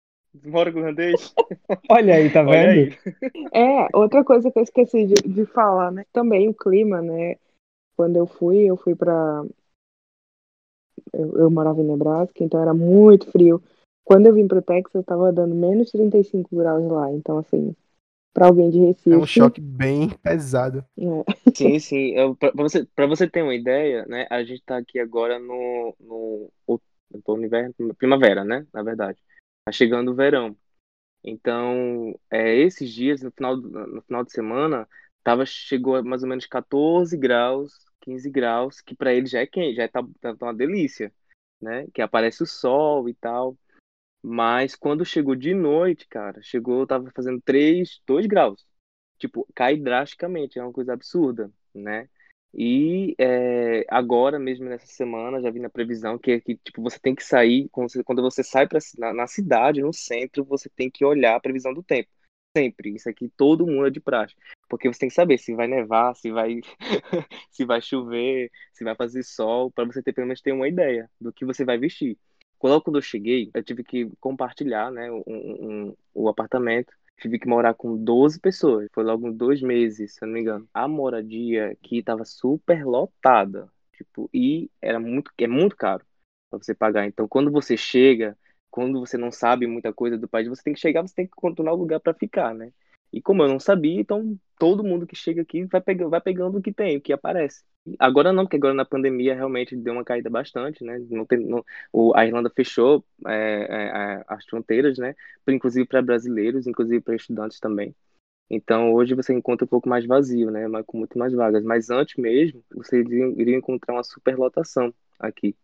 Moro 0.45 0.73
com 0.73 0.79
irlandês? 0.81 1.35
Olha 1.91 2.17
aí, 2.17 2.31
tá 2.31 2.43
vendo? 2.43 2.95
É, 3.53 3.89
outra 3.97 4.25
coisa 4.25 4.51
que 4.51 4.59
eu 4.59 4.63
esqueci 4.63 5.07
de, 5.07 5.15
de 5.15 5.47
falar, 5.47 5.91
né? 5.91 6.05
Também 6.13 6.49
o 6.49 6.55
clima, 6.55 7.01
né? 7.01 7.37
Quando 7.97 8.17
eu 8.17 8.27
fui, 8.27 8.59
eu 8.65 8.77
fui 8.77 8.95
pra. 8.95 9.45
Eu, 11.13 11.39
eu 11.39 11.51
morava 11.51 11.81
em 11.81 11.85
Nebraska, 11.85 12.43
então 12.43 12.61
era 12.61 12.75
muito 12.75 13.31
frio. 13.31 13.63
Quando 14.05 14.27
eu 14.27 14.35
vim 14.35 14.47
pro 14.47 14.61
Texas, 14.61 14.95
eu 14.95 15.05
tava 15.05 15.33
dando 15.33 15.55
menos 15.55 15.91
35 15.91 16.55
graus 16.57 16.87
lá. 16.91 17.11
Então, 17.13 17.39
assim, 17.39 17.75
para 18.35 18.49
alguém 18.49 18.69
de 18.69 18.81
Recife. 18.81 19.13
É 19.13 19.17
um 19.17 19.27
choque 19.27 19.61
bem 19.61 20.11
pesado. 20.11 20.85
É. 20.99 21.51
Sim, 21.55 21.79
sim. 21.79 22.15
Para 22.39 22.51
você, 22.55 22.85
pra 22.95 23.07
você 23.07 23.29
ter 23.29 23.43
uma 23.43 23.55
ideia, 23.55 24.05
né? 24.07 24.27
A 24.29 24.43
gente 24.43 24.63
tá 24.65 24.77
aqui 24.77 24.99
agora 24.99 25.39
no, 25.39 25.95
no, 26.01 26.51
no 27.27 27.45
inverno, 27.45 27.73
primavera, 27.97 28.45
né? 28.45 28.67
Na 28.73 28.83
verdade. 28.83 29.19
Tá 29.65 29.73
chegando 29.73 30.11
o 30.13 30.15
verão. 30.15 30.57
Então, 31.23 32.19
é, 32.31 32.55
esses 32.57 32.93
dias, 32.93 33.23
no 33.23 33.31
final, 33.33 33.57
no 33.57 34.03
final 34.03 34.25
de 34.25 34.33
semana, 34.33 34.89
tava, 35.23 35.47
chegou 35.47 35.97
a 35.97 36.03
mais 36.03 36.23
ou 36.23 36.29
menos 36.29 36.47
14 36.47 37.17
graus, 37.17 37.73
15 38.03 38.31
graus, 38.31 38.81
que 38.83 38.95
para 38.95 39.15
ele 39.15 39.27
já 39.27 39.41
é 39.41 39.47
quente, 39.47 39.77
já 39.77 39.89
tá, 39.89 40.03
tá, 40.21 40.37
tá 40.37 40.47
uma 40.47 40.55
delícia, 40.55 41.13
né? 41.61 41.87
Que 41.95 42.03
aparece 42.03 42.43
o 42.43 42.47
sol 42.47 43.09
e 43.09 43.15
tal. 43.15 43.57
Mas 44.23 44.75
quando 44.77 45.05
chegou 45.05 45.35
de 45.35 45.55
noite, 45.55 46.07
cara, 46.09 46.43
chegou, 46.43 46.87
tava 46.87 47.11
fazendo 47.15 47.41
3, 47.43 48.01
2 48.07 48.27
graus. 48.27 48.67
Tipo, 49.19 49.49
cai 49.55 49.77
drasticamente, 49.77 50.59
é 50.59 50.63
uma 50.63 50.73
coisa 50.73 50.93
absurda, 50.95 51.51
né? 51.75 52.09
E 52.57 53.17
é, 53.19 53.85
agora 53.89 54.39
mesmo 54.39 54.67
nessa 54.69 54.87
semana 54.87 55.41
já 55.41 55.51
vi 55.51 55.59
na 55.59 55.69
previsão 55.69 56.17
que, 56.17 56.41
que 56.41 56.57
tipo 56.57 56.81
você 56.81 56.99
tem 57.01 57.15
que 57.15 57.25
sair 57.25 57.69
quando 57.71 57.91
você, 57.91 58.05
quando 58.05 58.23
você 58.23 58.45
sai 58.45 58.69
para 58.69 58.79
na, 58.97 59.13
na, 59.13 59.27
cidade, 59.27 59.83
no 59.83 59.93
centro, 59.93 60.45
você 60.45 60.69
tem 60.69 60.89
que 60.89 61.05
olhar 61.05 61.35
a 61.35 61.41
previsão 61.41 61.75
do 61.75 61.83
tempo. 61.83 62.09
Sempre. 62.57 62.95
Isso 62.95 63.09
aqui 63.09 63.29
todo 63.37 63.67
mundo 63.67 63.89
é 63.89 63.91
de 63.91 64.01
praxe. 64.01 64.37
Porque 64.69 64.89
você 64.89 65.01
tem 65.01 65.09
que 65.09 65.15
saber 65.15 65.39
se 65.39 65.53
vai 65.55 65.67
nevar, 65.67 66.15
se 66.15 66.31
vai 66.31 66.61
se 67.51 67.65
vai 67.65 67.83
chover, 67.83 68.51
se 68.73 68.85
vai 68.85 68.95
fazer 68.95 69.25
sol, 69.25 69.71
para 69.73 69.85
você 69.85 70.03
ter 70.03 70.13
pelo 70.13 70.29
menos 70.29 70.41
ter 70.41 70.53
uma 70.53 70.69
ideia 70.69 71.11
do 71.21 71.33
que 71.33 71.45
você 71.45 71.65
vai 71.65 71.77
vestir. 71.77 72.17
Logo 72.63 72.83
quando 72.83 72.97
eu 72.97 73.03
cheguei, 73.03 73.51
eu 73.53 73.63
tive 73.63 73.85
que 73.85 74.09
compartilhar, 74.19 74.91
né, 74.91 75.11
um, 75.11 75.23
um, 75.27 75.97
o 76.15 76.31
apartamento 76.31 76.95
tive 77.21 77.39
que 77.39 77.49
morar 77.49 77.75
com 77.75 77.97
12 78.03 78.41
pessoas. 78.41 78.89
Foi 78.93 79.05
logo 79.05 79.31
dois 79.33 79.61
meses, 79.63 80.15
se 80.15 80.23
eu 80.25 80.27
não 80.29 80.35
me 80.35 80.41
engano. 80.41 80.69
A 80.75 80.87
moradia 80.89 81.71
aqui 81.73 82.03
tava 82.03 82.25
super 82.25 82.85
lotada. 82.85 83.71
Tipo, 83.93 84.29
e 84.33 84.71
era 84.83 84.99
muito, 85.01 85.31
é 85.39 85.47
muito 85.47 85.77
caro 85.77 86.05
para 86.51 86.59
você 86.59 86.75
pagar. 86.75 87.07
Então, 87.07 87.29
quando 87.29 87.51
você 87.51 87.77
chega, 87.77 88.37
quando 88.71 89.01
você 89.01 89.17
não 89.17 89.31
sabe 89.33 89.67
muita 89.67 89.93
coisa 89.93 90.19
do 90.19 90.29
país, 90.29 90.49
você 90.49 90.63
tem 90.63 90.75
que 90.75 90.81
chegar, 90.81 91.03
você 91.03 91.15
tem 91.15 91.27
que 91.27 91.33
contornar 91.37 91.73
o 91.73 91.77
lugar 91.77 92.01
para 92.01 92.15
ficar, 92.15 92.55
né? 92.55 92.73
E 93.15 93.23
como 93.23 93.45
eu 93.45 93.49
não 93.49 93.61
sabia, 93.61 94.01
então 94.01 94.37
todo 94.59 94.83
mundo 94.83 95.07
que 95.07 95.15
chega 95.15 95.43
aqui 95.43 95.65
vai 95.67 95.81
pegando, 95.81 96.11
vai 96.11 96.21
pegando 96.21 96.59
o 96.59 96.63
que 96.63 96.73
tem, 96.73 96.97
o 96.97 97.01
que 97.01 97.13
aparece. 97.13 97.63
Agora 97.97 98.33
não, 98.33 98.45
porque 98.45 98.57
agora 98.57 98.75
na 98.75 98.85
pandemia 98.85 99.35
realmente 99.37 99.77
deu 99.77 99.93
uma 99.93 100.05
caída 100.05 100.29
bastante, 100.29 100.83
né? 100.83 100.99
Não 101.09 101.25
tem, 101.25 101.39
não, 101.39 101.65
o, 101.93 102.13
a 102.17 102.27
Irlanda 102.27 102.51
fechou 102.51 103.05
é, 103.27 103.33
é, 104.21 104.25
as 104.27 104.45
fronteiras, 104.47 104.99
né? 104.99 105.15
Inclusive 105.49 105.87
para 105.87 106.03
brasileiros, 106.03 106.67
inclusive 106.67 107.01
para 107.01 107.15
estudantes 107.15 107.61
também. 107.61 107.95
Então 108.51 108.93
hoje 108.95 109.15
você 109.15 109.33
encontra 109.33 109.65
um 109.65 109.69
pouco 109.69 109.89
mais 109.89 110.07
vazio, 110.07 110.51
né? 110.51 110.67
Mas 110.69 110.85
com 110.87 110.99
muito 110.99 111.17
mais 111.19 111.33
vagas. 111.33 111.63
Mas 111.65 111.91
antes 111.91 112.17
mesmo, 112.17 112.65
você 112.75 113.01
iria, 113.01 113.27
iria 113.41 113.57
encontrar 113.57 113.95
uma 113.95 114.05
superlotação 114.05 114.93
aqui. 115.21 115.57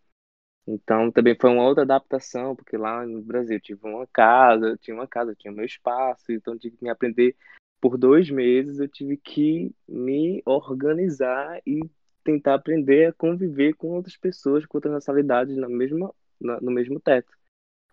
Então 0.66 1.10
também 1.10 1.36
foi 1.38 1.50
uma 1.50 1.64
outra 1.64 1.82
adaptação, 1.82 2.54
porque 2.54 2.76
lá 2.76 3.04
no 3.04 3.22
Brasil 3.22 3.56
eu 3.56 3.60
tive 3.60 3.80
uma 3.86 4.06
casa, 4.06 4.68
eu 4.68 4.78
tinha 4.78 4.94
uma 4.94 5.06
casa, 5.06 5.32
eu 5.32 5.36
tinha 5.36 5.52
meu 5.52 5.64
espaço, 5.64 6.30
então 6.30 6.58
tive 6.58 6.76
que 6.76 6.84
me 6.84 6.90
aprender 6.90 7.34
por 7.80 7.96
dois 7.96 8.30
meses, 8.30 8.78
eu 8.78 8.88
tive 8.88 9.16
que 9.16 9.74
me 9.88 10.42
organizar 10.44 11.60
e 11.66 11.80
tentar 12.22 12.54
aprender 12.54 13.06
a 13.06 13.12
conviver 13.12 13.74
com 13.74 13.88
outras 13.88 14.16
pessoas, 14.16 14.66
com 14.66 14.76
outras 14.76 14.92
nacionalidades 14.92 15.56
na 15.56 15.68
mesma 15.68 16.14
na, 16.40 16.60
no 16.60 16.70
mesmo 16.70 17.00
teto. 17.00 17.32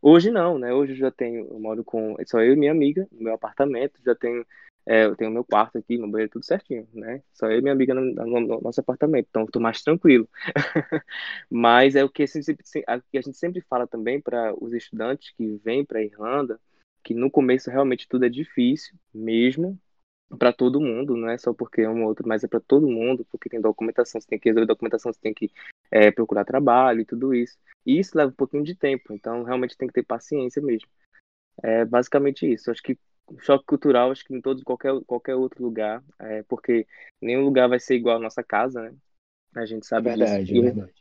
Hoje 0.02 0.30
não, 0.30 0.60
né? 0.60 0.74
Hoje 0.74 0.94
eu 0.94 0.98
já 0.98 1.12
tenho, 1.12 1.48
eu 1.48 1.60
moro 1.60 1.84
com 1.84 2.16
só 2.26 2.42
eu 2.42 2.54
e 2.54 2.56
minha 2.56 2.72
amiga 2.72 3.08
no 3.12 3.24
meu 3.24 3.34
apartamento, 3.34 4.00
já 4.06 4.16
tenho 4.16 4.46
é, 4.88 5.06
eu 5.06 5.16
tenho 5.18 5.30
meu 5.30 5.44
quarto 5.44 5.78
aqui, 5.78 5.98
meu 5.98 6.10
banheiro, 6.10 6.32
tudo 6.32 6.46
certinho, 6.46 6.88
né? 6.94 7.22
Só 7.34 7.48
eu 7.52 7.60
e 7.60 7.62
minha 7.62 7.74
amiga 7.74 7.94
no, 7.94 8.02
no, 8.02 8.40
no 8.40 8.62
nosso 8.62 8.80
apartamento, 8.80 9.28
então 9.30 9.42
eu 9.42 9.52
tô 9.52 9.60
mais 9.60 9.82
tranquilo. 9.82 10.30
Mas 11.52 11.96
é 11.96 12.04
o 12.06 12.10
que 12.10 12.24
a 12.24 12.96
a 12.96 13.22
gente 13.22 13.38
sempre 13.38 13.62
fala 13.62 13.86
também 13.86 14.22
para 14.22 14.54
os 14.64 14.74
estudantes 14.74 15.34
que 15.36 15.58
vêm 15.64 15.84
para 15.84 16.00
a 16.00 16.04
Irlanda, 16.04 16.60
que 17.04 17.14
no 17.14 17.30
começo 17.30 17.70
realmente 17.70 18.08
tudo 18.08 18.26
é 18.26 18.30
difícil, 18.30 18.96
mesmo, 19.14 19.78
para 20.40 20.54
todo 20.54 20.80
mundo, 20.80 21.16
não 21.18 21.30
é 21.30 21.38
só 21.38 21.54
porque 21.54 21.82
é 21.82 21.90
um 21.90 22.04
ou 22.04 22.10
outro, 22.10 22.28
mas 22.28 22.44
é 22.44 22.48
para 22.48 22.60
todo 22.60 22.88
mundo, 22.88 23.26
porque 23.32 23.50
tem 23.50 23.60
documentação, 23.62 24.20
você 24.22 24.28
tem 24.28 24.40
que 24.40 24.50
resolver 24.50 24.68
documentação, 24.68 25.12
você 25.12 25.20
tem 25.20 25.34
que 25.34 25.52
é, 25.92 26.12
procurar 26.12 26.46
trabalho 26.46 27.02
e 27.02 27.06
tudo 27.06 27.34
isso. 27.34 27.58
E 27.86 28.00
isso 28.00 28.18
leva 28.18 28.32
um 28.32 28.36
pouquinho 28.36 28.64
de 28.64 28.76
tempo, 28.76 29.14
então 29.14 29.44
realmente 29.44 29.78
tem 29.78 29.88
que 29.88 29.94
ter 29.94 30.04
paciência 30.04 30.62
mesmo. 30.62 30.88
É 31.64 31.86
basicamente 31.86 32.52
isso. 32.52 32.70
Acho 32.72 32.84
que 32.84 32.98
choque 33.40 33.66
cultural, 33.66 34.12
acho 34.12 34.24
que 34.24 34.34
em 34.34 34.42
todo 34.42 34.64
qualquer, 34.64 34.94
qualquer 35.06 35.36
outro 35.36 35.64
lugar, 35.64 36.04
é, 36.20 36.44
porque 36.44 36.88
nenhum 37.22 37.44
lugar 37.44 37.68
vai 37.68 37.80
ser 37.80 37.96
igual 37.96 38.18
à 38.18 38.20
nossa 38.20 38.44
casa, 38.44 38.82
né? 38.82 38.96
A 39.56 39.66
gente 39.66 39.86
sabe 39.86 40.10
verdade, 40.10 40.46
disso. 40.46 40.60
É 40.60 40.62
verdade. 40.62 40.94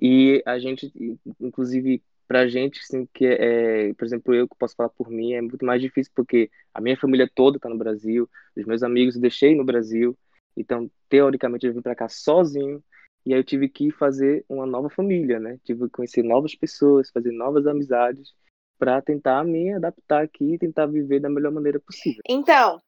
E 0.00 0.42
a 0.44 0.58
gente, 0.58 0.92
inclusive, 1.40 2.02
pra 2.28 2.46
gente, 2.46 2.80
assim, 2.80 3.08
que 3.12 3.24
é, 3.24 3.94
por 3.94 4.04
exemplo, 4.04 4.34
eu 4.34 4.48
que 4.48 4.56
posso 4.58 4.76
falar 4.76 4.90
por 4.90 5.08
mim, 5.10 5.32
é 5.32 5.40
muito 5.40 5.64
mais 5.64 5.80
difícil 5.80 6.12
porque 6.14 6.50
a 6.74 6.80
minha 6.80 6.96
família 6.96 7.30
toda 7.34 7.58
tá 7.58 7.68
no 7.68 7.78
Brasil, 7.78 8.28
os 8.56 8.64
meus 8.64 8.82
amigos 8.82 9.14
eu 9.14 9.22
deixei 9.22 9.54
no 9.54 9.64
Brasil, 9.64 10.16
então, 10.56 10.90
teoricamente, 11.08 11.66
eu 11.66 11.74
vim 11.74 11.82
para 11.82 11.94
cá 11.94 12.08
sozinho, 12.08 12.82
e 13.24 13.34
aí 13.34 13.40
eu 13.40 13.44
tive 13.44 13.68
que 13.68 13.90
fazer 13.90 14.44
uma 14.48 14.66
nova 14.66 14.88
família, 14.88 15.38
né? 15.40 15.58
Tive 15.64 15.84
que 15.84 15.90
conhecer 15.90 16.22
novas 16.22 16.54
pessoas, 16.54 17.10
fazer 17.10 17.32
novas 17.32 17.66
amizades, 17.66 18.34
para 18.78 19.02
tentar 19.02 19.44
me 19.44 19.72
adaptar 19.72 20.22
aqui 20.22 20.54
e 20.54 20.58
tentar 20.58 20.86
viver 20.86 21.20
da 21.20 21.28
melhor 21.28 21.52
maneira 21.52 21.80
possível. 21.80 22.22
Então, 22.28 22.80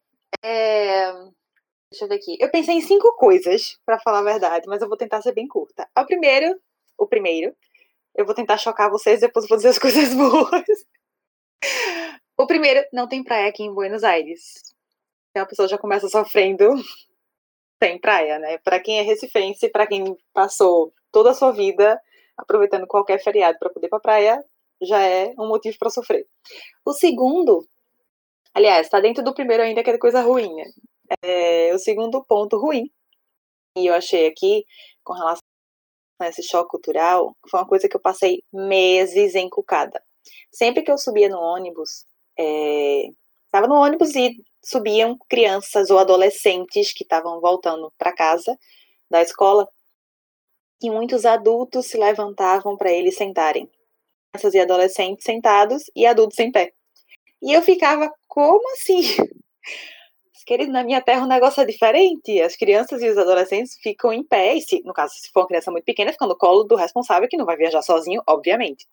é... 0.43 1.12
deixa 1.91 2.05
eu 2.05 2.09
ver 2.09 2.16
aqui. 2.16 2.36
Eu 2.41 2.51
pensei 2.51 2.74
em 2.74 2.80
cinco 2.80 3.14
coisas, 3.16 3.78
para 3.84 3.99
falar 4.01 4.20
a 4.20 4.32
verdade, 4.32 4.66
mas 4.68 4.82
eu 4.82 4.89
vou 4.89 4.97
tentar 4.97 5.22
ser 5.22 5.32
bem 5.32 5.49
curta. 5.49 5.89
O 5.97 6.05
primeiro, 6.05 6.59
o 6.97 7.07
primeiro, 7.07 7.55
eu 8.14 8.24
vou 8.26 8.34
tentar 8.34 8.59
chocar 8.59 8.91
vocês, 8.91 9.20
depois 9.20 9.49
vou 9.49 9.57
dizer 9.57 9.68
as 9.68 9.78
coisas 9.80 10.14
boas. 10.14 10.64
O 12.36 12.47
primeiro, 12.47 12.86
não 12.93 13.09
tem 13.09 13.24
praia 13.24 13.49
aqui 13.49 13.62
em 13.62 13.74
Buenos 13.74 14.05
Aires. 14.05 14.74
Então 15.30 15.43
a 15.43 15.47
pessoa 15.47 15.68
já 15.68 15.78
começa 15.78 16.09
sofrendo 16.09 16.74
sem 17.82 17.99
praia, 17.99 18.39
né? 18.39 18.59
Para 18.59 18.80
quem 18.80 18.99
é 18.99 19.03
recifense, 19.03 19.68
para 19.68 19.86
quem 19.86 20.16
passou 20.32 20.93
toda 21.12 21.30
a 21.30 21.34
sua 21.34 21.53
vida 21.53 22.01
aproveitando 22.36 22.86
qualquer 22.86 23.18
feriado 23.18 23.59
para 23.59 23.70
poder 23.70 23.86
ir 23.86 23.91
pra 23.91 24.01
praia, 24.01 24.45
já 24.83 25.03
é 25.03 25.33
um 25.39 25.49
motivo 25.49 25.76
para 25.79 25.91
sofrer. 25.91 26.26
O 26.85 26.93
segundo, 26.93 27.66
aliás, 28.55 28.87
está 28.87 29.01
dentro 29.01 29.22
do 29.22 29.35
primeiro 29.35 29.62
ainda, 29.62 29.83
que 29.83 29.91
é 29.91 29.99
coisa 29.99 30.20
ruim. 30.20 30.55
Né? 30.55 30.64
É, 31.22 31.74
o 31.74 31.79
segundo 31.79 32.24
ponto 32.24 32.59
ruim, 32.59 32.91
e 33.76 33.87
eu 33.87 33.95
achei 33.95 34.26
aqui, 34.26 34.64
com 35.05 35.12
relação 35.12 35.43
a 36.20 36.29
esse 36.29 36.43
choque 36.43 36.70
cultural, 36.70 37.37
foi 37.49 37.61
uma 37.61 37.66
coisa 37.66 37.89
que 37.89 37.97
eu 37.97 38.01
passei 38.01 38.43
meses 38.53 39.35
encucada. 39.35 40.03
Sempre 40.53 40.83
que 40.83 40.91
eu 40.91 40.99
subia 40.99 41.29
no 41.29 41.39
ônibus, 41.39 42.05
estava 42.37 43.66
é, 43.66 43.68
no 43.68 43.76
ônibus 43.76 44.14
e 44.14 44.37
subiam 44.62 45.16
crianças 45.29 45.91
ou 45.91 45.99
adolescentes 45.99 46.93
que 46.93 47.05
estavam 47.05 47.41
voltando 47.41 47.93
para 47.97 48.14
casa 48.14 48.57
da 49.11 49.22
escola, 49.22 49.68
e 50.81 50.91
muitos 50.91 51.24
adultos 51.24 51.87
se 51.87 51.99
levantavam 51.99 52.76
para 52.76 52.93
eles 52.93 53.16
sentarem 53.16 53.68
crianças 54.33 54.55
e 54.55 54.61
adolescentes 54.61 55.24
sentados 55.24 55.85
e 55.95 56.07
adultos 56.07 56.39
em 56.39 56.53
pé. 56.53 56.72
E 57.43 57.53
eu 57.53 57.62
ficava, 57.62 58.11
como 58.26 58.72
assim? 58.72 59.03
Querido, 60.47 60.72
na 60.72 60.83
minha 60.83 61.03
terra 61.03 61.24
o 61.24 61.29
negócio 61.29 61.61
é 61.61 61.66
diferente. 61.66 62.41
As 62.41 62.57
crianças 62.57 63.03
e 63.03 63.09
os 63.09 63.18
adolescentes 63.18 63.76
ficam 63.83 64.12
em 64.12 64.24
pé, 64.24 64.55
e 64.55 64.62
se, 64.62 64.83
no 64.83 64.95
caso, 64.95 65.12
se 65.14 65.31
for 65.31 65.41
uma 65.41 65.47
criança 65.49 65.70
muito 65.70 65.85
pequena, 65.85 66.11
fica 66.11 66.26
no 66.26 66.37
colo 66.37 66.64
do 66.64 66.74
responsável, 66.74 67.29
que 67.29 67.37
não 67.37 67.45
vai 67.45 67.57
viajar 67.57 67.83
sozinho, 67.83 68.22
obviamente. 68.26 68.87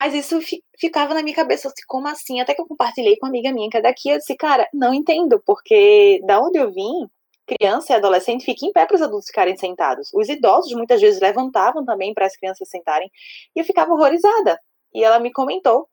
Mas 0.00 0.14
isso 0.14 0.40
ficava 0.78 1.14
na 1.14 1.22
minha 1.22 1.34
cabeça, 1.34 1.68
assim, 1.68 1.82
como 1.86 2.08
assim? 2.08 2.40
Até 2.40 2.54
que 2.54 2.60
eu 2.60 2.66
compartilhei 2.66 3.16
com 3.16 3.26
uma 3.26 3.30
amiga 3.30 3.52
minha 3.52 3.70
que 3.70 3.76
é 3.76 3.80
daqui, 3.80 4.10
eu 4.10 4.18
disse, 4.18 4.36
cara, 4.36 4.68
não 4.74 4.92
entendo, 4.92 5.40
porque 5.46 6.20
da 6.26 6.40
onde 6.40 6.58
eu 6.58 6.72
vim, 6.72 7.08
criança 7.48 7.92
e 7.92 7.96
adolescente 7.96 8.44
fica 8.44 8.66
em 8.66 8.72
pé 8.72 8.86
para 8.86 8.96
os 8.96 9.02
adultos 9.02 9.28
ficarem 9.28 9.56
sentados. 9.56 10.10
Os 10.14 10.28
idosos 10.28 10.72
muitas 10.72 11.00
vezes 11.00 11.20
levantavam 11.20 11.84
também 11.84 12.12
para 12.14 12.26
as 12.26 12.36
crianças 12.36 12.68
sentarem 12.68 13.10
e 13.56 13.60
eu 13.60 13.64
ficava 13.64 13.92
horrorizada. 13.92 14.60
E 14.94 15.02
ela 15.02 15.18
me 15.18 15.32
comentou 15.32 15.88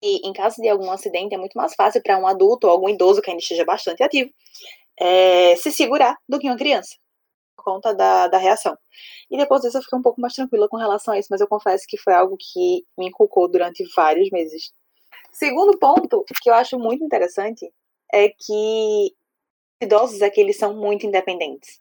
que 0.00 0.20
em 0.24 0.32
caso 0.32 0.60
de 0.60 0.68
algum 0.68 0.90
acidente 0.90 1.34
é 1.34 1.38
muito 1.38 1.54
mais 1.54 1.74
fácil 1.74 2.02
para 2.02 2.18
um 2.18 2.26
adulto 2.26 2.66
ou 2.66 2.72
algum 2.72 2.88
idoso 2.88 3.22
que 3.22 3.30
ainda 3.30 3.42
esteja 3.42 3.64
bastante 3.64 4.02
ativo 4.02 4.30
é, 5.00 5.56
se 5.56 5.70
segurar 5.72 6.16
do 6.28 6.38
que 6.38 6.48
uma 6.48 6.56
criança 6.56 6.96
por 7.56 7.64
conta 7.64 7.94
da, 7.94 8.28
da 8.28 8.38
reação. 8.38 8.76
E 9.30 9.36
depois 9.36 9.62
disso 9.62 9.78
eu 9.78 9.82
fiquei 9.82 9.98
um 9.98 10.02
pouco 10.02 10.20
mais 10.20 10.34
tranquila 10.34 10.68
com 10.68 10.76
relação 10.76 11.14
a 11.14 11.18
isso, 11.18 11.28
mas 11.30 11.40
eu 11.40 11.48
confesso 11.48 11.84
que 11.88 11.96
foi 11.96 12.14
algo 12.14 12.36
que 12.38 12.84
me 12.98 13.08
inculcou 13.08 13.48
durante 13.48 13.84
vários 13.94 14.30
meses. 14.30 14.72
Segundo 15.32 15.78
ponto 15.78 16.24
que 16.42 16.50
eu 16.50 16.54
acho 16.54 16.78
muito 16.78 17.04
interessante 17.04 17.72
é 18.12 18.28
que 18.28 19.14
idosos 19.84 20.20
é 20.20 20.30
que 20.30 20.40
eles 20.40 20.56
são 20.56 20.74
muito 20.74 21.06
independentes. 21.06 21.80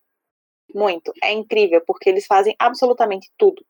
Muito. 0.74 1.12
É 1.24 1.32
incrível, 1.32 1.82
porque 1.86 2.10
eles 2.10 2.26
fazem 2.26 2.56
absolutamente 2.60 3.30
tudo. 3.38 3.66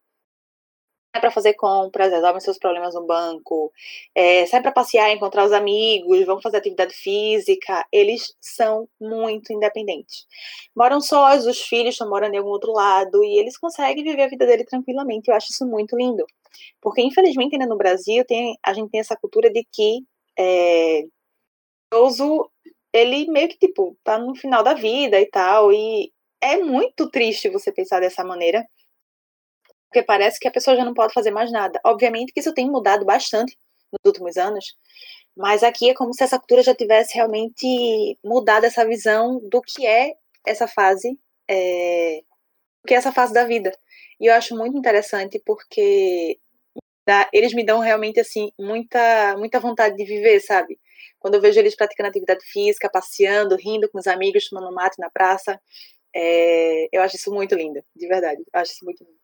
Sai 1.13 1.19
para 1.21 1.31
fazer 1.31 1.53
compras, 1.55 2.11
resolvem 2.11 2.39
seus 2.39 2.57
problemas 2.57 2.95
no 2.95 3.05
banco, 3.05 3.69
é, 4.15 4.45
sai 4.45 4.61
para 4.61 4.71
passear, 4.71 5.11
encontrar 5.11 5.45
os 5.45 5.51
amigos, 5.51 6.25
vão 6.25 6.41
fazer 6.41 6.57
atividade 6.57 6.93
física. 6.93 7.85
Eles 7.91 8.33
são 8.39 8.87
muito 8.99 9.51
independentes. 9.51 10.25
Moram 10.73 11.01
sós, 11.01 11.45
os 11.45 11.61
filhos 11.61 11.95
estão 11.95 12.09
morando 12.09 12.35
em 12.35 12.37
algum 12.37 12.51
outro 12.51 12.71
lado 12.71 13.23
e 13.25 13.37
eles 13.37 13.57
conseguem 13.57 14.03
viver 14.03 14.23
a 14.23 14.29
vida 14.29 14.45
dele 14.45 14.63
tranquilamente. 14.63 15.29
Eu 15.29 15.35
acho 15.35 15.51
isso 15.51 15.65
muito 15.65 15.97
lindo. 15.97 16.25
Porque, 16.81 17.01
infelizmente, 17.01 17.55
ainda 17.55 17.65
no 17.65 17.77
Brasil, 17.77 18.23
tem, 18.25 18.57
a 18.63 18.73
gente 18.73 18.89
tem 18.89 18.99
essa 19.01 19.17
cultura 19.17 19.51
de 19.51 19.65
que 19.69 20.05
é, 20.39 21.03
idoso 21.93 22.49
ele 22.93 23.29
meio 23.31 23.49
que, 23.49 23.57
tipo, 23.57 23.97
tá 24.03 24.17
no 24.17 24.35
final 24.35 24.63
da 24.63 24.73
vida 24.73 25.19
e 25.19 25.25
tal. 25.27 25.71
E 25.73 26.11
é 26.41 26.57
muito 26.57 27.09
triste 27.09 27.49
você 27.49 27.71
pensar 27.71 27.99
dessa 28.01 28.23
maneira. 28.23 28.65
Porque 29.87 30.03
parece 30.03 30.39
que 30.39 30.47
a 30.47 30.51
pessoa 30.51 30.75
já 30.75 30.85
não 30.85 30.93
pode 30.93 31.13
fazer 31.13 31.31
mais 31.31 31.51
nada. 31.51 31.79
Obviamente 31.85 32.31
que 32.33 32.39
isso 32.39 32.53
tem 32.53 32.69
mudado 32.69 33.05
bastante 33.05 33.57
nos 33.91 33.99
últimos 34.05 34.37
anos. 34.37 34.75
Mas 35.35 35.63
aqui 35.63 35.89
é 35.89 35.93
como 35.93 36.13
se 36.13 36.23
essa 36.23 36.37
cultura 36.39 36.63
já 36.63 36.75
tivesse 36.75 37.15
realmente 37.15 38.17
mudado 38.23 38.65
essa 38.65 38.85
visão 38.85 39.39
do 39.49 39.61
que 39.61 39.85
é 39.85 40.13
essa 40.45 40.67
fase, 40.67 41.17
é, 41.47 42.21
do 42.83 42.87
que 42.87 42.93
é 42.93 42.97
essa 42.97 43.11
fase 43.11 43.33
da 43.33 43.45
vida. 43.45 43.71
E 44.19 44.27
eu 44.27 44.33
acho 44.33 44.55
muito 44.55 44.77
interessante 44.77 45.41
porque 45.45 46.39
eles 47.33 47.53
me 47.53 47.65
dão 47.65 47.79
realmente 47.79 48.19
assim 48.19 48.51
muita 48.59 49.35
muita 49.37 49.59
vontade 49.59 49.95
de 49.97 50.05
viver, 50.05 50.39
sabe? 50.41 50.79
Quando 51.21 51.35
eu 51.35 51.41
vejo 51.41 51.59
eles 51.59 51.75
praticando 51.75 52.09
atividade 52.09 52.43
física, 52.43 52.89
passeando, 52.89 53.55
rindo 53.55 53.87
com 53.87 53.99
os 53.99 54.07
amigos, 54.07 54.49
tomando 54.49 54.73
mate 54.73 54.99
na 54.99 55.07
praça, 55.07 55.61
é, 56.13 56.89
eu 56.91 57.01
acho 57.03 57.15
isso 57.15 57.31
muito 57.31 57.53
lindo, 57.53 57.81
de 57.95 58.07
verdade. 58.07 58.41
Eu 58.51 58.59
acho 58.59 58.71
isso 58.71 58.83
muito 58.83 59.03
lindo. 59.03 59.21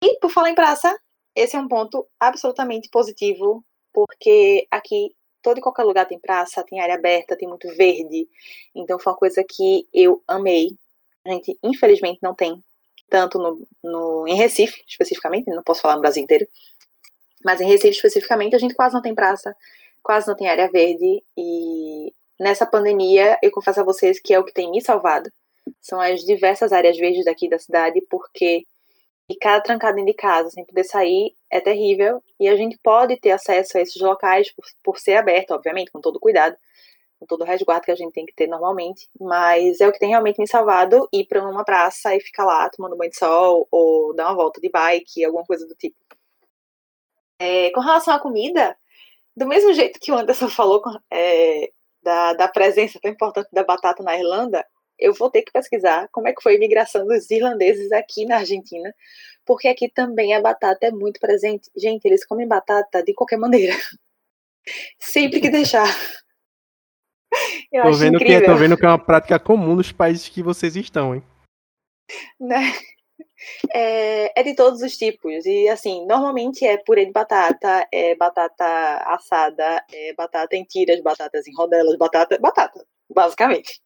E 0.00 0.18
por 0.20 0.30
falar 0.30 0.50
em 0.50 0.54
praça, 0.54 0.96
esse 1.34 1.56
é 1.56 1.58
um 1.58 1.66
ponto 1.66 2.06
absolutamente 2.20 2.88
positivo, 2.88 3.64
porque 3.92 4.66
aqui 4.70 5.14
todo 5.42 5.58
e 5.58 5.60
qualquer 5.60 5.82
lugar 5.82 6.06
tem 6.06 6.20
praça, 6.20 6.62
tem 6.62 6.80
área 6.80 6.94
aberta, 6.94 7.36
tem 7.36 7.48
muito 7.48 7.68
verde. 7.74 8.28
Então 8.72 8.96
foi 8.96 9.12
uma 9.12 9.18
coisa 9.18 9.44
que 9.44 9.88
eu 9.92 10.22
amei. 10.28 10.76
A 11.26 11.30
gente, 11.30 11.58
infelizmente, 11.64 12.20
não 12.22 12.32
tem 12.32 12.62
tanto 13.10 13.38
no, 13.38 13.68
no, 13.82 14.28
em 14.28 14.36
Recife, 14.36 14.82
especificamente, 14.86 15.50
não 15.50 15.64
posso 15.64 15.82
falar 15.82 15.96
no 15.96 16.00
Brasil 16.00 16.22
inteiro, 16.22 16.46
mas 17.44 17.60
em 17.60 17.66
Recife 17.66 17.96
especificamente 17.96 18.54
a 18.54 18.58
gente 18.58 18.74
quase 18.74 18.94
não 18.94 19.02
tem 19.02 19.14
praça 19.14 19.54
quase 20.02 20.28
não 20.28 20.36
tem 20.36 20.48
área 20.48 20.70
verde 20.70 21.22
e 21.36 22.12
nessa 22.38 22.66
pandemia 22.66 23.38
eu 23.42 23.50
confesso 23.50 23.80
a 23.80 23.84
vocês 23.84 24.20
que 24.20 24.34
é 24.34 24.38
o 24.38 24.44
que 24.44 24.52
tem 24.52 24.70
me 24.70 24.80
salvado. 24.80 25.30
São 25.80 26.00
as 26.00 26.22
diversas 26.22 26.72
áreas 26.72 26.96
verdes 26.96 27.24
daqui 27.24 27.48
da 27.48 27.58
cidade, 27.58 28.00
porque 28.10 28.64
ficar 29.30 29.60
trancado 29.60 29.96
dentro 29.96 30.12
de 30.12 30.16
casa 30.16 30.50
sem 30.50 30.64
poder 30.64 30.84
sair 30.84 31.32
é 31.50 31.60
terrível 31.60 32.22
e 32.38 32.48
a 32.48 32.56
gente 32.56 32.78
pode 32.82 33.16
ter 33.16 33.30
acesso 33.30 33.78
a 33.78 33.80
esses 33.80 34.00
locais 34.00 34.50
por, 34.52 34.64
por 34.82 34.98
ser 34.98 35.16
aberto, 35.16 35.52
obviamente, 35.52 35.90
com 35.90 36.00
todo 36.00 36.20
cuidado, 36.20 36.56
com 37.18 37.26
todo 37.26 37.42
o 37.42 37.44
resguardo 37.44 37.84
que 37.84 37.92
a 37.92 37.96
gente 37.96 38.12
tem 38.12 38.26
que 38.26 38.34
ter 38.34 38.48
normalmente, 38.48 39.08
mas 39.20 39.80
é 39.80 39.88
o 39.88 39.92
que 39.92 39.98
tem 39.98 40.10
realmente 40.10 40.40
me 40.40 40.48
salvado 40.48 41.08
ir 41.12 41.24
para 41.26 41.42
uma 41.48 41.64
praça 41.64 42.14
e 42.14 42.20
ficar 42.20 42.44
lá 42.44 42.68
tomando 42.68 42.96
banho 42.96 43.10
de 43.10 43.16
sol 43.16 43.66
ou 43.70 44.14
dar 44.14 44.26
uma 44.26 44.34
volta 44.34 44.60
de 44.60 44.68
bike, 44.68 45.24
alguma 45.24 45.44
coisa 45.44 45.66
do 45.66 45.74
tipo. 45.74 45.96
É, 47.38 47.70
com 47.70 47.80
relação 47.80 48.14
à 48.14 48.20
comida, 48.20 48.76
do 49.36 49.46
mesmo 49.46 49.72
jeito 49.72 49.98
que 50.00 50.12
o 50.12 50.16
Anderson 50.16 50.48
falou 50.48 50.82
é, 51.10 51.70
da, 52.02 52.34
da 52.34 52.48
presença 52.48 52.98
tão 53.00 53.10
importante 53.10 53.48
da 53.52 53.64
batata 53.64 54.02
na 54.02 54.16
Irlanda, 54.16 54.64
eu 54.98 55.14
vou 55.14 55.30
ter 55.30 55.42
que 55.42 55.52
pesquisar 55.52 56.08
como 56.12 56.28
é 56.28 56.32
que 56.32 56.42
foi 56.42 56.52
a 56.52 56.56
imigração 56.56 57.06
dos 57.06 57.30
irlandeses 57.30 57.90
aqui 57.92 58.24
na 58.24 58.38
Argentina, 58.38 58.94
porque 59.44 59.68
aqui 59.68 59.88
também 59.88 60.34
a 60.34 60.40
batata 60.40 60.86
é 60.86 60.90
muito 60.90 61.18
presente. 61.18 61.70
Gente, 61.76 62.04
eles 62.04 62.24
comem 62.24 62.46
batata 62.46 63.02
de 63.02 63.12
qualquer 63.14 63.38
maneira. 63.38 63.74
Sempre 64.98 65.40
que 65.40 65.50
deixar. 65.50 65.88
Eu 67.72 67.84
tô 67.84 67.92
vendo 67.92 68.16
incrível. 68.16 68.40
Que, 68.40 68.46
tô 68.46 68.56
vendo 68.56 68.76
que 68.76 68.84
é 68.84 68.88
uma 68.88 69.04
prática 69.04 69.40
comum 69.40 69.74
nos 69.74 69.90
países 69.90 70.28
que 70.28 70.42
vocês 70.42 70.76
estão, 70.76 71.14
hein? 71.14 71.22
Né? 72.38 72.72
É, 73.72 74.40
é, 74.40 74.42
de 74.42 74.54
todos 74.54 74.82
os 74.82 74.96
tipos. 74.96 75.44
E 75.46 75.68
assim, 75.68 76.06
normalmente 76.06 76.66
é 76.66 76.76
purê 76.76 77.06
de 77.06 77.12
batata, 77.12 77.86
é 77.92 78.14
batata 78.14 78.64
assada, 79.06 79.84
é 79.92 80.14
batata 80.14 80.56
em 80.56 80.64
tiras, 80.64 81.00
batatas 81.00 81.46
em 81.46 81.54
rodelas, 81.54 81.96
batata, 81.96 82.38
batata, 82.38 82.86
basicamente. 83.08 83.80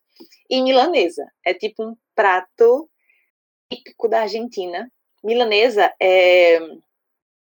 E 0.49 0.63
milanesa 0.63 1.31
é 1.45 1.55
tipo 1.55 1.85
um 1.85 1.97
prato 2.15 2.89
típico 3.71 4.09
da 4.09 4.23
Argentina. 4.23 4.91
Milanesa 5.23 5.93
é 6.01 6.59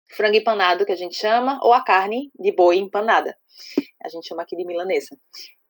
frango 0.09 0.37
empanado 0.37 0.87
que 0.87 0.93
a 0.93 0.97
gente 0.97 1.17
chama, 1.17 1.59
ou 1.63 1.73
a 1.73 1.83
carne 1.83 2.31
de 2.39 2.53
boi 2.53 2.79
empanada. 2.79 3.37
A 4.03 4.09
gente 4.09 4.29
chama 4.29 4.43
aqui 4.43 4.57
de 4.57 4.65
milanesa. 4.65 5.19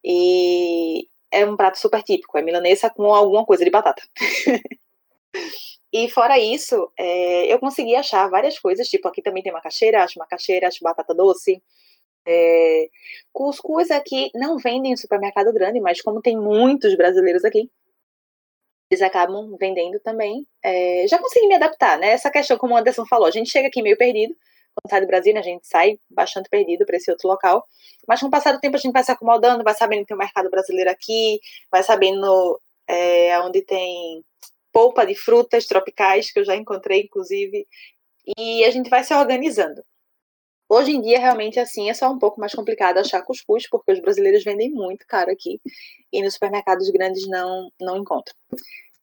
E 0.05 1.09
é 1.31 1.45
um 1.45 1.57
prato 1.57 1.79
super 1.79 2.03
típico, 2.03 2.39
é 2.39 2.43
milanesa 2.43 2.91
com 2.91 3.12
alguma 3.12 3.45
coisa 3.45 3.64
de 3.64 3.70
batata. 3.70 4.03
E 5.93 6.11
fora 6.11 6.39
isso, 6.39 6.93
é, 6.99 7.53
eu 7.53 7.59
consegui 7.59 7.95
achar 7.95 8.28
várias 8.28 8.59
coisas, 8.59 8.89
tipo, 8.89 9.09
aqui 9.09 9.22
também 9.22 9.43
tem 9.43 9.53
macaxeira, 9.53 10.03
acho 10.03 10.18
macaxeira, 10.18 10.68
acho 10.68 10.82
batata 10.82 11.14
doce. 11.14 11.62
É, 12.26 12.89
cuscuz 13.32 13.91
aqui 13.91 14.30
não 14.34 14.59
vendem 14.59 14.93
em 14.93 14.97
supermercado 14.97 15.53
grande, 15.53 15.80
mas 15.80 16.03
como 16.03 16.20
tem 16.20 16.37
muitos 16.37 16.97
brasileiros 16.97 17.45
aqui, 17.45 17.70
eles 18.91 19.03
acabam 19.03 19.57
vendendo 19.59 19.99
também. 20.01 20.47
É, 20.62 21.07
já 21.09 21.18
consegui 21.18 21.47
me 21.49 21.55
adaptar, 21.55 21.99
né? 21.99 22.09
Essa 22.11 22.30
questão, 22.30 22.59
como 22.59 22.74
o 22.74 22.76
Anderson 22.76 23.07
falou, 23.07 23.26
a 23.26 23.30
gente 23.30 23.51
chega 23.51 23.68
aqui 23.68 23.82
meio 23.82 23.97
perdido, 23.97 24.34
quando 24.74 24.91
sai 24.91 25.01
do 25.01 25.07
Brasil, 25.07 25.32
né, 25.32 25.41
a 25.41 25.43
gente 25.43 25.66
sai 25.66 25.99
bastante 26.11 26.49
perdido 26.51 26.84
para 26.84 26.97
esse 26.97 27.11
outro 27.11 27.28
local. 27.28 27.66
Mas 28.07 28.20
com 28.20 28.26
o 28.26 28.30
passar 28.30 28.53
do 28.53 28.61
tempo 28.61 28.76
a 28.76 28.78
gente 28.78 28.93
vai 28.93 29.03
se 29.05 29.11
acomodando, 29.11 29.64
vai 29.64 29.74
sabendo 29.74 30.01
que 30.01 30.07
tem 30.07 30.16
um 30.16 30.20
mercado 30.20 30.51
brasileiro 30.51 30.91
aqui, 30.91 31.41
vai 31.70 31.82
sabendo 31.82 32.61
é, 32.89 33.39
onde 33.41 33.62
tem 33.62 34.22
polpa 34.77 35.07
de 35.07 35.14
frutas 35.14 35.64
tropicais, 35.64 36.31
que 36.31 36.39
eu 36.39 36.45
já 36.45 36.55
encontrei, 36.55 37.01
inclusive, 37.05 37.66
e 38.37 38.62
a 38.62 38.70
gente 38.70 38.91
vai 38.91 39.03
se 39.03 39.14
organizando. 39.14 39.83
Hoje 40.68 40.91
em 40.91 41.01
dia, 41.01 41.18
realmente, 41.18 41.59
assim, 41.59 41.89
é 41.89 41.95
só 41.95 42.11
um 42.11 42.18
pouco 42.18 42.39
mais 42.39 42.55
complicado 42.55 42.99
achar 42.99 43.22
cuscuz, 43.22 43.66
porque 43.70 43.93
os 43.93 44.01
brasileiros 44.01 44.45
vendem 44.45 44.70
muito 44.70 45.07
caro 45.07 45.31
aqui, 45.31 45.59
e 46.12 46.22
nos 46.22 46.35
supermercados 46.35 46.91
grandes 46.91 47.27
não, 47.27 47.72
não 47.81 47.97
encontram. 47.97 48.35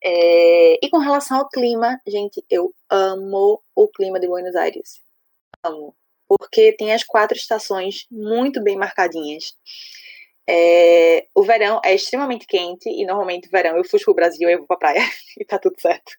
É, 0.04 0.86
e 0.86 0.90
com 0.92 1.00
relação 1.00 1.40
ao 1.40 1.50
clima, 1.50 2.00
gente, 2.06 2.46
eu 2.52 2.72
amo 2.88 3.60
o 3.76 3.88
clima 3.88 4.20
de 4.20 4.28
Buenos 4.28 4.56
Aires. 4.56 5.02
Amo. 5.64 5.96
Porque 6.28 6.74
tem 6.74 6.94
as 6.94 7.04
quatro 7.04 7.36
estações 7.36 8.06
muito 8.12 8.62
bem 8.62 8.78
marcadinhas. 8.78 9.56
É, 10.48 11.28
o 11.34 11.44
verão 11.44 11.80
é 11.84 11.96
extremamente 11.96 12.46
quente 12.46 12.90
e 12.90 13.06
normalmente 13.06 13.50
verão 13.50 13.78
eu 13.78 13.86
fujo 13.86 14.04
pro 14.06 14.14
Brasil 14.14 14.50
e 14.50 14.54
eu 14.54 14.58
vou 14.60 14.68
pra 14.68 14.78
praia 14.78 15.02
e 15.40 15.46
tá 15.46 15.58
tudo 15.58 15.80
certo. 15.80 16.12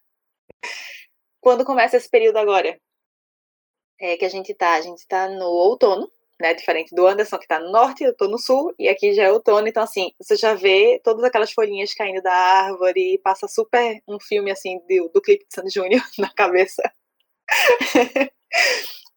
Quando 1.40 1.64
começa 1.64 1.96
esse 1.96 2.08
período 2.08 2.38
agora, 2.38 2.78
é 4.00 4.16
que 4.16 4.24
a 4.24 4.28
gente 4.28 4.54
tá, 4.54 4.74
a 4.74 4.80
gente 4.80 5.06
tá 5.06 5.28
no 5.28 5.44
outono, 5.44 6.10
né, 6.40 6.54
diferente 6.54 6.94
do 6.94 7.06
Anderson 7.06 7.38
que 7.38 7.46
tá 7.46 7.60
no 7.60 7.70
norte, 7.70 8.02
eu 8.02 8.16
tô 8.16 8.26
no 8.28 8.38
sul 8.38 8.74
e 8.78 8.88
aqui 8.88 9.12
já 9.12 9.24
é 9.24 9.32
outono, 9.32 9.68
então 9.68 9.82
assim, 9.82 10.10
você 10.18 10.36
já 10.36 10.54
vê 10.54 11.00
todas 11.04 11.22
aquelas 11.22 11.52
folhinhas 11.52 11.94
caindo 11.94 12.22
da 12.22 12.32
árvore, 12.32 13.20
passa 13.22 13.46
super 13.46 14.02
um 14.08 14.18
filme 14.18 14.50
assim 14.50 14.80
do, 14.88 15.10
do 15.10 15.20
clipe 15.20 15.46
de 15.46 15.54
Sandy 15.54 15.70
Júnior 15.70 16.02
na 16.18 16.32
cabeça. 16.32 16.82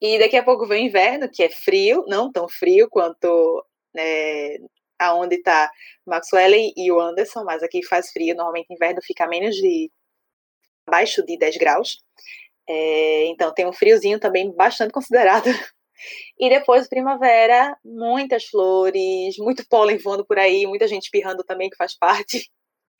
e 0.01 0.19
daqui 0.19 0.37
a 0.37 0.43
pouco 0.43 0.65
vem 0.67 0.85
o 0.85 0.87
inverno, 0.87 1.29
que 1.29 1.43
é 1.43 1.49
frio, 1.49 2.03
não 2.07 2.31
tão 2.31 2.47
frio 2.47 2.89
quanto 2.89 3.65
né, 3.95 4.57
aonde 4.99 5.35
está 5.35 5.71
Maxwell 6.05 6.73
e 6.75 6.91
o 6.91 6.99
Anderson, 6.99 7.43
mas 7.43 7.63
aqui 7.63 7.85
faz 7.85 8.11
frio, 8.11 8.35
normalmente 8.35 8.73
inverno 8.73 9.01
fica 9.01 9.27
menos 9.27 9.55
de 9.55 9.91
abaixo 10.87 11.23
de 11.25 11.37
10 11.37 11.57
graus. 11.57 11.99
É, 12.67 13.25
então 13.27 13.53
tem 13.53 13.65
um 13.67 13.73
friozinho 13.73 14.19
também 14.19 14.51
bastante 14.55 14.91
considerado. 14.91 15.45
E 16.39 16.47
depois 16.47 16.87
primavera, 16.87 17.75
muitas 17.83 18.45
flores, 18.45 19.35
muito 19.39 19.67
pólen 19.67 19.97
voando 19.97 20.23
por 20.23 20.37
aí, 20.37 20.67
muita 20.67 20.87
gente 20.87 21.05
espirrando 21.05 21.43
também 21.43 21.71
que 21.71 21.75
faz 21.75 21.97
parte. 21.97 22.47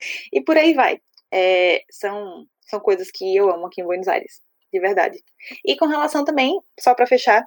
E 0.32 0.40
por 0.40 0.56
aí 0.56 0.74
vai. 0.74 1.00
É, 1.32 1.82
são, 1.90 2.44
são 2.68 2.80
coisas 2.80 3.10
que 3.10 3.36
eu 3.36 3.50
amo 3.50 3.66
aqui 3.66 3.80
em 3.80 3.84
Buenos 3.84 4.08
Aires, 4.08 4.40
de 4.72 4.80
verdade. 4.80 5.22
E 5.64 5.76
com 5.76 5.86
relação 5.86 6.24
também, 6.24 6.58
só 6.80 6.94
para 6.94 7.06
fechar, 7.06 7.44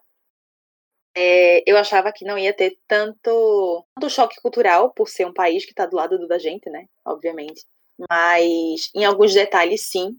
é, 1.16 1.70
eu 1.70 1.78
achava 1.78 2.12
que 2.12 2.24
não 2.24 2.38
ia 2.38 2.53
ter 2.53 2.78
tanto, 2.88 3.86
tanto 3.95 4.09
choque 4.09 4.41
cultural 4.41 4.91
por 4.91 5.09
ser 5.09 5.26
um 5.26 5.34
país 5.34 5.66
que 5.66 5.72
está 5.72 5.86
do 5.86 5.95
lado 5.95 6.18
do 6.18 6.28
da 6.28 6.38
gente, 6.38 6.70
né? 6.70 6.86
Obviamente. 7.05 7.66
Mas 8.09 8.89
em 8.95 9.03
alguns 9.03 9.34
detalhes, 9.34 9.86
sim. 9.86 10.18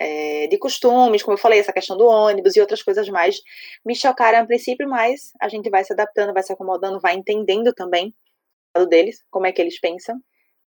É, 0.00 0.46
de 0.46 0.56
costumes, 0.58 1.22
como 1.22 1.34
eu 1.36 1.40
falei, 1.40 1.58
essa 1.58 1.72
questão 1.72 1.96
do 1.96 2.06
ônibus 2.06 2.54
e 2.54 2.60
outras 2.60 2.82
coisas 2.82 3.08
mais 3.08 3.40
me 3.84 3.96
chocaram 3.96 4.38
a 4.38 4.46
princípio, 4.46 4.88
mas 4.88 5.32
a 5.40 5.48
gente 5.48 5.68
vai 5.68 5.82
se 5.82 5.92
adaptando, 5.92 6.32
vai 6.32 6.42
se 6.42 6.52
acomodando, 6.52 7.00
vai 7.00 7.14
entendendo 7.16 7.72
também 7.72 8.14
o 8.76 8.78
lado 8.78 8.88
deles, 8.88 9.24
como 9.28 9.46
é 9.46 9.52
que 9.52 9.60
eles 9.60 9.80
pensam. 9.80 10.20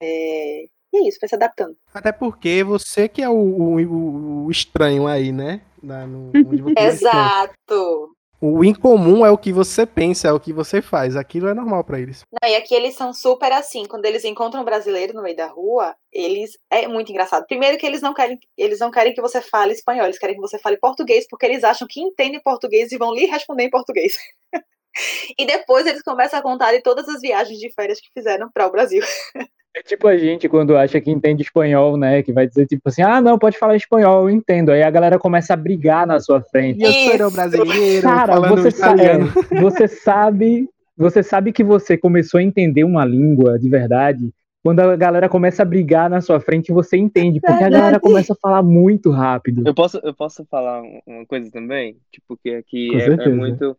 É, 0.02 0.66
e 0.94 0.98
é 0.98 1.08
isso, 1.08 1.20
vai 1.22 1.30
se 1.30 1.36
adaptando. 1.36 1.78
Até 1.94 2.12
porque 2.12 2.64
você 2.64 3.08
que 3.08 3.22
é 3.22 3.30
o, 3.30 3.34
o, 3.34 4.46
o 4.46 4.52
estranho 4.52 5.08
aí, 5.08 5.32
né? 5.32 5.62
Na, 5.82 6.06
no, 6.08 6.32
Exato 6.78 8.16
o 8.42 8.66
incomum 8.66 9.24
é 9.24 9.30
o 9.30 9.38
que 9.38 9.54
você 9.54 9.86
pensa, 9.86 10.30
é 10.30 10.34
o 10.34 10.39
que 10.39 10.52
você 10.52 10.82
faz. 10.82 11.16
Aquilo 11.16 11.48
é 11.48 11.54
normal 11.54 11.84
para 11.84 12.00
eles. 12.00 12.24
Não, 12.32 12.50
e 12.50 12.56
aqui 12.56 12.74
eles 12.74 12.96
são 12.96 13.14
super 13.14 13.52
assim. 13.52 13.86
Quando 13.86 14.06
eles 14.06 14.26
encontram 14.26 14.64
um 14.64 14.66
brasileiro 14.66 15.14
no 15.14 15.22
meio 15.22 15.36
da 15.36 15.46
rua, 15.46 15.96
eles 16.12 16.58
é 16.68 16.88
muito 16.88 17.12
engraçado. 17.12 17.46
Primeiro 17.46 17.78
que 17.78 17.86
eles 17.86 18.02
não 18.02 18.16
querem, 18.16 18.39
eles 18.58 18.80
não 18.80 18.89
querem 18.89 19.14
que 19.14 19.22
você 19.22 19.42
fale 19.42 19.74
espanhol, 19.74 20.06
eles 20.06 20.18
querem 20.18 20.34
que 20.34 20.42
você 20.42 20.58
fale 20.58 20.78
português, 20.78 21.28
porque 21.30 21.46
eles 21.46 21.64
acham 21.64 21.88
que 21.88 22.02
entendem 22.02 22.42
português 22.42 22.92
e 22.92 22.98
vão 22.98 23.14
lhe 23.14 23.28
responder 23.28 23.66
em 23.66 23.70
português. 23.70 24.18
e 25.38 25.46
depois 25.46 25.86
eles 25.86 26.02
começam 26.02 26.39
a 26.39 26.42
contar 26.42 26.72
de 26.72 26.82
todas 26.82 27.08
as 27.08 27.22
viagens 27.22 27.60
de 27.60 27.72
férias 27.72 28.02
que 28.02 28.10
fizeram 28.12 28.50
para 28.52 28.66
o 28.66 28.72
Brasil. 28.72 29.04
É 29.76 29.82
tipo 29.82 30.08
a 30.08 30.18
gente 30.18 30.50
quando 30.50 30.76
acha 30.76 31.00
que 31.00 31.10
entende 31.10 31.44
espanhol, 31.44 31.96
né? 31.96 32.22
Que 32.22 32.34
vai 32.34 32.46
dizer 32.46 32.66
tipo 32.66 32.82
assim, 32.88 33.02
ah, 33.02 33.22
não, 33.22 33.40
pode 33.40 33.58
falar 33.58 33.76
espanhol, 33.76 34.30
eu 34.30 34.36
entendo. 34.36 34.72
Aí 34.72 34.84
a 34.84 34.92
galera 34.92 35.18
começa 35.18 35.54
a 35.54 35.58
brigar 35.58 36.06
na 36.06 36.20
sua 36.20 36.42
frente. 36.42 36.84
Eu 36.84 37.18
sou 37.18 37.32
brasileiro, 37.32 38.02
Cara, 38.02 38.40
você, 38.40 38.70
sabe, 38.70 39.02
é, 39.02 39.18
você 39.62 39.88
sabe, 39.88 40.70
você 40.98 41.24
sabe 41.24 41.54
que 41.54 41.64
você 41.64 41.98
começou 41.98 42.40
a 42.40 42.44
entender 42.44 42.84
uma 42.84 43.06
língua 43.06 43.58
de 43.58 43.70
verdade 43.70 44.32
quando 44.64 44.80
a 44.80 44.96
galera 44.96 45.28
começa 45.28 45.64
a 45.64 45.66
brigar 45.66 46.10
na 46.10 46.22
sua 46.22 46.40
frente, 46.40 46.72
você 46.72 46.96
entende, 46.96 47.40
porque 47.40 47.52
verdade. 47.52 47.76
a 47.76 47.80
galera 47.80 48.00
começa 48.00 48.34
a 48.34 48.36
falar 48.36 48.62
muito 48.62 49.10
rápido. 49.10 49.64
Eu 49.66 49.74
posso, 49.74 49.98
eu 50.04 50.14
posso 50.14 50.46
falar 50.46 50.84
uma 51.06 51.26
coisa 51.26 51.50
também, 51.50 51.98
tipo 52.12 52.38
que 52.38 52.52
aqui 52.52 52.96
é, 52.96 53.08
é, 53.08 53.30
muito, 53.30 53.76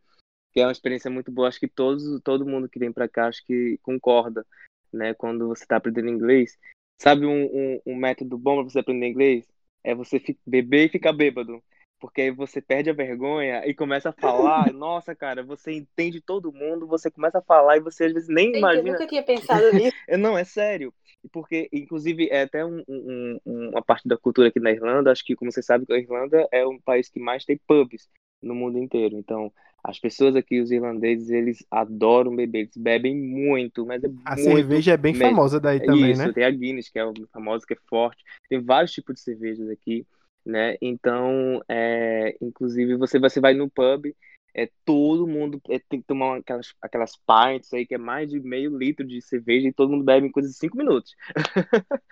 que 0.53 0.61
é 0.61 0.67
uma 0.67 0.73
experiência 0.73 1.11
muito 1.11 1.31
boa. 1.31 1.47
Acho 1.47 1.61
que 1.61 1.69
todos, 1.69 2.21
todo 2.25 2.47
mundo 2.47 2.69
que 2.69 2.81
vem 2.81 2.93
para 2.93 3.09
cá 3.09 3.29
acho 3.29 3.47
que 3.47 3.79
concorda 3.83 4.45
né? 4.93 5.15
Quando 5.15 5.49
você 5.49 5.65
está 5.65 5.77
aprendendo 5.77 6.09
inglês. 6.09 6.59
Sabe 7.01 7.27
um, 7.27 7.45
um, 7.45 7.81
um 7.87 7.97
método 7.97 8.39
bom 8.39 8.57
para 8.57 8.65
você 8.65 8.79
aprender 8.79 9.09
inglês? 9.09 9.47
É 9.83 9.95
você 9.95 10.23
beber 10.47 10.87
e 10.87 10.89
ficar 10.91 11.13
bêbado 11.13 11.63
porque 12.03 12.21
aí 12.21 12.31
você 12.33 12.61
perde 12.61 12.91
a 12.91 12.93
vergonha 12.93 13.65
e 13.65 13.73
começa 13.73 14.09
a 14.09 14.13
falar. 14.13 14.73
Nossa, 14.75 15.15
cara, 15.15 15.45
você 15.45 15.71
entende 15.71 16.21
todo 16.21 16.53
mundo, 16.53 16.85
você 16.85 17.09
começa 17.09 17.39
a 17.39 17.43
falar 17.43 17.77
e 17.77 17.81
você 17.81 18.07
às 18.07 18.13
vezes 18.13 18.29
nem 18.29 18.47
Gente, 18.47 18.59
imagina. 18.59 18.89
Eu 18.89 18.93
nunca 18.95 19.07
tinha 19.07 19.23
pensado 19.23 19.73
nisso. 19.73 19.97
Não, 20.19 20.37
é 20.37 20.43
sério. 20.43 20.93
Porque, 21.31 21.69
inclusive, 21.73 22.29
é 22.29 22.43
até 22.43 22.65
um, 22.65 22.83
um, 22.89 23.39
uma 23.47 23.81
parte 23.81 24.09
da 24.09 24.17
cultura 24.17 24.49
aqui 24.49 24.59
na 24.59 24.73
Irlanda. 24.73 25.13
Acho 25.13 25.25
que, 25.25 25.37
como 25.37 25.53
você 25.53 25.63
sabe, 25.63 25.87
a 25.89 25.97
Irlanda 25.97 26.49
é 26.51 26.67
um 26.67 26.81
país 26.81 27.09
que 27.09 27.21
mais 27.21 27.45
tem 27.45 27.57
pubs 27.69 28.11
no 28.43 28.57
mundo 28.57 28.79
inteiro. 28.79 29.17
Então, 29.17 29.53
as 29.83 29.99
pessoas 29.99 30.37
aqui, 30.37 30.61
os 30.61 30.71
irlandeses, 30.71 31.31
eles 31.31 31.65
adoram 31.71 32.35
beber, 32.35 32.61
eles 32.61 32.77
bebem 32.77 33.17
muito, 33.17 33.85
mas 33.85 34.03
é 34.05 34.09
A 34.25 34.37
muito 34.37 34.37
cerveja 34.37 34.93
é 34.93 34.97
bem 34.97 35.13
mesmo. 35.13 35.37
famosa 35.37 35.59
daí 35.61 35.81
também, 35.81 36.13
Isso, 36.13 36.21
né? 36.21 36.33
tem 36.33 36.45
a 36.45 36.51
Guinness, 36.51 36.89
que 36.89 36.99
é 36.99 37.05
famosa, 37.33 37.67
que 37.67 37.75
é 37.75 37.77
forte. 37.89 38.23
Tem 38.49 38.63
vários 38.63 38.93
tipos 38.93 39.15
de 39.17 39.21
cervejas 39.23 39.69
aqui, 39.69 40.07
né? 40.47 40.77
Então, 40.81 41.61
é, 41.69 42.37
inclusive, 42.41 42.97
você, 42.97 43.19
você 43.19 43.41
vai 43.41 43.55
no 43.55 43.69
pub, 43.71 44.15
é, 44.55 44.71
todo 44.85 45.27
mundo 45.27 45.61
é, 45.69 45.79
tem 45.89 46.01
que 46.01 46.07
tomar 46.07 46.39
aquelas, 46.39 46.75
aquelas 46.81 47.13
pints 47.17 47.73
aí, 47.73 47.87
que 47.87 47.95
é 47.95 47.99
mais 47.99 48.31
de 48.31 48.39
meio 48.41 48.77
litro 48.77 49.05
de 49.07 49.21
cerveja, 49.21 49.67
e 49.69 49.73
todo 49.73 49.91
mundo 49.91 50.05
bebe 50.05 50.27
em 50.27 50.31
coisa 50.33 50.49
de 50.49 50.55
cinco 50.55 50.77
minutos. 50.77 51.15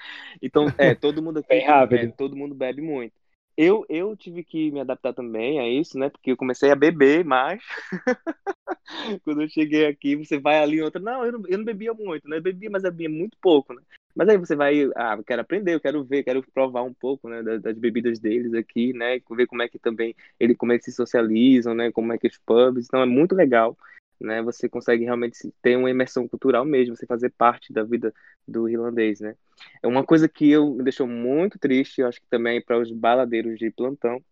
então, 0.42 0.66
é, 0.78 0.94
todo 0.94 1.22
mundo 1.22 1.38
aqui, 1.38 1.48
Bem 1.48 1.66
rápido. 1.66 2.04
É, 2.04 2.06
todo 2.08 2.36
mundo 2.36 2.54
bebe 2.54 2.82
muito. 2.82 3.19
Eu, 3.60 3.84
eu 3.90 4.16
tive 4.16 4.42
que 4.42 4.70
me 4.70 4.80
adaptar 4.80 5.12
também 5.12 5.60
a 5.60 5.68
isso, 5.68 5.98
né? 5.98 6.08
Porque 6.08 6.30
eu 6.30 6.36
comecei 6.36 6.70
a 6.70 6.74
beber 6.74 7.22
mais. 7.26 7.62
Quando 9.22 9.42
eu 9.42 9.48
cheguei 9.50 9.86
aqui, 9.86 10.16
você 10.16 10.38
vai 10.40 10.58
ali 10.58 10.78
em 10.78 10.80
outra. 10.80 10.98
Não, 10.98 11.26
eu 11.26 11.32
não, 11.32 11.46
eu 11.46 11.58
não 11.58 11.64
bebia 11.66 11.92
muito, 11.92 12.26
né? 12.26 12.38
Eu 12.38 12.42
bebia, 12.42 12.70
mas 12.70 12.84
eu 12.84 12.90
bebia 12.90 13.10
muito 13.10 13.36
pouco, 13.38 13.74
né? 13.74 13.82
Mas 14.16 14.30
aí 14.30 14.38
você 14.38 14.56
vai, 14.56 14.88
ah, 14.96 15.14
eu 15.18 15.24
quero 15.24 15.42
aprender, 15.42 15.74
eu 15.74 15.80
quero 15.80 16.02
ver, 16.02 16.24
quero 16.24 16.42
provar 16.54 16.82
um 16.82 16.92
pouco, 16.92 17.28
né, 17.28 17.42
das, 17.42 17.62
das, 17.62 17.78
bebidas 17.78 18.18
deles 18.18 18.52
aqui, 18.54 18.92
né, 18.92 19.20
ver 19.30 19.46
como 19.46 19.62
é 19.62 19.68
que 19.68 19.78
também 19.78 20.16
ele, 20.38 20.54
como 20.54 20.72
é 20.72 20.78
que 20.78 20.84
se 20.84 20.92
socializam, 20.92 21.74
né, 21.74 21.92
como 21.92 22.12
é 22.12 22.18
que 22.18 22.26
os 22.26 22.36
pubs. 22.38 22.86
Então 22.86 23.00
é 23.00 23.06
muito 23.06 23.36
legal 23.36 23.76
né? 24.24 24.42
Você 24.42 24.68
consegue 24.68 25.04
realmente 25.04 25.52
ter 25.62 25.76
uma 25.76 25.90
imersão 25.90 26.28
cultural 26.28 26.64
mesmo, 26.64 26.96
você 26.96 27.06
fazer 27.06 27.30
parte 27.30 27.72
da 27.72 27.82
vida 27.82 28.12
do 28.46 28.68
irlandês, 28.68 29.20
né? 29.20 29.34
É 29.82 29.86
uma 29.86 30.04
coisa 30.04 30.28
que 30.28 30.50
eu, 30.50 30.74
me 30.74 30.82
deixou 30.82 31.06
muito 31.06 31.58
triste, 31.58 32.00
eu 32.00 32.08
acho 32.08 32.20
que 32.20 32.26
também 32.28 32.62
para 32.62 32.78
os 32.78 32.90
baladeiros 32.90 33.58
de 33.58 33.70
plantão. 33.70 34.22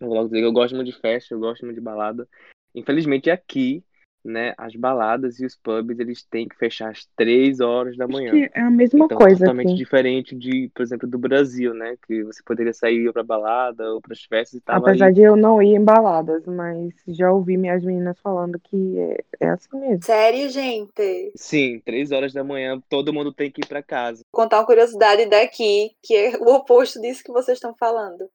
Eu 0.00 0.08
logo 0.08 0.28
dizer, 0.28 0.42
eu 0.42 0.52
gosto 0.52 0.74
muito 0.74 0.90
de 0.90 0.98
festa, 0.98 1.34
eu 1.34 1.40
gosto 1.40 1.64
muito 1.64 1.76
de 1.76 1.82
balada. 1.82 2.28
Infelizmente 2.74 3.30
aqui 3.30 3.84
né, 4.24 4.54
as 4.58 4.74
baladas 4.74 5.40
e 5.40 5.46
os 5.46 5.56
pubs, 5.56 5.98
eles 5.98 6.22
têm 6.22 6.46
que 6.48 6.56
fechar 6.56 6.90
às 6.90 7.06
três 7.16 7.60
horas 7.60 7.96
da 7.96 8.06
manhã. 8.06 8.32
Acho 8.32 8.50
que 8.50 8.58
é 8.58 8.60
a 8.60 8.70
mesma 8.70 9.04
então, 9.06 9.18
coisa 9.18 9.38
totalmente 9.38 9.68
aqui. 9.68 9.76
diferente 9.76 10.36
de, 10.36 10.70
por 10.74 10.82
exemplo, 10.82 11.08
do 11.08 11.18
Brasil, 11.18 11.74
né, 11.74 11.96
que 12.06 12.22
você 12.24 12.42
poderia 12.42 12.72
sair 12.72 13.12
para 13.12 13.22
balada 13.22 13.92
ou 13.92 14.00
para 14.00 14.12
as 14.12 14.22
festas 14.22 14.60
e 14.60 14.60
tal. 14.60 14.76
Apesar 14.76 15.06
aí... 15.06 15.12
de 15.12 15.22
eu 15.22 15.36
não 15.36 15.62
ir 15.62 15.74
em 15.74 15.84
baladas, 15.84 16.44
mas 16.46 16.92
já 17.08 17.32
ouvi 17.32 17.56
minhas 17.56 17.82
meninas 17.82 18.18
falando 18.20 18.58
que 18.58 18.98
é, 18.98 19.24
é 19.40 19.48
assim 19.48 19.78
mesmo. 19.78 20.04
Sério, 20.04 20.48
gente? 20.48 21.32
Sim, 21.34 21.80
três 21.84 22.12
horas 22.12 22.32
da 22.32 22.44
manhã, 22.44 22.80
todo 22.88 23.12
mundo 23.12 23.32
tem 23.32 23.50
que 23.50 23.62
ir 23.62 23.66
para 23.66 23.82
casa. 23.82 24.22
Vou 24.32 24.42
contar 24.42 24.58
uma 24.58 24.66
curiosidade 24.66 25.26
daqui, 25.26 25.92
que 26.02 26.14
é 26.14 26.36
o 26.38 26.54
oposto 26.54 27.00
disso 27.00 27.24
que 27.24 27.32
vocês 27.32 27.56
estão 27.56 27.74
falando. 27.74 28.28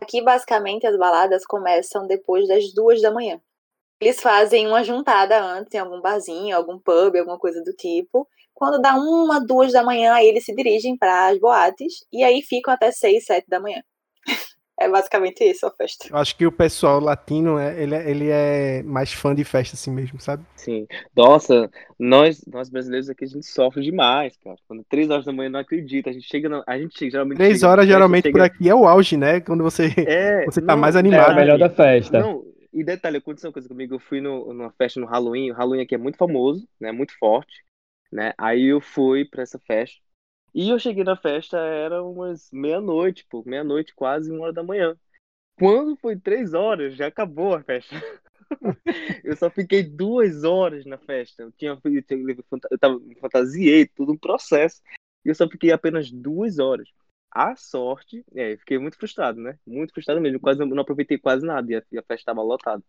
Aqui, 0.00 0.20
basicamente, 0.20 0.86
as 0.86 0.98
baladas 0.98 1.46
começam 1.46 2.06
depois 2.08 2.48
das 2.48 2.72
duas 2.74 3.00
da 3.00 3.12
manhã. 3.12 3.40
Eles 4.02 4.20
fazem 4.20 4.66
uma 4.66 4.82
juntada 4.82 5.40
antes 5.40 5.72
em 5.72 5.78
algum 5.78 6.00
barzinho, 6.00 6.56
algum 6.56 6.76
pub, 6.76 7.16
alguma 7.16 7.38
coisa 7.38 7.62
do 7.62 7.72
tipo. 7.72 8.26
Quando 8.52 8.82
dá 8.82 8.96
uma, 8.96 9.38
duas 9.38 9.72
da 9.72 9.84
manhã, 9.84 10.14
aí 10.14 10.26
eles 10.26 10.44
se 10.44 10.52
dirigem 10.52 10.96
para 10.96 11.28
as 11.28 11.38
boates 11.38 12.04
e 12.12 12.24
aí 12.24 12.42
ficam 12.42 12.74
até 12.74 12.90
seis, 12.90 13.24
sete 13.24 13.48
da 13.48 13.60
manhã. 13.60 13.80
É 14.80 14.88
basicamente 14.88 15.44
isso 15.44 15.64
a 15.64 15.70
festa. 15.70 16.08
Eu 16.10 16.16
acho 16.16 16.34
que 16.34 16.44
o 16.44 16.50
pessoal 16.50 16.98
latino, 16.98 17.56
é, 17.56 17.80
ele, 17.80 17.94
é, 17.94 18.10
ele 18.10 18.28
é 18.28 18.82
mais 18.82 19.12
fã 19.12 19.32
de 19.32 19.44
festa 19.44 19.76
assim 19.76 19.92
mesmo, 19.92 20.18
sabe? 20.18 20.44
Sim. 20.56 20.88
Nossa, 21.14 21.70
nós, 21.96 22.44
nós 22.48 22.68
brasileiros 22.68 23.08
aqui, 23.08 23.24
a 23.24 23.28
gente 23.28 23.46
sofre 23.46 23.80
demais, 23.80 24.36
cara. 24.42 24.56
Quando 24.66 24.82
três 24.88 25.08
horas 25.08 25.24
da 25.24 25.32
manhã, 25.32 25.50
não 25.50 25.60
acredita. 25.60 26.10
A 26.10 26.12
gente 26.12 26.26
chega, 26.26 26.48
no, 26.48 26.64
a 26.66 26.76
gente 26.78 27.08
geralmente 27.08 27.36
Três 27.36 27.60
chega, 27.60 27.70
horas, 27.70 27.86
geralmente, 27.86 28.24
chega... 28.24 28.38
por 28.38 28.44
aqui 28.44 28.68
é 28.68 28.74
o 28.74 28.88
auge, 28.88 29.16
né? 29.16 29.40
Quando 29.40 29.62
você, 29.62 29.94
é, 29.98 30.46
você 30.50 30.60
tá 30.60 30.74
não, 30.74 30.80
mais 30.80 30.96
animado. 30.96 31.30
É 31.30 31.32
o 31.32 31.36
melhor 31.36 31.58
da 31.58 31.70
festa. 31.70 32.18
Não, 32.18 32.42
e 32.72 32.84
detalhe, 32.84 33.18
aconteceu 33.18 33.48
uma 33.48 33.52
coisa 33.52 33.68
comigo, 33.68 33.94
eu 33.94 34.00
fui 34.00 34.20
no, 34.20 34.52
numa 34.52 34.72
festa 34.72 35.00
no 35.00 35.06
Halloween, 35.06 35.50
o 35.50 35.54
Halloween 35.54 35.82
aqui 35.82 35.94
é 35.94 35.98
muito 35.98 36.18
famoso, 36.18 36.68
né, 36.80 36.92
muito 36.92 37.16
forte, 37.18 37.64
né, 38.10 38.32
aí 38.38 38.66
eu 38.66 38.80
fui 38.80 39.24
pra 39.24 39.42
essa 39.42 39.58
festa, 39.58 40.00
e 40.54 40.68
eu 40.68 40.78
cheguei 40.78 41.02
na 41.02 41.16
festa, 41.16 41.56
era 41.58 42.02
umas 42.02 42.50
meia-noite, 42.52 43.26
pô, 43.28 43.42
meia-noite, 43.46 43.94
quase 43.94 44.30
uma 44.30 44.44
hora 44.44 44.52
da 44.52 44.62
manhã. 44.62 44.94
Quando 45.58 45.96
foi 45.96 46.14
três 46.14 46.52
horas, 46.52 46.94
já 46.94 47.06
acabou 47.06 47.54
a 47.54 47.62
festa. 47.62 47.94
eu 49.24 49.34
só 49.34 49.48
fiquei 49.48 49.82
duas 49.82 50.44
horas 50.44 50.84
na 50.84 50.98
festa, 50.98 51.42
eu 51.42 51.52
tinha, 51.52 51.70
eu, 51.70 52.02
tinha, 52.02 52.36
eu 52.70 52.78
tava, 52.78 52.98
me 52.98 53.14
fantasiei, 53.14 53.86
tudo 53.86 54.12
um 54.12 54.18
processo, 54.18 54.82
e 55.24 55.30
eu 55.30 55.34
só 55.34 55.48
fiquei 55.48 55.72
apenas 55.72 56.10
duas 56.10 56.58
horas. 56.58 56.88
A 57.34 57.56
sorte, 57.56 58.24
é, 58.34 58.56
fiquei 58.58 58.78
muito 58.78 58.98
frustrado, 58.98 59.40
né? 59.40 59.58
Muito 59.66 59.92
frustrado 59.94 60.20
mesmo, 60.20 60.38
quase 60.38 60.62
não 60.64 60.82
aproveitei 60.82 61.16
quase 61.16 61.46
nada 61.46 61.72
e 61.72 61.76
a, 61.76 61.82
e 61.90 61.98
a 61.98 62.02
festa 62.02 62.14
estava 62.14 62.42
lotada. 62.42 62.82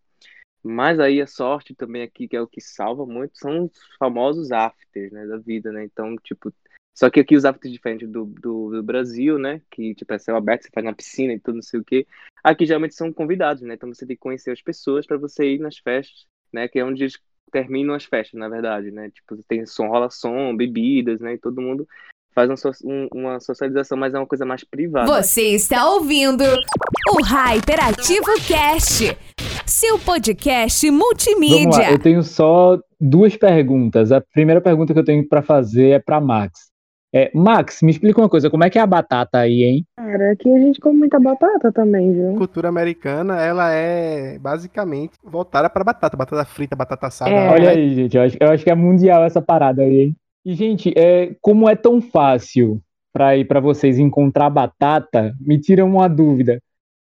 Mas 0.62 1.00
aí 1.00 1.22
a 1.22 1.28
sorte 1.28 1.74
também 1.74 2.04
aqui, 2.04 2.28
que 2.28 2.36
é 2.36 2.42
o 2.42 2.48
que 2.48 2.62
salva 2.62 3.06
muito, 3.06 3.38
são 3.38 3.66
os 3.66 3.72
famosos 3.98 4.52
afters, 4.52 5.12
né, 5.12 5.26
da 5.28 5.38
vida, 5.38 5.72
né? 5.72 5.84
Então, 5.86 6.16
tipo, 6.18 6.54
só 6.94 7.10
que 7.10 7.20
aqui 7.20 7.36
os 7.36 7.46
afters 7.46 7.72
diferentes 7.74 8.10
do, 8.10 8.26
do, 8.26 8.70
do, 8.72 8.84
Brasil, 8.84 9.40
né, 9.40 9.62
que, 9.72 9.96
tipo, 9.96 10.14
é 10.14 10.20
céu 10.20 10.36
aberto, 10.36 10.64
você 10.64 10.70
faz 10.74 10.86
na 10.86 10.94
piscina 10.94 11.34
e 11.34 11.40
tudo, 11.40 11.56
não 11.56 11.62
sei 11.62 11.80
o 11.80 11.84
quê. 11.84 12.06
Aqui 12.44 12.66
geralmente 12.66 12.96
são 12.96 13.12
convidados, 13.12 13.64
né? 13.64 13.74
Então 13.76 13.94
você 13.94 14.06
tem 14.06 14.16
que 14.16 14.22
conhecer 14.22 14.52
as 14.52 14.62
pessoas 14.62 15.06
para 15.06 15.18
você 15.18 15.54
ir 15.56 15.60
nas 15.60 15.78
festas, 15.78 16.26
né, 16.52 16.68
que 16.68 16.80
é 16.80 16.86
onde 16.86 17.04
eles 17.04 17.20
terminam 17.52 17.94
as 17.96 18.06
festas, 18.06 18.40
na 18.40 18.50
verdade, 18.50 18.92
né? 18.92 19.10
Tipo, 19.12 19.42
tem 19.44 19.66
som, 19.66 19.88
rola 19.88 20.10
som, 20.10 20.56
bebidas, 20.56 21.20
né, 21.20 21.34
e 21.34 21.38
todo 21.38 21.62
mundo 21.62 21.88
faz 22.34 22.50
um, 22.84 23.08
uma 23.14 23.40
socialização, 23.40 23.98
mas 23.98 24.14
é 24.14 24.18
uma 24.18 24.28
coisa 24.28 24.46
mais 24.46 24.64
privada. 24.64 25.06
Você 25.06 25.42
está 25.50 25.90
ouvindo 25.90 26.44
o 26.44 27.24
Hyperativo 27.24 28.34
Cast, 28.48 29.18
seu 29.66 30.00
podcast 30.00 30.90
multimídia. 30.90 31.70
Vamos 31.70 31.78
lá, 31.78 31.92
eu 31.92 32.00
tenho 32.00 32.24
só 32.24 32.80
duas 33.00 33.36
perguntas. 33.38 34.12
A 34.12 34.22
primeira 34.22 34.62
pergunta 34.62 34.94
que 34.94 35.00
eu 35.00 35.06
tenho 35.06 35.28
para 35.28 35.42
fazer 35.42 35.90
é 35.90 36.00
para 36.00 36.20
Max. 36.20 36.74
É, 37.16 37.30
Max, 37.32 37.84
me 37.84 37.92
explica 37.92 38.20
uma 38.20 38.28
coisa, 38.28 38.50
como 38.50 38.64
é 38.64 38.72
que 38.72 38.80
é 38.80 38.82
a 38.82 38.88
batata 38.88 39.38
aí, 39.38 39.64
hein? 39.64 39.86
Cara, 39.96 40.32
aqui 40.32 40.52
a 40.52 40.60
gente 40.60 40.80
come 40.80 40.98
muita 40.98 41.20
batata 41.20 41.72
também, 41.72 42.12
viu? 42.12 42.34
A 42.34 42.38
cultura 42.40 42.70
americana, 42.70 43.40
ela 43.40 43.72
é 43.72 44.40
basicamente 44.40 45.14
voltada 45.24 45.70
para 45.70 45.84
batata, 45.84 46.18
batata 46.18 46.44
frita, 46.44 46.76
batata 46.76 47.06
assada. 47.06 47.30
É. 47.30 47.50
Olha 47.52 47.70
aí, 47.70 47.94
gente, 47.94 48.18
eu 48.18 48.24
acho, 48.24 48.38
eu 48.40 48.50
acho 48.50 48.64
que 48.64 48.72
é 48.72 48.74
mundial 48.74 49.24
essa 49.24 49.40
parada 49.40 49.84
aí, 49.84 50.02
hein? 50.02 50.16
E, 50.46 50.54
gente, 50.54 50.94
é, 50.98 51.36
como 51.42 51.70
é 51.70 51.76
tão 51.76 52.02
fácil 52.02 52.82
para 53.14 53.38
ir 53.38 53.46
para 53.46 53.60
vocês 53.60 54.00
encontrar 54.00 54.50
batata, 54.50 55.34
me 55.40 55.60
tira 55.60 55.86
uma 55.86 56.08
dúvida. 56.08 56.62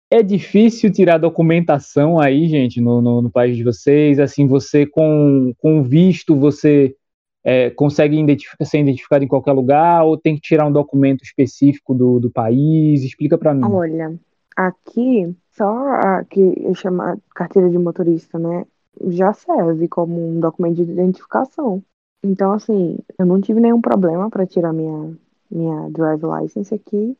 É 0.08 0.22
difícil 0.22 0.92
tirar 0.92 1.18
documentação 1.18 2.20
aí, 2.20 2.46
gente, 2.46 2.80
no, 2.80 3.02
no, 3.02 3.22
no 3.22 3.30
país 3.30 3.56
de 3.56 3.64
vocês? 3.64 4.20
Assim, 4.20 4.46
você 4.46 4.86
com, 4.86 5.52
com 5.58 5.82
visto, 5.82 6.36
você 6.36 6.94
é, 7.44 7.70
consegue 7.70 8.18
identificar, 8.18 8.64
ser 8.64 8.80
identificado 8.80 9.24
em 9.24 9.28
qualquer 9.28 9.52
lugar 9.52 10.04
ou 10.04 10.16
tem 10.16 10.36
que 10.36 10.40
tirar 10.40 10.66
um 10.66 10.72
documento 10.72 11.24
específico 11.24 11.92
do, 11.92 12.20
do 12.20 12.30
país? 12.30 13.02
Explica 13.02 13.36
para 13.36 13.52
mim. 13.52 13.64
Olha, 13.64 14.14
aqui, 14.56 15.34
só 15.50 15.68
a 15.68 16.24
que 16.24 16.54
chama 16.74 17.18
carteira 17.34 17.68
de 17.68 17.76
motorista, 17.76 18.38
né? 18.38 18.64
Já 19.08 19.32
serve 19.32 19.88
como 19.88 20.36
um 20.36 20.40
documento 20.40 20.76
de 20.76 20.90
identificação. 20.90 21.82
Então, 22.22 22.52
assim, 22.52 22.98
eu 23.18 23.26
não 23.26 23.40
tive 23.40 23.60
nenhum 23.60 23.80
problema 23.80 24.28
para 24.30 24.46
tirar 24.46 24.72
minha, 24.72 25.16
minha 25.50 25.88
drive 25.90 26.22
license 26.24 26.74
aqui. 26.74 27.16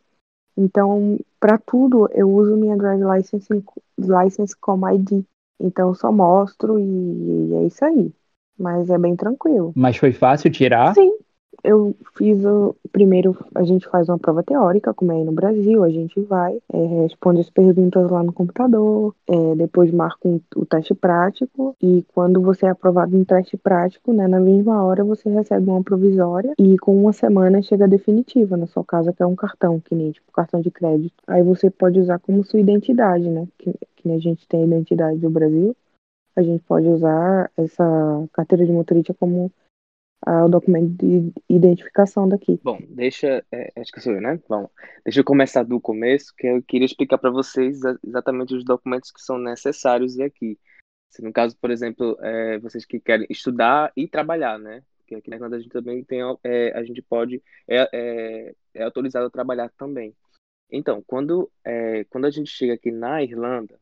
Então, 0.56 1.18
para 1.38 1.58
tudo, 1.58 2.08
eu 2.12 2.30
uso 2.30 2.56
minha 2.56 2.76
drive 2.76 3.02
license, 3.04 3.48
license 3.98 4.56
como 4.58 4.88
ID. 4.88 5.24
Então, 5.60 5.88
eu 5.88 5.94
só 5.94 6.10
mostro 6.10 6.78
e, 6.78 6.82
e 6.82 7.54
é 7.54 7.66
isso 7.66 7.84
aí. 7.84 8.12
Mas 8.58 8.88
é 8.88 8.98
bem 8.98 9.14
tranquilo. 9.14 9.72
Mas 9.76 9.96
foi 9.96 10.12
fácil 10.12 10.50
tirar? 10.50 10.94
Sim, 10.94 11.12
eu 11.62 11.94
fiz 12.16 12.44
o. 12.44 12.74
Primeiro, 12.92 13.36
a 13.54 13.62
gente 13.62 13.86
faz 13.88 14.08
uma 14.08 14.18
prova 14.18 14.42
teórica, 14.42 14.94
como 14.94 15.12
é 15.12 15.16
aí 15.16 15.24
no 15.24 15.32
Brasil, 15.32 15.84
a 15.84 15.90
gente 15.90 16.20
vai, 16.22 16.58
é, 16.72 16.86
responde 17.02 17.40
as 17.40 17.50
perguntas 17.50 18.10
lá 18.10 18.22
no 18.22 18.32
computador, 18.32 19.14
é, 19.28 19.54
depois 19.54 19.90
marca 19.90 20.26
um, 20.26 20.40
o 20.56 20.64
teste 20.64 20.94
prático, 20.94 21.76
e 21.82 22.04
quando 22.14 22.40
você 22.40 22.66
é 22.66 22.70
aprovado 22.70 23.16
no 23.16 23.24
teste 23.24 23.56
prático, 23.56 24.12
né, 24.12 24.26
na 24.26 24.40
mesma 24.40 24.82
hora 24.82 25.04
você 25.04 25.28
recebe 25.28 25.68
uma 25.68 25.82
provisória, 25.82 26.54
e 26.58 26.78
com 26.78 26.96
uma 26.96 27.12
semana 27.12 27.60
chega 27.60 27.84
a 27.84 27.88
definitiva, 27.88 28.56
na 28.56 28.66
sua 28.66 28.84
casa, 28.84 29.12
que 29.12 29.22
é 29.22 29.26
um 29.26 29.36
cartão, 29.36 29.80
que 29.80 29.94
nem 29.94 30.12
tipo 30.12 30.32
cartão 30.32 30.60
de 30.60 30.70
crédito. 30.70 31.14
Aí 31.26 31.42
você 31.42 31.70
pode 31.70 32.00
usar 32.00 32.18
como 32.18 32.44
sua 32.44 32.60
identidade, 32.60 33.28
né? 33.28 33.46
Que, 33.58 33.74
que 33.96 34.10
a 34.10 34.18
gente 34.18 34.46
tem 34.48 34.62
a 34.62 34.66
identidade 34.66 35.18
do 35.18 35.30
Brasil, 35.30 35.76
a 36.34 36.42
gente 36.42 36.62
pode 36.64 36.86
usar 36.86 37.50
essa 37.56 37.84
carteira 38.32 38.64
de 38.64 38.72
motorista 38.72 39.14
como 39.14 39.50
o 40.26 40.48
documento 40.48 40.90
de 40.96 41.32
identificação 41.48 42.28
daqui. 42.28 42.60
Bom, 42.62 42.78
deixa. 42.88 43.44
É, 43.52 43.72
acho 43.76 43.92
que 43.92 44.00
sou 44.00 44.12
eu, 44.12 44.20
né? 44.20 44.40
Bom, 44.48 44.68
deixa 45.04 45.20
eu 45.20 45.24
começar 45.24 45.62
do 45.62 45.80
começo, 45.80 46.34
que 46.36 46.48
eu 46.48 46.62
queria 46.62 46.86
explicar 46.86 47.18
para 47.18 47.30
vocês 47.30 47.80
exatamente 48.04 48.54
os 48.54 48.64
documentos 48.64 49.12
que 49.12 49.20
são 49.20 49.38
necessários 49.38 50.18
aqui. 50.18 50.58
Se 51.10 51.22
no 51.22 51.32
caso, 51.32 51.56
por 51.58 51.70
exemplo, 51.70 52.18
é, 52.20 52.58
vocês 52.58 52.84
que 52.84 52.98
querem 52.98 53.26
estudar 53.30 53.92
e 53.96 54.08
trabalhar, 54.08 54.58
né? 54.58 54.82
Porque 54.98 55.14
aqui 55.14 55.30
na 55.30 55.36
Irlanda 55.36 55.56
a 55.56 55.60
gente 55.60 55.70
também 55.70 56.02
tem. 56.02 56.20
É, 56.42 56.72
a 56.76 56.82
gente 56.82 57.00
pode. 57.00 57.40
É, 57.68 57.88
é, 57.92 58.54
é, 58.74 58.82
autorizado 58.82 59.26
a 59.26 59.30
trabalhar 59.30 59.70
também. 59.78 60.12
Então, 60.68 61.02
quando, 61.06 61.48
é, 61.64 62.04
quando 62.04 62.24
a 62.24 62.30
gente 62.30 62.50
chega 62.50 62.74
aqui 62.74 62.90
na 62.90 63.22
Irlanda, 63.22 63.78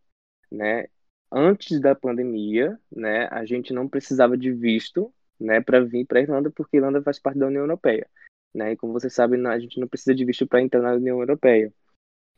né? 0.53 0.86
Antes 1.32 1.80
da 1.80 1.95
pandemia, 1.97 2.78
né, 2.92 3.26
a 3.28 3.45
gente 3.45 3.72
não 3.72 3.88
precisava 3.88 4.36
de 4.36 4.53
visto 4.53 5.12
né, 5.41 5.61
para 5.61 5.80
vir 5.80 6.07
para 6.07 6.18
a 6.18 6.22
Irlanda, 6.22 6.51
porque 6.51 6.76
a 6.76 6.80
Irlanda 6.80 7.03
faz 7.03 7.18
parte 7.18 7.39
da 7.39 7.47
União 7.47 7.62
Europeia. 7.62 8.09
Né? 8.55 8.72
E 8.72 8.76
como 8.76 8.93
você 8.93 9.11
sabe, 9.11 9.37
a 9.47 9.59
gente 9.59 9.80
não 9.80 9.89
precisa 9.89 10.14
de 10.14 10.24
visto 10.24 10.47
para 10.47 10.62
entrar 10.62 10.80
na 10.80 10.95
União 10.95 11.18
Europeia. 11.20 11.72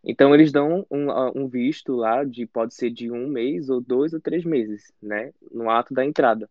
Então 0.05 0.34
eles 0.34 0.53
dão 0.53 0.86
um, 0.90 1.11
um, 1.36 1.49
visto 1.49 1.94
lá 1.94 2.24
de 2.24 2.47
pode 2.47 2.74
ser 2.74 2.90
de 2.90 3.11
um 3.11 3.26
mês 3.28 3.68
ou 3.68 3.80
dois 3.80 4.12
ou 4.14 4.20
três 4.20 4.44
meses, 4.44 4.92
né, 5.03 5.32
no 5.51 5.68
ato 5.68 5.92
da 5.92 6.05
entrada. 6.05 6.49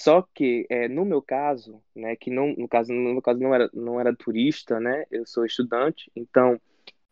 Só 0.00 0.22
que 0.34 0.66
é, 0.68 0.88
no 0.88 1.04
meu 1.04 1.22
caso, 1.22 1.82
né, 1.94 2.16
que 2.16 2.30
não, 2.30 2.54
no 2.56 2.68
caso 2.68 2.92
no 2.92 3.12
meu 3.12 3.22
caso 3.22 3.40
não 3.40 3.54
era 3.54 3.70
não 3.72 4.00
era 4.00 4.16
turista, 4.16 4.80
né, 4.80 5.04
eu 5.10 5.26
sou 5.26 5.44
estudante. 5.44 6.10
Então 6.16 6.60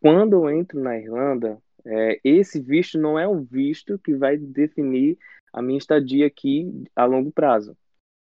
quando 0.00 0.34
eu 0.34 0.50
entro 0.50 0.80
na 0.80 0.98
Irlanda, 0.98 1.60
É, 1.84 2.20
esse 2.22 2.60
visto 2.60 2.98
não 2.98 3.18
é 3.18 3.26
um 3.26 3.42
visto 3.42 3.98
que 3.98 4.14
vai 4.14 4.36
definir 4.36 5.18
a 5.52 5.60
minha 5.60 5.78
estadia 5.78 6.26
aqui 6.26 6.84
a 6.94 7.04
longo 7.04 7.32
prazo. 7.32 7.76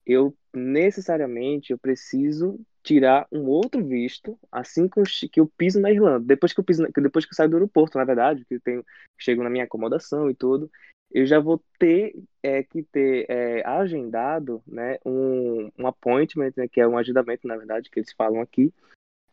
Eu 0.05 0.35
necessariamente 0.53 1.71
eu 1.71 1.77
preciso 1.77 2.59
tirar 2.83 3.27
um 3.31 3.47
outro 3.47 3.83
visto 3.85 4.37
assim 4.51 4.89
que 5.31 5.39
eu 5.39 5.47
piso 5.57 5.79
na 5.79 5.91
Irlanda. 5.91 6.25
Depois 6.25 6.53
que 6.53 6.59
eu 6.59 6.63
piso, 6.63 6.87
depois 6.95 7.25
que 7.25 7.31
eu 7.31 7.35
saio 7.35 7.49
do 7.49 7.55
aeroporto, 7.57 7.97
na 7.97 8.03
verdade, 8.03 8.45
que 8.45 8.55
eu 8.55 8.61
tenho, 8.61 8.85
chego 9.17 9.43
na 9.43 9.49
minha 9.49 9.65
acomodação 9.65 10.29
e 10.29 10.35
tudo, 10.35 10.69
eu 11.11 11.25
já 11.25 11.39
vou 11.39 11.61
ter 11.77 12.15
é, 12.41 12.63
que 12.63 12.83
ter 12.83 13.25
é, 13.29 13.67
agendado, 13.67 14.63
né, 14.65 14.97
um, 15.05 15.69
um 15.77 15.87
appointment, 15.87 16.53
né, 16.55 16.67
que 16.67 16.79
é 16.79 16.87
um 16.87 16.97
agendamento, 16.97 17.47
na 17.47 17.57
verdade, 17.57 17.89
que 17.89 17.99
eles 17.99 18.13
falam 18.13 18.41
aqui, 18.41 18.73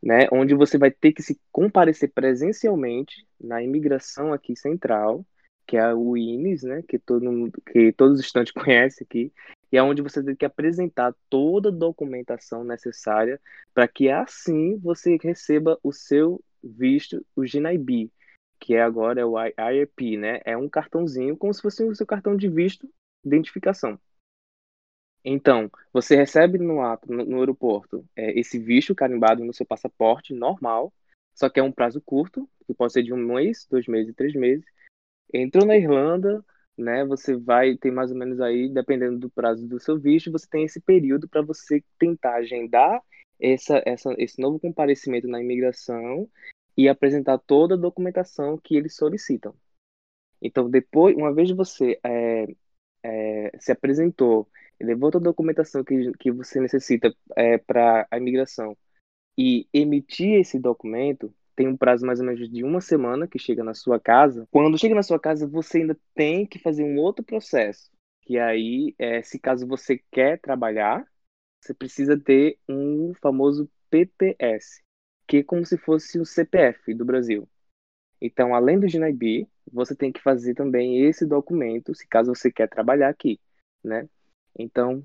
né, 0.02 0.26
onde 0.32 0.54
você 0.54 0.76
vai 0.76 0.90
ter 0.90 1.12
que 1.12 1.22
se 1.22 1.40
comparecer 1.52 2.10
presencialmente 2.12 3.26
na 3.40 3.62
imigração 3.62 4.32
aqui 4.32 4.56
central, 4.56 5.24
que 5.66 5.76
é 5.76 5.94
o 5.94 6.16
INES, 6.16 6.62
né, 6.64 6.82
que 6.86 6.98
todo 6.98 7.30
mundo, 7.30 7.62
que 7.72 7.92
todos 7.92 8.18
os 8.18 8.26
estudantes 8.26 8.52
conhecem 8.52 9.06
aqui, 9.08 9.32
e 9.70 9.76
é 9.76 9.82
onde 9.82 10.02
você 10.02 10.22
tem 10.22 10.34
que 10.34 10.44
apresentar 10.44 11.14
toda 11.28 11.68
a 11.68 11.72
documentação 11.72 12.64
necessária 12.64 13.40
para 13.74 13.86
que 13.86 14.08
assim 14.10 14.76
você 14.78 15.18
receba 15.22 15.78
o 15.82 15.92
seu 15.92 16.42
visto, 16.62 17.24
o 17.36 17.42
GNIB, 17.42 18.10
que 18.58 18.74
é 18.74 18.82
agora 18.82 19.20
é 19.20 19.24
o 19.24 19.36
IRP, 19.38 20.16
né? 20.16 20.40
É 20.44 20.56
um 20.56 20.68
cartãozinho 20.68 21.36
como 21.36 21.52
se 21.54 21.62
fosse 21.62 21.84
o 21.84 21.94
seu 21.94 22.06
cartão 22.06 22.36
de 22.36 22.48
visto, 22.48 22.90
identificação. 23.24 23.98
Então, 25.24 25.70
você 25.92 26.16
recebe 26.16 26.58
no 26.58 26.80
ato, 26.80 27.12
no, 27.12 27.24
no 27.24 27.38
aeroporto, 27.40 28.04
é, 28.16 28.38
esse 28.38 28.58
visto 28.58 28.94
carimbado 28.94 29.44
no 29.44 29.52
seu 29.52 29.66
passaporte 29.66 30.32
normal, 30.32 30.92
só 31.34 31.48
que 31.48 31.60
é 31.60 31.62
um 31.62 31.72
prazo 31.72 32.00
curto, 32.00 32.48
que 32.66 32.74
pode 32.74 32.92
ser 32.92 33.02
de 33.02 33.12
um 33.12 33.16
mês, 33.16 33.66
dois 33.70 33.86
meses, 33.86 34.14
três 34.14 34.34
meses. 34.34 34.64
Entrou 35.32 35.66
na 35.66 35.76
Irlanda, 35.76 36.44
né? 36.78 37.04
Você 37.04 37.36
vai 37.36 37.76
ter 37.76 37.90
mais 37.90 38.10
ou 38.10 38.16
menos 38.16 38.40
aí, 38.40 38.68
dependendo 38.68 39.18
do 39.18 39.30
prazo 39.30 39.66
do 39.66 39.80
seu 39.80 39.98
visto, 39.98 40.32
você 40.32 40.46
tem 40.48 40.64
esse 40.64 40.80
período 40.80 41.28
para 41.28 41.42
você 41.42 41.82
tentar 41.98 42.36
agendar 42.36 43.02
essa, 43.40 43.82
essa, 43.84 44.14
esse 44.18 44.40
novo 44.40 44.58
comparecimento 44.58 45.28
na 45.28 45.40
imigração 45.40 46.28
e 46.76 46.88
apresentar 46.88 47.38
toda 47.38 47.74
a 47.74 47.78
documentação 47.78 48.56
que 48.56 48.76
eles 48.76 48.94
solicitam. 48.94 49.54
Então, 50.40 50.70
depois, 50.70 51.16
uma 51.16 51.34
vez 51.34 51.50
você 51.50 51.98
é, 52.04 52.46
é, 53.02 53.58
se 53.58 53.72
apresentou, 53.72 54.48
levou 54.80 55.10
toda 55.10 55.28
a 55.28 55.30
documentação 55.32 55.82
que, 55.82 56.12
que 56.12 56.30
você 56.30 56.60
necessita 56.60 57.12
é, 57.36 57.58
para 57.58 58.06
a 58.10 58.16
imigração 58.16 58.76
e 59.36 59.68
emitir 59.72 60.40
esse 60.40 60.58
documento, 60.58 61.34
tem 61.58 61.66
um 61.66 61.76
prazo 61.76 62.06
mais 62.06 62.20
ou 62.20 62.26
menos 62.26 62.48
de 62.48 62.62
uma 62.62 62.80
semana 62.80 63.26
que 63.26 63.36
chega 63.36 63.64
na 63.64 63.74
sua 63.74 63.98
casa. 63.98 64.46
Quando 64.48 64.78
chega 64.78 64.94
na 64.94 65.02
sua 65.02 65.18
casa, 65.18 65.44
você 65.44 65.78
ainda 65.78 65.98
tem 66.14 66.46
que 66.46 66.56
fazer 66.56 66.84
um 66.84 66.96
outro 66.98 67.24
processo. 67.24 67.90
Que 68.22 68.38
aí, 68.38 68.94
é, 68.96 69.22
se 69.22 69.40
caso 69.40 69.66
você 69.66 70.00
quer 70.12 70.38
trabalhar, 70.38 71.04
você 71.60 71.74
precisa 71.74 72.16
ter 72.16 72.58
um 72.68 73.12
famoso 73.20 73.68
PPS, 73.90 74.84
que 75.26 75.38
é 75.38 75.42
como 75.42 75.66
se 75.66 75.76
fosse 75.76 76.20
o 76.20 76.24
CPF 76.24 76.94
do 76.94 77.04
Brasil. 77.04 77.48
Então, 78.20 78.54
além 78.54 78.78
do 78.78 78.86
GNIB, 78.86 79.48
você 79.72 79.96
tem 79.96 80.12
que 80.12 80.22
fazer 80.22 80.54
também 80.54 81.02
esse 81.06 81.26
documento, 81.26 81.92
se 81.92 82.06
caso 82.06 82.32
você 82.32 82.52
quer 82.52 82.68
trabalhar 82.68 83.08
aqui, 83.08 83.40
né? 83.82 84.08
Então, 84.56 85.04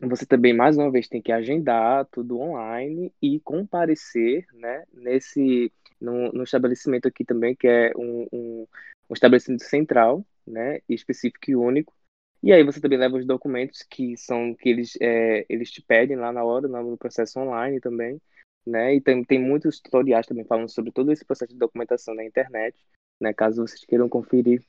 você 0.00 0.26
também 0.26 0.52
mais 0.52 0.76
uma 0.76 0.90
vez 0.90 1.06
tem 1.06 1.22
que 1.22 1.30
agendar 1.30 2.04
tudo 2.06 2.40
online 2.40 3.14
e 3.22 3.38
comparecer, 3.38 4.44
né, 4.54 4.84
nesse 4.92 5.72
no, 6.00 6.42
estabelecimento 6.42 7.08
aqui 7.08 7.24
também 7.24 7.54
que 7.54 7.66
é 7.66 7.92
um, 7.96 8.26
um, 8.32 8.66
um, 9.10 9.14
estabelecimento 9.14 9.64
central, 9.64 10.24
né, 10.46 10.80
específico 10.88 11.50
e 11.50 11.56
único. 11.56 11.94
E 12.42 12.52
aí 12.52 12.62
você 12.62 12.80
também 12.80 12.98
leva 12.98 13.16
os 13.16 13.24
documentos 13.24 13.82
que 13.82 14.16
são 14.16 14.54
que 14.54 14.68
eles 14.68 14.98
é, 15.00 15.46
eles 15.48 15.70
te 15.70 15.80
pedem 15.80 16.16
lá 16.16 16.30
na 16.30 16.44
hora 16.44 16.68
no 16.68 16.98
processo 16.98 17.40
online 17.40 17.80
também, 17.80 18.20
né? 18.66 18.94
E 18.94 19.00
tem, 19.00 19.24
tem 19.24 19.38
muitos 19.40 19.80
tutoriais 19.80 20.26
também 20.26 20.44
falando 20.44 20.68
sobre 20.68 20.92
todo 20.92 21.10
esse 21.10 21.24
processo 21.24 21.52
de 21.52 21.58
documentação 21.58 22.14
na 22.14 22.24
internet, 22.24 22.76
né? 23.18 23.32
Caso 23.32 23.62
vocês 23.66 23.84
queiram 23.86 24.10
conferir 24.10 24.62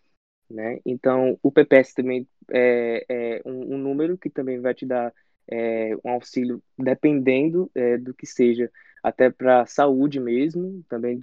né? 0.50 0.80
Então, 0.86 1.38
o 1.42 1.52
PPS 1.52 1.94
também 1.94 2.28
é, 2.52 3.06
é 3.10 3.42
um, 3.46 3.76
um, 3.76 3.78
número 3.78 4.18
que 4.18 4.30
também 4.30 4.60
vai 4.60 4.74
te 4.74 4.86
dar 4.86 5.14
é, 5.48 5.96
um 6.04 6.12
auxílio 6.12 6.62
dependendo 6.78 7.70
é, 7.74 7.98
do 7.98 8.14
que 8.14 8.26
seja, 8.26 8.72
até 9.06 9.30
para 9.30 9.68
saúde 9.68 10.20
mesmo, 10.20 10.84
também 10.90 11.20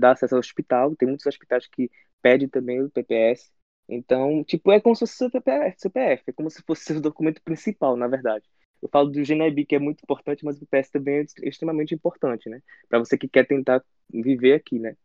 dar 0.00 0.10
acesso 0.10 0.34
ao 0.34 0.40
hospital. 0.40 0.96
Tem 0.96 1.06
muitos 1.06 1.26
hospitais 1.26 1.64
que 1.68 1.88
pedem 2.20 2.48
também 2.48 2.82
o 2.82 2.90
PPS. 2.90 3.52
Então, 3.88 4.42
tipo, 4.42 4.72
é 4.72 4.80
como 4.80 4.96
se 4.96 5.00
fosse 5.00 5.26
o 5.26 5.30
CPF, 5.30 6.24
é 6.26 6.32
como 6.32 6.50
se 6.50 6.60
fosse 6.62 6.92
o 6.98 7.00
documento 7.00 7.40
principal, 7.42 7.96
na 7.96 8.08
verdade. 8.08 8.44
Eu 8.82 8.88
falo 8.88 9.10
do 9.10 9.22
GNIB, 9.22 9.64
que 9.64 9.76
é 9.76 9.78
muito 9.78 10.02
importante, 10.02 10.44
mas 10.44 10.56
o 10.56 10.60
PPS 10.60 10.90
também 10.90 11.18
é 11.18 11.48
extremamente 11.48 11.94
importante, 11.94 12.48
né? 12.48 12.60
Para 12.88 12.98
você 12.98 13.16
que 13.16 13.28
quer 13.28 13.46
tentar 13.46 13.80
viver 14.12 14.54
aqui, 14.54 14.80
né? 14.80 14.96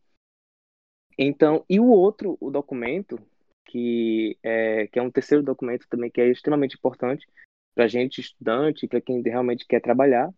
Então, 1.16 1.64
e 1.70 1.78
o 1.78 1.86
outro, 1.86 2.36
o 2.40 2.50
documento, 2.50 3.20
que 3.64 4.36
é, 4.42 4.88
que 4.88 4.98
é 4.98 5.02
um 5.02 5.12
terceiro 5.12 5.44
documento 5.44 5.86
também 5.88 6.10
que 6.10 6.20
é 6.20 6.28
extremamente 6.28 6.74
importante 6.74 7.24
para 7.72 7.86
gente, 7.86 8.20
estudante, 8.20 8.88
para 8.88 9.00
quem 9.00 9.22
realmente 9.22 9.64
quer 9.64 9.80
trabalhar, 9.80 10.32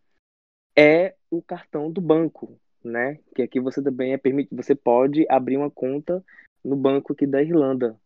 é 0.79 1.17
o 1.29 1.43
cartão 1.43 1.91
do 1.91 2.01
banco, 2.01 2.57
né? 2.85 3.19
Que 3.35 3.43
aqui 3.43 3.59
você 3.59 3.83
também 3.83 4.13
é 4.13 4.17
permitido, 4.17 4.63
você 4.63 4.77
pode 4.77 5.27
abrir 5.29 5.57
uma 5.57 5.71
conta 5.71 6.25
no 6.65 6.77
banco 6.77 7.13
aqui 7.13 7.27
da 7.27 7.43
Irlanda. 7.43 7.99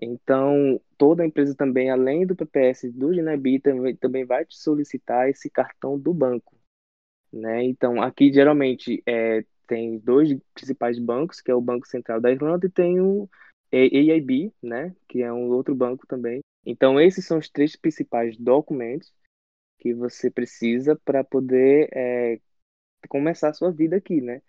Então, 0.00 0.78
toda 0.98 1.24
empresa 1.24 1.54
também, 1.54 1.90
além 1.90 2.26
do 2.26 2.36
PPS 2.36 2.90
do 2.90 3.14
Ginebi, 3.14 3.60
também, 3.60 3.96
também 3.96 4.24
vai 4.26 4.44
te 4.44 4.58
solicitar 4.58 5.30
esse 5.30 5.48
cartão 5.48 5.98
do 5.98 6.12
banco, 6.12 6.54
né? 7.32 7.64
Então, 7.64 8.02
aqui 8.02 8.30
geralmente 8.30 9.02
é, 9.06 9.42
tem 9.66 9.98
dois 9.98 10.36
principais 10.52 10.98
bancos, 10.98 11.40
que 11.40 11.50
é 11.50 11.54
o 11.54 11.60
Banco 11.62 11.86
Central 11.86 12.20
da 12.20 12.30
Irlanda 12.30 12.66
e 12.66 12.70
tem 12.70 13.00
o 13.00 13.28
AIB, 13.72 14.52
né, 14.62 14.94
que 15.08 15.22
é 15.22 15.32
um 15.32 15.48
outro 15.48 15.74
banco 15.74 16.06
também. 16.06 16.40
Então, 16.64 17.00
esses 17.00 17.24
são 17.26 17.38
os 17.38 17.48
três 17.48 17.74
principais 17.74 18.36
documentos 18.36 19.10
que 19.82 19.92
você 19.92 20.30
precisa 20.30 20.96
para 21.04 21.24
poder 21.24 21.88
é, 21.92 22.38
começar 23.08 23.48
a 23.48 23.52
sua 23.52 23.72
vida 23.72 23.96
aqui, 23.96 24.20
né? 24.20 24.40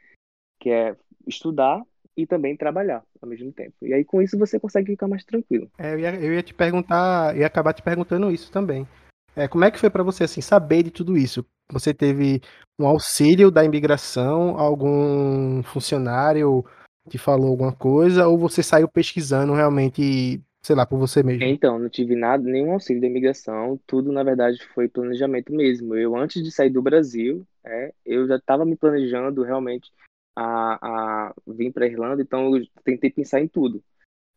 Que 0.59 0.69
é 0.69 0.95
estudar 1.25 1.81
e 2.15 2.27
também 2.27 2.55
trabalhar 2.55 3.03
ao 3.19 3.27
mesmo 3.27 3.51
tempo. 3.51 3.73
E 3.81 3.91
aí, 3.95 4.05
com 4.05 4.21
isso, 4.21 4.37
você 4.37 4.59
consegue 4.59 4.91
ficar 4.91 5.07
mais 5.07 5.25
tranquilo. 5.25 5.71
É, 5.79 5.95
eu, 5.95 5.99
ia, 5.99 6.15
eu 6.21 6.33
ia 6.35 6.43
te 6.43 6.53
perguntar, 6.53 7.35
ia 7.35 7.47
acabar 7.47 7.73
te 7.73 7.81
perguntando 7.81 8.29
isso 8.29 8.51
também. 8.51 8.87
É, 9.35 9.47
como 9.47 9.65
é 9.65 9.71
que 9.71 9.79
foi 9.79 9.89
para 9.89 10.03
você 10.03 10.25
assim 10.25 10.39
saber 10.41 10.83
de 10.83 10.91
tudo 10.91 11.17
isso? 11.17 11.43
Você 11.71 11.91
teve 11.95 12.39
um 12.77 12.85
auxílio 12.85 13.49
da 13.49 13.65
imigração, 13.65 14.59
algum 14.59 15.63
funcionário 15.63 16.63
te 17.09 17.17
falou 17.17 17.49
alguma 17.49 17.73
coisa 17.73 18.27
ou 18.27 18.37
você 18.37 18.61
saiu 18.61 18.87
pesquisando 18.87 19.53
realmente, 19.53 20.39
sei 20.63 20.75
lá, 20.75 20.85
por 20.85 20.97
você 20.97 21.21
mesmo? 21.21 21.43
Então, 21.43 21.77
não 21.77 21.89
tive 21.89 22.15
nada, 22.15 22.43
nenhum 22.43 22.73
auxílio 22.73 23.01
da 23.01 23.07
imigração, 23.07 23.79
tudo 23.85 24.11
na 24.11 24.23
verdade 24.23 24.65
foi 24.73 24.87
planejamento 24.87 25.53
mesmo. 25.53 25.95
Eu, 25.95 26.15
antes 26.15 26.41
de 26.41 26.51
sair 26.51 26.69
do 26.69 26.81
Brasil, 26.81 27.45
é, 27.63 27.93
eu 28.05 28.27
já 28.27 28.37
estava 28.37 28.65
me 28.65 28.75
planejando 28.75 29.43
realmente 29.43 29.91
a, 30.35 31.27
a 31.27 31.33
vir 31.45 31.71
para 31.71 31.85
a 31.85 31.87
Irlanda, 31.87 32.21
então 32.21 32.55
eu 32.55 32.65
tentei 32.83 33.11
pensar 33.11 33.41
em 33.41 33.47
tudo, 33.47 33.83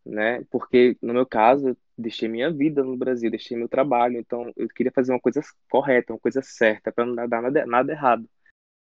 né? 0.05 0.45
Porque 0.51 0.97
no 1.01 1.15
meu 1.15 1.25
caso, 1.25 1.71
eu 1.71 1.77
deixei 1.97 2.29
minha 2.29 2.51
vida 2.51 2.83
no 2.83 2.97
Brasil, 2.97 3.31
deixei 3.31 3.57
meu 3.57 3.69
trabalho, 3.69 4.19
então 4.19 4.53
eu 4.57 4.69
queria 4.69 4.93
fazer 4.93 5.13
uma 5.13 5.21
coisa 5.21 5.41
correta, 5.71 6.13
uma 6.13 6.19
coisa 6.19 6.43
certa, 6.43 6.93
para 6.93 7.07
não 7.07 7.15
dar 7.15 7.41
nada, 7.41 7.67
nada 7.67 7.93
errado. 7.93 8.29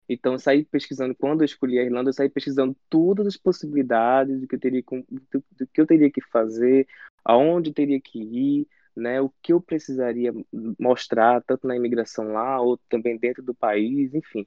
Então, 0.09 0.33
eu 0.33 0.39
saí 0.39 0.65
pesquisando, 0.65 1.15
quando 1.15 1.43
eu 1.43 1.45
escolhi 1.45 1.79
a 1.79 1.85
Irlanda, 1.85 2.11
eu 2.11 2.15
saí 2.15 2.29
pesquisando 2.29 2.77
todas 2.89 3.27
as 3.27 3.37
possibilidades 3.37 4.41
do 4.41 4.47
que 4.47 4.57
eu 4.57 4.61
teria, 4.61 4.83
do, 4.83 5.45
do 5.59 5.67
que 5.67 5.81
eu 5.81 5.87
teria 5.87 6.11
que 6.11 6.21
fazer, 6.21 6.87
aonde 7.25 7.71
eu 7.71 7.75
teria 7.75 8.01
que 8.01 8.19
ir, 8.19 8.69
né, 8.95 9.21
o 9.21 9.33
que 9.43 9.53
eu 9.53 9.61
precisaria 9.61 10.33
mostrar, 10.79 11.43
tanto 11.43 11.67
na 11.67 11.77
imigração 11.77 12.33
lá, 12.33 12.61
ou 12.61 12.79
também 12.89 13.17
dentro 13.17 13.43
do 13.43 13.55
país, 13.55 14.15
enfim. 14.15 14.47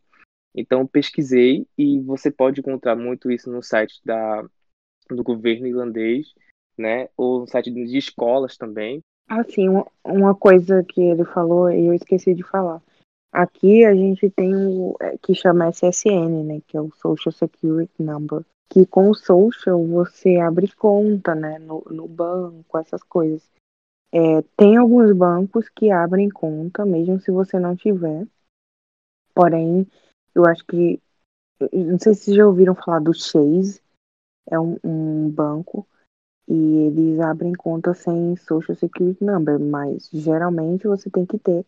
Então, 0.53 0.85
pesquisei 0.85 1.67
e 1.77 1.99
você 2.01 2.29
pode 2.31 2.59
encontrar 2.59 2.95
muito 2.95 3.31
isso 3.31 3.51
no 3.51 3.63
site 3.63 3.99
da, 4.05 4.45
do 5.09 5.23
governo 5.23 5.67
irlandês, 5.67 6.33
né, 6.77 7.09
ou 7.17 7.41
no 7.41 7.47
site 7.47 7.71
de 7.71 7.97
escolas 7.97 8.57
também. 8.57 9.01
Assim, 9.27 9.67
uma 10.03 10.35
coisa 10.35 10.83
que 10.83 11.01
ele 11.01 11.25
falou 11.25 11.71
e 11.71 11.87
eu 11.87 11.93
esqueci 11.93 12.33
de 12.35 12.43
falar. 12.43 12.81
Aqui 13.37 13.83
a 13.83 13.93
gente 13.93 14.29
tem 14.29 14.55
o 14.55 14.95
é, 15.01 15.17
que 15.17 15.35
chama 15.35 15.67
SSN, 15.67 16.41
né, 16.45 16.61
que 16.65 16.77
é 16.77 16.81
o 16.81 16.89
Social 16.91 17.33
Security 17.33 18.01
Number, 18.01 18.45
que 18.69 18.85
com 18.85 19.09
o 19.09 19.13
Social 19.13 19.85
você 19.85 20.37
abre 20.37 20.71
conta, 20.73 21.35
né, 21.35 21.59
no, 21.59 21.83
no 21.91 22.07
banco, 22.07 22.77
essas 22.77 23.03
coisas. 23.03 23.45
É, 24.09 24.41
tem 24.55 24.77
alguns 24.77 25.11
bancos 25.11 25.67
que 25.67 25.91
abrem 25.91 26.29
conta, 26.29 26.85
mesmo 26.85 27.19
se 27.19 27.29
você 27.29 27.59
não 27.59 27.75
tiver. 27.75 28.25
Porém, 29.33 29.85
eu 30.33 30.45
acho 30.45 30.65
que, 30.65 31.01
não 31.73 31.99
sei 31.99 32.13
se 32.13 32.33
já 32.33 32.47
ouviram 32.47 32.73
falar 32.73 32.99
do 32.99 33.13
Chase, 33.13 33.81
é 34.49 34.57
um, 34.57 34.77
um 34.81 35.29
banco 35.29 35.85
e 36.47 36.87
eles 36.87 37.19
abrem 37.19 37.51
conta 37.51 37.93
sem 37.93 38.37
Social 38.37 38.77
Security 38.77 39.25
Number, 39.25 39.59
mas 39.59 40.09
geralmente 40.13 40.87
você 40.87 41.09
tem 41.09 41.25
que 41.25 41.37
ter 41.37 41.65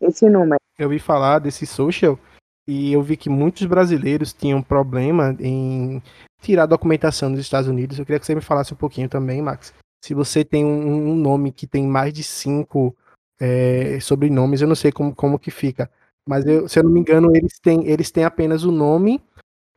esse 0.00 0.28
número. 0.28 0.63
Eu 0.78 0.86
ouvi 0.86 0.98
falar 0.98 1.38
desse 1.38 1.66
social 1.66 2.18
e 2.66 2.92
eu 2.92 3.02
vi 3.02 3.16
que 3.16 3.28
muitos 3.28 3.66
brasileiros 3.66 4.32
tinham 4.32 4.62
problema 4.62 5.36
em 5.38 6.02
tirar 6.40 6.66
documentação 6.66 7.30
dos 7.30 7.40
Estados 7.40 7.68
Unidos. 7.68 7.98
Eu 7.98 8.04
queria 8.04 8.18
que 8.18 8.26
você 8.26 8.34
me 8.34 8.40
falasse 8.40 8.72
um 8.72 8.76
pouquinho 8.76 9.08
também, 9.08 9.40
Max. 9.40 9.72
Se 10.04 10.14
você 10.14 10.44
tem 10.44 10.64
um, 10.64 11.10
um 11.10 11.14
nome 11.14 11.52
que 11.52 11.66
tem 11.66 11.86
mais 11.86 12.12
de 12.12 12.22
cinco 12.22 12.94
é, 13.40 13.98
sobrenomes, 14.00 14.60
eu 14.60 14.68
não 14.68 14.74
sei 14.74 14.92
como, 14.92 15.14
como 15.14 15.38
que 15.38 15.50
fica. 15.50 15.90
Mas 16.28 16.46
eu, 16.46 16.68
se 16.68 16.78
eu 16.78 16.84
não 16.84 16.90
me 16.90 17.00
engano, 17.00 17.34
eles 17.36 17.58
têm, 17.60 17.86
eles 17.86 18.10
têm 18.10 18.24
apenas 18.24 18.64
o 18.64 18.72
nome, 18.72 19.22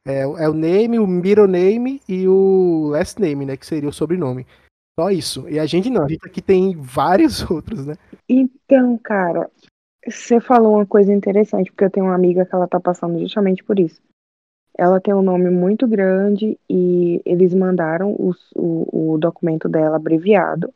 é, 0.05 0.21
é 0.21 0.49
o 0.49 0.53
name, 0.53 0.99
o 0.99 1.05
middle 1.05 1.47
name 1.47 2.01
e 2.07 2.27
o 2.27 2.89
last 2.91 3.19
name, 3.21 3.45
né? 3.45 3.57
Que 3.57 3.65
seria 3.65 3.89
o 3.89 3.93
sobrenome. 3.93 4.47
Só 4.97 5.11
isso. 5.11 5.47
E 5.47 5.59
a 5.59 5.65
gente 5.65 5.89
não, 5.89 6.05
a 6.05 6.07
gente 6.07 6.25
aqui 6.25 6.41
tem 6.41 6.75
vários 6.75 7.43
outros, 7.51 7.85
né? 7.85 7.95
Então, 8.27 8.97
cara, 8.97 9.49
você 10.09 10.39
falou 10.39 10.75
uma 10.75 10.85
coisa 10.85 11.13
interessante, 11.13 11.71
porque 11.71 11.85
eu 11.85 11.91
tenho 11.91 12.05
uma 12.05 12.15
amiga 12.15 12.45
que 12.45 12.55
ela 12.55 12.67
tá 12.67 12.79
passando 12.79 13.19
justamente 13.19 13.63
por 13.63 13.79
isso. 13.79 14.01
Ela 14.77 15.01
tem 15.01 15.13
um 15.13 15.21
nome 15.21 15.49
muito 15.49 15.87
grande 15.87 16.57
e 16.69 17.21
eles 17.25 17.53
mandaram 17.53 18.15
os, 18.17 18.51
o, 18.55 19.13
o 19.13 19.17
documento 19.17 19.67
dela 19.67 19.95
abreviado. 19.95 20.71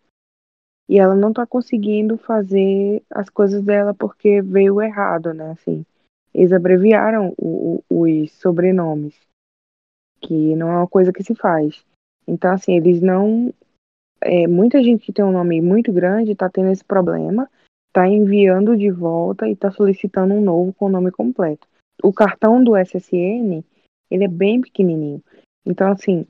E 0.89 0.99
ela 0.99 1.15
não 1.15 1.32
tá 1.32 1.45
conseguindo 1.45 2.17
fazer 2.17 3.01
as 3.09 3.29
coisas 3.29 3.63
dela 3.63 3.93
porque 3.93 4.41
veio 4.41 4.82
errado, 4.82 5.34
né? 5.34 5.51
Assim, 5.51 5.86
eles 6.34 6.51
abreviaram 6.51 7.34
o, 7.38 7.82
o, 7.89 8.01
os 8.03 8.32
sobrenomes, 8.34 9.15
que 10.19 10.55
não 10.55 10.69
é 10.69 10.77
uma 10.77 10.88
coisa 10.88 11.13
que 11.13 11.23
se 11.23 11.36
faz. 11.36 11.86
Então, 12.27 12.51
assim, 12.51 12.75
eles 12.75 13.01
não. 13.01 13.53
É, 14.19 14.47
muita 14.47 14.84
gente 14.84 15.05
que 15.05 15.13
tem 15.13 15.23
um 15.23 15.32
nome 15.32 15.61
muito 15.61 15.91
grande 15.91 16.36
tá 16.36 16.49
tendo 16.49 16.71
esse 16.71 16.84
problema, 16.84 17.49
tá 17.92 18.08
enviando 18.08 18.78
de 18.78 18.89
volta 18.89 19.48
e 19.48 19.56
tá 19.56 19.72
solicitando 19.72 20.34
um 20.34 20.42
novo 20.42 20.74
com 20.74 20.86
o 20.86 20.89
nome 20.89 21.12
completo. 21.12 21.68
O 22.04 22.14
cartão 22.14 22.64
do 22.64 22.76
SSN, 22.76 23.64
ele 24.10 24.24
é 24.24 24.28
bem 24.28 24.62
pequenininho. 24.62 25.22
Então, 25.66 25.92
assim, 25.92 26.26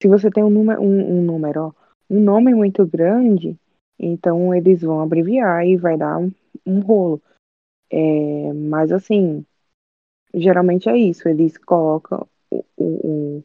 se 0.00 0.08
você 0.08 0.30
tem 0.30 0.44
um 0.44 0.50
número, 0.50 0.80
um, 0.80 1.18
um 1.18 1.22
número, 1.22 1.74
um 2.08 2.20
nome 2.20 2.54
muito 2.54 2.86
grande, 2.86 3.56
então 3.98 4.54
eles 4.54 4.82
vão 4.82 5.00
abreviar 5.00 5.66
e 5.66 5.76
vai 5.76 5.96
dar 5.96 6.18
um, 6.18 6.30
um 6.64 6.80
rolo. 6.80 7.20
É, 7.90 8.52
mas 8.52 8.92
assim, 8.92 9.44
geralmente 10.34 10.88
é 10.88 10.96
isso, 10.96 11.28
eles 11.28 11.56
colocam 11.56 12.26
o, 12.50 12.64
o, 12.76 13.44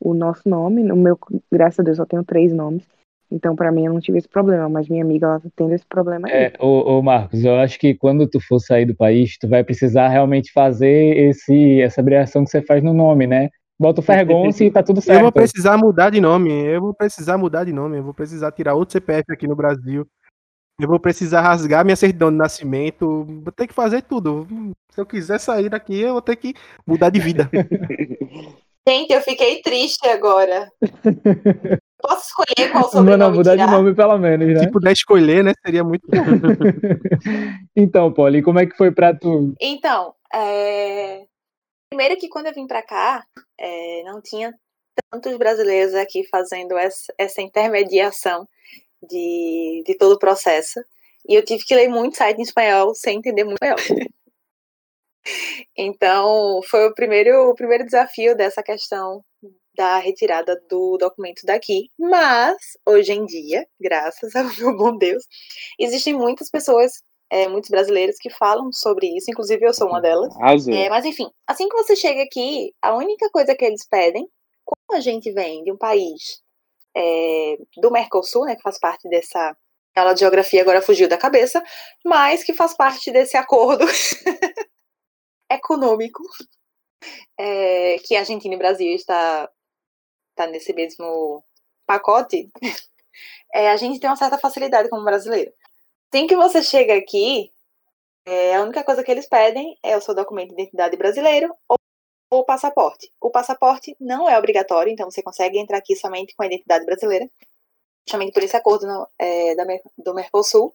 o 0.00 0.14
nosso 0.14 0.48
nome, 0.48 0.82
no 0.82 0.96
meu, 0.96 1.18
graças 1.50 1.80
a 1.80 1.82
Deus, 1.82 1.98
só 1.98 2.06
tenho 2.06 2.24
três 2.24 2.52
nomes. 2.52 2.86
Então, 3.32 3.56
para 3.56 3.72
mim, 3.72 3.86
eu 3.86 3.92
não 3.92 4.00
tive 4.00 4.18
esse 4.18 4.28
problema, 4.28 4.68
mas 4.68 4.88
minha 4.88 5.02
amiga, 5.02 5.26
ela 5.26 5.40
tá 5.40 5.48
tendo 5.56 5.72
esse 5.72 5.86
problema 5.86 6.28
aí. 6.28 6.34
É, 6.34 6.52
ô, 6.60 6.98
ô, 6.98 7.02
Marcos, 7.02 7.42
eu 7.42 7.54
acho 7.56 7.78
que 7.78 7.94
quando 7.94 8.28
tu 8.28 8.38
for 8.40 8.58
sair 8.58 8.84
do 8.84 8.94
país, 8.94 9.38
tu 9.38 9.48
vai 9.48 9.64
precisar 9.64 10.08
realmente 10.08 10.52
fazer 10.52 11.16
esse, 11.16 11.80
essa 11.80 12.02
abreviação 12.02 12.44
que 12.44 12.50
você 12.50 12.60
faz 12.60 12.84
no 12.84 12.92
nome, 12.92 13.26
né? 13.26 13.48
Bota 13.80 14.00
o 14.00 14.02
Fergonce 14.02 14.66
e 14.66 14.70
tá 14.70 14.82
tudo 14.82 15.00
certo. 15.00 15.18
Eu 15.18 15.22
vou 15.22 15.32
precisar 15.32 15.78
mudar 15.78 16.10
de 16.10 16.20
nome, 16.20 16.50
eu 16.50 16.80
vou 16.80 16.94
precisar 16.94 17.38
mudar 17.38 17.64
de 17.64 17.72
nome, 17.72 17.98
eu 17.98 18.02
vou 18.02 18.14
precisar 18.14 18.52
tirar 18.52 18.74
outro 18.74 18.92
CPF 18.92 19.32
aqui 19.32 19.48
no 19.48 19.56
Brasil. 19.56 20.06
Eu 20.78 20.88
vou 20.88 21.00
precisar 21.00 21.40
rasgar 21.40 21.84
minha 21.84 21.96
certidão 21.96 22.30
de 22.30 22.36
nascimento, 22.36 23.24
vou 23.24 23.52
ter 23.52 23.66
que 23.66 23.74
fazer 23.74 24.02
tudo. 24.02 24.46
Se 24.90 25.00
eu 25.00 25.06
quiser 25.06 25.40
sair 25.40 25.68
daqui, 25.68 26.00
eu 26.00 26.12
vou 26.12 26.22
ter 26.22 26.36
que 26.36 26.54
mudar 26.86 27.08
de 27.10 27.18
vida. 27.18 27.50
Gente, 28.86 29.12
eu 29.12 29.20
fiquei 29.20 29.62
triste 29.62 30.06
agora. 30.08 30.68
Posso 32.02 32.26
escolher 32.26 32.72
qual 32.72 32.90
sobrenome 32.90 33.18
Não, 33.18 33.28
não, 33.30 33.36
mudar 33.36 33.52
tirar? 33.52 33.66
de 33.66 33.72
nome 33.72 33.94
pelo 33.94 34.18
menos, 34.18 34.48
né? 34.48 34.58
Se 34.58 34.70
puder 34.70 34.92
escolher, 34.92 35.44
né, 35.44 35.52
seria 35.64 35.84
muito 35.84 36.06
bom. 36.08 36.16
então, 37.76 38.12
Polly, 38.12 38.42
como 38.42 38.58
é 38.58 38.66
que 38.66 38.76
foi 38.76 38.90
pra 38.90 39.14
tu? 39.14 39.54
Então, 39.60 40.12
é, 40.34 41.24
primeiro 41.88 42.16
que 42.16 42.28
quando 42.28 42.46
eu 42.46 42.54
vim 42.54 42.66
pra 42.66 42.82
cá, 42.82 43.24
é, 43.58 44.02
não 44.02 44.20
tinha 44.20 44.52
tantos 45.10 45.36
brasileiros 45.38 45.94
aqui 45.94 46.26
fazendo 46.28 46.76
essa, 46.76 47.12
essa 47.16 47.40
intermediação 47.40 48.46
de, 49.08 49.82
de 49.86 49.96
todo 49.96 50.12
o 50.12 50.18
processo. 50.18 50.80
E 51.28 51.34
eu 51.34 51.44
tive 51.44 51.64
que 51.64 51.74
ler 51.74 51.88
muito 51.88 52.16
site 52.16 52.38
em 52.38 52.42
espanhol 52.42 52.94
sem 52.94 53.18
entender 53.18 53.44
muito 53.44 53.62
espanhol. 53.62 53.78
Então, 55.78 56.60
foi 56.68 56.88
o 56.88 56.94
primeiro, 56.94 57.48
o 57.48 57.54
primeiro 57.54 57.84
desafio 57.84 58.36
dessa 58.36 58.60
questão 58.60 59.24
da 59.74 59.98
retirada 59.98 60.60
do 60.68 60.96
documento 60.98 61.44
daqui. 61.44 61.88
Mas, 61.98 62.56
hoje 62.86 63.12
em 63.12 63.24
dia, 63.24 63.66
graças 63.80 64.34
ao 64.36 64.44
meu 64.56 64.76
bom 64.76 64.96
Deus, 64.96 65.24
existem 65.78 66.14
muitas 66.14 66.50
pessoas, 66.50 67.02
é, 67.30 67.48
muitos 67.48 67.70
brasileiros 67.70 68.16
que 68.18 68.30
falam 68.30 68.70
sobre 68.72 69.06
isso, 69.16 69.30
inclusive 69.30 69.64
eu 69.64 69.74
sou 69.74 69.88
uma 69.88 70.00
delas. 70.00 70.34
É, 70.74 70.88
mas 70.88 71.04
enfim, 71.04 71.30
assim 71.46 71.68
que 71.68 71.76
você 71.76 71.96
chega 71.96 72.22
aqui, 72.22 72.74
a 72.82 72.94
única 72.94 73.28
coisa 73.30 73.54
que 73.54 73.64
eles 73.64 73.86
pedem, 73.88 74.28
como 74.64 74.98
a 74.98 75.00
gente 75.00 75.32
vem 75.32 75.64
de 75.64 75.72
um 75.72 75.76
país 75.76 76.42
é, 76.96 77.56
do 77.78 77.90
Mercosul, 77.90 78.44
né, 78.44 78.56
que 78.56 78.62
faz 78.62 78.78
parte 78.78 79.08
dessa. 79.08 79.56
A 79.94 80.00
aula 80.00 80.14
de 80.14 80.20
geografia 80.20 80.62
agora 80.62 80.80
fugiu 80.80 81.06
da 81.06 81.18
cabeça, 81.18 81.62
mas 82.02 82.42
que 82.42 82.54
faz 82.54 82.74
parte 82.74 83.10
desse 83.10 83.36
acordo 83.36 83.84
econômico 85.52 86.22
é, 87.38 87.98
que 87.98 88.14
a 88.16 88.20
Argentina 88.20 88.54
e 88.54 88.58
Brasil 88.58 88.94
está, 88.94 89.50
está 90.42 90.46
nesse 90.46 90.72
mesmo 90.72 91.44
pacote. 91.86 92.50
É, 93.54 93.68
a 93.68 93.76
gente 93.76 94.00
tem 94.00 94.08
uma 94.08 94.16
certa 94.16 94.38
facilidade 94.38 94.88
como 94.88 95.04
brasileiro. 95.04 95.52
Assim 96.10 96.26
que 96.26 96.34
você 96.34 96.62
chega 96.62 96.94
aqui, 96.94 97.52
é, 98.24 98.56
a 98.56 98.62
única 98.62 98.82
coisa 98.82 99.04
que 99.04 99.10
eles 99.10 99.28
pedem 99.28 99.76
é 99.82 99.94
o 99.94 100.00
seu 100.00 100.14
documento 100.14 100.48
de 100.48 100.54
identidade 100.54 100.96
brasileiro 100.96 101.54
ou 101.68 101.76
o 102.30 102.44
passaporte. 102.44 103.12
O 103.20 103.28
passaporte 103.30 103.94
não 104.00 104.26
é 104.26 104.38
obrigatório, 104.38 104.90
então 104.90 105.10
você 105.10 105.22
consegue 105.22 105.58
entrar 105.58 105.76
aqui 105.76 105.94
somente 105.94 106.34
com 106.34 106.42
a 106.42 106.46
identidade 106.46 106.86
brasileira, 106.86 107.28
somente 108.08 108.32
por 108.32 108.42
esse 108.42 108.56
acordo 108.56 108.86
no, 108.86 109.06
é, 109.18 109.54
da, 109.54 109.64
do 109.98 110.14
Mercosul, 110.14 110.72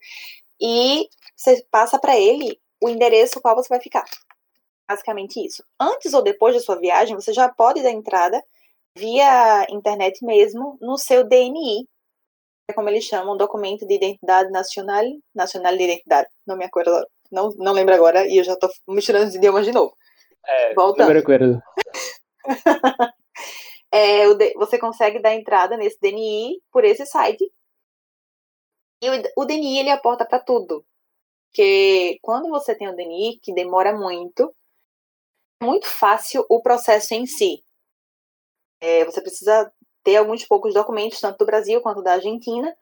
e 0.61 1.09
você 1.36 1.65
passa 1.72 1.97
para 1.97 2.15
ele 2.15 2.61
o 2.80 2.89
endereço 2.89 3.41
qual 3.41 3.55
você 3.55 3.70
vai 3.70 3.82
ficar. 3.82 4.05
Basicamente 4.88 5.43
isso. 5.43 5.63
Antes 5.80 6.13
ou 6.13 6.22
depois 6.22 6.53
da 6.53 6.61
sua 6.61 6.76
viagem, 6.76 7.15
você 7.15 7.34
já 7.34 7.49
pode 7.49 7.82
dar 7.82 7.89
entrada 7.89 8.43
via 8.98 9.66
internet 9.70 10.26
mesmo 10.26 10.78
no 10.82 10.98
seu 10.98 11.24
DNI, 11.24 11.88
é 12.70 12.74
como 12.74 12.89
eles 12.89 13.06
chamam, 13.06 13.38
documento 13.38 13.86
de 13.88 13.93
identidade 13.93 14.52
nacional, 14.52 15.06
nacional 15.34 15.76
de 15.78 15.84
identidade. 15.84 16.28
Não 16.45 16.58
me 16.58 16.66
acordo, 16.66 16.91
não, 17.32 17.50
não 17.58 17.72
lembro 17.72 17.95
agora 17.95 18.28
e 18.28 18.38
eu 18.38 18.43
já 18.43 18.54
estou 18.54 18.70
misturando 18.88 19.28
os 19.28 19.36
idiomas 19.36 19.66
de 19.66 19.72
novo. 19.72 19.95
É, 20.45 20.74
Voltando. 20.74 21.08
É, 23.89 24.26
você 24.56 24.78
consegue 24.78 25.18
dar 25.18 25.34
entrada 25.34 25.78
nesse 25.78 25.98
DNI 26.02 26.62
por 26.72 26.84
esse 26.84 27.06
site. 27.06 27.50
E 29.02 29.10
o, 29.10 29.43
o 29.43 29.45
DNI 29.45 29.80
ele 29.80 29.89
aporta 29.89 30.26
para 30.26 30.41
tudo. 30.41 30.86
Porque 31.48 32.20
quando 32.22 32.50
você 32.50 32.76
tem 32.76 32.89
o 32.89 32.95
DNI, 32.95 33.39
que 33.41 33.54
demora 33.54 33.98
muito, 33.98 34.54
é 35.62 35.66
muito 35.66 35.88
fácil 35.88 36.45
o 36.50 36.62
processo 36.62 37.14
em 37.14 37.26
si. 37.26 37.64
É, 38.80 39.05
você 39.05 39.21
precisa 39.21 39.71
ter 40.03 40.17
alguns 40.17 40.45
poucos 40.45 40.73
documentos, 40.73 41.19
tanto 41.19 41.38
do 41.38 41.45
Brasil 41.45 41.82
quanto 41.82 42.01
da 42.01 42.13
Argentina, 42.13 42.75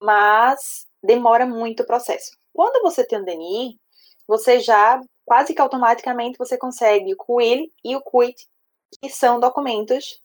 mas 0.00 0.86
demora 1.02 1.46
muito 1.46 1.82
o 1.82 1.86
processo. 1.86 2.36
Quando 2.52 2.82
você 2.82 3.04
tem 3.06 3.20
o 3.20 3.24
DNI, 3.24 3.78
você 4.26 4.60
já, 4.60 5.00
quase 5.24 5.54
que 5.54 5.60
automaticamente, 5.60 6.38
você 6.38 6.58
consegue 6.58 7.12
o 7.14 7.16
CUIL 7.16 7.72
e 7.84 7.96
o 7.96 8.02
CUIT, 8.02 8.46
que 9.00 9.08
são 9.08 9.40
documentos 9.40 10.20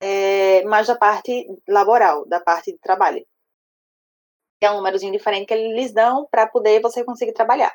é, 0.00 0.62
mais 0.64 0.86
da 0.86 0.96
parte 0.96 1.46
laboral, 1.68 2.26
da 2.26 2.40
parte 2.40 2.72
de 2.72 2.78
trabalho. 2.78 3.24
É 4.60 4.70
um 4.70 4.76
númerozinho 4.76 5.12
diferente 5.12 5.46
que 5.46 5.54
eles 5.54 5.92
dão 5.92 6.26
para 6.30 6.46
poder 6.46 6.80
você 6.80 7.04
conseguir 7.04 7.32
trabalhar. 7.32 7.72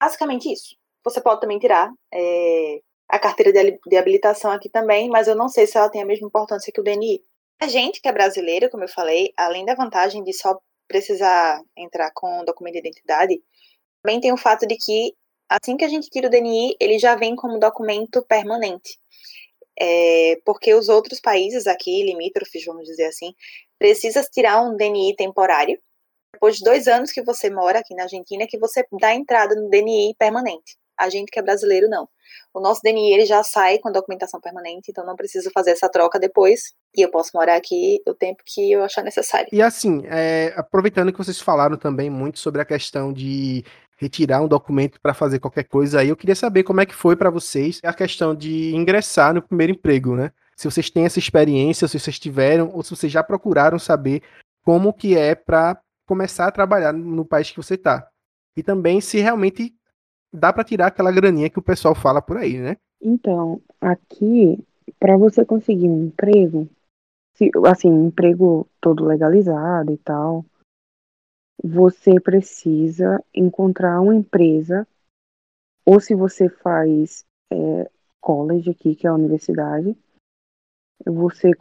Basicamente 0.00 0.52
isso. 0.52 0.76
Você 1.04 1.20
pode 1.20 1.40
também 1.40 1.58
tirar 1.58 1.90
é, 2.12 2.80
a 3.08 3.18
carteira 3.18 3.52
de, 3.52 3.96
habilitação 3.96 4.50
aqui 4.50 4.68
também, 4.68 5.08
mas 5.08 5.28
eu 5.28 5.34
não 5.34 5.48
sei 5.48 5.66
se 5.66 5.78
ela 5.78 5.88
tem 5.88 6.02
a 6.02 6.06
mesma 6.06 6.26
importância 6.26 6.72
que 6.72 6.80
o 6.80 6.84
DNI. 6.84 7.22
A 7.60 7.66
gente 7.66 8.00
que 8.00 8.08
é 8.08 8.12
brasileiro, 8.12 8.70
como 8.70 8.84
eu 8.84 8.88
falei, 8.88 9.32
além 9.36 9.64
da 9.64 9.74
vantagem 9.74 10.22
de 10.22 10.32
só 10.32 10.58
precisar 10.86 11.62
entrar 11.76 12.10
com 12.14 12.40
o 12.40 12.44
documento 12.44 12.74
de 12.74 12.80
identidade, 12.80 13.42
também 14.02 14.20
tem 14.20 14.32
o 14.32 14.36
fato 14.36 14.66
de 14.66 14.76
que 14.76 15.14
assim 15.48 15.76
que 15.76 15.84
a 15.84 15.88
gente 15.88 16.10
tira 16.10 16.28
o 16.28 16.30
DNI, 16.30 16.76
ele 16.78 16.98
já 16.98 17.16
vem 17.16 17.34
como 17.34 17.58
documento 17.58 18.22
permanente. 18.26 18.98
É, 19.80 20.36
porque 20.44 20.74
os 20.74 20.88
outros 20.88 21.20
países 21.20 21.66
aqui, 21.66 22.02
limítrofes, 22.02 22.64
vamos 22.64 22.84
dizer 22.84 23.06
assim, 23.06 23.32
precisa 23.78 24.22
tirar 24.22 24.60
um 24.62 24.76
DNI 24.76 25.14
temporário. 25.16 25.80
Depois 26.34 26.56
de 26.58 26.64
dois 26.64 26.88
anos 26.88 27.12
que 27.12 27.22
você 27.22 27.48
mora 27.48 27.78
aqui 27.78 27.94
na 27.94 28.04
Argentina, 28.04 28.46
que 28.46 28.58
você 28.58 28.84
dá 29.00 29.14
entrada 29.14 29.54
no 29.54 29.70
DNI 29.70 30.14
permanente. 30.18 30.76
A 30.98 31.08
gente 31.08 31.30
que 31.30 31.38
é 31.38 31.42
brasileiro, 31.42 31.88
não. 31.88 32.08
O 32.52 32.60
nosso 32.60 32.80
DNI 32.82 33.12
ele 33.12 33.26
já 33.26 33.42
sai 33.42 33.78
com 33.78 33.88
a 33.88 33.92
documentação 33.92 34.40
permanente, 34.40 34.90
então 34.90 35.04
não 35.04 35.16
preciso 35.16 35.50
fazer 35.52 35.70
essa 35.70 35.88
troca 35.88 36.18
depois. 36.18 36.72
E 36.96 37.02
eu 37.02 37.10
posso 37.10 37.30
morar 37.34 37.56
aqui 37.56 38.00
o 38.06 38.14
tempo 38.14 38.42
que 38.44 38.72
eu 38.72 38.82
achar 38.82 39.04
necessário. 39.04 39.48
E 39.52 39.62
assim, 39.62 40.02
é, 40.06 40.52
aproveitando 40.56 41.12
que 41.12 41.18
vocês 41.18 41.40
falaram 41.40 41.76
também 41.76 42.10
muito 42.10 42.38
sobre 42.38 42.60
a 42.60 42.64
questão 42.64 43.12
de 43.12 43.64
retirar 43.98 44.40
um 44.40 44.48
documento 44.48 45.00
para 45.00 45.12
fazer 45.12 45.40
qualquer 45.40 45.64
coisa 45.64 46.00
aí, 46.00 46.08
eu 46.08 46.16
queria 46.16 46.36
saber 46.36 46.62
como 46.62 46.80
é 46.80 46.86
que 46.86 46.94
foi 46.94 47.16
para 47.16 47.30
vocês 47.30 47.80
a 47.82 47.92
questão 47.92 48.34
de 48.34 48.74
ingressar 48.74 49.34
no 49.34 49.42
primeiro 49.42 49.72
emprego, 49.72 50.14
né? 50.14 50.30
Se 50.56 50.68
vocês 50.70 50.88
têm 50.90 51.04
essa 51.04 51.18
experiência, 51.18 51.86
se 51.86 51.98
vocês 51.98 52.18
tiveram, 52.18 52.70
ou 52.72 52.82
se 52.82 52.90
vocês 52.90 53.12
já 53.12 53.22
procuraram 53.22 53.78
saber 53.78 54.22
como 54.64 54.92
que 54.92 55.16
é 55.16 55.34
para 55.34 55.80
começar 56.06 56.46
a 56.46 56.52
trabalhar 56.52 56.92
no 56.92 57.24
país 57.24 57.50
que 57.50 57.56
você 57.56 57.74
está. 57.74 58.08
E 58.56 58.62
também 58.62 59.00
se 59.00 59.20
realmente 59.20 59.74
dá 60.32 60.52
para 60.52 60.64
tirar 60.64 60.88
aquela 60.88 61.12
graninha 61.12 61.50
que 61.50 61.58
o 61.58 61.62
pessoal 61.62 61.94
fala 61.94 62.20
por 62.20 62.36
aí, 62.36 62.58
né? 62.58 62.76
Então, 63.00 63.60
aqui, 63.80 64.64
para 64.98 65.16
você 65.16 65.44
conseguir 65.44 65.88
um 65.88 66.06
emprego, 66.06 66.68
se, 67.34 67.50
assim, 67.66 67.90
um 67.90 68.08
emprego 68.08 68.68
todo 68.80 69.04
legalizado 69.04 69.92
e 69.92 69.98
tal, 69.98 70.44
você 71.62 72.20
precisa 72.20 73.22
encontrar 73.34 74.00
uma 74.00 74.14
empresa, 74.14 74.86
ou 75.84 76.00
se 76.00 76.14
você 76.14 76.48
faz 76.48 77.24
é, 77.52 77.90
college 78.20 78.70
aqui, 78.70 78.94
que 78.94 79.06
é 79.06 79.10
a 79.10 79.14
universidade, 79.14 79.96
você 81.04 81.52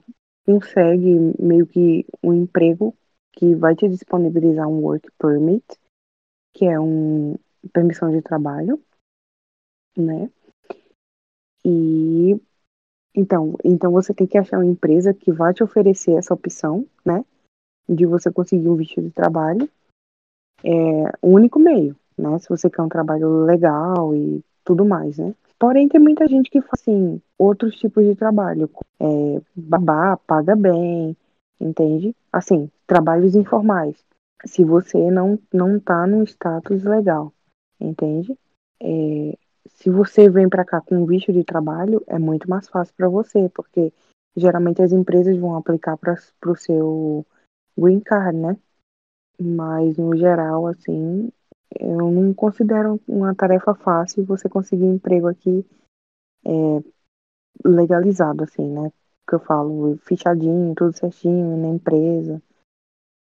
consegue 0.45 1.33
meio 1.39 1.67
que 1.67 2.05
um 2.23 2.33
emprego 2.33 2.95
que 3.33 3.53
vai 3.55 3.75
te 3.75 3.87
disponibilizar 3.87 4.67
um 4.67 4.81
work 4.81 5.09
permit, 5.19 5.63
que 6.53 6.65
é 6.65 6.79
um 6.79 7.35
permissão 7.73 8.11
de 8.11 8.21
trabalho, 8.21 8.81
né? 9.97 10.29
E 11.65 12.39
então, 13.15 13.55
então 13.63 13.91
você 13.91 14.13
tem 14.13 14.27
que 14.27 14.37
achar 14.37 14.57
uma 14.57 14.65
empresa 14.65 15.13
que 15.13 15.31
vai 15.31 15.53
te 15.53 15.63
oferecer 15.63 16.11
essa 16.11 16.33
opção, 16.33 16.85
né? 17.03 17.25
De 17.89 18.05
você 18.05 18.31
conseguir 18.31 18.69
um 18.69 18.75
visto 18.75 19.01
de 19.01 19.09
trabalho. 19.09 19.67
É 20.63 20.69
o 21.21 21.29
único 21.29 21.59
meio, 21.59 21.95
né? 22.17 22.37
Se 22.37 22.47
você 22.47 22.69
quer 22.69 22.83
um 22.83 22.89
trabalho 22.89 23.43
legal 23.43 24.13
e 24.15 24.43
tudo 24.63 24.85
mais, 24.85 25.17
né? 25.17 25.33
Porém, 25.59 25.89
tem 25.89 25.99
muita 25.99 26.27
gente 26.27 26.51
que 26.51 26.61
faz, 26.61 26.81
assim, 26.81 27.19
outros 27.37 27.75
tipos 27.77 28.05
de 28.05 28.15
trabalho. 28.15 28.69
É, 28.99 29.41
babá, 29.55 30.17
paga 30.17 30.55
bem, 30.55 31.17
entende? 31.59 32.15
Assim, 32.31 32.69
trabalhos 32.85 33.33
informais. 33.33 33.97
Se 34.45 34.63
você 34.63 35.09
não, 35.09 35.39
não 35.51 35.79
tá 35.79 36.05
num 36.05 36.23
status 36.23 36.83
legal, 36.83 37.33
entende? 37.79 38.37
É, 38.81 39.37
se 39.67 39.89
você 39.89 40.29
vem 40.29 40.49
para 40.49 40.65
cá 40.65 40.81
com 40.81 40.95
um 40.95 41.05
visto 41.05 41.31
de 41.31 41.43
trabalho, 41.43 42.03
é 42.07 42.17
muito 42.17 42.49
mais 42.49 42.67
fácil 42.67 42.93
para 42.95 43.09
você, 43.09 43.49
porque 43.49 43.93
geralmente 44.35 44.81
as 44.81 44.91
empresas 44.91 45.37
vão 45.37 45.55
aplicar 45.55 45.97
para 45.97 46.15
o 46.45 46.55
seu 46.55 47.25
green 47.77 47.99
card, 47.99 48.37
né? 48.37 48.57
Mas 49.39 49.97
no 49.97 50.15
geral, 50.15 50.67
assim, 50.67 51.31
eu 51.79 52.11
não 52.11 52.33
considero 52.33 52.99
uma 53.07 53.35
tarefa 53.35 53.75
fácil 53.75 54.25
você 54.25 54.49
conseguir 54.49 54.85
emprego 54.85 55.27
aqui 55.27 55.65
é, 56.45 56.83
legalizado, 57.63 58.43
assim, 58.43 58.67
né? 58.67 58.91
Que 59.27 59.35
eu 59.35 59.39
falo, 59.39 59.97
fichadinho, 59.97 60.73
tudo 60.75 60.97
certinho, 60.97 61.57
na 61.57 61.67
empresa. 61.67 62.41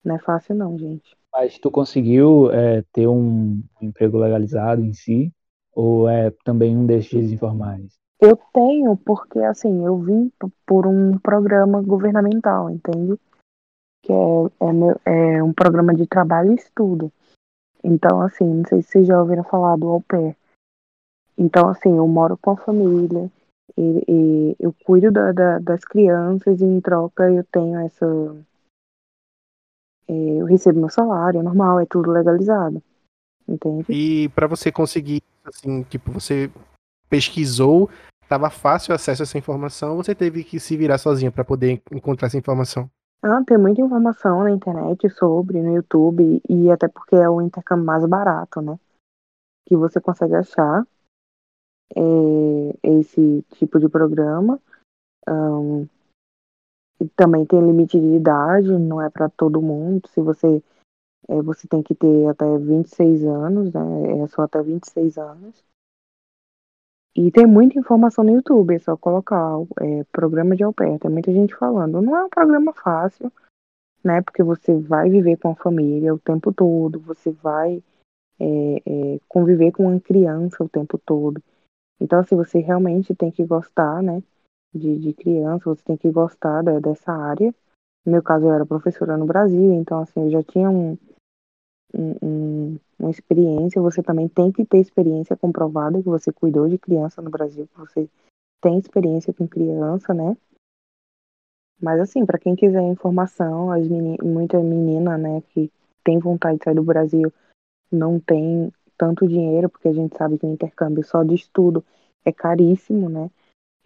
Não 0.04 0.16
é 0.16 0.20
fácil 0.20 0.56
não, 0.56 0.78
gente. 0.78 1.19
Mas 1.32 1.58
tu 1.60 1.70
conseguiu 1.70 2.52
é, 2.52 2.84
ter 2.94 3.08
um 3.08 3.62
emprego 3.82 4.18
legalizado 4.18 4.84
em 4.84 4.94
si? 4.94 5.32
Ou 5.74 6.10
é 6.10 6.32
também 6.44 6.76
um 6.76 6.86
desses 6.86 7.32
informais? 7.32 7.98
Eu 8.20 8.38
tenho, 8.54 8.98
porque 8.98 9.40
assim, 9.40 9.86
eu 9.86 9.98
vim 10.00 10.32
por 10.66 10.86
um 10.86 11.18
programa 11.20 11.82
governamental, 11.82 12.70
entende? 12.70 13.18
Que 14.04 14.12
é, 14.12 15.06
é, 15.06 15.36
é 15.38 15.44
um 15.44 15.54
programa 15.54 15.94
de 15.94 16.06
trabalho 16.06 16.52
e 16.52 16.56
estudo. 16.56 17.12
Então, 17.84 18.22
assim, 18.22 18.46
não 18.46 18.66
sei 18.66 18.82
se 18.82 18.90
vocês 18.90 19.08
já 19.08 19.22
ouviram 19.22 19.44
falar 19.44 19.78
do 19.78 19.88
au 19.88 20.02
pair. 20.02 20.36
Então, 21.38 21.70
assim, 21.70 21.96
eu 21.96 22.08
moro 22.08 22.38
com 22.38 22.52
a 22.52 22.58
família, 22.58 23.32
e, 23.78 24.04
e 24.08 24.56
eu 24.60 24.76
cuido 24.84 25.10
da, 25.10 25.32
da, 25.32 25.60
das 25.60 25.86
crianças 25.86 26.60
e 26.60 26.66
em 26.66 26.82
troca 26.82 27.32
eu 27.32 27.46
tenho 27.46 27.80
essa. 27.80 28.06
É, 30.10 30.42
eu 30.42 30.46
recebo 30.46 30.80
meu 30.80 30.90
salário 30.90 31.44
normal, 31.44 31.80
é 31.80 31.86
tudo 31.86 32.10
legalizado. 32.10 32.82
Entende? 33.48 33.86
E 33.90 34.30
para 34.30 34.48
você 34.48 34.72
conseguir, 34.72 35.22
assim, 35.46 35.84
tipo, 35.84 36.12
você 36.12 36.52
pesquisou, 37.08 37.90
estava 38.24 38.50
fácil 38.50 38.94
acesso 38.94 39.22
a 39.22 39.26
essa 39.26 39.38
informação, 39.38 39.96
você 39.96 40.16
teve 40.16 40.44
que 40.44 40.60
se 40.60 40.76
virar 40.76 40.98
sozinha 40.98 41.32
para 41.32 41.46
poder 41.46 41.82
encontrar 41.92 42.28
essa 42.28 42.38
informação? 42.38 42.90
Ah, 43.22 43.44
tem 43.46 43.58
muita 43.58 43.82
informação 43.82 44.44
na 44.44 44.52
internet 44.52 45.10
sobre, 45.12 45.62
no 45.62 45.76
YouTube, 45.76 46.42
e 46.48 46.72
até 46.72 46.88
porque 46.88 47.16
é 47.16 47.30
o 47.30 47.42
intercâmbio 47.42 47.86
mais 47.86 48.06
barato, 48.06 48.62
né? 48.62 48.80
Que 49.68 49.76
você 49.76 50.00
consegue 50.00 50.36
achar 50.36 50.88
é, 51.96 52.00
esse 52.82 53.44
tipo 53.56 53.80
de 53.80 53.90
programa. 53.90 54.60
Um, 55.28 55.88
também 57.16 57.46
tem 57.46 57.60
limite 57.60 58.00
de 58.00 58.16
idade, 58.16 58.70
não 58.70 59.02
é 59.02 59.10
para 59.10 59.30
todo 59.30 59.62
mundo. 59.62 60.08
Se 60.10 60.22
você 60.22 60.62
é, 61.30 61.42
você 61.42 61.68
tem 61.68 61.84
que 61.84 61.94
ter 61.94 62.28
até 62.28 62.58
26 62.58 63.24
anos, 63.24 63.72
né? 63.72 64.24
É 64.24 64.28
só 64.28 64.42
até 64.42 64.62
26 64.62 65.18
anos. 65.18 65.64
E 67.16 67.32
tem 67.32 67.46
muita 67.46 67.78
informação 67.78 68.24
no 68.24 68.32
YouTube, 68.32 68.76
é 68.76 68.80
só 68.80 68.96
colocar 68.98 69.58
é, 69.82 70.04
programa 70.12 70.56
de 70.56 70.64
pair, 70.74 71.00
tem 71.00 71.12
muita 71.12 71.32
gente 71.32 71.56
falando. 71.56 72.02
Não 72.02 72.16
é 72.16 72.24
um 72.24 72.30
programa 72.30 72.74
fácil, 72.74 73.32
né? 74.04 74.22
Porque 74.22 74.42
você 74.42 74.78
vai 74.80 75.10
viver 75.10 75.38
com 75.38 75.52
a 75.52 75.56
família 75.56 76.14
o 76.14 76.20
tempo 76.20 76.52
todo, 76.54 77.00
você 77.00 77.32
vai 77.32 77.84
é, 78.40 78.78
é, 78.86 79.20
conviver 79.28 79.72
com 79.72 79.88
uma 79.88 80.00
criança 80.00 80.64
o 80.64 80.70
tempo 80.70 80.98
todo. 80.98 81.44
Então, 82.00 82.20
assim, 82.20 82.36
você 82.36 82.60
realmente 82.60 83.14
tem 83.14 83.30
que 83.30 83.46
gostar, 83.46 84.02
né? 84.02 84.24
De, 84.74 85.00
de 85.00 85.14
criança, 85.14 85.66
você 85.66 85.84
tem 85.84 85.98
que 85.98 86.12
gostar 86.12 86.62
da, 86.62 86.80
dessa 86.80 87.12
área. 87.12 87.54
No 88.06 88.12
meu 88.12 88.24
caso, 88.24 88.46
eu 88.46 88.54
era 88.54 88.66
professora 88.66 89.18
no 89.18 89.26
Brasil, 89.26 89.74
então, 89.74 90.00
assim, 90.02 90.24
eu 90.26 90.30
já 90.30 90.44
tinha 90.44 90.70
um, 90.70 90.98
um, 91.94 92.78
uma 92.98 93.10
experiência, 93.10 93.82
você 93.82 94.02
também 94.04 94.28
tem 94.28 94.52
que 94.52 94.66
ter 94.66 94.80
experiência 94.80 95.36
comprovada 95.36 96.02
que 96.02 96.08
você 96.08 96.32
cuidou 96.32 96.68
de 96.68 96.78
criança 96.78 97.22
no 97.22 97.30
Brasil, 97.30 97.68
que 97.68 97.80
você 97.80 98.10
tem 98.62 98.78
experiência 98.78 99.34
com 99.34 99.48
criança, 99.48 100.14
né? 100.14 100.36
Mas 101.82 102.00
assim, 102.02 102.26
para 102.26 102.38
quem 102.38 102.56
quiser 102.56 102.82
informação, 102.84 103.72
as 103.72 103.88
meni 103.88 104.18
muita 104.22 104.60
menina, 104.60 105.18
né, 105.18 105.42
que 105.50 105.72
tem 106.04 106.20
vontade 106.20 106.58
de 106.58 106.64
sair 106.66 106.76
do 106.76 106.84
Brasil, 106.84 107.32
não 107.92 108.20
tem 108.20 108.72
tanto 108.98 109.28
dinheiro, 109.28 109.70
porque 109.70 109.88
a 109.88 109.94
gente 109.94 110.18
sabe 110.18 110.38
que 110.38 110.46
o 110.46 110.52
intercâmbio 110.52 111.04
só 111.04 111.24
de 111.24 111.36
estudo 111.36 111.84
é 112.26 112.34
caríssimo, 112.34 113.08
né? 113.08 113.32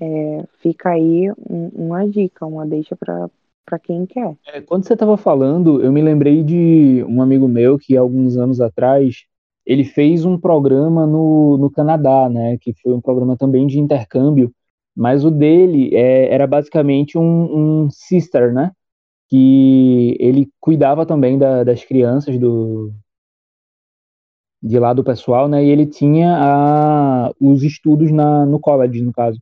É, 0.03 0.43
fica 0.61 0.89
aí 0.89 1.31
um, 1.49 1.69
uma 1.73 2.05
dica, 2.05 2.45
uma 2.45 2.65
deixa 2.65 2.93
para 2.97 3.79
quem 3.79 4.05
quer. 4.05 4.35
É, 4.45 4.59
quando 4.59 4.85
você 4.85 4.93
estava 4.93 5.15
falando, 5.15 5.81
eu 5.81 5.93
me 5.93 6.01
lembrei 6.01 6.43
de 6.43 7.05
um 7.07 7.21
amigo 7.21 7.47
meu 7.47 7.79
que 7.79 7.95
alguns 7.95 8.35
anos 8.35 8.59
atrás 8.59 9.23
ele 9.65 9.85
fez 9.85 10.25
um 10.25 10.37
programa 10.37 11.07
no, 11.07 11.57
no 11.57 11.71
Canadá, 11.71 12.27
né? 12.27 12.57
Que 12.59 12.73
foi 12.81 12.93
um 12.93 12.99
programa 12.99 13.38
também 13.38 13.65
de 13.65 13.80
intercâmbio, 13.80 14.53
mas 14.93 15.23
o 15.23 15.31
dele 15.31 15.95
é, 15.95 16.34
era 16.34 16.45
basicamente 16.45 17.17
um, 17.17 17.84
um, 17.85 17.89
sister, 17.89 18.53
né? 18.53 18.71
Que 19.30 20.17
ele 20.19 20.49
cuidava 20.59 21.05
também 21.05 21.38
da, 21.38 21.63
das 21.63 21.85
crianças 21.85 22.38
do 22.38 22.91
de 24.61 24.80
lá 24.80 24.93
do 24.93 25.03
pessoal, 25.03 25.47
né? 25.47 25.63
E 25.63 25.69
ele 25.69 25.85
tinha 25.85 26.38
a, 26.38 27.31
os 27.39 27.63
estudos 27.63 28.11
na, 28.11 28.45
no 28.45 28.59
college, 28.59 29.01
no 29.01 29.13
caso. 29.13 29.39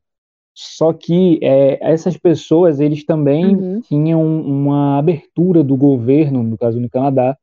Só 0.54 0.92
que 0.92 1.40
é, 1.42 1.80
essas 1.82 2.18
pessoas, 2.18 2.80
eles 2.80 3.06
também 3.06 3.56
uhum. 3.56 3.82
tinham 3.82 4.22
uma 4.42 4.98
abertura 4.98 5.64
do 5.64 5.78
governo, 5.78 6.44
no 6.44 6.58
caso 6.58 6.80
no 6.80 6.90
Canadá, 6.90 7.38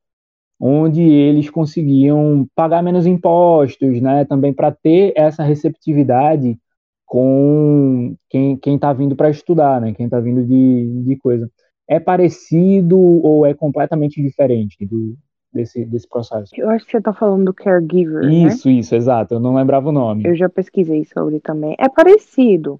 onde 0.61 1.03
eles 1.03 1.49
conseguiam 1.49 2.47
pagar 2.55 2.83
menos 2.83 3.07
impostos, 3.07 4.01
né? 4.01 4.25
Também 4.25 4.53
para 4.53 4.73
ter 4.73 5.13
essa 5.17 5.43
receptividade 5.43 6.59
com 7.07 8.15
quem 8.29 8.59
está 8.67 8.93
vindo 8.93 9.17
para 9.17 9.31
estudar, 9.31 9.81
né? 9.81 9.95
Quem 9.95 10.07
está 10.07 10.21
vindo 10.21 10.45
de, 10.45 11.05
de 11.05 11.17
coisa. 11.17 11.51
É 11.89 11.99
parecido 11.99 12.99
ou 12.99 13.47
é 13.47 13.55
completamente 13.55 14.21
diferente 14.21 14.85
do, 14.85 15.17
desse, 15.53 15.87
desse 15.87 16.07
processo? 16.07 16.51
Eu 16.55 16.69
acho 16.69 16.85
que 16.85 16.91
você 16.91 16.99
está 16.99 17.15
falando 17.15 17.47
do 17.47 17.55
caregiver, 17.55 18.25
Isso, 18.25 18.69
né? 18.69 18.75
isso, 18.75 18.95
exato. 18.95 19.35
Eu 19.35 19.41
não 19.41 19.55
lembrava 19.55 19.89
o 19.89 19.93
nome. 19.93 20.27
Eu 20.27 20.37
já 20.37 20.51
pesquisei 20.51 21.05
sobre 21.07 21.41
também. 21.41 21.75
É 21.79 21.89
parecido 21.89 22.79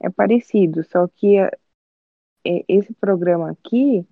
é 0.00 0.10
parecido, 0.10 0.84
só 0.84 1.06
que 1.08 1.38
é, 1.38 1.50
esse 2.68 2.92
programa 2.94 3.50
aqui, 3.50 4.06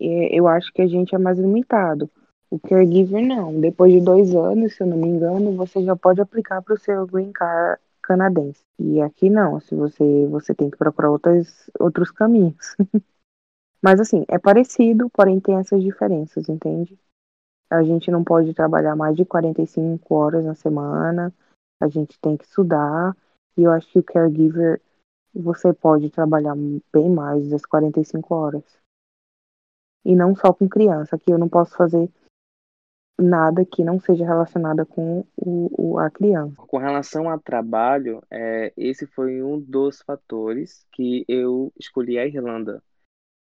é, 0.00 0.38
eu 0.38 0.46
acho 0.46 0.72
que 0.72 0.82
a 0.82 0.86
gente 0.86 1.14
é 1.14 1.18
mais 1.18 1.38
limitado. 1.38 2.10
O 2.50 2.60
caregiver 2.60 3.26
não. 3.26 3.60
Depois 3.60 3.92
de 3.92 4.00
dois 4.00 4.34
anos, 4.34 4.74
se 4.74 4.82
eu 4.82 4.86
não 4.86 4.96
me 4.96 5.08
engano, 5.08 5.56
você 5.56 5.82
já 5.82 5.96
pode 5.96 6.20
aplicar 6.20 6.62
para 6.62 6.74
o 6.74 6.78
seu 6.78 7.06
green 7.06 7.32
card 7.32 7.80
canadense. 8.02 8.62
E 8.78 9.00
aqui 9.00 9.28
não, 9.28 9.58
se 9.58 9.74
você 9.74 10.26
você 10.28 10.54
tem 10.54 10.70
que 10.70 10.76
procurar 10.76 11.10
outros 11.10 11.68
outros 11.78 12.10
caminhos. 12.10 12.76
Mas 13.82 14.00
assim, 14.00 14.24
é 14.28 14.38
parecido, 14.38 15.10
porém 15.10 15.40
tem 15.40 15.56
essas 15.56 15.82
diferenças, 15.82 16.48
entende? 16.48 16.98
A 17.70 17.82
gente 17.82 18.10
não 18.10 18.22
pode 18.22 18.54
trabalhar 18.54 18.94
mais 18.94 19.16
de 19.16 19.24
45 19.24 20.14
horas 20.14 20.44
na 20.44 20.54
semana. 20.54 21.34
A 21.80 21.88
gente 21.88 22.18
tem 22.20 22.36
que 22.36 22.44
estudar. 22.44 23.16
E 23.56 23.62
eu 23.64 23.72
acho 23.72 23.88
que 23.90 23.98
o 23.98 24.04
caregiver 24.04 24.80
você 25.40 25.72
pode 25.72 26.10
trabalhar 26.10 26.54
bem 26.92 27.10
mais 27.10 27.48
das 27.48 27.64
45 27.64 28.34
horas. 28.34 28.64
E 30.04 30.14
não 30.14 30.34
só 30.34 30.52
com 30.52 30.68
criança, 30.68 31.18
que 31.18 31.32
eu 31.32 31.38
não 31.38 31.48
posso 31.48 31.76
fazer 31.76 32.10
nada 33.18 33.64
que 33.64 33.82
não 33.82 33.98
seja 33.98 34.24
relacionada 34.24 34.84
com 34.84 35.24
o, 35.36 35.94
o, 35.94 35.98
a 35.98 36.10
criança. 36.10 36.54
Com 36.66 36.78
relação 36.78 37.30
a 37.30 37.38
trabalho, 37.38 38.22
é, 38.30 38.72
esse 38.76 39.06
foi 39.06 39.42
um 39.42 39.58
dos 39.58 40.02
fatores 40.02 40.86
que 40.92 41.24
eu 41.26 41.72
escolhi 41.78 42.18
a 42.18 42.26
Irlanda, 42.26 42.82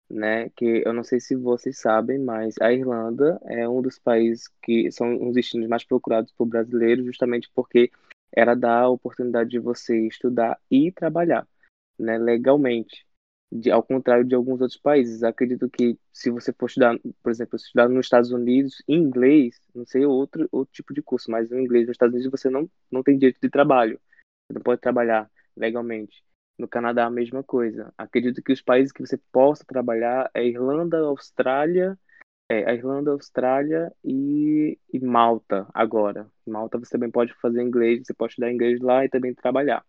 né? 0.09 0.49
Que 0.49 0.83
eu 0.85 0.93
não 0.93 1.03
sei 1.03 1.19
se 1.19 1.35
vocês 1.35 1.79
sabem, 1.79 2.19
mas 2.19 2.55
a 2.59 2.71
Irlanda 2.71 3.39
é 3.45 3.67
um 3.67 3.81
dos 3.81 3.97
países 3.97 4.49
que 4.61 4.91
são 4.91 5.27
os 5.27 5.33
destinos 5.33 5.67
mais 5.69 5.85
procurados 5.85 6.31
por 6.33 6.45
brasileiros, 6.45 7.05
justamente 7.05 7.49
porque 7.55 7.89
ela 8.33 8.55
dá 8.55 8.81
a 8.81 8.89
oportunidade 8.89 9.49
de 9.49 9.59
você 9.59 10.07
estudar 10.07 10.59
e 10.69 10.91
trabalhar, 10.91 11.47
né? 12.01 12.17
Legalmente 12.17 13.05
de, 13.51 13.69
ao 13.69 13.83
contrário 13.83 14.23
de 14.23 14.33
alguns 14.33 14.61
outros 14.61 14.79
países. 14.79 15.23
Acredito 15.23 15.69
que 15.69 15.97
se 16.13 16.29
você 16.29 16.53
for 16.53 16.67
estudar, 16.67 16.97
por 17.21 17.31
exemplo, 17.31 17.57
estudar 17.57 17.89
nos 17.89 18.05
Estados 18.05 18.31
Unidos 18.31 18.81
inglês, 18.87 19.59
não 19.75 19.85
sei 19.85 20.05
outro, 20.05 20.47
outro 20.51 20.73
tipo 20.73 20.93
de 20.93 21.01
curso, 21.01 21.29
mas 21.29 21.51
em 21.51 21.61
inglês 21.61 21.87
nos 21.87 21.95
Estados 21.95 22.13
Unidos 22.13 22.31
você 22.31 22.49
não, 22.49 22.69
não 22.89 23.03
tem 23.03 23.17
direito 23.17 23.39
de 23.41 23.49
trabalho. 23.49 23.99
Você 24.47 24.53
não 24.53 24.61
pode 24.61 24.81
trabalhar 24.81 25.29
legalmente. 25.55 26.23
No 26.57 26.67
Canadá, 26.67 27.05
a 27.05 27.09
mesma 27.09 27.43
coisa. 27.43 27.93
Acredito 27.97 28.41
que 28.41 28.53
os 28.53 28.61
países 28.61 28.91
que 28.91 29.05
você 29.05 29.17
possa 29.31 29.65
trabalhar 29.65 30.29
é 30.33 30.45
Irlanda, 30.45 30.99
Austrália, 30.99 31.97
é, 32.49 32.69
a 32.69 32.73
Irlanda, 32.73 33.11
Austrália 33.11 33.91
e, 34.03 34.77
e 34.93 34.99
Malta 34.99 35.67
agora. 35.73 36.27
Malta 36.45 36.77
você 36.77 36.91
também 36.91 37.09
pode 37.09 37.33
fazer 37.41 37.61
inglês, 37.63 38.05
você 38.05 38.13
pode 38.13 38.33
estudar 38.33 38.51
inglês 38.51 38.79
lá 38.81 39.03
e 39.05 39.09
também 39.09 39.33
trabalhar. 39.33 39.83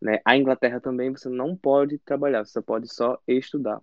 Né? 0.00 0.20
A 0.24 0.36
Inglaterra 0.36 0.80
também 0.80 1.10
você 1.10 1.28
não 1.28 1.56
pode 1.56 1.98
trabalhar, 1.98 2.44
você 2.44 2.60
pode 2.62 2.92
só 2.92 3.20
estudar. 3.26 3.80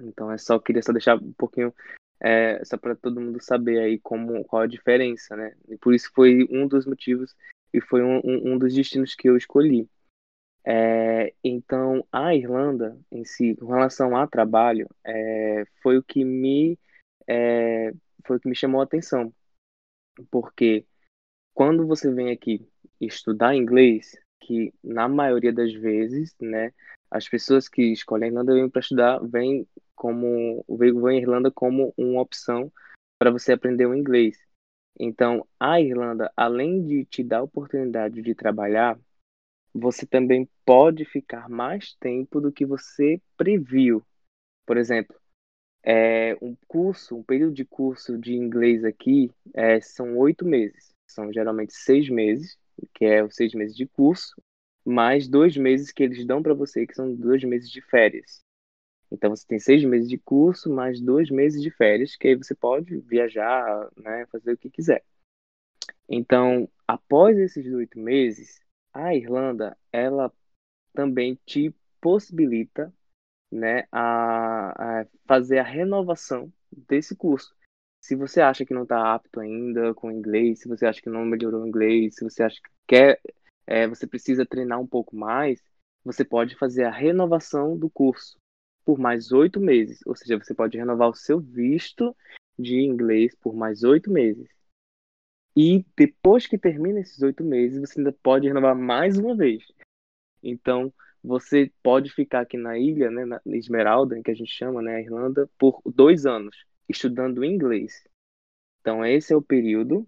Então 0.00 0.30
é 0.30 0.38
só 0.38 0.58
queria 0.58 0.82
só 0.82 0.92
deixar 0.92 1.16
um 1.16 1.32
pouquinho 1.32 1.74
é, 2.20 2.64
só 2.64 2.76
para 2.78 2.94
todo 2.94 3.20
mundo 3.20 3.42
saber 3.42 3.80
aí 3.80 3.98
como 3.98 4.44
qual 4.44 4.62
a 4.62 4.66
diferença, 4.66 5.36
né? 5.36 5.54
E 5.68 5.76
por 5.76 5.92
isso 5.92 6.10
foi 6.14 6.46
um 6.50 6.66
dos 6.66 6.86
motivos 6.86 7.34
e 7.72 7.80
foi 7.80 8.02
um, 8.02 8.20
um, 8.24 8.52
um 8.52 8.58
dos 8.58 8.74
destinos 8.74 9.14
que 9.14 9.28
eu 9.28 9.36
escolhi. 9.36 9.88
É, 10.64 11.34
então 11.42 12.06
a 12.12 12.34
Irlanda 12.34 12.96
em 13.10 13.24
si, 13.24 13.56
com 13.56 13.66
relação 13.66 14.16
a 14.16 14.26
trabalho, 14.26 14.88
é, 15.04 15.64
foi 15.82 15.98
o 15.98 16.02
que 16.02 16.24
me 16.24 16.78
é, 17.26 17.92
foi 18.24 18.36
o 18.36 18.40
que 18.40 18.48
me 18.48 18.54
chamou 18.54 18.80
a 18.80 18.84
atenção, 18.84 19.34
porque 20.30 20.86
quando 21.52 21.86
você 21.86 22.12
vem 22.12 22.30
aqui 22.30 22.66
estudar 23.00 23.56
inglês, 23.56 24.16
que 24.42 24.74
na 24.82 25.08
maioria 25.08 25.52
das 25.52 25.72
vezes, 25.72 26.34
né, 26.40 26.72
as 27.10 27.28
pessoas 27.28 27.68
que 27.68 27.92
escolhem 27.92 28.28
a 28.28 28.28
Irlanda 28.28 28.54
vêm 28.54 28.68
para 28.68 28.80
estudar, 28.80 29.18
vêm 29.20 29.66
como 29.94 30.64
vêm 30.68 31.18
a 31.18 31.20
Irlanda 31.20 31.50
como 31.50 31.94
uma 31.96 32.20
opção 32.20 32.72
para 33.18 33.30
você 33.30 33.52
aprender 33.52 33.86
o 33.86 33.94
inglês. 33.94 34.36
Então, 34.98 35.46
a 35.58 35.80
Irlanda, 35.80 36.30
além 36.36 36.84
de 36.84 37.04
te 37.04 37.22
dar 37.22 37.38
a 37.38 37.42
oportunidade 37.42 38.20
de 38.20 38.34
trabalhar, 38.34 38.98
você 39.72 40.04
também 40.04 40.48
pode 40.66 41.04
ficar 41.04 41.48
mais 41.48 41.94
tempo 41.94 42.40
do 42.40 42.52
que 42.52 42.66
você 42.66 43.20
previu. 43.36 44.04
Por 44.66 44.76
exemplo, 44.76 45.16
é, 45.82 46.36
um 46.42 46.56
curso, 46.68 47.16
um 47.16 47.22
período 47.22 47.54
de 47.54 47.64
curso 47.64 48.18
de 48.18 48.34
inglês 48.34 48.84
aqui 48.84 49.30
é, 49.54 49.80
são 49.80 50.16
oito 50.18 50.44
meses. 50.44 50.90
São 51.06 51.32
geralmente 51.32 51.72
seis 51.74 52.08
meses 52.08 52.58
que 52.94 53.04
é 53.04 53.22
os 53.22 53.34
seis 53.34 53.54
meses 53.54 53.76
de 53.76 53.86
curso, 53.86 54.34
mais 54.84 55.28
dois 55.28 55.56
meses 55.56 55.92
que 55.92 56.02
eles 56.02 56.24
dão 56.26 56.42
para 56.42 56.54
você, 56.54 56.86
que 56.86 56.94
são 56.94 57.14
dois 57.14 57.42
meses 57.44 57.70
de 57.70 57.80
férias. 57.80 58.42
Então 59.10 59.30
você 59.30 59.46
tem 59.46 59.58
seis 59.58 59.84
meses 59.84 60.08
de 60.08 60.18
curso, 60.18 60.70
mais 60.70 61.00
dois 61.00 61.30
meses 61.30 61.62
de 61.62 61.70
férias, 61.70 62.16
que 62.16 62.28
aí 62.28 62.34
você 62.34 62.54
pode 62.54 62.98
viajar, 63.00 63.90
né, 63.96 64.26
fazer 64.26 64.52
o 64.52 64.58
que 64.58 64.70
quiser. 64.70 65.04
Então, 66.08 66.68
após 66.86 67.38
esses 67.38 67.72
oito 67.72 67.98
meses, 67.98 68.60
a 68.92 69.14
Irlanda 69.14 69.76
ela 69.92 70.32
também 70.92 71.38
te 71.46 71.74
possibilita 72.00 72.92
né, 73.50 73.86
a, 73.92 75.00
a 75.02 75.06
fazer 75.26 75.58
a 75.58 75.62
renovação 75.62 76.52
desse 76.70 77.14
curso. 77.14 77.54
Se 78.02 78.16
você 78.16 78.40
acha 78.40 78.66
que 78.66 78.74
não 78.74 78.82
está 78.82 79.14
apto 79.14 79.38
ainda 79.38 79.94
com 79.94 80.10
inglês, 80.10 80.58
se 80.58 80.68
você 80.68 80.84
acha 80.84 81.00
que 81.00 81.08
não 81.08 81.24
melhorou 81.24 81.62
o 81.62 81.66
inglês, 81.66 82.16
se 82.16 82.24
você 82.24 82.42
acha 82.42 82.60
que 82.60 82.70
quer, 82.84 83.20
é, 83.64 83.86
você 83.86 84.08
precisa 84.08 84.44
treinar 84.44 84.80
um 84.80 84.86
pouco 84.86 85.14
mais, 85.14 85.62
você 86.04 86.24
pode 86.24 86.56
fazer 86.56 86.82
a 86.82 86.90
renovação 86.90 87.78
do 87.78 87.88
curso 87.88 88.36
por 88.84 88.98
mais 88.98 89.30
oito 89.30 89.60
meses. 89.60 90.00
Ou 90.04 90.16
seja, 90.16 90.36
você 90.36 90.52
pode 90.52 90.76
renovar 90.76 91.10
o 91.10 91.14
seu 91.14 91.38
visto 91.38 92.14
de 92.58 92.80
inglês 92.80 93.36
por 93.36 93.54
mais 93.54 93.84
oito 93.84 94.10
meses. 94.10 94.48
E 95.56 95.84
depois 95.96 96.48
que 96.48 96.58
termina 96.58 96.98
esses 96.98 97.22
oito 97.22 97.44
meses, 97.44 97.78
você 97.78 98.00
ainda 98.00 98.12
pode 98.12 98.48
renovar 98.48 98.74
mais 98.74 99.16
uma 99.16 99.36
vez. 99.36 99.64
Então, 100.42 100.92
você 101.22 101.70
pode 101.84 102.10
ficar 102.10 102.40
aqui 102.40 102.56
na 102.56 102.76
ilha, 102.76 103.12
né, 103.12 103.24
na 103.24 103.40
Esmeralda, 103.46 104.20
que 104.20 104.30
a 104.30 104.34
gente 104.34 104.50
chama, 104.50 104.82
né, 104.82 104.96
a 104.96 105.00
Irlanda, 105.00 105.48
por 105.56 105.80
dois 105.86 106.26
anos 106.26 106.56
estudando 106.92 107.44
inglês. 107.44 108.06
Então, 108.80 109.04
esse 109.04 109.32
é 109.32 109.36
o 109.36 109.42
período 109.42 110.06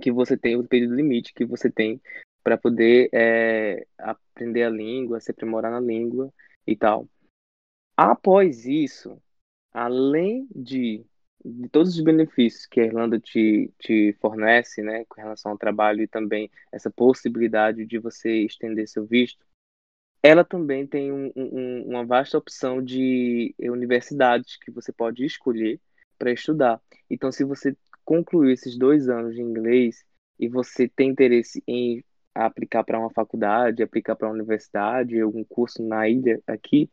que 0.00 0.10
você 0.10 0.36
tem, 0.36 0.56
o 0.56 0.66
período 0.66 0.94
limite 0.94 1.34
que 1.34 1.44
você 1.44 1.70
tem 1.70 2.00
para 2.42 2.56
poder 2.56 3.08
é, 3.12 3.86
aprender 3.98 4.64
a 4.64 4.70
língua, 4.70 5.20
se 5.20 5.30
aprimorar 5.30 5.70
na 5.70 5.80
língua 5.80 6.32
e 6.66 6.76
tal. 6.76 7.08
Após 7.96 8.66
isso, 8.66 9.20
além 9.72 10.48
de, 10.54 11.04
de 11.44 11.68
todos 11.68 11.94
os 11.96 12.02
benefícios 12.02 12.66
que 12.66 12.80
a 12.80 12.84
Irlanda 12.84 13.20
te, 13.20 13.72
te 13.78 14.12
fornece, 14.20 14.82
né, 14.82 15.04
com 15.04 15.20
relação 15.20 15.52
ao 15.52 15.58
trabalho 15.58 16.02
e 16.02 16.08
também 16.08 16.50
essa 16.72 16.90
possibilidade 16.90 17.86
de 17.86 17.98
você 17.98 18.44
estender 18.44 18.88
seu 18.88 19.06
visto, 19.06 19.44
ela 20.22 20.44
também 20.44 20.86
tem 20.86 21.12
um, 21.12 21.32
um, 21.34 21.82
uma 21.88 22.04
vasta 22.04 22.38
opção 22.38 22.82
de 22.82 23.54
universidades 23.58 24.56
que 24.56 24.70
você 24.70 24.92
pode 24.92 25.24
escolher 25.24 25.80
para 26.22 26.30
estudar. 26.30 26.80
Então, 27.10 27.32
se 27.32 27.42
você 27.42 27.76
concluir 28.04 28.52
esses 28.52 28.78
dois 28.78 29.08
anos 29.08 29.34
de 29.34 29.42
inglês 29.42 30.04
e 30.38 30.48
você 30.48 30.88
tem 30.88 31.10
interesse 31.10 31.60
em 31.66 32.04
aplicar 32.32 32.84
para 32.84 33.00
uma 33.00 33.10
faculdade, 33.10 33.82
aplicar 33.82 34.14
para 34.14 34.28
uma 34.28 34.34
universidade, 34.34 35.20
algum 35.20 35.42
curso 35.42 35.82
na 35.82 36.08
ilha 36.08 36.40
aqui, 36.46 36.88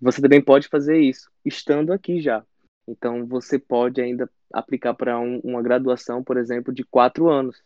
você 0.00 0.20
também 0.20 0.42
pode 0.42 0.66
fazer 0.66 0.98
isso, 0.98 1.30
estando 1.44 1.92
aqui 1.92 2.20
já. 2.20 2.44
Então, 2.86 3.24
você 3.28 3.60
pode 3.60 4.00
ainda 4.00 4.28
aplicar 4.52 4.92
para 4.92 5.20
um, 5.20 5.38
uma 5.44 5.62
graduação, 5.62 6.24
por 6.24 6.36
exemplo, 6.36 6.74
de 6.74 6.82
quatro 6.82 7.30
anos. 7.30 7.62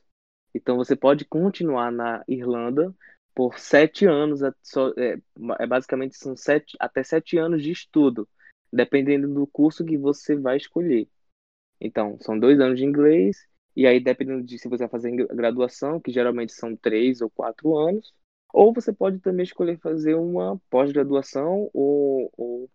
Então, 0.54 0.76
você 0.76 0.94
pode 0.94 1.24
continuar 1.24 1.90
na 1.90 2.22
Irlanda 2.28 2.94
por 3.34 3.58
sete 3.58 4.04
anos, 4.04 4.42
é, 4.42 4.52
é, 5.58 5.66
basicamente 5.66 6.18
são 6.18 6.36
sete, 6.36 6.76
até 6.78 7.02
sete 7.02 7.38
anos 7.38 7.62
de 7.62 7.70
estudo 7.70 8.28
dependendo 8.72 9.32
do 9.32 9.46
curso 9.46 9.84
que 9.84 9.96
você 9.96 10.36
vai 10.36 10.56
escolher. 10.56 11.08
Então, 11.80 12.18
são 12.20 12.38
dois 12.38 12.60
anos 12.60 12.78
de 12.78 12.84
inglês, 12.84 13.46
e 13.76 13.86
aí 13.86 14.00
dependendo 14.00 14.42
de 14.42 14.58
se 14.58 14.68
você 14.68 14.84
vai 14.84 14.88
fazer 14.88 15.10
graduação, 15.28 16.00
que 16.00 16.10
geralmente 16.10 16.52
são 16.52 16.76
três 16.76 17.20
ou 17.20 17.30
quatro 17.30 17.76
anos, 17.76 18.12
ou 18.52 18.72
você 18.72 18.92
pode 18.92 19.20
também 19.20 19.44
escolher 19.44 19.78
fazer 19.78 20.14
uma 20.14 20.60
pós-graduação 20.70 21.70
ou, 21.72 22.32
ou 22.36 22.70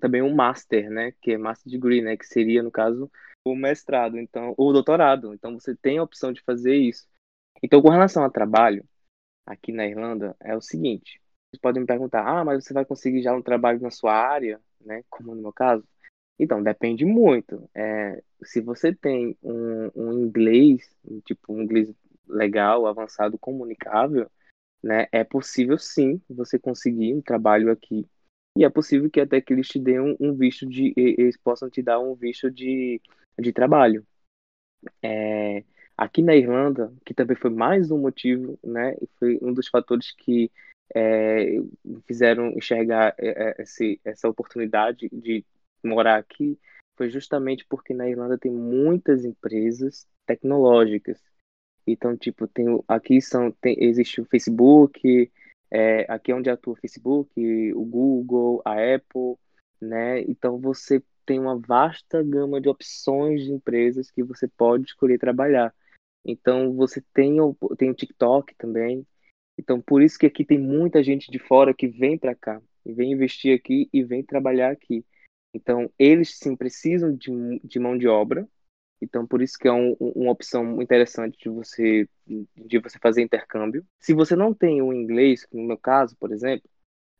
também 0.00 0.22
um 0.22 0.34
master, 0.34 0.90
né, 0.90 1.12
que 1.20 1.32
é 1.32 1.38
master 1.38 1.70
degree, 1.70 2.02
né, 2.02 2.16
que 2.16 2.26
seria 2.26 2.62
no 2.62 2.70
caso 2.70 3.10
o 3.44 3.54
mestrado, 3.54 4.18
então, 4.18 4.54
ou 4.56 4.72
doutorado. 4.72 5.34
Então 5.34 5.58
você 5.58 5.74
tem 5.74 5.98
a 5.98 6.02
opção 6.02 6.32
de 6.32 6.42
fazer 6.42 6.76
isso. 6.76 7.06
Então, 7.62 7.80
com 7.80 7.88
relação 7.88 8.24
a 8.24 8.30
trabalho, 8.30 8.84
aqui 9.46 9.72
na 9.72 9.86
Irlanda 9.86 10.36
é 10.40 10.56
o 10.56 10.60
seguinte: 10.60 11.20
vocês 11.50 11.60
podem 11.60 11.82
me 11.82 11.86
perguntar, 11.86 12.26
ah, 12.26 12.44
mas 12.44 12.64
você 12.64 12.74
vai 12.74 12.84
conseguir 12.84 13.22
já 13.22 13.34
um 13.34 13.42
trabalho 13.42 13.80
na 13.80 13.90
sua 13.90 14.12
área? 14.12 14.60
Né? 14.84 15.02
Como 15.10 15.34
no 15.34 15.42
meu 15.42 15.52
caso. 15.52 15.84
Então, 16.38 16.62
depende 16.62 17.04
muito. 17.04 17.68
É, 17.74 18.22
se 18.42 18.60
você 18.60 18.94
tem 18.94 19.36
um, 19.42 19.90
um 19.94 20.12
inglês, 20.12 20.88
tipo 21.24 21.52
um 21.52 21.62
inglês 21.62 21.88
legal, 22.28 22.86
avançado, 22.86 23.38
comunicável, 23.38 24.30
né? 24.82 25.06
É 25.12 25.24
possível 25.24 25.78
sim 25.78 26.20
você 26.28 26.58
conseguir 26.58 27.14
um 27.14 27.22
trabalho 27.22 27.70
aqui. 27.70 28.06
E 28.56 28.64
é 28.64 28.70
possível 28.70 29.10
que 29.10 29.20
até 29.20 29.40
que 29.40 29.52
eles 29.52 29.68
te 29.68 29.78
deem 29.78 30.00
um, 30.00 30.16
um 30.20 30.34
visto 30.34 30.66
de. 30.66 30.92
Eles 30.96 31.36
possam 31.36 31.70
te 31.70 31.82
dar 31.82 32.00
um 32.00 32.14
visto 32.14 32.50
de, 32.50 33.00
de 33.38 33.52
trabalho. 33.52 34.04
é, 35.02 35.64
aqui 35.96 36.22
na 36.22 36.34
Irlanda, 36.34 36.92
que 37.04 37.14
também 37.14 37.36
foi 37.36 37.50
mais 37.50 37.90
um 37.90 37.98
motivo, 37.98 38.58
né, 38.62 38.94
e 39.00 39.06
foi 39.18 39.38
um 39.42 39.52
dos 39.52 39.68
fatores 39.68 40.12
que 40.12 40.50
é, 40.94 41.56
fizeram 42.06 42.48
enxergar 42.48 43.14
é, 43.18 43.50
é, 43.50 43.62
esse, 43.62 44.00
essa 44.04 44.28
oportunidade 44.28 45.08
de 45.12 45.44
morar 45.82 46.16
aqui, 46.16 46.58
foi 46.96 47.10
justamente 47.10 47.64
porque 47.68 47.92
na 47.92 48.08
Irlanda 48.08 48.38
tem 48.38 48.52
muitas 48.52 49.24
empresas 49.24 50.06
tecnológicas. 50.26 51.20
Então, 51.86 52.16
tipo, 52.16 52.46
tem 52.46 52.66
aqui 52.88 53.20
são 53.20 53.50
tem, 53.50 53.76
existe 53.78 54.20
o 54.20 54.24
Facebook, 54.24 55.30
é, 55.70 56.06
aqui 56.10 56.32
é 56.32 56.34
onde 56.34 56.48
atua 56.48 56.72
o 56.74 56.76
Facebook, 56.76 57.74
o 57.74 57.84
Google, 57.84 58.62
a 58.64 58.72
Apple, 58.72 59.36
né? 59.80 60.20
Então 60.22 60.58
você 60.58 61.02
tem 61.26 61.38
uma 61.40 61.58
vasta 61.58 62.22
gama 62.22 62.60
de 62.60 62.68
opções 62.68 63.42
de 63.42 63.52
empresas 63.52 64.10
que 64.10 64.22
você 64.22 64.46
pode 64.48 64.84
escolher 64.84 65.18
trabalhar. 65.18 65.74
Então 66.24 66.72
você 66.74 67.02
tem 67.12 67.36
tem 67.76 67.90
o 67.90 67.94
TikTok 67.94 68.54
também. 68.56 69.06
Então 69.58 69.80
por 69.80 70.02
isso 70.02 70.18
que 70.18 70.26
aqui 70.26 70.44
tem 70.44 70.58
muita 70.58 71.02
gente 71.02 71.30
de 71.30 71.38
fora 71.38 71.74
que 71.74 71.86
vem 71.86 72.18
para 72.18 72.34
cá, 72.34 72.60
e 72.84 72.92
vem 72.92 73.12
investir 73.12 73.56
aqui 73.56 73.88
e 73.92 74.02
vem 74.02 74.22
trabalhar 74.22 74.70
aqui. 74.70 75.04
Então 75.54 75.90
eles 75.98 76.36
sim 76.38 76.56
precisam 76.56 77.14
de, 77.14 77.60
de 77.62 77.78
mão 77.78 77.96
de 77.96 78.06
obra. 78.06 78.46
Então 79.00 79.26
por 79.26 79.42
isso 79.42 79.58
que 79.58 79.68
é 79.68 79.72
um, 79.72 79.92
uma 79.98 80.32
opção 80.32 80.80
interessante 80.82 81.38
de 81.38 81.48
você 81.48 82.08
de 82.26 82.78
você 82.78 82.98
fazer 82.98 83.22
intercâmbio. 83.22 83.86
Se 84.00 84.14
você 84.14 84.34
não 84.34 84.54
tem 84.54 84.82
o 84.82 84.92
inglês, 84.92 85.46
no 85.52 85.62
meu 85.62 85.78
caso, 85.78 86.16
por 86.16 86.32
exemplo, 86.32 86.68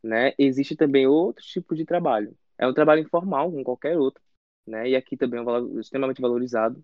né, 0.03 0.35
existe 0.39 0.77
também 0.77 1.07
outro 1.07 1.45
tipo 1.45 1.75
de 1.75 1.85
trabalho. 1.85 2.37
É 2.59 2.67
um 2.67 2.75
trabalho 2.75 3.03
informal, 3.03 3.51
como 3.51 3.65
qualquer 3.65 3.99
outro, 3.99 4.23
né? 4.67 4.89
E 4.89 4.97
aqui 4.97 5.17
também 5.17 5.41
é 5.41 5.43
um 5.43 5.81
extremamente 5.81 6.21
valorizado 6.21 6.83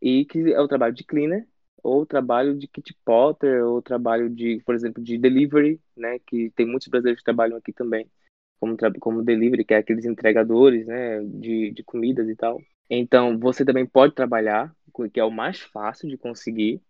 e 0.00 0.24
que 0.24 0.52
é 0.52 0.60
o 0.60 0.68
trabalho 0.68 0.94
de 0.94 1.04
cleaner 1.04 1.46
ou 1.82 2.06
trabalho 2.06 2.56
de 2.56 2.68
kit 2.68 2.94
potter 3.04 3.64
ou 3.64 3.82
trabalho 3.82 4.30
de, 4.30 4.62
por 4.64 4.74
exemplo, 4.74 5.02
de 5.02 5.18
delivery, 5.18 5.80
né, 5.96 6.18
que 6.20 6.50
tem 6.50 6.66
muitos 6.66 6.88
brasileiros 6.88 7.20
que 7.20 7.24
trabalham 7.24 7.56
aqui 7.56 7.72
também 7.72 8.08
como 8.60 8.76
como 9.00 9.24
delivery, 9.24 9.64
que 9.64 9.74
é 9.74 9.78
aqueles 9.78 10.04
entregadores, 10.04 10.86
né, 10.86 11.20
de, 11.24 11.72
de 11.72 11.82
comidas 11.82 12.28
e 12.28 12.36
tal. 12.36 12.60
Então, 12.88 13.38
você 13.38 13.64
também 13.64 13.84
pode 13.84 14.14
trabalhar, 14.14 14.74
que 15.12 15.18
é 15.18 15.24
o 15.24 15.30
mais 15.30 15.60
fácil 15.60 16.08
de 16.08 16.16
conseguir. 16.16 16.80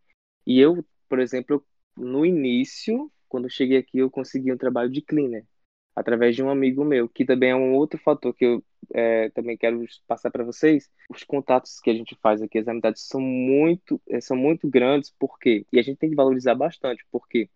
E 0.46 0.60
eu, 0.60 0.84
por 1.08 1.18
exemplo, 1.18 1.64
no 1.96 2.26
início, 2.26 3.10
quando 3.28 3.44
eu 3.44 3.50
cheguei 3.50 3.78
aqui, 3.78 3.98
eu 3.98 4.10
consegui 4.10 4.52
um 4.52 4.58
trabalho 4.58 4.90
de 4.90 5.00
cleaner 5.00 5.46
através 5.94 6.34
de 6.34 6.42
um 6.42 6.50
amigo 6.50 6.84
meu, 6.84 7.08
que 7.08 7.24
também 7.24 7.50
é 7.50 7.56
um 7.56 7.74
outro 7.74 7.98
fator 7.98 8.34
que 8.34 8.44
eu 8.44 8.64
é, 8.92 9.30
também 9.30 9.56
quero 9.56 9.84
passar 10.06 10.30
para 10.30 10.44
vocês. 10.44 10.90
Os 11.10 11.22
contatos 11.22 11.80
que 11.80 11.90
a 11.90 11.94
gente 11.94 12.16
faz 12.16 12.40
aqui, 12.42 12.58
as 12.58 12.68
amizades 12.68 13.06
são 13.06 13.20
muito, 13.20 14.00
é, 14.08 14.20
são 14.20 14.36
muito 14.36 14.68
grandes, 14.68 15.14
porque 15.18 15.66
e 15.72 15.78
a 15.78 15.82
gente 15.82 15.98
tem 15.98 16.10
que 16.10 16.16
valorizar 16.16 16.54
bastante, 16.54 17.04
porque 17.10 17.48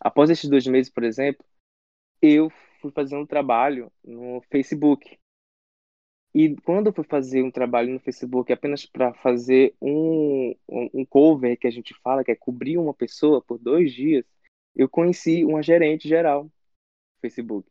após 0.00 0.30
esses 0.30 0.48
dois 0.48 0.66
meses, 0.66 0.90
por 0.90 1.04
exemplo, 1.04 1.44
eu 2.20 2.50
fui 2.80 2.90
fazer 2.90 3.16
um 3.16 3.26
trabalho 3.26 3.92
no 4.04 4.40
Facebook. 4.50 5.18
E 6.34 6.54
quando 6.56 6.88
eu 6.88 6.92
fui 6.92 7.04
fazer 7.04 7.42
um 7.42 7.50
trabalho 7.50 7.92
no 7.92 8.00
Facebook 8.00 8.52
apenas 8.52 8.84
para 8.84 9.14
fazer 9.14 9.74
um, 9.80 10.54
um 10.68 11.04
cover 11.06 11.58
que 11.58 11.66
a 11.66 11.70
gente 11.70 11.94
fala, 12.02 12.22
que 12.22 12.30
é 12.30 12.36
cobrir 12.36 12.76
uma 12.76 12.92
pessoa 12.92 13.40
por 13.40 13.58
dois 13.58 13.92
dias, 13.92 14.24
eu 14.74 14.86
conheci 14.86 15.44
uma 15.44 15.62
gerente 15.62 16.06
geral 16.06 16.50
Facebook. 17.20 17.68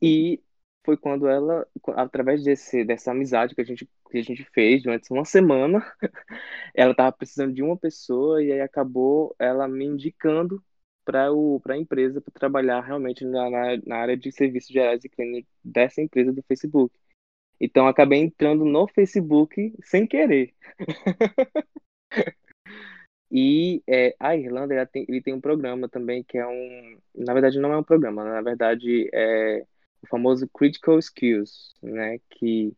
E 0.00 0.42
foi 0.84 0.96
quando 0.96 1.28
ela, 1.28 1.66
através 1.96 2.42
desse, 2.42 2.84
dessa 2.84 3.10
amizade 3.10 3.54
que 3.54 3.60
a 3.60 3.64
gente, 3.64 3.88
que 4.10 4.18
a 4.18 4.22
gente 4.22 4.44
fez 4.52 4.82
durante 4.82 5.12
uma 5.12 5.24
semana, 5.24 5.80
ela 6.74 6.92
estava 6.92 7.12
precisando 7.12 7.52
de 7.52 7.62
uma 7.62 7.76
pessoa 7.76 8.42
e 8.42 8.52
aí 8.52 8.60
acabou 8.60 9.34
ela 9.38 9.68
me 9.68 9.84
indicando 9.84 10.64
para 11.04 11.74
a 11.74 11.76
empresa 11.76 12.20
para 12.20 12.32
trabalhar 12.32 12.80
realmente 12.80 13.24
na, 13.24 13.50
na, 13.50 13.76
na, 13.86 13.96
área 13.96 14.16
de 14.16 14.30
serviços 14.30 14.70
gerais 14.70 15.02
e 15.04 15.08
clínicos 15.08 15.50
dessa 15.64 16.02
empresa 16.02 16.32
do 16.32 16.42
Facebook. 16.42 16.94
Então 17.60 17.86
acabei 17.86 18.20
entrando 18.20 18.64
no 18.64 18.86
Facebook 18.88 19.74
sem 19.82 20.06
querer. 20.06 20.54
E 23.30 23.82
é, 23.86 24.16
a 24.18 24.36
Irlanda 24.36 24.86
tem, 24.86 25.04
ele 25.08 25.20
tem 25.20 25.34
um 25.34 25.40
programa 25.40 25.88
também 25.88 26.22
que 26.24 26.38
é 26.38 26.46
um. 26.46 26.98
Na 27.14 27.32
verdade, 27.34 27.58
não 27.58 27.72
é 27.72 27.76
um 27.76 27.84
programa, 27.84 28.24
na 28.24 28.40
verdade 28.40 29.08
é 29.12 29.64
o 30.02 30.06
famoso 30.06 30.48
Critical 30.48 30.98
Skills, 30.98 31.74
né? 31.82 32.18
Que 32.30 32.72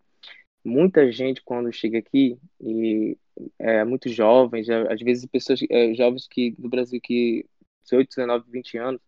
muita 0.65 1.11
gente, 1.13 1.43
quando 1.43 1.73
chega 1.73 1.99
aqui, 1.99 2.39
e 2.61 3.17
é 3.59 3.85
muito 3.85 4.09
jovens, 4.09 4.69
às 4.69 5.01
vezes 5.01 5.27
pessoas 5.27 5.61
é, 5.71 5.95
jovens 5.95 6.27
que 6.29 6.53
do 6.53 6.69
Brasil 6.69 7.01
que 7.01 7.47
18, 7.85 8.09
19, 8.09 8.51
20 8.51 8.79
anos, 8.79 9.01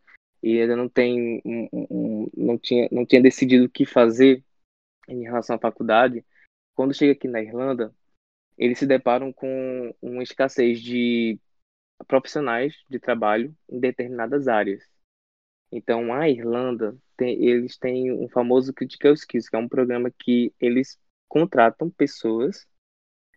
e 0.43 0.61
ainda 0.61 0.77
não 0.77 0.89
tem 0.89 1.43
um, 1.45 1.69
um, 1.73 2.31
não 2.37 2.59
tinha 2.59 2.89
não 2.93 3.07
tinha 3.07 3.23
decidido 3.23 3.67
o 3.67 3.71
que 3.71 3.85
fazer 3.87 4.45
em 5.09 5.23
relação 5.23 5.57
à 5.57 5.59
faculdade, 5.59 6.25
quando 6.75 6.95
chega 6.95 7.13
aqui 7.13 7.29
na 7.29 7.43
Irlanda, 7.43 7.95
eles 8.57 8.79
se 8.79 8.87
deparam 8.87 9.33
com 9.33 9.95
uma 10.01 10.23
escassez 10.23 10.81
de 10.81 11.39
profissionais 12.07 12.75
de 12.89 12.99
trabalho 12.99 13.55
em 13.69 13.79
determinadas 13.81 14.49
áreas. 14.49 14.83
Então, 15.71 16.13
a 16.13 16.29
Irlanda, 16.29 16.97
tem, 17.17 17.43
eles 17.45 17.79
têm 17.79 18.13
um 18.13 18.29
famoso 18.29 18.75
Critical 18.75 19.15
Skills, 19.15 19.49
que 19.49 19.57
é 19.57 19.59
um 19.59 19.69
programa 19.69 20.11
que 20.11 20.53
eles 20.61 20.99
contratam 21.29 21.89
pessoas 21.91 22.67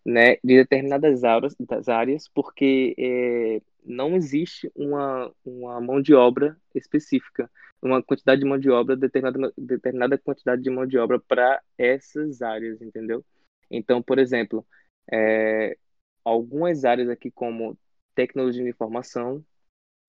né, 0.06 0.36
de 0.44 0.56
determinadas 0.56 1.24
áreas, 1.24 1.56
das 1.60 1.90
áreas 1.90 2.28
porque 2.28 2.94
é, 2.98 3.62
não 3.84 4.16
existe 4.16 4.72
uma, 4.76 5.32
uma 5.44 5.82
mão 5.82 6.02
de 6.02 6.14
obra 6.14 6.58
específica, 6.74 7.50
uma 7.82 8.04
quantidade 8.04 8.42
de 8.42 8.48
mão 8.48 8.60
de 8.60 8.70
obra, 8.70 8.96
determinada, 8.96 9.54
determinada 9.58 10.18
quantidade 10.18 10.62
de 10.62 10.70
mão 10.70 10.86
de 10.86 10.98
obra 10.98 11.20
para 11.20 11.62
essas 11.78 12.42
áreas, 12.42 12.82
entendeu? 12.82 13.24
Então, 13.70 14.02
por 14.02 14.20
exemplo, 14.20 14.66
é, 15.12 15.78
algumas 16.24 16.86
áreas 16.86 17.10
aqui 17.10 17.30
como 17.32 17.78
tecnologia 18.16 18.64
de 18.64 18.70
informação, 18.70 19.44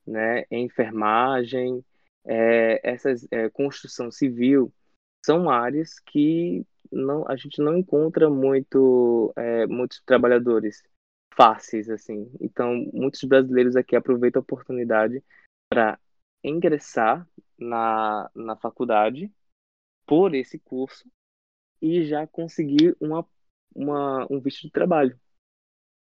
né, 0.06 0.44
enfermagem, 0.50 1.84
é, 2.24 2.80
essas 2.88 3.26
é, 3.30 3.48
construção 3.50 4.10
civil 4.10 4.72
são 5.24 5.50
áreas 5.50 5.98
que 6.00 6.64
não 6.90 7.28
a 7.28 7.36
gente 7.36 7.60
não 7.60 7.76
encontra 7.76 8.30
muito 8.30 9.32
é, 9.36 9.66
muitos 9.66 10.00
trabalhadores 10.04 10.82
fáceis 11.34 11.90
assim. 11.90 12.30
Então 12.40 12.74
muitos 12.92 13.22
brasileiros 13.24 13.76
aqui 13.76 13.96
aproveitam 13.96 14.40
a 14.40 14.42
oportunidade 14.42 15.22
para 15.68 15.98
ingressar 16.42 17.26
na, 17.58 18.30
na 18.34 18.56
faculdade 18.56 19.32
por 20.06 20.34
esse 20.34 20.58
curso 20.58 21.08
e 21.82 22.04
já 22.04 22.26
conseguir 22.26 22.96
uma 23.00 23.26
uma, 23.74 24.26
um 24.30 24.40
visto 24.40 24.62
de 24.62 24.70
trabalho. 24.70 25.18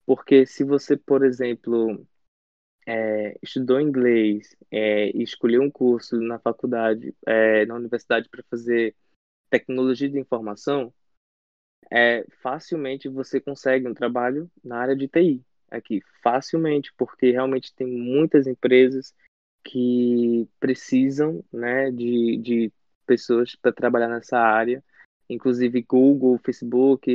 Porque 0.05 0.45
se 0.45 0.63
você, 0.63 0.95
por 0.95 1.25
exemplo, 1.25 2.05
é, 2.85 3.37
estudou 3.41 3.81
inglês 3.81 4.55
é, 4.71 5.09
e 5.09 5.23
escolheu 5.23 5.61
um 5.61 5.71
curso 5.71 6.19
na 6.21 6.39
faculdade, 6.39 7.15
é, 7.25 7.65
na 7.65 7.75
universidade 7.75 8.29
para 8.29 8.43
fazer 8.49 8.95
tecnologia 9.49 10.09
de 10.09 10.19
informação, 10.19 10.93
é, 11.91 12.25
facilmente 12.41 13.09
você 13.09 13.39
consegue 13.39 13.87
um 13.87 13.93
trabalho 13.93 14.49
na 14.63 14.77
área 14.77 14.95
de 14.95 15.07
TI 15.07 15.43
aqui, 15.69 16.01
facilmente, 16.21 16.93
porque 16.95 17.31
realmente 17.31 17.73
tem 17.73 17.87
muitas 17.87 18.47
empresas 18.47 19.13
que 19.63 20.47
precisam 20.59 21.43
né, 21.51 21.91
de, 21.91 22.37
de 22.37 22.73
pessoas 23.05 23.55
para 23.55 23.73
trabalhar 23.73 24.07
nessa 24.07 24.37
área 24.37 24.83
inclusive 25.29 25.81
Google, 25.81 26.39
Facebook, 26.43 27.11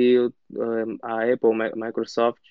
a 1.03 1.33
Apple, 1.33 1.51
Microsoft. 1.77 2.43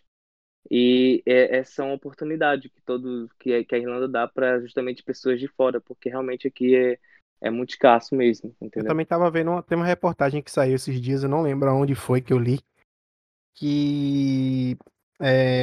E 0.69 1.23
é, 1.25 1.57
essa 1.57 1.81
é 1.81 1.85
uma 1.85 1.95
oportunidade 1.95 2.69
que 2.69 2.81
todo 2.81 3.29
que, 3.39 3.63
que 3.63 3.75
a 3.75 3.77
Irlanda 3.77 4.07
dá 4.07 4.27
para 4.27 4.59
justamente 4.59 5.03
pessoas 5.03 5.39
de 5.39 5.47
fora, 5.47 5.79
porque 5.81 6.09
realmente 6.09 6.47
aqui 6.47 6.75
é, 6.75 6.99
é 7.41 7.49
muito 7.49 7.71
escasso 7.71 8.15
mesmo, 8.15 8.55
entendeu? 8.61 8.85
Eu 8.85 8.89
também 8.89 9.03
estava 9.03 9.31
vendo, 9.31 9.51
uma, 9.51 9.63
tem 9.63 9.77
uma 9.77 9.85
reportagem 9.85 10.41
que 10.41 10.51
saiu 10.51 10.75
esses 10.75 10.99
dias, 11.01 11.23
eu 11.23 11.29
não 11.29 11.41
lembro 11.41 11.69
aonde 11.69 11.95
foi 11.95 12.21
que 12.21 12.33
eu 12.33 12.37
li, 12.37 12.59
que 13.55 14.77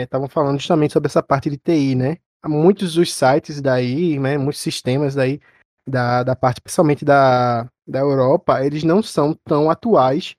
estavam 0.02 0.26
é, 0.26 0.30
falando 0.30 0.58
justamente 0.58 0.92
sobre 0.92 1.08
essa 1.08 1.22
parte 1.22 1.50
de 1.50 1.56
TI, 1.56 1.94
né? 1.94 2.18
Muitos 2.44 2.94
dos 2.94 3.12
sites 3.12 3.60
daí, 3.60 4.18
né, 4.18 4.38
muitos 4.38 4.60
sistemas 4.60 5.14
daí 5.14 5.40
da, 5.86 6.22
da 6.22 6.34
parte, 6.34 6.60
principalmente 6.60 7.04
da, 7.04 7.68
da 7.86 8.00
Europa, 8.00 8.64
eles 8.64 8.82
não 8.82 9.02
são 9.02 9.34
tão 9.44 9.70
atuais 9.70 10.34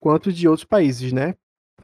quanto 0.00 0.32
de 0.32 0.46
outros 0.46 0.64
países, 0.64 1.12
né? 1.12 1.34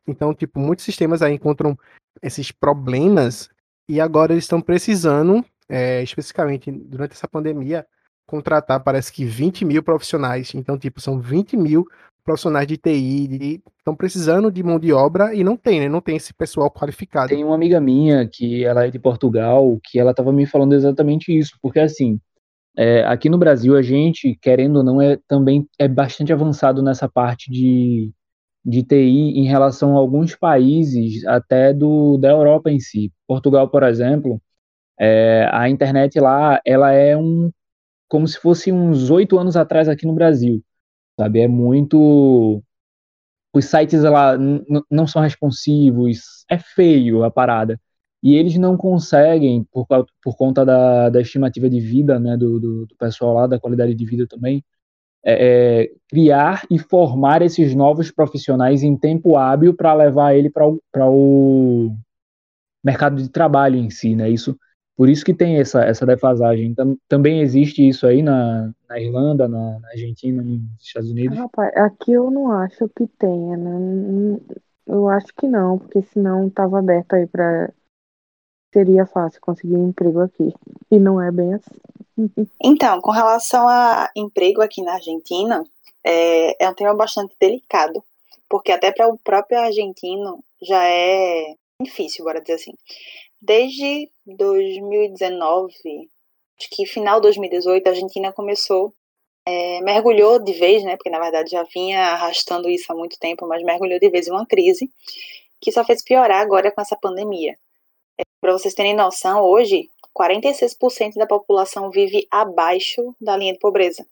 Então, 0.07 0.35
tipo, 0.35 0.59
muitos 0.61 0.85
sistemas 0.85 1.23
aí 1.23 1.35
encontram 1.35 1.77
esses 2.23 2.53
problemas 2.53 3.49
e 3.89 4.01
agora 4.01 4.33
eles 4.33 4.45
estão 4.45 4.61
precisando, 4.61 5.45
é, 5.69 6.03
especificamente 6.03 6.71
durante 6.71 7.13
essa 7.13 7.29
pandemia, 7.29 7.87
contratar, 8.27 8.81
parece 8.81 9.13
que 9.13 9.25
20 9.25 9.65
mil 9.65 9.83
profissionais. 9.83 10.55
Então, 10.55 10.79
tipo, 10.79 11.01
são 11.01 11.19
20 11.19 11.57
mil 11.57 11.87
profissionais 12.23 12.67
de 12.67 12.77
TI, 12.77 13.63
estão 13.79 13.97
precisando 13.97 14.53
de 14.53 14.63
mão 14.63 14.79
de 14.79 14.93
obra 14.93 15.35
e 15.35 15.43
não 15.43 15.57
tem, 15.57 15.81
né? 15.81 15.89
Não 15.89 16.01
tem 16.01 16.17
esse 16.17 16.33
pessoal 16.33 16.71
qualificado. 16.71 17.29
Tem 17.29 17.43
uma 17.43 17.55
amiga 17.55 17.81
minha 17.81 18.29
que 18.29 18.65
ela 18.65 18.87
é 18.87 18.91
de 18.91 18.99
Portugal, 18.99 19.81
que 19.83 19.99
ela 19.99 20.13
estava 20.13 20.33
me 20.33 20.47
falando 20.47 20.75
exatamente 20.75 21.37
isso, 21.37 21.59
porque 21.61 21.81
assim, 21.81 22.21
é, 22.77 23.05
aqui 23.05 23.29
no 23.29 23.39
Brasil 23.39 23.77
a 23.77 23.83
gente, 23.83 24.37
querendo 24.41 24.77
ou 24.79 24.85
não, 24.85 25.01
é 25.03 25.19
também 25.29 25.69
é 25.79 25.89
bastante 25.89 26.33
avançado 26.33 26.83
nessa 26.83 27.09
parte 27.09 27.51
de, 27.51 28.13
de 28.65 28.83
TI 28.83 29.39
em 29.41 29.47
relação 29.47 29.97
a 29.97 30.01
alguns 30.01 30.37
países, 30.37 31.25
até 31.27 31.73
do 31.75 32.19
da 32.19 32.31
Europa 32.31 32.71
em 32.71 32.81
si. 32.81 33.13
Portugal, 33.27 33.69
por 33.71 33.83
exemplo, 33.83 34.41
é, 35.01 35.49
a 35.53 35.69
internet 35.71 36.21
lá, 36.21 36.61
ela 36.67 36.93
é 36.93 37.17
um 37.17 37.51
como 38.09 38.29
se 38.29 38.39
fosse 38.39 38.73
uns 38.73 39.11
oito 39.11 39.39
anos 39.39 39.57
atrás 39.57 39.89
aqui 39.89 40.07
no 40.07 40.15
Brasil 40.15 40.63
sabe? 41.19 41.41
É 41.41 41.49
muito. 41.49 42.63
Os 43.53 43.65
sites 43.67 44.03
lá 44.03 44.37
não 44.91 45.07
são 45.07 45.23
responsivos, 45.23 46.45
é 46.49 46.59
feio 46.59 47.25
a 47.25 47.31
parada. 47.31 47.81
E 48.23 48.35
eles 48.37 48.57
não 48.59 48.77
conseguem, 48.77 49.65
por, 49.73 49.87
por 50.23 50.37
conta 50.37 50.65
da, 50.65 51.09
da 51.09 51.21
estimativa 51.21 51.71
de 51.71 51.81
vida 51.81 52.19
né, 52.19 52.37
do, 52.37 52.61
do, 52.61 52.87
do 52.87 52.97
pessoal 52.97 53.35
lá, 53.35 53.47
da 53.47 53.59
qualidade 53.59 53.95
de 53.95 54.05
vida 54.05 54.27
também, 54.27 54.63
é, 55.25 55.85
é, 55.85 55.91
criar 56.09 56.67
e 56.71 56.79
formar 56.79 57.43
esses 57.43 57.75
novos 57.75 58.11
profissionais 58.11 58.83
em 58.83 58.97
tempo 58.97 59.37
hábil 59.37 59.75
para 59.75 59.95
levar 59.95 60.35
ele 60.35 60.51
para 60.51 60.67
o 61.09 61.95
mercado 62.83 63.17
de 63.23 63.29
trabalho 63.29 63.77
em 63.77 63.91
si, 63.91 64.15
né? 64.15 64.31
Isso 64.31 64.59
por 65.01 65.09
isso 65.09 65.25
que 65.25 65.33
tem 65.33 65.59
essa, 65.59 65.83
essa 65.83 66.05
defasagem. 66.05 66.75
Tam, 66.75 66.95
também 67.09 67.41
existe 67.41 67.89
isso 67.89 68.07
aí 68.07 68.21
na, 68.21 68.71
na 68.87 69.01
Irlanda, 69.01 69.49
na, 69.49 69.79
na, 69.79 69.89
Argentina, 69.89 70.43
nos 70.43 70.61
Estados 70.79 71.11
Unidos? 71.11 71.39
Rapaz, 71.39 71.75
aqui 71.75 72.13
eu 72.13 72.31
não 72.31 72.53
acho 72.53 72.87
que 72.95 73.07
tenha, 73.19 73.57
né? 73.57 74.39
Eu 74.87 75.09
acho 75.09 75.29
que 75.35 75.49
não, 75.49 75.79
porque 75.79 76.03
senão 76.03 76.49
estava 76.49 76.79
aberto 76.79 77.15
aí 77.15 77.27
para 77.27 77.73
seria 78.73 79.07
fácil 79.07 79.41
conseguir 79.41 79.77
um 79.77 79.89
emprego 79.89 80.21
aqui. 80.21 80.55
E 80.91 80.99
não 80.99 81.21
é 81.21 81.31
bem 81.31 81.55
assim. 81.55 81.71
Então, 82.63 83.01
com 83.01 83.11
relação 83.11 83.67
a 83.67 84.11
emprego 84.15 84.61
aqui 84.61 84.83
na 84.83 84.95
Argentina, 84.95 85.65
é, 86.05 86.65
é 86.65 86.69
um 86.69 86.75
tema 86.75 86.95
bastante 86.95 87.35
delicado, 87.41 88.05
porque 88.49 88.71
até 88.71 88.93
para 88.93 89.09
o 89.09 89.19
próprio 89.19 89.59
argentino 89.59 90.45
já 90.61 90.85
é 90.85 91.55
difícil, 91.81 92.25
bora 92.25 92.41
dizer 92.41 92.55
assim 92.55 92.75
desde 93.41 94.11
2019, 94.27 95.73
acho 96.59 96.69
que 96.71 96.87
final 96.87 97.17
de 97.17 97.23
2018, 97.23 97.87
a 97.87 97.91
Argentina 97.91 98.33
começou, 98.33 98.93
é, 99.47 99.81
mergulhou 99.81 100.39
de 100.39 100.53
vez, 100.53 100.85
né, 100.85 100.97
porque 100.97 101.11
na 101.11 101.19
verdade 101.19 101.51
já 101.51 101.63
vinha 101.75 102.01
arrastando 102.13 102.69
isso 102.69 102.93
há 102.93 102.95
muito 102.95 103.19
tempo, 103.19 103.47
mas 103.49 103.63
mergulhou 103.63 103.99
de 103.99 104.11
vez 104.11 104.29
em 104.29 104.31
uma 104.31 104.47
crise 104.47 104.91
que 105.61 105.73
só 105.73 105.85
fez 105.85 106.03
piorar 106.03 106.41
agora 106.41 106.71
com 106.71 106.81
essa 106.81 106.97
pandemia. 106.97 107.57
É, 108.21 108.23
Para 108.41 108.53
vocês 108.53 108.75
terem 108.75 108.95
noção, 108.95 109.43
hoje 109.43 109.89
46% 110.17 111.15
da 111.15 111.27
população 111.27 111.91
vive 111.91 112.27
abaixo 112.31 113.15
da 113.21 113.37
linha 113.37 113.53
de 113.53 113.59
pobreza. 113.59 114.07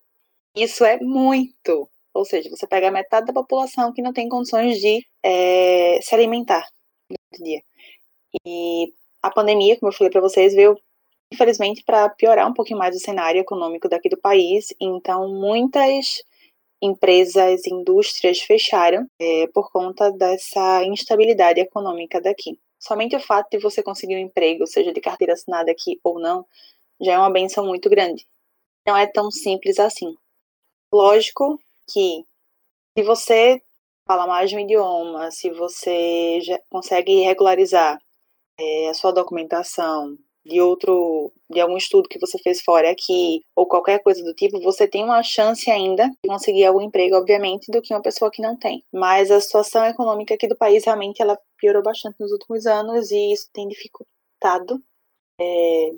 Isso 0.57 0.85
é 0.85 0.99
muito. 0.99 1.89
Ou 2.15 2.25
seja, 2.25 2.51
você 2.51 2.67
pega 2.67 2.91
metade 2.91 3.27
da 3.27 3.33
população 3.33 3.93
que 3.93 4.03
não 4.03 4.13
tem 4.13 4.29
condições 4.29 4.81
de 4.81 5.07
é, 5.23 6.01
se 6.03 6.15
alimentar 6.15 6.67
no 7.11 7.45
dia. 7.45 7.63
E 8.47 8.93
a 9.23 9.31
pandemia, 9.31 9.79
como 9.79 9.93
eu 9.93 9.97
falei 9.97 10.11
para 10.11 10.21
vocês, 10.21 10.55
veio 10.55 10.79
infelizmente 11.33 11.85
para 11.85 12.09
piorar 12.09 12.49
um 12.49 12.55
pouquinho 12.55 12.79
mais 12.79 12.97
o 12.97 13.01
cenário 13.01 13.41
econômico 13.41 13.89
daqui 13.89 14.09
do 14.09 14.17
país. 14.17 14.75
Então, 14.81 15.29
muitas 15.29 16.23
empresas, 16.81 17.67
indústrias 17.67 18.41
fecharam 18.41 19.07
é, 19.19 19.47
por 19.49 19.71
conta 19.71 20.11
dessa 20.13 20.85
instabilidade 20.85 21.61
econômica 21.61 22.21
daqui. 22.21 22.59
Somente 22.79 23.17
o 23.17 23.21
fato 23.21 23.51
de 23.51 23.59
você 23.59 23.83
conseguir 23.83 24.17
um 24.17 24.21
emprego, 24.21 24.67
seja 24.67 24.93
de 24.93 25.01
carteira 25.01 25.33
assinada 25.33 25.71
aqui 25.71 26.01
ou 26.03 26.19
não, 26.21 26.47
já 27.01 27.15
é 27.15 27.19
uma 27.19 27.31
benção 27.31 27.67
muito 27.67 27.91
grande. 27.91 28.27
Não 28.87 28.97
é 28.97 29.07
tão 29.07 29.31
simples 29.31 29.79
assim. 29.79 30.17
Lógico 30.93 31.61
que 31.93 32.25
se 32.97 33.05
você 33.05 33.61
fala 34.07 34.27
mais 34.27 34.49
de 34.51 34.57
um 34.57 34.61
idioma, 34.61 35.31
se 35.31 35.51
você 35.51 36.41
já 36.41 36.59
consegue 36.71 37.23
regularizar 37.23 38.01
é, 38.59 38.89
a 38.89 38.95
sua 38.95 39.13
documentação 39.13 40.19
de 40.49 40.61
outro, 40.61 41.33
de 41.51 41.61
algum 41.61 41.77
estudo 41.77 42.09
que 42.09 42.19
você 42.19 42.39
fez 42.39 42.63
fora 42.63 42.91
aqui, 42.91 43.45
ou 43.55 43.67
qualquer 43.67 44.03
coisa 44.03 44.23
do 44.25 44.35
tipo, 44.35 44.61
você 44.61 44.89
tem 44.89 45.05
uma 45.05 45.23
chance 45.23 45.71
ainda 45.71 46.09
de 46.09 46.29
conseguir 46.29 46.65
algum 46.65 46.81
emprego, 46.81 47.17
obviamente, 47.17 47.71
do 47.71 47.83
que 47.83 47.93
uma 47.93 48.03
pessoa 48.03 48.31
que 48.31 48.43
não 48.43 48.57
tem. 48.57 48.83
Mas 48.93 49.31
a 49.31 49.41
situação 49.41 49.85
econômica 49.85 50.35
aqui 50.35 50.49
do 50.49 50.57
país 50.57 50.85
realmente 50.85 51.21
ela 51.21 51.39
piorou 51.59 51.83
bastante 51.83 52.17
nos 52.19 52.33
últimos 52.33 52.67
anos 52.67 53.11
e 53.11 53.33
isso 53.33 53.49
tem 53.53 53.69
dificultado 53.69 54.83
é, 55.41 55.91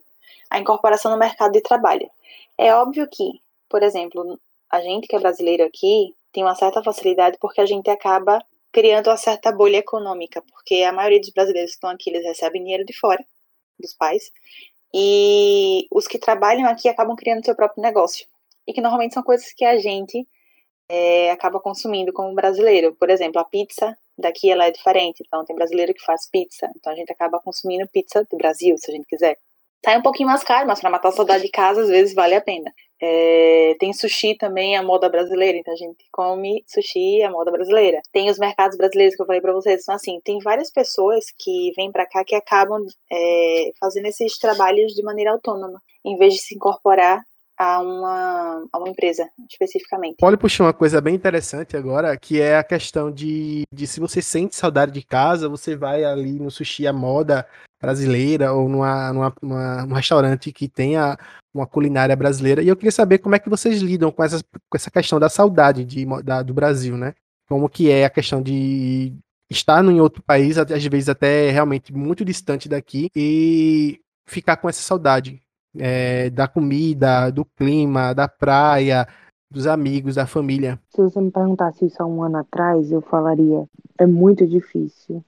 a 0.51 0.59
incorporação 0.59 1.11
no 1.13 1.19
mercado 1.19 1.53
de 1.53 1.61
trabalho. 1.61 2.11
É 2.59 2.75
óbvio 2.75 3.09
que, 3.09 3.41
por 3.69 3.83
exemplo, 3.83 4.39
a 4.71 4.81
gente 4.81 5.07
que 5.07 5.17
é 5.17 5.21
brasileiro 5.21 5.65
aqui 5.65 6.15
tem 6.33 6.43
uma 6.43 6.55
certa 6.55 6.83
facilidade 6.83 7.39
porque 7.41 7.61
a 7.61 7.67
gente 7.67 7.89
acaba 7.89 8.45
criando 8.73 9.09
uma 9.09 9.17
certa 9.17 9.51
bolha 9.53 9.79
econômica, 9.79 10.43
porque 10.43 10.83
a 10.83 10.93
maioria 10.93 11.21
dos 11.21 11.31
brasileiros 11.31 11.73
que 11.73 11.77
estão 11.77 11.91
aqui, 11.91 12.11
eles 12.11 12.25
recebem 12.25 12.63
dinheiro 12.63 12.85
de 12.85 12.97
fora, 12.99 13.25
dos 13.81 13.95
pais, 13.95 14.31
e 14.93 15.87
os 15.91 16.07
que 16.07 16.19
trabalham 16.19 16.69
aqui 16.69 16.89
acabam 16.89 17.17
criando 17.17 17.45
seu 17.45 17.55
próprio 17.55 17.83
negócio, 17.83 18.27
e 18.67 18.73
que 18.73 18.81
normalmente 18.81 19.15
são 19.15 19.23
coisas 19.23 19.53
que 19.53 19.65
a 19.65 19.79
gente 19.79 20.27
é, 20.89 21.31
acaba 21.31 21.61
consumindo 21.61 22.13
como 22.13 22.35
brasileiro. 22.35 22.95
Por 22.97 23.09
exemplo, 23.11 23.41
a 23.41 23.45
pizza 23.45 23.97
daqui 24.19 24.51
ela 24.51 24.67
é 24.67 24.71
diferente, 24.71 25.23
então 25.25 25.45
tem 25.45 25.57
brasileiro 25.57 25.95
que 25.95 26.05
faz 26.05 26.29
pizza, 26.29 26.71
então 26.77 26.93
a 26.93 26.97
gente 26.97 27.13
acaba 27.13 27.41
consumindo 27.41 27.89
pizza 27.89 28.27
do 28.31 28.37
Brasil, 28.37 28.77
se 28.77 28.91
a 28.91 28.95
gente 28.95 29.07
quiser. 29.07 29.39
Sai 29.85 29.99
um 29.99 30.03
pouquinho 30.03 30.29
mais 30.29 30.45
caro, 30.45 30.67
mas 30.67 30.81
para 30.81 30.91
matar 30.91 31.09
a 31.09 31.13
saudade 31.13 31.45
de 31.45 31.51
casa, 31.51 31.83
às 31.83 31.89
vezes 31.89 32.15
vale 32.15 32.35
a 32.35 32.41
pena. 32.41 32.71
É, 33.03 33.77
tem 33.81 33.93
sushi 33.93 34.35
também, 34.35 34.77
a 34.77 34.83
moda 34.83 35.09
brasileira, 35.09 35.57
então 35.57 35.73
a 35.73 35.77
gente 35.77 36.05
come 36.13 36.63
sushi, 36.67 37.23
a 37.23 37.31
moda 37.31 37.51
brasileira. 37.51 38.01
Tem 38.13 38.29
os 38.29 38.39
mercados 38.39 38.77
brasileiros 38.77 39.17
que 39.17 39.23
eu 39.23 39.27
falei 39.27 39.41
para 39.41 39.53
vocês, 39.53 39.83
então 39.83 39.95
assim, 39.95 40.21
tem 40.23 40.39
várias 40.41 40.71
pessoas 40.71 41.25
que 41.39 41.73
vêm 41.77 41.91
para 41.91 42.07
cá 42.07 42.23
que 42.25 42.35
acabam 42.35 42.85
é, 43.11 43.71
fazendo 43.81 44.07
esses 44.07 44.39
trabalhos 44.39 44.93
de 44.93 45.03
maneira 45.03 45.33
autônoma, 45.33 45.81
em 46.05 46.17
vez 46.19 46.35
de 46.35 46.41
se 46.41 46.55
incorporar 46.55 47.23
a 47.61 47.81
uma, 47.81 48.67
a 48.73 48.79
uma 48.79 48.89
empresa, 48.89 49.29
especificamente. 49.51 50.17
Pode 50.17 50.39
puxar 50.39 50.65
uma 50.65 50.73
coisa 50.73 50.99
bem 50.99 51.15
interessante 51.15 51.77
agora, 51.77 52.17
que 52.17 52.41
é 52.41 52.57
a 52.57 52.65
questão 52.65 53.11
de, 53.11 53.65
de 53.71 53.87
se 53.87 54.01
você 54.01 54.23
sente 54.23 54.57
saudade 54.57 54.93
de 54.93 55.03
casa, 55.03 55.47
você 55.47 55.77
vai 55.77 56.03
ali 56.03 56.33
no 56.33 56.51
sushi 56.51 56.87
a 56.87 56.93
moda 56.93 57.47
brasileira 57.81 58.53
ou 58.53 58.69
numa, 58.69 59.13
numa, 59.13 59.35
numa, 59.41 59.87
num 59.87 59.95
restaurante 59.95 60.53
que 60.53 60.69
tenha 60.69 61.17
uma 61.53 61.67
culinária 61.67 62.15
brasileira. 62.15 62.63
E 62.63 62.69
eu 62.69 62.77
queria 62.77 62.93
saber 62.93 63.19
como 63.19 63.35
é 63.35 63.39
que 63.39 63.49
vocês 63.49 63.81
lidam 63.81 64.13
com 64.13 64.23
essa, 64.23 64.39
com 64.43 64.77
essa 64.77 64.91
questão 64.91 65.19
da 65.19 65.29
saudade 65.29 65.85
de, 65.85 66.05
da, 66.23 66.43
do 66.43 66.53
Brasil, 66.53 66.97
né? 66.97 67.15
Como 67.49 67.69
que 67.69 67.91
é 67.91 68.05
a 68.05 68.11
questão 68.11 68.43
de 68.43 69.13
estar 69.51 69.85
em 69.85 70.01
outro 70.01 70.23
país, 70.23 70.59
às 70.59 70.85
vezes 70.87 71.09
até 71.09 71.51
realmente 71.51 71.93
muito 71.93 72.25
distante 72.25 72.69
daqui, 72.69 73.11
e 73.17 73.99
ficar 74.27 74.57
com 74.59 74.69
essa 74.69 74.83
saudade 74.83 75.41
é, 75.77 76.31
da 76.31 76.47
comida, 76.47 77.31
do 77.31 77.45
clima, 77.45 78.15
da 78.15 78.29
praia, 78.29 79.09
dos 79.51 79.67
amigos, 79.67 80.15
da 80.15 80.27
família. 80.27 80.79
Se 80.91 81.03
você 81.03 81.21
me 81.21 81.33
perguntasse 81.33 81.85
isso 81.85 82.01
há 82.01 82.07
um 82.07 82.23
ano 82.23 82.37
atrás, 82.37 82.93
eu 82.93 83.01
falaria: 83.01 83.65
é 83.99 84.07
muito 84.07 84.47
difícil 84.47 85.25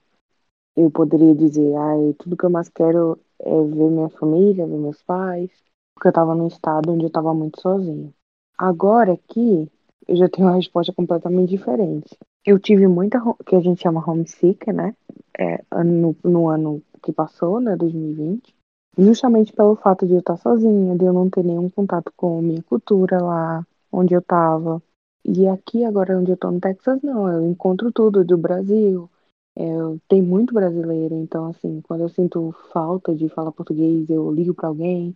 eu 0.75 0.89
poderia 0.91 1.35
dizer, 1.35 1.75
ai, 1.75 2.13
tudo 2.19 2.37
que 2.37 2.45
eu 2.45 2.49
mais 2.49 2.69
quero 2.69 3.19
é 3.39 3.49
ver 3.63 3.89
minha 3.89 4.09
família, 4.09 4.65
ver 4.65 4.77
meus 4.77 5.01
pais, 5.03 5.51
porque 5.95 6.07
eu 6.07 6.11
estava 6.11 6.33
num 6.33 6.47
estado 6.47 6.91
onde 6.91 7.03
eu 7.03 7.07
estava 7.07 7.33
muito 7.33 7.61
sozinha. 7.61 8.11
Agora 8.57 9.13
aqui, 9.13 9.69
eu 10.07 10.15
já 10.15 10.27
tenho 10.29 10.47
uma 10.47 10.55
resposta 10.55 10.93
completamente 10.93 11.49
diferente. 11.49 12.17
Eu 12.45 12.59
tive 12.59 12.87
muita, 12.87 13.21
que 13.45 13.55
a 13.55 13.59
gente 13.59 13.81
chama 13.81 14.03
homesick, 14.05 14.71
né? 14.71 14.95
É, 15.37 15.63
no, 15.83 16.15
no 16.23 16.49
ano 16.49 16.81
que 17.01 17.11
passou, 17.11 17.59
né, 17.59 17.75
2020. 17.75 18.53
Justamente 18.97 19.53
pelo 19.53 19.75
fato 19.75 20.05
de 20.05 20.13
eu 20.13 20.19
estar 20.19 20.37
sozinha, 20.37 20.95
de 20.95 21.05
eu 21.05 21.13
não 21.13 21.29
ter 21.29 21.43
nenhum 21.43 21.69
contato 21.69 22.11
com 22.15 22.41
minha 22.41 22.61
cultura 22.63 23.21
lá, 23.21 23.65
onde 23.91 24.13
eu 24.13 24.19
estava. 24.19 24.81
E 25.25 25.47
aqui, 25.47 25.83
agora 25.83 26.17
onde 26.17 26.31
eu 26.31 26.35
estou 26.35 26.51
no 26.51 26.59
Texas, 26.59 27.01
não. 27.01 27.27
Eu 27.27 27.45
encontro 27.47 27.91
tudo 27.91 28.23
do 28.23 28.37
Brasil, 28.37 29.09
é, 29.55 29.63
tem 30.07 30.21
muito 30.21 30.53
brasileiro, 30.53 31.15
então 31.15 31.47
assim, 31.47 31.81
quando 31.81 32.01
eu 32.01 32.09
sinto 32.09 32.51
falta 32.71 33.15
de 33.15 33.29
falar 33.29 33.51
português, 33.51 34.09
eu 34.09 34.31
ligo 34.31 34.53
para 34.53 34.67
alguém, 34.67 35.15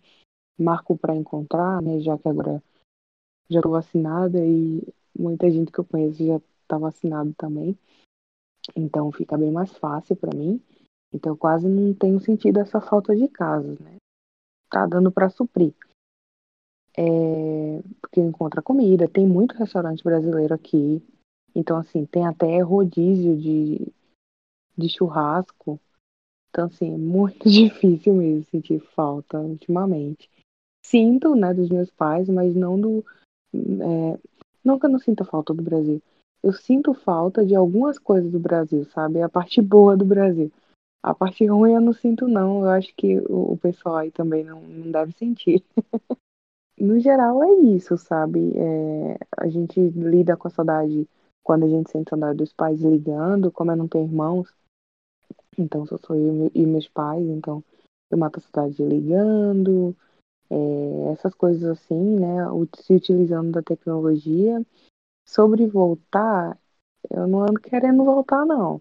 marco 0.58 0.96
para 0.96 1.16
encontrar, 1.16 1.82
né, 1.82 2.00
já 2.00 2.16
que 2.16 2.28
agora 2.28 2.62
já 3.50 3.58
estou 3.58 3.72
vacinada 3.72 4.38
e 4.44 4.82
muita 5.18 5.50
gente 5.50 5.72
que 5.72 5.78
eu 5.78 5.84
conheço 5.84 6.24
já 6.24 6.36
está 6.62 6.78
vacinado 6.78 7.34
também. 7.36 7.76
Então 8.76 9.10
fica 9.10 9.36
bem 9.36 9.50
mais 9.50 9.72
fácil 9.78 10.14
para 10.14 10.36
mim. 10.36 10.62
Então 11.12 11.36
quase 11.36 11.66
não 11.66 11.94
tenho 11.94 12.20
sentido 12.20 12.60
essa 12.60 12.80
falta 12.80 13.16
de 13.16 13.26
casa, 13.28 13.76
né? 13.80 13.96
Tá 14.70 14.86
dando 14.86 15.10
para 15.10 15.30
suprir. 15.30 15.74
É, 16.96 17.82
porque 18.00 18.20
encontra 18.20 18.60
comida, 18.60 19.08
tem 19.08 19.26
muito 19.26 19.56
restaurante 19.56 20.04
brasileiro 20.04 20.52
aqui. 20.54 21.02
Então, 21.54 21.76
assim, 21.76 22.04
tem 22.06 22.26
até 22.26 22.60
rodízio 22.60 23.36
de, 23.36 23.92
de 24.78 24.88
churrasco. 24.88 25.80
Então, 26.50 26.66
assim, 26.66 26.94
é 26.94 26.96
muito 26.96 27.48
difícil 27.50 28.14
mesmo 28.14 28.44
sentir 28.44 28.80
falta 28.94 29.38
ultimamente. 29.38 30.30
Sinto, 30.86 31.34
né, 31.34 31.52
dos 31.52 31.68
meus 31.68 31.90
pais, 31.90 32.28
mas 32.28 32.54
não 32.54 32.80
do. 32.80 33.04
É, 33.54 34.18
não 34.64 34.78
que 34.78 34.86
eu 34.86 34.90
não 34.90 34.98
sinta 34.98 35.24
falta 35.24 35.52
do 35.52 35.62
Brasil. 35.62 36.00
Eu 36.42 36.52
sinto 36.52 36.94
falta 36.94 37.44
de 37.44 37.54
algumas 37.54 37.98
coisas 37.98 38.30
do 38.30 38.38
Brasil, 38.38 38.84
sabe? 38.86 39.20
A 39.20 39.28
parte 39.28 39.60
boa 39.60 39.96
do 39.96 40.04
Brasil. 40.04 40.52
A 41.02 41.14
parte 41.14 41.44
ruim 41.46 41.72
eu 41.72 41.80
não 41.80 41.92
sinto, 41.92 42.28
não. 42.28 42.62
Eu 42.62 42.70
acho 42.70 42.94
que 42.96 43.18
o, 43.18 43.56
pessoal 43.56 43.96
aí 43.96 44.10
também 44.10 44.44
não, 44.44 44.60
não 44.60 44.90
deve 44.90 45.12
sentir. 45.12 45.64
no 46.78 46.98
geral, 47.00 47.42
é 47.42 47.52
isso, 47.54 47.96
sabe? 47.96 48.52
É, 48.56 49.18
a 49.36 49.48
gente 49.48 49.80
lida 49.80 50.36
com 50.36 50.48
a 50.48 50.50
saudade 50.50 51.08
quando 51.42 51.64
a 51.64 51.68
gente 51.68 51.90
sente 51.90 52.10
saudade 52.10 52.38
dos 52.38 52.52
pais 52.52 52.80
ligando, 52.82 53.50
como 53.50 53.70
eu 53.72 53.76
não 53.76 53.88
tenho 53.88 54.06
irmãos. 54.06 54.54
Então, 55.58 55.86
só 55.86 55.98
sou 55.98 56.16
eu 56.16 56.50
e 56.54 56.66
meus 56.66 56.88
pais, 56.88 57.26
então 57.26 57.62
eu 58.10 58.16
mato 58.16 58.38
a 58.38 58.40
saudade 58.40 58.82
ligando, 58.82 59.94
é, 60.50 61.12
essas 61.12 61.34
coisas 61.34 61.64
assim, 61.64 62.18
né? 62.18 62.38
Se 62.76 62.94
utilizando 62.94 63.50
da 63.52 63.62
tecnologia. 63.62 64.64
Sobre 65.26 65.66
voltar, 65.66 66.58
eu 67.10 67.26
não 67.26 67.42
ando 67.42 67.60
querendo 67.60 68.04
voltar, 68.04 68.46
não. 68.46 68.80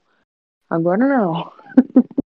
Agora 0.69 1.05
não. 1.05 1.51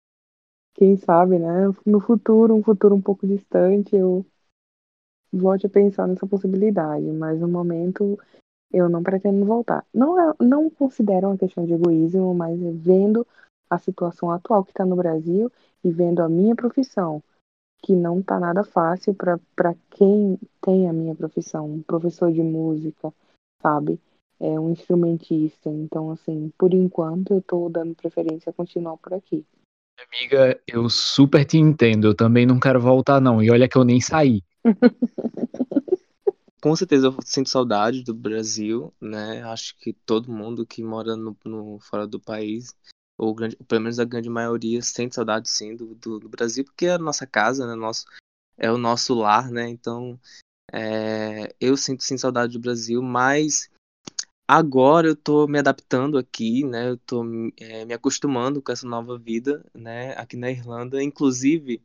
Quem 0.74 0.96
sabe, 0.96 1.38
né? 1.38 1.72
No 1.86 2.00
futuro, 2.00 2.54
um 2.54 2.62
futuro 2.62 2.94
um 2.94 3.02
pouco 3.02 3.26
distante, 3.26 3.94
eu 3.94 4.24
volte 5.32 5.66
a 5.66 5.70
pensar 5.70 6.08
nessa 6.08 6.26
possibilidade. 6.26 7.04
Mas 7.12 7.40
no 7.40 7.48
momento, 7.48 8.18
eu 8.72 8.88
não 8.88 9.02
pretendo 9.02 9.44
voltar. 9.44 9.86
Não, 9.92 10.18
é, 10.18 10.34
não 10.40 10.68
considero 10.68 11.28
uma 11.28 11.38
questão 11.38 11.64
de 11.64 11.74
egoísmo, 11.74 12.34
mas 12.34 12.58
vendo 12.76 13.26
a 13.70 13.78
situação 13.78 14.30
atual 14.30 14.64
que 14.64 14.70
está 14.70 14.84
no 14.84 14.96
Brasil 14.96 15.50
e 15.84 15.90
vendo 15.90 16.20
a 16.20 16.28
minha 16.28 16.54
profissão, 16.54 17.22
que 17.82 17.94
não 17.94 18.20
está 18.20 18.38
nada 18.38 18.64
fácil 18.64 19.14
para 19.14 19.74
quem 19.90 20.38
tem 20.60 20.88
a 20.88 20.92
minha 20.92 21.14
profissão, 21.14 21.66
um 21.66 21.82
professor 21.82 22.32
de 22.32 22.42
música, 22.42 23.12
sabe? 23.62 24.00
É 24.40 24.58
um 24.58 24.70
instrumentista. 24.70 25.68
Então, 25.68 26.10
assim, 26.10 26.52
por 26.58 26.72
enquanto 26.72 27.32
eu 27.32 27.38
estou 27.38 27.68
dando 27.68 27.94
preferência 27.94 28.50
a 28.50 28.52
continuar 28.52 28.96
por 28.96 29.14
aqui. 29.14 29.44
Amiga, 30.06 30.60
eu 30.66 30.88
super 30.88 31.44
te 31.44 31.58
entendo. 31.58 32.06
Eu 32.06 32.14
também 32.14 32.46
não 32.46 32.60
quero 32.60 32.80
voltar, 32.80 33.20
não. 33.20 33.42
E 33.42 33.50
olha 33.50 33.68
que 33.68 33.76
eu 33.76 33.84
nem 33.84 34.00
saí. 34.00 34.42
Com 36.60 36.74
certeza 36.74 37.06
eu 37.06 37.16
sinto 37.24 37.48
saudade 37.48 38.02
do 38.02 38.12
Brasil, 38.12 38.92
né? 39.00 39.42
Acho 39.44 39.76
que 39.78 39.92
todo 39.92 40.32
mundo 40.32 40.66
que 40.66 40.82
mora 40.82 41.16
no, 41.16 41.36
no 41.44 41.78
fora 41.78 42.06
do 42.06 42.18
país, 42.18 42.74
ou 43.18 43.34
grande, 43.34 43.56
pelo 43.56 43.82
menos 43.82 43.98
a 43.98 44.04
grande 44.04 44.30
maioria, 44.30 44.80
sente 44.80 45.14
saudade 45.14 45.48
sim 45.50 45.76
do, 45.76 45.94
do, 45.96 46.20
do, 46.20 46.28
Brasil, 46.28 46.64
porque 46.64 46.86
é 46.86 46.92
a 46.92 46.98
nossa 46.98 47.26
casa, 47.26 47.66
né? 47.66 47.74
Nosso, 47.74 48.06
é 48.56 48.70
o 48.70 48.78
nosso 48.78 49.14
lar, 49.14 49.50
né? 49.50 49.68
Então 49.68 50.18
é, 50.72 51.54
eu 51.60 51.76
sinto 51.76 52.04
sim 52.04 52.16
saudade 52.16 52.52
do 52.52 52.60
Brasil, 52.60 53.02
mas 53.02 53.68
Agora 54.50 55.06
eu 55.06 55.14
tô 55.14 55.46
me 55.46 55.58
adaptando 55.58 56.16
aqui, 56.16 56.64
né? 56.64 56.88
Eu 56.88 56.96
tô 56.96 57.22
é, 57.58 57.84
me 57.84 57.92
acostumando 57.92 58.62
com 58.62 58.72
essa 58.72 58.86
nova 58.86 59.18
vida, 59.18 59.62
né? 59.74 60.14
Aqui 60.16 60.38
na 60.38 60.50
Irlanda. 60.50 61.02
Inclusive, 61.02 61.82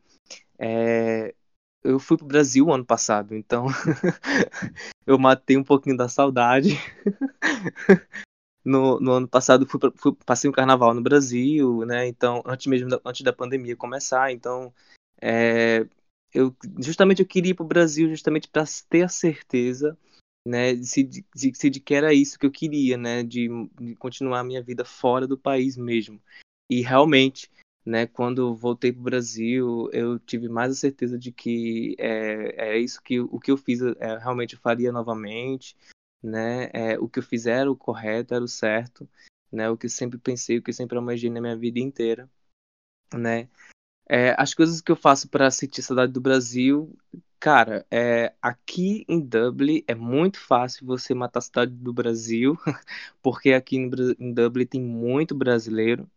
é, 0.57 1.35
eu 1.83 1.99
fui 1.99 2.15
pro 2.15 2.25
Brasil 2.25 2.71
ano 2.71 2.85
passado, 2.85 3.35
então 3.35 3.67
eu 5.05 5.19
matei 5.19 5.57
um 5.57 5.63
pouquinho 5.63 5.97
da 5.97 6.07
saudade. 6.07 6.79
No, 8.65 8.99
no 8.99 9.11
ano 9.11 9.27
passado 9.27 9.65
fui, 9.65 9.79
fui, 9.95 10.15
passei 10.25 10.49
um 10.49 10.53
carnaval 10.53 10.93
no 10.93 11.01
Brasil, 11.01 11.85
né? 11.85 12.07
Então, 12.07 12.41
antes 12.45 12.67
mesmo 12.67 12.89
da, 12.89 13.01
antes 13.05 13.21
da 13.21 13.33
pandemia 13.33 13.75
começar, 13.75 14.31
então 14.31 14.73
é, 15.21 15.85
eu 16.33 16.55
justamente 16.79 17.21
eu 17.21 17.27
queria 17.27 17.51
ir 17.51 17.55
pro 17.55 17.65
Brasil 17.65 18.09
justamente 18.09 18.47
para 18.47 18.63
ter 18.89 19.03
a 19.03 19.09
certeza 19.09 19.97
né, 20.45 20.75
se, 20.83 21.03
de, 21.03 21.25
se 21.53 21.69
de 21.69 21.79
que 21.79 21.93
era 21.93 22.13
isso 22.13 22.37
que 22.37 22.45
eu 22.45 22.51
queria, 22.51 22.97
né, 22.97 23.23
de, 23.23 23.47
de 23.79 23.95
continuar 23.95 24.41
a 24.41 24.43
minha 24.43 24.61
vida 24.61 24.83
fora 24.83 25.25
do 25.25 25.37
país 25.37 25.77
mesmo. 25.77 26.21
E 26.69 26.81
realmente, 26.81 27.49
né, 27.85 28.05
quando 28.05 28.55
voltei 28.55 28.91
para 28.91 28.99
o 28.99 29.03
Brasil, 29.03 29.89
eu 29.93 30.19
tive 30.19 30.49
mais 30.49 30.71
a 30.71 30.75
certeza 30.75 31.17
de 31.17 31.31
que 31.31 31.95
é, 31.97 32.73
é 32.73 32.77
isso 32.77 33.01
que 33.01 33.19
o 33.19 33.39
que 33.39 33.51
eu 33.51 33.57
fiz 33.57 33.81
é, 33.81 34.17
realmente 34.17 34.55
eu 34.55 34.59
faria 34.59 34.91
novamente, 34.91 35.75
né, 36.23 36.69
é, 36.73 36.99
o 36.99 37.09
que 37.09 37.19
eu 37.19 37.23
fiz 37.23 37.45
era 37.45 37.71
o 37.71 37.75
correto, 37.75 38.33
era 38.33 38.43
o 38.43 38.47
certo, 38.47 39.07
né, 39.51 39.69
o 39.69 39.77
que 39.77 39.87
eu 39.87 39.89
sempre 39.89 40.17
pensei, 40.17 40.57
o 40.57 40.63
que 40.63 40.69
eu 40.69 40.73
sempre 40.73 40.97
almejei 40.97 41.29
na 41.29 41.41
minha 41.41 41.57
vida 41.57 41.79
inteira, 41.79 42.29
né. 43.13 43.49
É, 44.09 44.35
as 44.37 44.53
coisas 44.53 44.81
que 44.81 44.91
eu 44.91 44.95
faço 44.95 45.29
para 45.29 45.49
sentir 45.51 45.81
saudade 45.81 46.11
do 46.11 46.21
Brasil 46.21 46.95
Cara, 47.43 47.85
é, 47.91 48.33
aqui 48.41 49.03
em 49.05 49.19
Dublin 49.19 49.83
é 49.85 49.93
muito 49.93 50.39
fácil 50.39 50.85
você 50.85 51.13
matar 51.13 51.39
a 51.39 51.41
cidade 51.41 51.73
do 51.73 51.91
Brasil, 51.91 52.57
porque 53.21 53.51
aqui 53.51 53.75
em, 53.75 53.91
em 54.17 54.33
Dublin 54.33 54.65
tem 54.65 54.81
muito 54.81 55.35
brasileiro, 55.35 56.09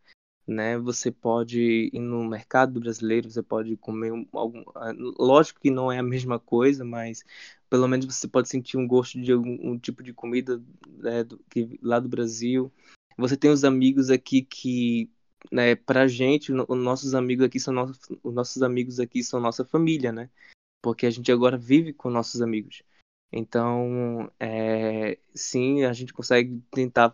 né? 0.47 0.79
Você 0.79 1.11
pode 1.11 1.91
ir 1.93 1.99
no 1.99 2.25
mercado 2.25 2.79
brasileiro, 2.79 3.29
você 3.29 3.43
pode 3.43 3.77
comer 3.79 4.13
algum. 4.33 4.63
Ah, 4.77 4.93
lógico 5.19 5.61
que 5.61 5.69
não 5.69 5.91
é 5.91 5.99
a 5.99 6.03
mesma 6.03 6.39
coisa, 6.39 6.85
mas 6.85 7.25
pelo 7.71 7.89
menos 7.89 8.07
você 8.07 8.29
pode 8.29 8.49
sentir 8.49 8.77
um 8.77 8.87
gosto 8.87 9.21
de 9.21 9.33
algum 9.33 9.57
um 9.63 9.79
tipo 9.79 10.03
de 10.03 10.13
comida 10.13 10.63
né, 10.87 11.25
do, 11.25 11.39
que, 11.51 11.79
lá 11.83 11.99
do 12.01 12.09
Brasil. 12.09 12.73
Você 13.19 13.37
tem 13.37 13.51
os 13.51 13.65
amigos 13.65 14.11
aqui 14.11 14.43
que, 14.43 15.11
né, 15.51 15.75
pra 15.75 16.07
gente, 16.07 16.53
os 16.53 16.79
nossos 16.79 17.15
amigos 17.15 17.47
aqui 17.47 17.59
são 17.59 17.73
nossos, 17.73 17.99
os 18.23 18.35
nossos 18.35 18.63
amigos 18.63 19.01
aqui 19.01 19.23
são 19.23 19.41
nossa 19.41 19.65
família, 19.65 20.13
né? 20.13 20.31
porque 20.87 21.05
a 21.05 21.11
gente 21.11 21.33
agora 21.33 21.59
vive 21.59 21.93
com 21.93 22.09
nossos 22.09 22.41
amigos. 22.41 22.81
Então, 23.33 24.31
é, 24.39 25.19
sim, 25.35 25.83
a 25.83 25.93
gente 25.93 26.13
consegue 26.13 26.63
tentar, 26.71 27.13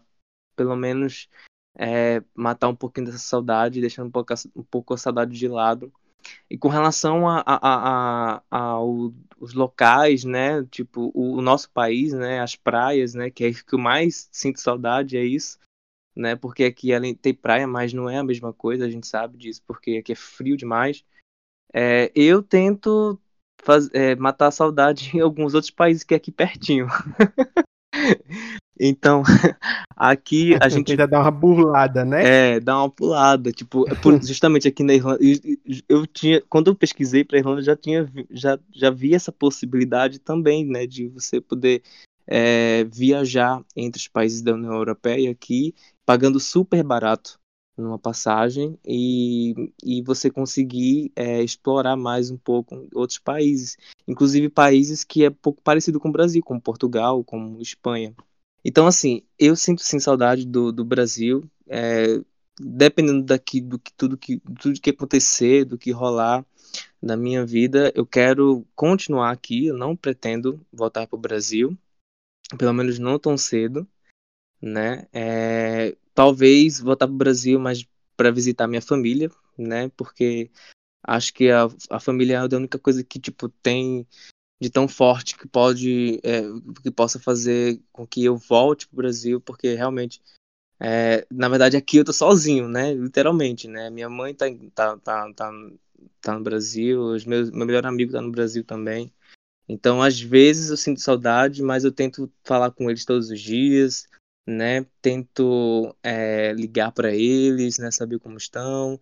pelo 0.54 0.76
menos, 0.76 1.26
é, 1.74 2.22
matar 2.34 2.68
um 2.68 2.76
pouquinho 2.76 3.06
dessa 3.06 3.18
saudade, 3.18 3.80
deixando 3.80 4.08
um 4.08 4.10
pouco, 4.10 4.34
um 4.54 4.62
pouco 4.62 4.92
a 4.92 4.98
saudade 4.98 5.32
de 5.32 5.48
lado. 5.48 5.90
E 6.50 6.56
com 6.58 6.68
relação 6.68 7.28
a, 7.28 7.42
a, 7.46 8.42
a, 8.50 8.56
aos 8.60 9.54
locais, 9.54 10.24
né, 10.24 10.64
tipo, 10.70 11.10
o, 11.14 11.36
o, 11.38 11.42
nosso 11.42 11.70
país, 11.70 12.12
né, 12.12 12.40
as 12.40 12.56
praias, 12.56 13.14
né, 13.14 13.30
que 13.30 13.44
é 13.44 13.52
que 13.52 13.74
eu 13.74 13.78
mais 13.78 14.28
sinto 14.32 14.60
saudade, 14.60 15.16
é 15.16 15.24
isso, 15.24 15.58
né, 16.14 16.36
porque 16.36 16.64
aqui 16.64 16.92
além 16.94 17.14
tem 17.14 17.34
praia, 17.34 17.66
mas 17.66 17.92
não 17.92 18.08
é 18.08 18.18
a 18.18 18.24
mesma 18.24 18.52
coisa, 18.52 18.84
a 18.84 18.90
gente 18.90 19.06
sabe 19.06 19.36
disso, 19.36 19.62
porque 19.66 19.98
aqui 19.98 20.12
é 20.12 20.16
frio 20.16 20.56
demais. 20.56 21.04
É, 21.72 22.12
eu 22.14 22.42
tento 22.42 23.18
faz, 23.62 23.88
é, 23.92 24.14
matar 24.16 24.48
a 24.48 24.52
saudade 24.52 25.10
em 25.16 25.20
alguns 25.20 25.54
outros 25.54 25.70
países 25.70 26.04
que 26.04 26.14
é 26.14 26.16
aqui 26.16 26.30
pertinho. 26.30 26.86
então, 28.78 29.22
aqui 29.96 30.56
a 30.60 30.68
gente. 30.68 30.86
Tenta 30.88 31.06
dar 31.06 31.20
uma 31.20 31.30
burlada, 31.30 32.04
né? 32.04 32.54
É, 32.54 32.60
dar 32.60 32.78
uma 32.78 32.90
pulada. 32.90 33.52
Tipo, 33.52 33.84
é 33.88 33.94
justamente 34.26 34.66
aqui 34.66 34.82
na 34.82 34.94
Irlanda. 34.94 35.20
Eu, 35.88 36.06
tinha. 36.06 36.42
Quando 36.48 36.68
eu 36.68 36.74
pesquisei 36.74 37.24
pra 37.24 37.38
Irlanda, 37.38 37.62
já 37.62 37.76
tinha 37.76 38.10
já, 38.30 38.58
já 38.72 38.90
vi 38.90 39.14
essa 39.14 39.30
possibilidade 39.30 40.18
também, 40.18 40.64
né? 40.64 40.86
De 40.86 41.08
você 41.08 41.40
poder 41.40 41.82
é, 42.26 42.84
viajar 42.84 43.62
entre 43.76 44.00
os 44.00 44.08
países 44.08 44.42
da 44.42 44.54
União 44.54 44.72
Europeia 44.72 45.30
aqui, 45.30 45.74
pagando 46.04 46.40
super 46.40 46.82
barato 46.82 47.40
numa 47.76 47.98
passagem 47.98 48.78
e, 48.86 49.72
e 49.82 50.02
você 50.02 50.30
conseguir 50.30 51.10
é, 51.16 51.42
explorar 51.42 51.96
mais 51.96 52.30
um 52.30 52.36
pouco 52.36 52.86
outros 52.94 53.18
países, 53.18 53.78
inclusive 54.06 54.48
países 54.50 55.04
que 55.04 55.24
é 55.24 55.30
pouco 55.30 55.62
parecido 55.62 55.98
com 55.98 56.08
o 56.08 56.12
Brasil, 56.12 56.42
como 56.42 56.60
Portugal, 56.60 57.24
como 57.24 57.60
Espanha. 57.60 58.14
Então, 58.64 58.86
assim, 58.86 59.22
eu 59.38 59.56
sinto 59.56 59.82
sim 59.82 59.98
saudade 59.98 60.46
do, 60.46 60.70
do 60.72 60.84
Brasil, 60.84 61.50
é, 61.68 62.20
dependendo 62.60 63.24
daqui 63.24 63.60
do 63.60 63.78
que 63.78 63.92
tudo 63.92 64.16
que 64.16 64.40
tudo 64.60 64.80
que 64.80 64.90
acontecer, 64.90 65.64
do 65.64 65.78
que 65.78 65.90
rolar 65.90 66.44
na 67.00 67.16
minha 67.16 67.44
vida, 67.44 67.92
eu 67.94 68.06
quero 68.06 68.66
continuar 68.74 69.30
aqui, 69.30 69.66
eu 69.66 69.76
não 69.76 69.96
pretendo 69.96 70.64
voltar 70.72 71.06
para 71.06 71.16
o 71.16 71.20
Brasil, 71.20 71.76
pelo 72.58 72.72
menos 72.72 72.98
não 72.98 73.18
tão 73.18 73.36
cedo, 73.36 73.86
né? 74.60 75.06
É, 75.12 75.96
talvez 76.14 76.80
voltar 76.80 77.06
para 77.06 77.14
o 77.14 77.18
Brasil, 77.18 77.58
mas 77.58 77.86
para 78.16 78.30
visitar 78.30 78.68
minha 78.68 78.82
família, 78.82 79.30
né? 79.58 79.88
Porque 79.96 80.50
acho 81.02 81.34
que 81.34 81.50
a, 81.50 81.68
a 81.90 82.00
família 82.00 82.34
é 82.34 82.38
a 82.38 82.56
única 82.56 82.78
coisa 82.78 83.02
que 83.02 83.18
tipo 83.18 83.48
tem 83.48 84.06
de 84.62 84.70
tão 84.70 84.86
forte 84.86 85.36
que 85.36 85.48
pode 85.48 86.20
é, 86.22 86.42
que 86.84 86.90
possa 86.92 87.18
fazer 87.18 87.80
com 87.90 88.06
que 88.06 88.24
eu 88.24 88.36
volte 88.36 88.86
para 88.86 88.94
o 88.94 88.96
Brasil, 88.98 89.40
porque 89.40 89.74
realmente 89.74 90.22
é, 90.78 91.26
na 91.32 91.48
verdade 91.48 91.76
aqui 91.76 91.96
eu 91.96 92.04
tô 92.04 92.12
sozinho, 92.12 92.68
né? 92.68 92.94
Literalmente, 92.94 93.66
né? 93.66 93.90
Minha 93.90 94.08
mãe 94.08 94.32
tá, 94.32 94.46
tá, 94.72 94.96
tá, 94.98 95.32
tá, 95.34 95.52
tá 96.20 96.34
no 96.38 96.44
Brasil, 96.44 97.02
os 97.02 97.24
meus, 97.24 97.50
meu 97.50 97.66
melhor 97.66 97.84
amigo 97.84 98.12
tá 98.12 98.20
no 98.20 98.30
Brasil 98.30 98.62
também. 98.62 99.12
Então, 99.68 100.00
às 100.00 100.20
vezes 100.20 100.70
eu 100.70 100.76
sinto 100.76 101.00
saudade, 101.00 101.60
mas 101.60 101.82
eu 101.82 101.90
tento 101.90 102.32
falar 102.44 102.70
com 102.70 102.88
eles 102.88 103.04
todos 103.04 103.30
os 103.30 103.40
dias, 103.40 104.06
né? 104.46 104.86
Tento 105.00 105.96
é, 106.04 106.52
ligar 106.52 106.92
para 106.92 107.12
eles, 107.12 107.78
né? 107.78 107.90
Saber 107.90 108.20
como 108.20 108.36
estão, 108.36 109.00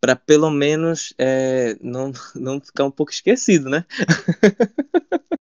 para 0.00 0.16
pelo 0.16 0.50
menos 0.50 1.12
é, 1.18 1.76
não, 1.80 2.12
não 2.34 2.60
ficar 2.60 2.84
um 2.84 2.90
pouco 2.90 3.12
esquecido, 3.12 3.68
né? 3.68 3.84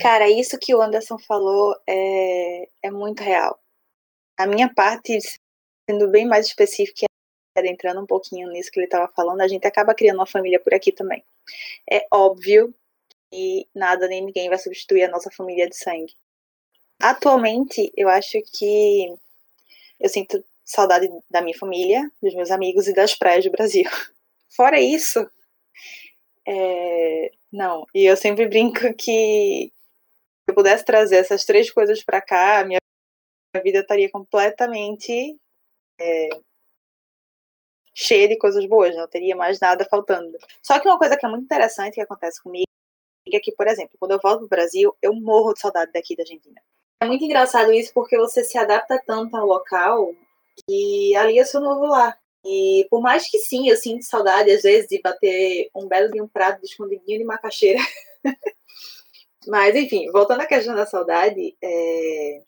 Cara, 0.00 0.28
isso 0.28 0.58
que 0.58 0.74
o 0.74 0.80
Anderson 0.80 1.18
falou 1.18 1.76
é, 1.86 2.68
é 2.82 2.90
muito 2.90 3.22
real. 3.22 3.58
A 4.36 4.46
minha 4.46 4.72
parte, 4.72 5.18
sendo 5.88 6.08
bem 6.08 6.26
mais 6.26 6.46
específica, 6.46 7.06
entrando 7.56 8.00
um 8.00 8.06
pouquinho 8.06 8.48
nisso 8.50 8.70
que 8.70 8.78
ele 8.78 8.86
estava 8.86 9.08
falando, 9.08 9.40
a 9.40 9.48
gente 9.48 9.66
acaba 9.66 9.94
criando 9.94 10.18
uma 10.18 10.26
família 10.26 10.60
por 10.60 10.74
aqui 10.74 10.92
também. 10.92 11.24
É 11.90 12.06
óbvio 12.10 12.74
que 13.30 13.66
nada 13.74 14.06
nem 14.06 14.24
ninguém 14.24 14.48
vai 14.48 14.58
substituir 14.58 15.04
a 15.04 15.10
nossa 15.10 15.30
família 15.30 15.68
de 15.68 15.76
sangue. 15.76 16.14
Atualmente, 17.00 17.92
eu 17.96 18.08
acho 18.08 18.40
que 18.52 19.14
eu 20.00 20.08
sinto 20.08 20.44
saudade 20.68 21.08
da 21.30 21.40
minha 21.40 21.56
família, 21.56 22.10
dos 22.22 22.34
meus 22.34 22.50
amigos 22.50 22.86
e 22.86 22.92
das 22.92 23.14
praias 23.14 23.44
do 23.44 23.50
Brasil. 23.50 23.84
Fora 24.54 24.78
isso, 24.78 25.28
é, 26.46 27.32
não. 27.50 27.86
E 27.94 28.04
eu 28.04 28.16
sempre 28.16 28.46
brinco 28.46 28.94
que 28.94 29.72
se 29.72 30.50
eu 30.50 30.54
pudesse 30.54 30.84
trazer 30.84 31.16
essas 31.16 31.44
três 31.44 31.70
coisas 31.70 32.02
para 32.02 32.20
cá, 32.20 32.64
minha 32.64 32.80
vida 33.62 33.80
estaria 33.80 34.10
completamente 34.10 35.38
é, 35.98 36.28
cheia 37.94 38.28
de 38.28 38.36
coisas 38.36 38.64
boas, 38.66 38.94
não 38.94 39.08
teria 39.08 39.34
mais 39.34 39.58
nada 39.58 39.86
faltando. 39.86 40.36
Só 40.62 40.78
que 40.78 40.88
uma 40.88 40.98
coisa 40.98 41.16
que 41.16 41.24
é 41.24 41.28
muito 41.28 41.44
interessante 41.44 41.94
que 41.94 42.00
acontece 42.00 42.42
comigo 42.42 42.68
é 43.30 43.40
que, 43.40 43.52
por 43.52 43.66
exemplo, 43.66 43.96
quando 43.98 44.12
eu 44.12 44.20
volto 44.22 44.40
pro 44.40 44.48
Brasil, 44.48 44.96
eu 45.02 45.14
morro 45.14 45.52
de 45.52 45.60
saudade 45.60 45.92
daqui 45.92 46.16
da 46.16 46.22
Argentina. 46.22 46.60
É 47.00 47.06
muito 47.06 47.24
engraçado 47.24 47.72
isso 47.72 47.92
porque 47.92 48.16
você 48.16 48.42
se 48.42 48.58
adapta 48.58 49.00
tanto 49.06 49.36
ao 49.36 49.46
local 49.46 50.14
que 50.66 51.16
ali 51.16 51.38
é 51.38 51.44
seu 51.44 51.60
novo 51.60 51.86
lar. 51.86 52.18
E 52.44 52.86
por 52.90 53.00
mais 53.00 53.28
que 53.30 53.38
sim, 53.38 53.68
eu 53.68 53.76
sinto 53.76 54.04
saudade 54.04 54.50
às 54.50 54.62
vezes 54.62 54.88
de 54.88 55.00
bater 55.00 55.70
um 55.74 55.86
belo 55.86 56.10
de 56.10 56.20
um 56.22 56.28
prato 56.28 56.60
de 56.60 56.66
escondidinho 56.66 57.18
de 57.18 57.24
macaxeira. 57.24 57.78
Mas, 59.46 59.74
enfim, 59.76 60.10
voltando 60.10 60.42
à 60.42 60.46
questão 60.46 60.74
da 60.74 60.86
saudade, 60.86 61.56
é... 61.62 62.42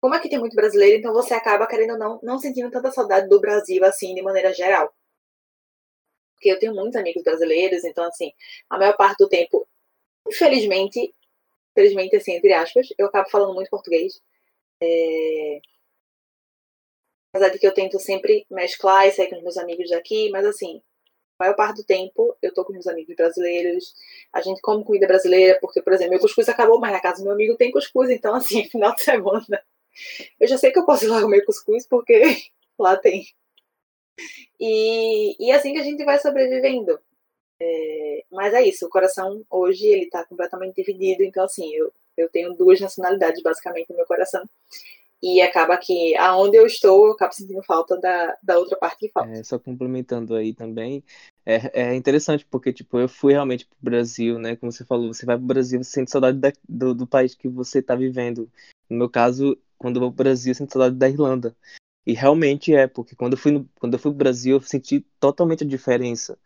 como 0.00 0.14
aqui 0.14 0.28
tem 0.28 0.38
muito 0.38 0.56
brasileiro, 0.56 0.98
então 0.98 1.12
você 1.12 1.34
acaba, 1.34 1.66
querendo 1.66 1.92
ou 1.92 1.98
não, 1.98 2.20
não 2.22 2.38
sentindo 2.38 2.70
tanta 2.70 2.90
saudade 2.92 3.28
do 3.28 3.40
Brasil, 3.40 3.84
assim, 3.84 4.14
de 4.14 4.22
maneira 4.22 4.52
geral. 4.52 4.92
Porque 6.34 6.50
eu 6.50 6.58
tenho 6.58 6.74
muitos 6.74 6.96
amigos 6.96 7.22
brasileiros, 7.22 7.84
então, 7.84 8.04
assim, 8.04 8.32
a 8.70 8.78
maior 8.78 8.96
parte 8.96 9.18
do 9.18 9.28
tempo, 9.28 9.66
infelizmente, 10.28 11.14
infelizmente, 11.72 12.16
assim, 12.16 12.34
entre 12.34 12.52
aspas, 12.52 12.88
eu 12.98 13.06
acabo 13.06 13.28
falando 13.30 13.54
muito 13.54 13.70
português. 13.70 14.20
É 14.80 15.60
apesar 17.36 17.50
de 17.50 17.58
que 17.58 17.66
eu 17.66 17.74
tento 17.74 17.98
sempre 18.00 18.46
mesclar 18.50 19.06
e 19.06 19.12
sair 19.12 19.28
com 19.28 19.36
os 19.36 19.42
meus 19.42 19.58
amigos 19.58 19.90
daqui, 19.90 20.30
mas 20.30 20.46
assim, 20.46 20.82
a 21.38 21.44
maior 21.44 21.54
parte 21.54 21.76
do 21.76 21.84
tempo 21.84 22.36
eu 22.40 22.52
tô 22.52 22.64
com 22.64 22.72
meus 22.72 22.86
amigos 22.86 23.14
brasileiros, 23.14 23.94
a 24.32 24.40
gente 24.40 24.60
come 24.62 24.84
comida 24.84 25.06
brasileira, 25.06 25.58
porque, 25.60 25.82
por 25.82 25.92
exemplo, 25.92 26.12
meu 26.12 26.20
cuscuz 26.20 26.48
acabou, 26.48 26.80
mas 26.80 26.92
na 26.92 27.00
casa 27.00 27.18
do 27.18 27.24
meu 27.24 27.34
amigo 27.34 27.56
tem 27.56 27.70
cuscuz, 27.70 28.10
então 28.10 28.34
assim, 28.34 28.64
final 28.70 28.94
de 28.94 29.02
semana, 29.02 29.62
eu 30.40 30.48
já 30.48 30.56
sei 30.56 30.72
que 30.72 30.78
eu 30.78 30.86
posso 30.86 31.04
ir 31.04 31.08
lá 31.08 31.20
comer 31.20 31.44
cuscuz, 31.44 31.86
porque 31.86 32.22
lá 32.78 32.96
tem. 32.96 33.26
E, 34.58 35.36
e 35.38 35.52
assim 35.52 35.72
que 35.74 35.80
a 35.80 35.84
gente 35.84 36.04
vai 36.04 36.18
sobrevivendo. 36.18 36.98
É, 37.60 38.24
mas 38.30 38.52
é 38.52 38.62
isso, 38.62 38.86
o 38.86 38.90
coração 38.90 39.42
hoje 39.50 39.86
ele 39.86 40.10
tá 40.10 40.24
completamente 40.24 40.76
dividido, 40.76 41.22
então 41.22 41.44
assim, 41.44 41.72
eu, 41.74 41.92
eu 42.16 42.28
tenho 42.28 42.52
duas 42.54 42.80
nacionalidades 42.80 43.42
basicamente 43.42 43.90
no 43.90 43.96
meu 43.96 44.06
coração. 44.06 44.46
E 45.28 45.40
acaba 45.40 45.76
que 45.76 46.16
aonde 46.18 46.56
eu 46.56 46.64
estou, 46.64 47.06
eu 47.08 47.12
acabo 47.14 47.32
sentindo 47.32 47.60
falta 47.64 47.98
da, 47.98 48.36
da 48.40 48.58
outra 48.60 48.78
parte 48.78 49.00
que 49.00 49.08
falta. 49.08 49.32
É, 49.32 49.42
só 49.42 49.58
complementando 49.58 50.36
aí 50.36 50.54
também, 50.54 51.02
é, 51.44 51.82
é 51.82 51.94
interessante 51.96 52.46
porque, 52.48 52.72
tipo, 52.72 52.96
eu 52.96 53.08
fui 53.08 53.32
realmente 53.32 53.66
pro 53.66 53.76
Brasil, 53.80 54.38
né? 54.38 54.54
Como 54.54 54.70
você 54.70 54.84
falou, 54.84 55.12
você 55.12 55.26
vai 55.26 55.36
pro 55.36 55.44
Brasil, 55.44 55.82
você 55.82 55.90
sente 55.90 56.12
saudade 56.12 56.38
da, 56.38 56.52
do, 56.68 56.94
do 56.94 57.08
país 57.08 57.34
que 57.34 57.48
você 57.48 57.82
tá 57.82 57.96
vivendo. 57.96 58.48
No 58.88 58.98
meu 58.98 59.10
caso, 59.10 59.58
quando 59.76 59.96
eu 59.96 60.02
vou 60.02 60.12
pro 60.12 60.22
Brasil, 60.22 60.52
eu 60.52 60.54
sinto 60.54 60.72
saudade 60.72 60.94
da 60.94 61.08
Irlanda. 61.08 61.56
E 62.06 62.12
realmente 62.12 62.72
é, 62.72 62.86
porque 62.86 63.16
quando 63.16 63.32
eu 63.32 63.38
fui, 63.38 63.50
no, 63.50 63.68
quando 63.80 63.94
eu 63.94 63.98
fui 63.98 64.12
pro 64.12 64.18
Brasil, 64.18 64.54
eu 64.58 64.60
senti 64.60 65.04
totalmente 65.18 65.64
a 65.64 65.66
diferença. 65.66 66.38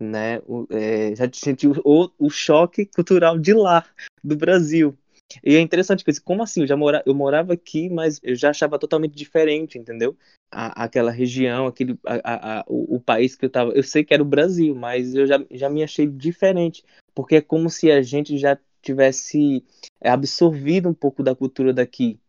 Né? 0.00 0.40
O, 0.48 0.66
é, 0.68 1.14
já 1.14 1.30
senti 1.32 1.68
o, 1.68 2.12
o 2.18 2.28
choque 2.28 2.86
cultural 2.86 3.38
de 3.38 3.54
lá, 3.54 3.86
do 4.24 4.36
Brasil. 4.36 4.98
E 5.42 5.56
é 5.56 5.60
interessante, 5.60 6.04
porque 6.04 6.20
como 6.20 6.42
assim? 6.42 6.60
Eu 6.60 6.66
já 6.66 6.76
mora, 6.76 7.02
eu 7.04 7.14
morava 7.14 7.52
aqui, 7.52 7.88
mas 7.90 8.20
eu 8.22 8.34
já 8.34 8.50
achava 8.50 8.78
totalmente 8.78 9.14
diferente, 9.14 9.78
entendeu? 9.78 10.16
A, 10.50 10.84
aquela 10.84 11.10
região, 11.10 11.66
aquele, 11.66 11.98
a, 12.06 12.60
a, 12.60 12.64
o, 12.68 12.96
o, 12.96 13.00
país 13.00 13.34
que 13.34 13.44
eu 13.44 13.50
tava. 13.50 13.72
Eu 13.72 13.82
sei 13.82 14.04
que 14.04 14.14
era 14.14 14.22
o 14.22 14.26
Brasil, 14.26 14.74
mas 14.74 15.14
eu 15.14 15.26
já, 15.26 15.44
já 15.50 15.68
me 15.68 15.82
achei 15.82 16.06
diferente. 16.06 16.84
Porque 17.14 17.36
é 17.36 17.40
como 17.40 17.68
se 17.68 17.90
a 17.90 18.02
gente 18.02 18.38
já 18.38 18.58
tivesse 18.80 19.64
é, 20.00 20.10
absorvido 20.10 20.88
um 20.88 20.94
pouco 20.94 21.22
da 21.22 21.34
cultura 21.34 21.72
daqui, 21.72 22.20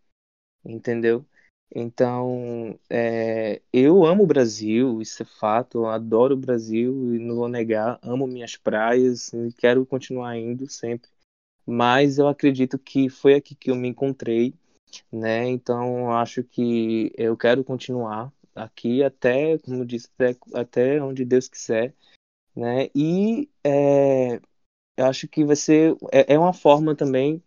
entendeu? 0.65 1.25
Então, 1.75 2.79
é, 2.89 3.61
eu 3.73 4.05
amo 4.05 4.23
o 4.23 4.27
Brasil, 4.27 5.01
isso 5.01 5.21
é 5.21 5.25
fato, 5.25 5.85
adoro 5.85 6.33
o 6.33 6.37
Brasil 6.37 7.13
e 7.15 7.19
não 7.19 7.35
vou 7.35 7.49
negar, 7.49 7.99
amo 8.01 8.25
minhas 8.25 8.55
praias 8.55 9.33
e 9.33 9.51
quero 9.53 9.85
continuar 9.85 10.37
indo 10.37 10.69
sempre 10.69 11.09
mas 11.67 12.17
eu 12.17 12.27
acredito 12.29 12.79
que 12.79 13.09
foi 13.09 13.35
aqui 13.35 13.53
que 13.53 13.69
eu 13.69 13.75
me 13.75 13.89
encontrei, 13.89 14.53
né? 15.11 15.47
Então 15.49 16.11
acho 16.13 16.43
que 16.43 17.11
eu 17.17 17.35
quero 17.35 17.63
continuar 17.63 18.31
aqui 18.55 19.03
até, 19.03 19.57
como 19.59 19.85
disse, 19.85 20.09
até, 20.15 20.37
até 20.53 21.03
onde 21.03 21.25
Deus 21.25 21.49
quiser, 21.49 21.93
né? 22.55 22.89
E 22.95 23.49
é, 23.63 24.37
eu 24.97 25.05
acho 25.05 25.27
que 25.27 25.43
vai 25.43 25.55
ser 25.57 25.95
é, 26.11 26.35
é 26.35 26.39
uma 26.39 26.53
forma 26.53 26.95
também 26.95 27.43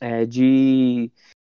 é, 0.00 0.24
de 0.24 1.10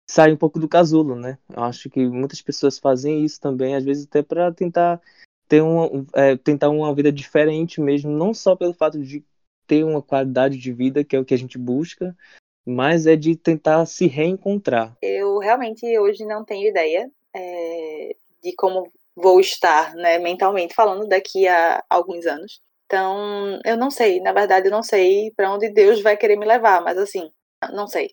sair 0.09 0.32
um 0.32 0.36
pouco 0.36 0.60
do 0.60 0.68
casulo, 0.68 1.16
né? 1.16 1.38
Eu 1.48 1.64
acho 1.64 1.90
que 1.90 2.06
muitas 2.06 2.40
pessoas 2.40 2.78
fazem 2.78 3.24
isso 3.24 3.40
também, 3.40 3.74
às 3.74 3.84
vezes 3.84 4.06
até 4.06 4.22
para 4.22 4.52
tentar 4.52 5.01
ter 5.48 5.62
uma, 5.62 5.88
é, 6.14 6.36
tentar 6.36 6.70
uma 6.70 6.94
vida 6.94 7.12
diferente 7.12 7.80
mesmo, 7.80 8.10
não 8.10 8.32
só 8.32 8.55
pelo 8.56 8.72
fato 8.72 9.02
de 9.02 9.24
ter 9.66 9.84
uma 9.84 10.02
qualidade 10.02 10.56
de 10.56 10.72
vida, 10.72 11.05
que 11.05 11.16
é 11.16 11.18
o 11.18 11.24
que 11.24 11.34
a 11.34 11.38
gente 11.38 11.59
busca, 11.59 12.16
mas 12.64 13.06
é 13.06 13.16
de 13.16 13.36
tentar 13.36 13.84
se 13.86 14.06
reencontrar. 14.06 14.97
Eu 15.01 15.38
realmente 15.38 15.86
hoje 15.98 16.24
não 16.24 16.44
tenho 16.44 16.68
ideia 16.68 17.10
é, 17.34 18.16
de 18.43 18.55
como 18.56 18.93
vou 19.14 19.40
estar, 19.40 19.94
né, 19.94 20.18
mentalmente 20.18 20.74
falando, 20.74 21.09
daqui 21.09 21.48
a 21.48 21.82
alguns 21.88 22.26
anos. 22.26 22.60
Então, 22.84 23.60
eu 23.64 23.76
não 23.76 23.90
sei, 23.90 24.20
na 24.20 24.32
verdade, 24.32 24.68
eu 24.68 24.72
não 24.72 24.82
sei 24.82 25.32
para 25.34 25.52
onde 25.52 25.68
Deus 25.68 26.01
vai 26.02 26.16
querer 26.16 26.36
me 26.36 26.47
levar, 26.47 26.82
mas 26.82 26.98
assim, 26.98 27.30
não 27.72 27.88
sei, 27.88 28.10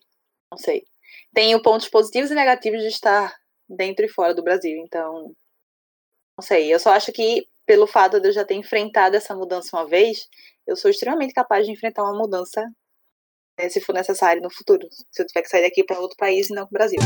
não 0.50 0.58
sei. 0.58 0.84
Tenho 1.32 1.62
pontos 1.62 1.88
positivos 1.88 2.30
e 2.30 2.34
negativos 2.34 2.80
de 2.80 2.88
estar 2.88 3.34
dentro 3.68 4.04
e 4.04 4.08
fora 4.08 4.34
do 4.34 4.42
Brasil, 4.42 4.76
então, 4.78 5.32
não 6.36 6.42
sei. 6.42 6.72
Eu 6.72 6.80
só 6.80 6.90
acho 6.90 7.12
que 7.12 7.46
pelo 7.66 7.86
fato 7.86 8.20
de 8.20 8.28
eu 8.28 8.32
já 8.32 8.44
ter 8.44 8.54
enfrentado 8.54 9.16
essa 9.16 9.34
mudança 9.34 9.76
uma 9.76 9.86
vez, 9.86 10.28
eu 10.66 10.76
sou 10.76 10.90
extremamente 10.90 11.34
capaz 11.34 11.66
de 11.66 11.72
enfrentar 11.72 12.02
uma 12.02 12.16
mudança 12.16 12.62
né, 13.58 13.68
se 13.68 13.80
for 13.80 13.92
necessário 13.92 14.42
no 14.42 14.50
futuro, 14.50 14.88
se 15.10 15.22
eu 15.22 15.26
tiver 15.26 15.42
que 15.42 15.48
sair 15.48 15.62
daqui 15.62 15.84
para 15.84 16.00
outro 16.00 16.16
país 16.16 16.48
e 16.48 16.54
não 16.54 16.66
para 16.66 16.70
o 16.70 16.72
Brasil. 16.72 16.98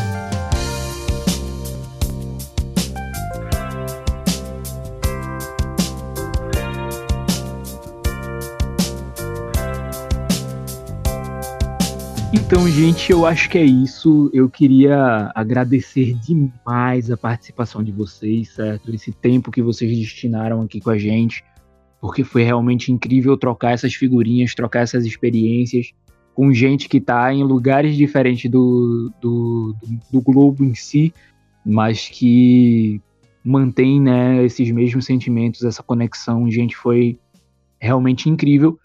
Então, 12.33 12.67
gente, 12.71 13.13
eu 13.13 13.27
acho 13.27 13.51
que 13.51 13.59
é 13.59 13.65
isso. 13.65 14.31
Eu 14.33 14.49
queria 14.49 15.31
agradecer 15.35 16.15
demais 16.15 17.11
a 17.11 17.17
participação 17.17 17.85
de 17.85 17.93
vocês, 17.93 18.51
certo? 18.55 18.95
Esse 18.95 19.13
tempo 19.13 19.51
que 19.51 19.61
vocês 19.61 19.95
destinaram 19.95 20.63
aqui 20.63 20.81
com 20.81 20.89
a 20.89 20.97
gente 20.97 21.45
porque 22.01 22.25
foi 22.25 22.43
realmente 22.43 22.93
incrível 22.93 23.37
trocar 23.37 23.73
essas 23.73 23.95
figurinhas, 23.95 24.55
trocar 24.55 24.81
essas 24.81 25.05
experiências 25.05 25.93
com 26.39 26.53
gente 26.53 26.89
que 26.89 26.99
está 26.99 27.35
em 27.35 27.43
lugares 27.43 27.97
diferentes 27.97 28.49
do, 28.49 29.13
do, 29.21 29.75
do, 30.09 30.21
globo 30.21 30.65
em 30.65 30.73
si, 30.73 31.13
mas 31.67 32.09
que 32.09 33.01
mantém 33.45 34.01
né, 34.01 34.45
esses 34.45 34.71
mesmos 34.71 35.05
sentimentos, 35.05 35.65
essa 35.65 35.83
conexão. 35.83 36.49
Gente, 36.49 36.77
foi 36.77 37.19
realmente 37.81 38.31
incrível. 38.31 38.79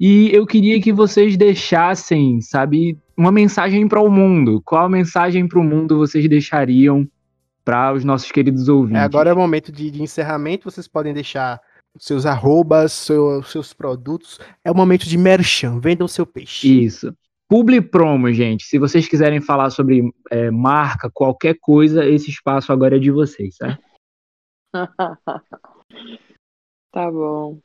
E 0.00 0.30
eu 0.32 0.46
queria 0.46 0.80
que 0.80 0.94
vocês 0.94 1.36
deixassem, 1.36 2.40
sabe, 2.40 2.98
uma 3.14 3.30
mensagem 3.30 3.86
para 3.86 4.00
o 4.00 4.10
mundo. 4.10 4.62
Qual 4.64 4.88
mensagem 4.88 5.46
para 5.46 5.60
o 5.60 5.62
mundo 5.62 5.98
vocês 5.98 6.26
deixariam 6.26 7.06
para 7.62 7.92
os 7.92 8.02
nossos 8.02 8.32
queridos 8.32 8.66
ouvintes? 8.66 9.02
É, 9.02 9.04
agora 9.04 9.28
é 9.28 9.34
o 9.34 9.36
momento 9.36 9.70
de, 9.70 9.90
de 9.90 10.02
encerramento. 10.02 10.70
Vocês 10.70 10.88
podem 10.88 11.12
deixar 11.12 11.60
seus 11.98 12.26
arrobas, 12.26 12.92
seu, 12.92 13.42
seus 13.42 13.72
produtos. 13.72 14.38
É 14.64 14.70
o 14.70 14.74
momento 14.74 15.08
de 15.08 15.16
merchan, 15.16 15.78
vendam 15.80 16.08
seu 16.08 16.26
peixe. 16.26 16.84
Isso. 16.84 17.14
Publi 17.48 17.80
promo, 17.80 18.32
gente. 18.32 18.64
Se 18.64 18.78
vocês 18.78 19.06
quiserem 19.06 19.40
falar 19.40 19.70
sobre 19.70 20.10
é, 20.30 20.50
marca, 20.50 21.10
qualquer 21.12 21.56
coisa, 21.60 22.04
esse 22.04 22.30
espaço 22.30 22.72
agora 22.72 22.96
é 22.96 22.98
de 22.98 23.10
vocês, 23.10 23.56
certo? 23.56 23.82
tá 26.90 27.10
bom. 27.10 27.58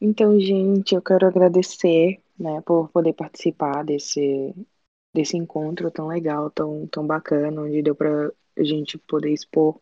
Então, 0.00 0.38
gente, 0.38 0.94
eu 0.94 1.02
quero 1.02 1.26
agradecer, 1.26 2.20
né, 2.38 2.60
por 2.60 2.88
poder 2.90 3.12
participar 3.14 3.82
desse, 3.84 4.54
desse 5.12 5.36
encontro 5.36 5.90
tão 5.90 6.06
legal, 6.06 6.50
tão, 6.50 6.86
tão 6.86 7.04
bacana, 7.04 7.62
onde 7.62 7.82
deu 7.82 7.96
pra 7.96 8.30
gente 8.56 8.96
poder 8.98 9.32
expor 9.32 9.80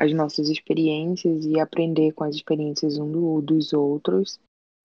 as 0.00 0.14
nossas 0.14 0.48
experiências 0.48 1.44
e 1.44 1.60
aprender 1.60 2.12
com 2.12 2.24
as 2.24 2.34
experiências 2.34 2.96
um 2.96 3.12
do, 3.12 3.42
dos 3.42 3.74
outros. 3.74 4.40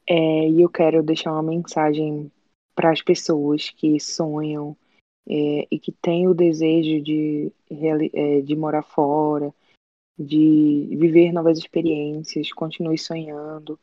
É, 0.06 0.50
e 0.50 0.62
eu 0.62 0.68
quero 0.68 1.02
deixar 1.02 1.32
uma 1.32 1.42
mensagem 1.42 2.30
para 2.76 2.92
as 2.92 3.02
pessoas 3.02 3.70
que 3.70 3.98
sonham 3.98 4.76
é, 5.26 5.66
e 5.72 5.80
que 5.80 5.94
têm 5.94 6.28
o 6.28 6.34
desejo 6.34 7.02
de, 7.02 7.50
é, 8.14 8.42
de 8.42 8.56
morar 8.58 8.84
fora, 8.84 9.54
de 10.20 10.90
viver 11.00 11.32
novas 11.32 11.58
experiências, 11.58 12.52
continue 12.52 12.98
sonhando, 12.98 13.80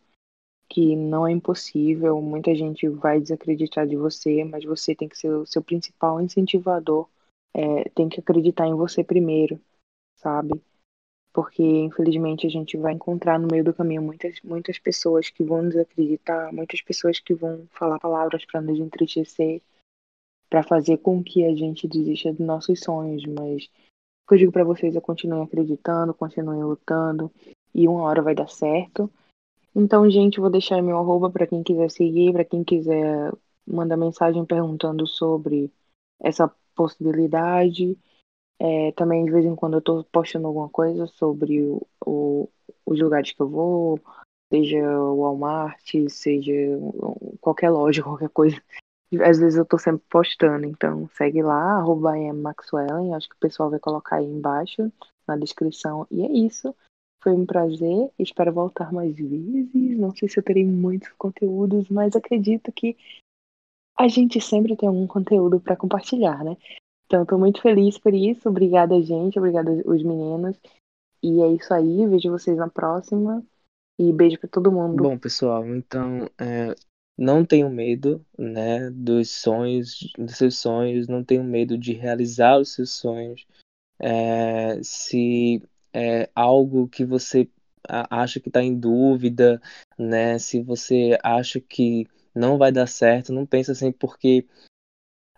que 0.69 0.95
não 0.95 1.27
é 1.27 1.33
impossível, 1.33 2.21
muita 2.21 2.55
gente 2.55 2.87
vai 2.91 3.19
desacreditar 3.19 3.87
de 3.87 3.97
você, 3.97 4.45
mas 4.45 4.65
você 4.65 4.95
tem 4.95 5.09
que 5.09 5.17
ser 5.17 5.31
o 5.31 5.47
seu 5.47 5.63
principal 5.63 6.21
incentivador, 6.21 7.09
é, 7.55 7.89
tem 7.89 8.11
que 8.11 8.21
acreditar 8.21 8.67
em 8.67 8.75
você 8.75 9.03
primeiro, 9.03 9.59
sabe? 10.17 10.61
Porque 11.33 11.63
infelizmente 11.63 12.47
a 12.47 12.51
gente 12.51 12.77
vai 12.77 12.93
encontrar 12.93 13.39
no 13.39 13.49
meio 13.51 13.65
do 13.65 13.73
caminho 13.73 14.03
muitas, 14.03 14.41
muitas 14.43 14.79
pessoas 14.79 15.31
que 15.31 15.43
vão 15.43 15.69
desacreditar, 15.69 16.53
muitas 16.53 16.83
pessoas 16.83 17.19
que 17.19 17.35
vão 17.35 17.67
falar 17.71 17.99
palavras 17.99 18.45
para 18.45 18.61
nos 18.61 18.79
entristecer, 18.79 19.63
para 20.51 20.63
fazer 20.63 20.99
com 20.99 21.25
que 21.25 21.45
a 21.47 21.55
gente 21.55 21.89
desista 21.89 22.31
dos 22.31 22.47
nossos 22.47 22.81
sonhos, 22.81 23.25
mas 23.25 23.65
o 23.65 24.29
que 24.29 24.35
eu 24.35 24.39
digo 24.39 24.53
para 24.53 24.65
vocês 24.65 24.95
é 24.95 25.01
continuem 25.01 25.43
acreditando, 25.43 26.13
continuem 26.13 26.63
lutando 26.63 27.33
e 27.75 27.89
uma 27.89 28.03
hora 28.03 28.21
vai 28.21 28.35
dar 28.35 28.49
certo. 28.49 29.11
Então, 29.75 30.11
gente, 30.11 30.39
vou 30.39 30.51
deixar 30.51 30.83
meu 30.83 30.99
arroba 30.99 31.31
para 31.31 31.47
quem 31.47 31.63
quiser 31.63 31.91
seguir, 31.91 32.33
para 32.33 32.45
quem 32.45 32.63
quiser 32.63 33.33
mandar 33.67 33.97
mensagem 33.97 34.45
perguntando 34.45 35.07
sobre 35.07 35.73
essa 36.21 36.53
possibilidade. 36.75 37.97
É, 38.64 38.93
também, 38.93 39.24
de 39.24 39.32
vez 39.32 39.44
em 39.44 39.56
quando, 39.56 39.72
eu 39.72 39.78
estou 39.80 40.05
postando 40.05 40.47
alguma 40.47 40.68
coisa 40.68 41.09
sobre 41.09 41.60
o, 41.62 41.84
o, 42.06 42.48
os 42.86 43.01
lugares 43.01 43.32
que 43.32 43.43
eu 43.43 43.48
vou, 43.48 43.98
seja 44.52 44.78
o 45.01 45.16
Walmart, 45.20 45.82
seja 46.09 46.52
qualquer 47.40 47.70
loja, 47.70 48.05
qualquer 48.05 48.28
coisa. 48.28 48.62
Às 49.20 49.40
vezes 49.40 49.56
eu 49.56 49.64
estou 49.64 49.80
sempre 49.80 50.05
postando, 50.09 50.64
então 50.64 51.09
segue 51.09 51.43
lá, 51.43 51.78
arroba 51.78 52.12
Maxwellen, 52.32 53.14
acho 53.14 53.28
que 53.28 53.34
o 53.34 53.40
pessoal 53.40 53.68
vai 53.68 53.80
colocar 53.80 54.16
aí 54.16 54.26
embaixo 54.26 54.93
na 55.26 55.36
descrição. 55.36 56.06
E 56.09 56.22
é 56.22 56.30
isso. 56.30 56.72
Foi 57.20 57.32
um 57.32 57.44
prazer, 57.44 58.12
espero 58.16 58.52
voltar 58.52 58.93
mais 58.93 59.16
vezes. 59.16 59.98
Não 59.98 60.14
sei 60.14 60.28
se 60.28 60.39
eu 60.39 60.43
terei 60.43 60.64
muitos 60.64 61.10
conteúdos, 61.18 61.89
mas 61.89 62.14
acredito 62.14 62.70
que 62.70 62.97
a 63.98 64.06
gente 64.06 64.40
sempre 64.40 64.76
tem 64.76 64.89
algum 64.89 65.06
conteúdo 65.06 65.60
para 65.60 65.76
compartilhar, 65.76 66.44
né? 66.44 66.56
Então, 67.07 67.23
estou 67.23 67.39
muito 67.39 67.61
feliz 67.61 67.99
por 67.99 68.15
isso. 68.15 68.49
Obrigada, 68.49 69.01
gente. 69.03 69.39
Obrigada, 69.39 69.70
os 69.85 70.03
meninos. 70.03 70.57
E 71.23 71.41
é 71.41 71.49
isso 71.49 71.73
aí. 71.73 72.07
Vejo 72.07 72.31
vocês 72.31 72.57
na 72.57 72.69
próxima. 72.69 73.45
E 73.99 74.12
beijo 74.12 74.39
para 74.39 74.49
todo 74.49 74.73
mundo. 74.73 75.03
Bom, 75.03 75.19
pessoal, 75.19 75.66
então 75.66 76.29
é, 76.39 76.74
não 77.16 77.45
tenham 77.45 77.70
medo, 77.70 78.24
né, 78.39 78.91
dos 78.91 79.31
sonhos, 79.31 80.11
dos 80.19 80.37
seus 80.37 80.57
sonhos. 80.57 81.07
Não 81.07 81.23
tenham 81.23 81.45
medo 81.45 81.77
de 81.77 81.93
realizar 81.93 82.59
os 82.59 82.73
seus 82.73 82.91
sonhos. 82.91 83.47
É, 83.99 84.83
se 84.83 85.62
é 85.93 86.29
algo 86.35 86.89
que 86.89 87.05
você 87.05 87.49
acha 87.89 88.41
que 88.41 88.49
está 88.49 88.62
em 88.62 88.74
dúvida, 88.74 89.61
né? 89.99 90.39
Se 90.39 90.62
você 90.62 91.19
acha 91.23 91.61
que 91.61 92.07
não 92.35 92.57
vai 92.57 92.73
dar 92.73 92.87
certo, 92.87 93.33
não 93.33 93.45
pensa 93.45 93.73
assim, 93.73 93.93
porque 93.93 94.47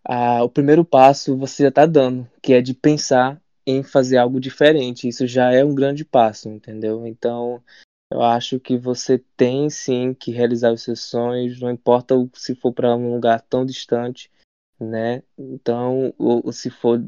ah, 0.05 0.43
o 0.44 0.48
primeiro 0.48 0.85
passo 0.85 1.36
você 1.36 1.64
já 1.64 1.68
está 1.70 1.86
dando, 1.86 2.28
que 2.43 2.52
é 2.52 2.60
de 2.60 2.74
pensar 2.74 3.40
em 3.66 3.82
fazer 3.82 4.18
algo 4.18 4.39
diferente. 4.39 5.09
Isso 5.09 5.26
já 5.26 5.51
é 5.52 5.64
um 5.64 5.74
grande 5.74 6.05
passo, 6.05 6.48
entendeu? 6.48 7.06
Então, 7.06 7.62
eu 8.10 8.22
acho 8.22 8.60
que 8.60 8.76
você 8.76 9.18
tem 9.36 9.70
sim 9.70 10.14
que 10.14 10.31
realizar 10.31 10.72
os 10.72 10.82
seus 10.82 11.01
sonhos, 11.01 11.60
não 11.60 11.70
importa 11.70 12.14
se 12.35 12.55
for 12.55 12.72
para 12.72 12.94
um 12.94 13.14
lugar 13.14 13.40
tão 13.40 13.64
distante, 13.64 14.31
né? 14.78 15.22
Então, 15.39 16.12
ou, 16.18 16.43
ou 16.44 16.52
se 16.52 16.68
for 16.70 17.02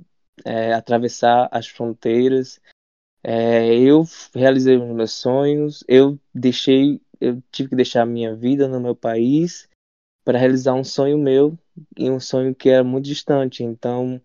é, 0.45 0.73
atravessar 0.73 1.49
as 1.53 1.67
fronteiras, 1.67 2.61
é, 3.23 3.75
eu 3.75 4.05
realizei 4.35 4.77
os 4.77 4.95
meus 4.95 5.13
sonhos, 5.13 5.85
eu 5.87 6.19
deixei, 6.35 7.01
eu 7.21 7.43
tive 7.51 7.71
que 7.71 7.77
deixar 7.77 8.03
a 8.03 8.07
minha 8.07 8.35
vida 8.35 8.67
no 8.69 8.81
meu 8.81 8.97
país 8.97 9.69
para 10.25 10.39
realizar 10.39 10.75
um 10.75 10.85
sonho 10.85 11.19
meu 11.19 11.59
e 11.97 12.11
um 12.11 12.21
sonho 12.21 12.55
que 12.55 12.69
era 12.69 12.85
muito 12.85 13.05
distante. 13.05 13.63
Então, 13.63 14.21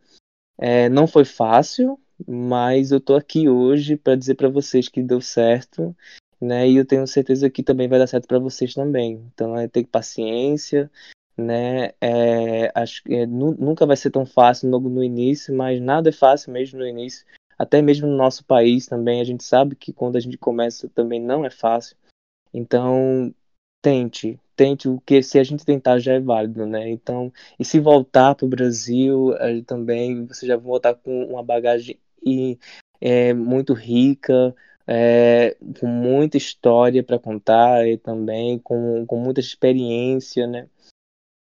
é, 0.58 0.90
não 0.90 1.08
foi 1.08 1.26
fácil, 1.26 2.00
mas 2.28 2.92
eu 2.92 3.00
tô 3.00 3.16
aqui 3.16 3.50
hoje 3.50 3.96
para 3.98 4.16
dizer 4.16 4.36
para 4.36 4.50
vocês 4.50 4.88
que 4.88 5.02
deu 5.02 5.22
certo, 5.22 5.96
né? 6.40 6.70
E 6.70 6.78
eu 6.78 6.86
tenho 6.86 7.08
certeza 7.08 7.50
que 7.50 7.64
também 7.64 7.88
vai 7.88 8.00
dar 8.00 8.08
certo 8.08 8.28
para 8.28 8.40
vocês 8.40 8.74
também. 8.74 9.24
Então, 9.34 9.58
é 9.58 9.68
ter 9.68 9.86
paciência, 9.86 10.92
né? 11.38 11.92
É, 12.02 12.72
acho 12.76 13.04
que 13.04 13.14
é, 13.14 13.26
nunca 13.26 13.86
vai 13.86 13.98
ser 13.98 14.12
tão 14.12 14.26
fácil 14.26 14.70
logo 14.70 14.90
no 14.90 15.04
início, 15.04 15.56
mas 15.56 15.82
nada 15.82 16.10
é 16.10 16.14
fácil 16.14 16.52
mesmo 16.52 16.80
no 16.80 16.88
início 16.88 17.26
até 17.62 17.80
mesmo 17.80 18.08
no 18.08 18.18
nosso 18.18 18.44
país 18.44 18.88
também, 18.88 19.22
a 19.22 19.24
gente 19.24 19.44
sabe 19.44 19.76
que 19.76 19.94
quando 19.94 20.16
a 20.16 20.20
gente 20.20 20.36
começa 20.36 20.90
também 20.90 21.22
não 21.22 21.46
é 21.46 21.52
fácil. 21.52 21.96
Então, 22.52 23.32
tente, 23.82 24.40
tente 24.56 24.88
o 24.88 25.02
que 25.02 25.24
se 25.24 25.40
a 25.40 25.44
gente 25.44 25.66
tentar 25.66 26.00
já 26.00 26.14
é 26.14 26.20
válido, 26.20 26.66
né? 26.66 26.90
Então, 26.90 27.32
e 27.60 27.66
se 27.66 27.80
voltar 27.80 28.36
para 28.36 28.46
o 28.46 28.50
Brasil 28.50 29.34
eh, 29.38 29.62
também, 29.66 30.26
você 30.26 30.46
já 30.46 30.58
voltar 30.58 30.96
com 30.96 31.26
uma 31.26 31.44
bagagem 31.44 32.00
e, 32.24 32.58
é, 33.02 33.34
muito 33.34 33.74
rica, 33.74 34.56
é, 34.88 35.56
com 35.80 35.88
muita 35.88 36.38
história 36.38 37.04
para 37.04 37.20
contar 37.20 37.88
e 37.88 37.98
também 37.98 38.60
com, 38.60 39.06
com 39.06 39.20
muita 39.20 39.40
experiência, 39.40 40.46
né? 40.48 40.68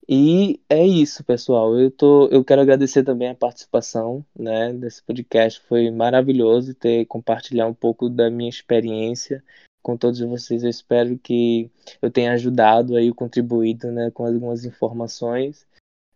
E 0.08 0.60
é 0.68 0.84
isso, 0.86 1.24
pessoal. 1.24 1.78
Eu, 1.78 1.92
tô, 1.92 2.28
eu 2.30 2.44
quero 2.44 2.62
agradecer 2.62 3.04
também 3.04 3.30
a 3.30 3.36
participação 3.36 4.26
né, 4.36 4.74
desse 4.74 5.04
podcast. 5.04 5.62
Foi 5.68 5.92
maravilhoso 5.92 6.74
ter 6.74 7.06
compartilhar 7.06 7.68
um 7.68 7.76
pouco 7.76 8.10
da 8.10 8.28
minha 8.30 8.50
experiência 8.50 9.44
com 9.82 9.98
todos 9.98 10.20
vocês. 10.20 10.64
Eu 10.64 10.70
espero 10.70 11.18
que 11.18 11.70
eu 12.02 12.12
tenha 12.12 12.34
ajudado 12.34 12.96
aí, 12.96 13.14
contribuído 13.14 13.92
né, 13.92 14.12
com 14.12 14.26
algumas 14.26 14.66
informações. 14.66 15.68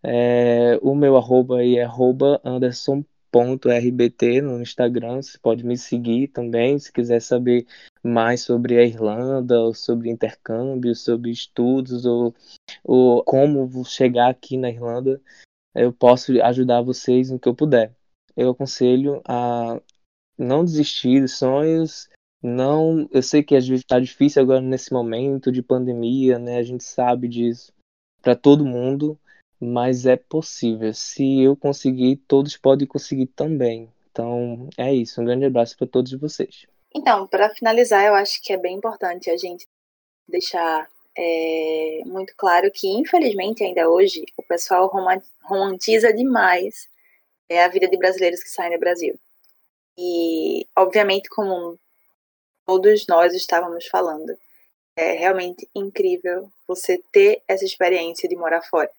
É, 0.03 0.77
o 0.81 0.93
meu 0.95 1.15
arroba 1.15 1.59
aí 1.59 1.77
é 1.77 1.83
arroba 1.83 2.41
Anderson 2.43 3.03
.rbt 3.33 4.41
no 4.41 4.61
Instagram, 4.61 5.21
você 5.21 5.37
pode 5.39 5.65
me 5.65 5.75
seguir 5.75 6.27
também, 6.27 6.77
se 6.77 6.91
quiser 6.91 7.19
saber 7.19 7.65
mais 8.03 8.41
sobre 8.41 8.77
a 8.77 8.85
Irlanda, 8.85 9.59
ou 9.59 9.73
sobre 9.73 10.11
intercâmbio, 10.11 10.93
sobre 10.93 11.31
estudos, 11.31 12.05
ou, 12.05 12.35
ou 12.83 13.23
como 13.23 13.83
chegar 13.85 14.29
aqui 14.29 14.55
na 14.55 14.69
Irlanda, 14.69 15.19
eu 15.73 15.91
posso 15.91 16.31
ajudar 16.43 16.81
vocês 16.81 17.31
no 17.31 17.39
que 17.39 17.49
eu 17.49 17.55
puder. 17.55 17.95
Eu 18.37 18.51
aconselho 18.51 19.21
a 19.25 19.81
não 20.37 20.63
desistir 20.63 21.21
dos 21.21 21.37
sonhos, 21.37 22.09
não, 22.43 23.07
eu 23.09 23.23
sei 23.23 23.41
que 23.41 23.55
às 23.55 23.65
vezes 23.65 23.85
está 23.85 24.01
difícil 24.01 24.41
agora 24.41 24.59
nesse 24.59 24.91
momento 24.91 25.49
de 25.49 25.63
pandemia, 25.63 26.37
né? 26.37 26.57
A 26.57 26.63
gente 26.63 26.83
sabe 26.83 27.29
disso 27.29 27.71
para 28.21 28.35
todo 28.35 28.65
mundo, 28.65 29.17
mas 29.57 30.05
é 30.05 30.17
possível. 30.17 30.93
Se 30.93 31.41
eu 31.41 31.55
conseguir, 31.55 32.17
todos 32.27 32.57
podem 32.57 32.85
conseguir 32.85 33.27
também. 33.27 33.89
Então, 34.11 34.67
é 34.77 34.93
isso. 34.93 35.21
Um 35.21 35.25
grande 35.25 35.45
abraço 35.45 35.77
para 35.77 35.87
todos 35.87 36.11
vocês. 36.13 36.67
Então, 36.93 37.25
para 37.27 37.49
finalizar, 37.49 38.05
eu 38.05 38.13
acho 38.13 38.41
que 38.43 38.51
é 38.51 38.57
bem 38.57 38.75
importante 38.75 39.29
a 39.29 39.37
gente 39.37 39.65
deixar 40.27 40.87
é, 41.17 42.01
muito 42.05 42.33
claro 42.35 42.69
que, 42.71 42.89
infelizmente, 42.89 43.63
ainda 43.63 43.89
hoje, 43.89 44.25
o 44.37 44.43
pessoal 44.43 44.91
romantiza 45.43 46.13
demais 46.13 46.89
é, 47.47 47.63
a 47.63 47.69
vida 47.69 47.87
de 47.87 47.97
brasileiros 47.97 48.43
que 48.43 48.49
saem 48.49 48.73
do 48.73 48.79
Brasil. 48.79 49.17
E, 49.97 50.67
obviamente, 50.75 51.29
como 51.29 51.79
todos 52.65 53.05
nós 53.07 53.33
estávamos 53.33 53.87
falando, 53.87 54.37
é 54.95 55.13
realmente 55.13 55.67
incrível 55.75 56.51
você 56.67 57.01
ter 57.11 57.41
essa 57.47 57.65
experiência 57.65 58.29
de 58.29 58.35
morar 58.35 58.61
fora. 58.61 58.89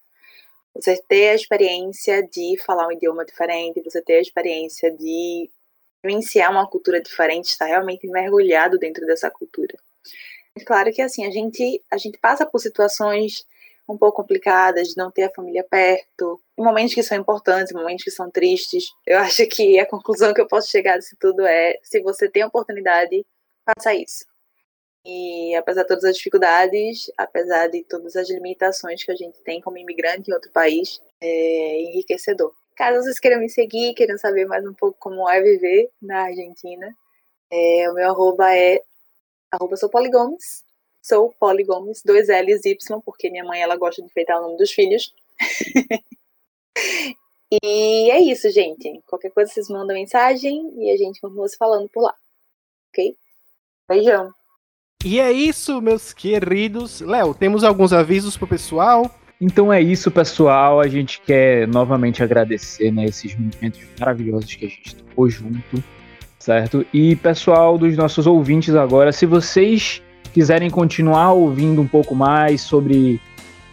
Você 0.75 0.97
ter 0.97 1.31
a 1.31 1.35
experiência 1.35 2.27
de 2.27 2.57
falar 2.65 2.89
um 2.89 2.93
idioma 2.93 3.25
diferente, 3.25 3.81
você 3.81 4.03
ter 4.03 4.15
a 4.15 4.21
experiência 4.21 4.91
de 4.91 5.49
vivenciar 6.05 6.51
uma 6.51 6.69
cultura 6.69 7.01
diferente, 7.01 7.47
estar 7.47 7.67
realmente 7.67 8.07
mergulhado 8.09 8.79
dentro 8.79 9.07
dessa 9.07 9.31
cultura. 9.31 9.79
É 10.57 10.65
claro 10.65 10.93
que 10.93 11.01
assim, 11.01 11.25
a 11.27 11.31
gente, 11.31 11.83
a 11.91 11.97
gente 11.97 12.19
passa 12.19 12.45
por 12.45 12.59
situações 12.61 13.47
um 13.89 13.99
pouco 13.99 14.23
complicadas, 14.23 14.89
de 14.89 14.97
não 14.97 15.11
ter 15.11 15.25
a 15.25 15.31
família 15.31 15.63
perto, 15.63 16.41
momentos 16.57 16.95
que 16.95 17.03
são 17.03 17.19
importantes, 17.19 17.73
momentos 17.73 18.03
que 18.03 18.11
são 18.11 18.31
tristes. 18.31 18.87
Eu 19.07 19.19
acho 19.19 19.47
que 19.47 19.79
a 19.79 19.87
conclusão 19.87 20.33
que 20.33 20.41
eu 20.41 20.49
posso 20.49 20.71
chegar 20.71 20.99
disso 20.99 21.17
tudo 21.21 21.47
é: 21.47 21.79
se 21.83 22.01
você 22.01 22.29
tem 22.29 22.43
a 22.43 22.47
oportunidade, 22.47 23.25
faça 23.65 23.95
isso. 23.95 24.25
E 25.05 25.55
apesar 25.55 25.83
de 25.83 25.89
todas 25.89 26.05
as 26.05 26.17
dificuldades, 26.17 27.11
apesar 27.19 27.69
de 27.69 27.85
todas 27.85 28.17
as 28.17 28.29
limitações 28.31 29.05
que 29.05 29.13
a 29.13 29.17
gente 29.17 29.39
tem 29.43 29.61
como 29.61 29.77
imigrante 29.77 30.31
em 30.31 30.35
outro 30.35 30.51
país, 30.51 31.01
é 31.21 31.83
enriquecedor. 31.83 32.55
Caso 32.75 33.03
vocês 33.03 33.21
queiram 33.21 33.41
me 33.41 33.51
seguir, 33.51 33.95
queiram 33.95 34.19
saber 34.19 34.47
mais 34.47 34.67
um 34.67 34.73
pouco 34.73 34.97
como 34.99 35.29
é 35.29 35.41
viver 35.43 35.91
na 36.01 36.25
Argentina, 36.25 36.95
é, 37.51 37.91
o 37.91 37.95
meu 37.95 38.09
arroba 38.11 38.55
é 38.57 38.83
arroba 39.53 39.77
sou 39.77 39.89
Poligomes, 39.89 40.65
sou 41.03 41.33
Poligomes, 41.39 42.03
dois 42.05 42.29
L's 42.29 42.65
Y, 42.65 43.01
porque 43.03 43.31
minha 43.31 43.45
mãe 43.45 43.61
ela 43.63 43.77
gosta 43.77 44.03
de 44.03 44.09
enfeitar 44.09 44.39
o 44.39 44.43
nome 44.43 44.57
dos 44.57 44.73
filhos. 44.73 45.15
e 47.63 48.11
é 48.11 48.19
isso, 48.21 48.51
gente. 48.51 49.01
Qualquer 49.07 49.31
coisa 49.31 49.53
vocês 49.53 49.69
mandam 49.69 49.95
mensagem 49.95 50.73
e 50.79 50.91
a 50.91 50.97
gente 50.97 51.21
continua 51.21 51.49
se 51.49 51.57
falando 51.57 51.89
por 51.91 52.03
lá. 52.03 52.15
Ok? 52.89 53.17
Beijão. 53.89 54.29
E 55.05 55.21
é 55.21 55.31
isso, 55.31 55.83
meus 55.83 56.13
queridos. 56.13 57.01
Léo, 57.01 57.35
temos 57.35 57.63
alguns 57.63 57.93
avisos 57.93 58.37
pro 58.37 58.47
pessoal. 58.47 59.11
Então 59.41 59.71
é 59.71 59.81
isso, 59.81 60.11
pessoal. 60.11 60.81
A 60.81 60.89
gente 60.89 61.21
quer 61.21 61.69
novamente 61.69 62.23
agradecer 62.23 62.91
né, 62.91 63.05
esses 63.05 63.37
momentos 63.37 63.81
maravilhosos 64.01 64.55
que 64.55 64.65
a 64.65 64.69
gente 64.69 64.97
tocou 64.97 65.29
junto, 65.29 65.85
certo? 66.39 66.87
E 66.95 67.15
pessoal 67.17 67.77
dos 67.77 67.95
nossos 67.97 68.27
ouvintes 68.27 68.75
agora, 68.75 69.13
se 69.13 69.27
vocês 69.27 70.01
quiserem 70.33 70.71
continuar 70.71 71.33
ouvindo 71.33 71.83
um 71.83 71.87
pouco 71.87 72.15
mais 72.15 72.63
sobre 72.63 73.21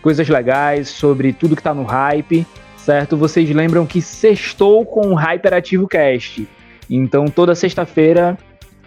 coisas 0.02 0.28
legais, 0.28 0.90
sobre 0.90 1.32
tudo 1.32 1.56
que 1.56 1.64
tá 1.64 1.74
no 1.74 1.84
hype, 1.84 2.46
certo? 2.76 3.16
Vocês 3.16 3.50
lembram 3.52 3.86
que 3.86 4.02
sextou 4.02 4.86
com 4.86 5.14
o 5.14 5.16
Hyperativo 5.16 5.88
Cast. 5.88 6.46
Então 6.90 7.26
toda 7.28 7.56
sexta-feira 7.56 8.38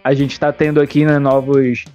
a 0.04 0.14
gente 0.14 0.32
está 0.32 0.52
tendo 0.52 0.82
aqui 0.82 1.06
né, 1.06 1.18
novos 1.18 1.86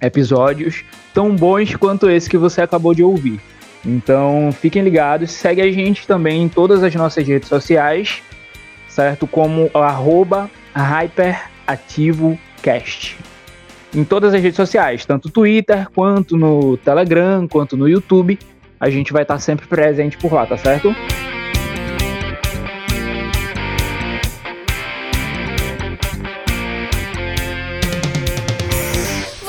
episódios 0.00 0.84
tão 1.14 1.34
bons 1.34 1.74
quanto 1.74 2.08
esse 2.10 2.28
que 2.28 2.36
você 2.36 2.60
acabou 2.60 2.94
de 2.94 3.02
ouvir. 3.02 3.40
Então 3.84 4.50
fiquem 4.52 4.82
ligados, 4.82 5.30
segue 5.30 5.62
a 5.62 5.72
gente 5.72 6.06
também 6.06 6.42
em 6.42 6.48
todas 6.48 6.82
as 6.82 6.94
nossas 6.94 7.26
redes 7.26 7.48
sociais, 7.48 8.22
certo? 8.86 9.26
Como 9.26 9.70
arroba 9.72 10.50
HyperativoCast. 10.74 13.16
Em 13.94 14.04
todas 14.04 14.34
as 14.34 14.42
redes 14.42 14.56
sociais, 14.56 15.06
tanto 15.06 15.30
Twitter, 15.30 15.88
quanto 15.94 16.36
no 16.36 16.76
Telegram, 16.76 17.48
quanto 17.48 17.76
no 17.76 17.88
YouTube, 17.88 18.36
a 18.80 18.90
gente 18.90 19.12
vai 19.12 19.22
estar 19.22 19.38
sempre 19.38 19.66
presente 19.66 20.18
por 20.18 20.32
lá, 20.32 20.44
tá 20.44 20.58
certo? 20.58 20.92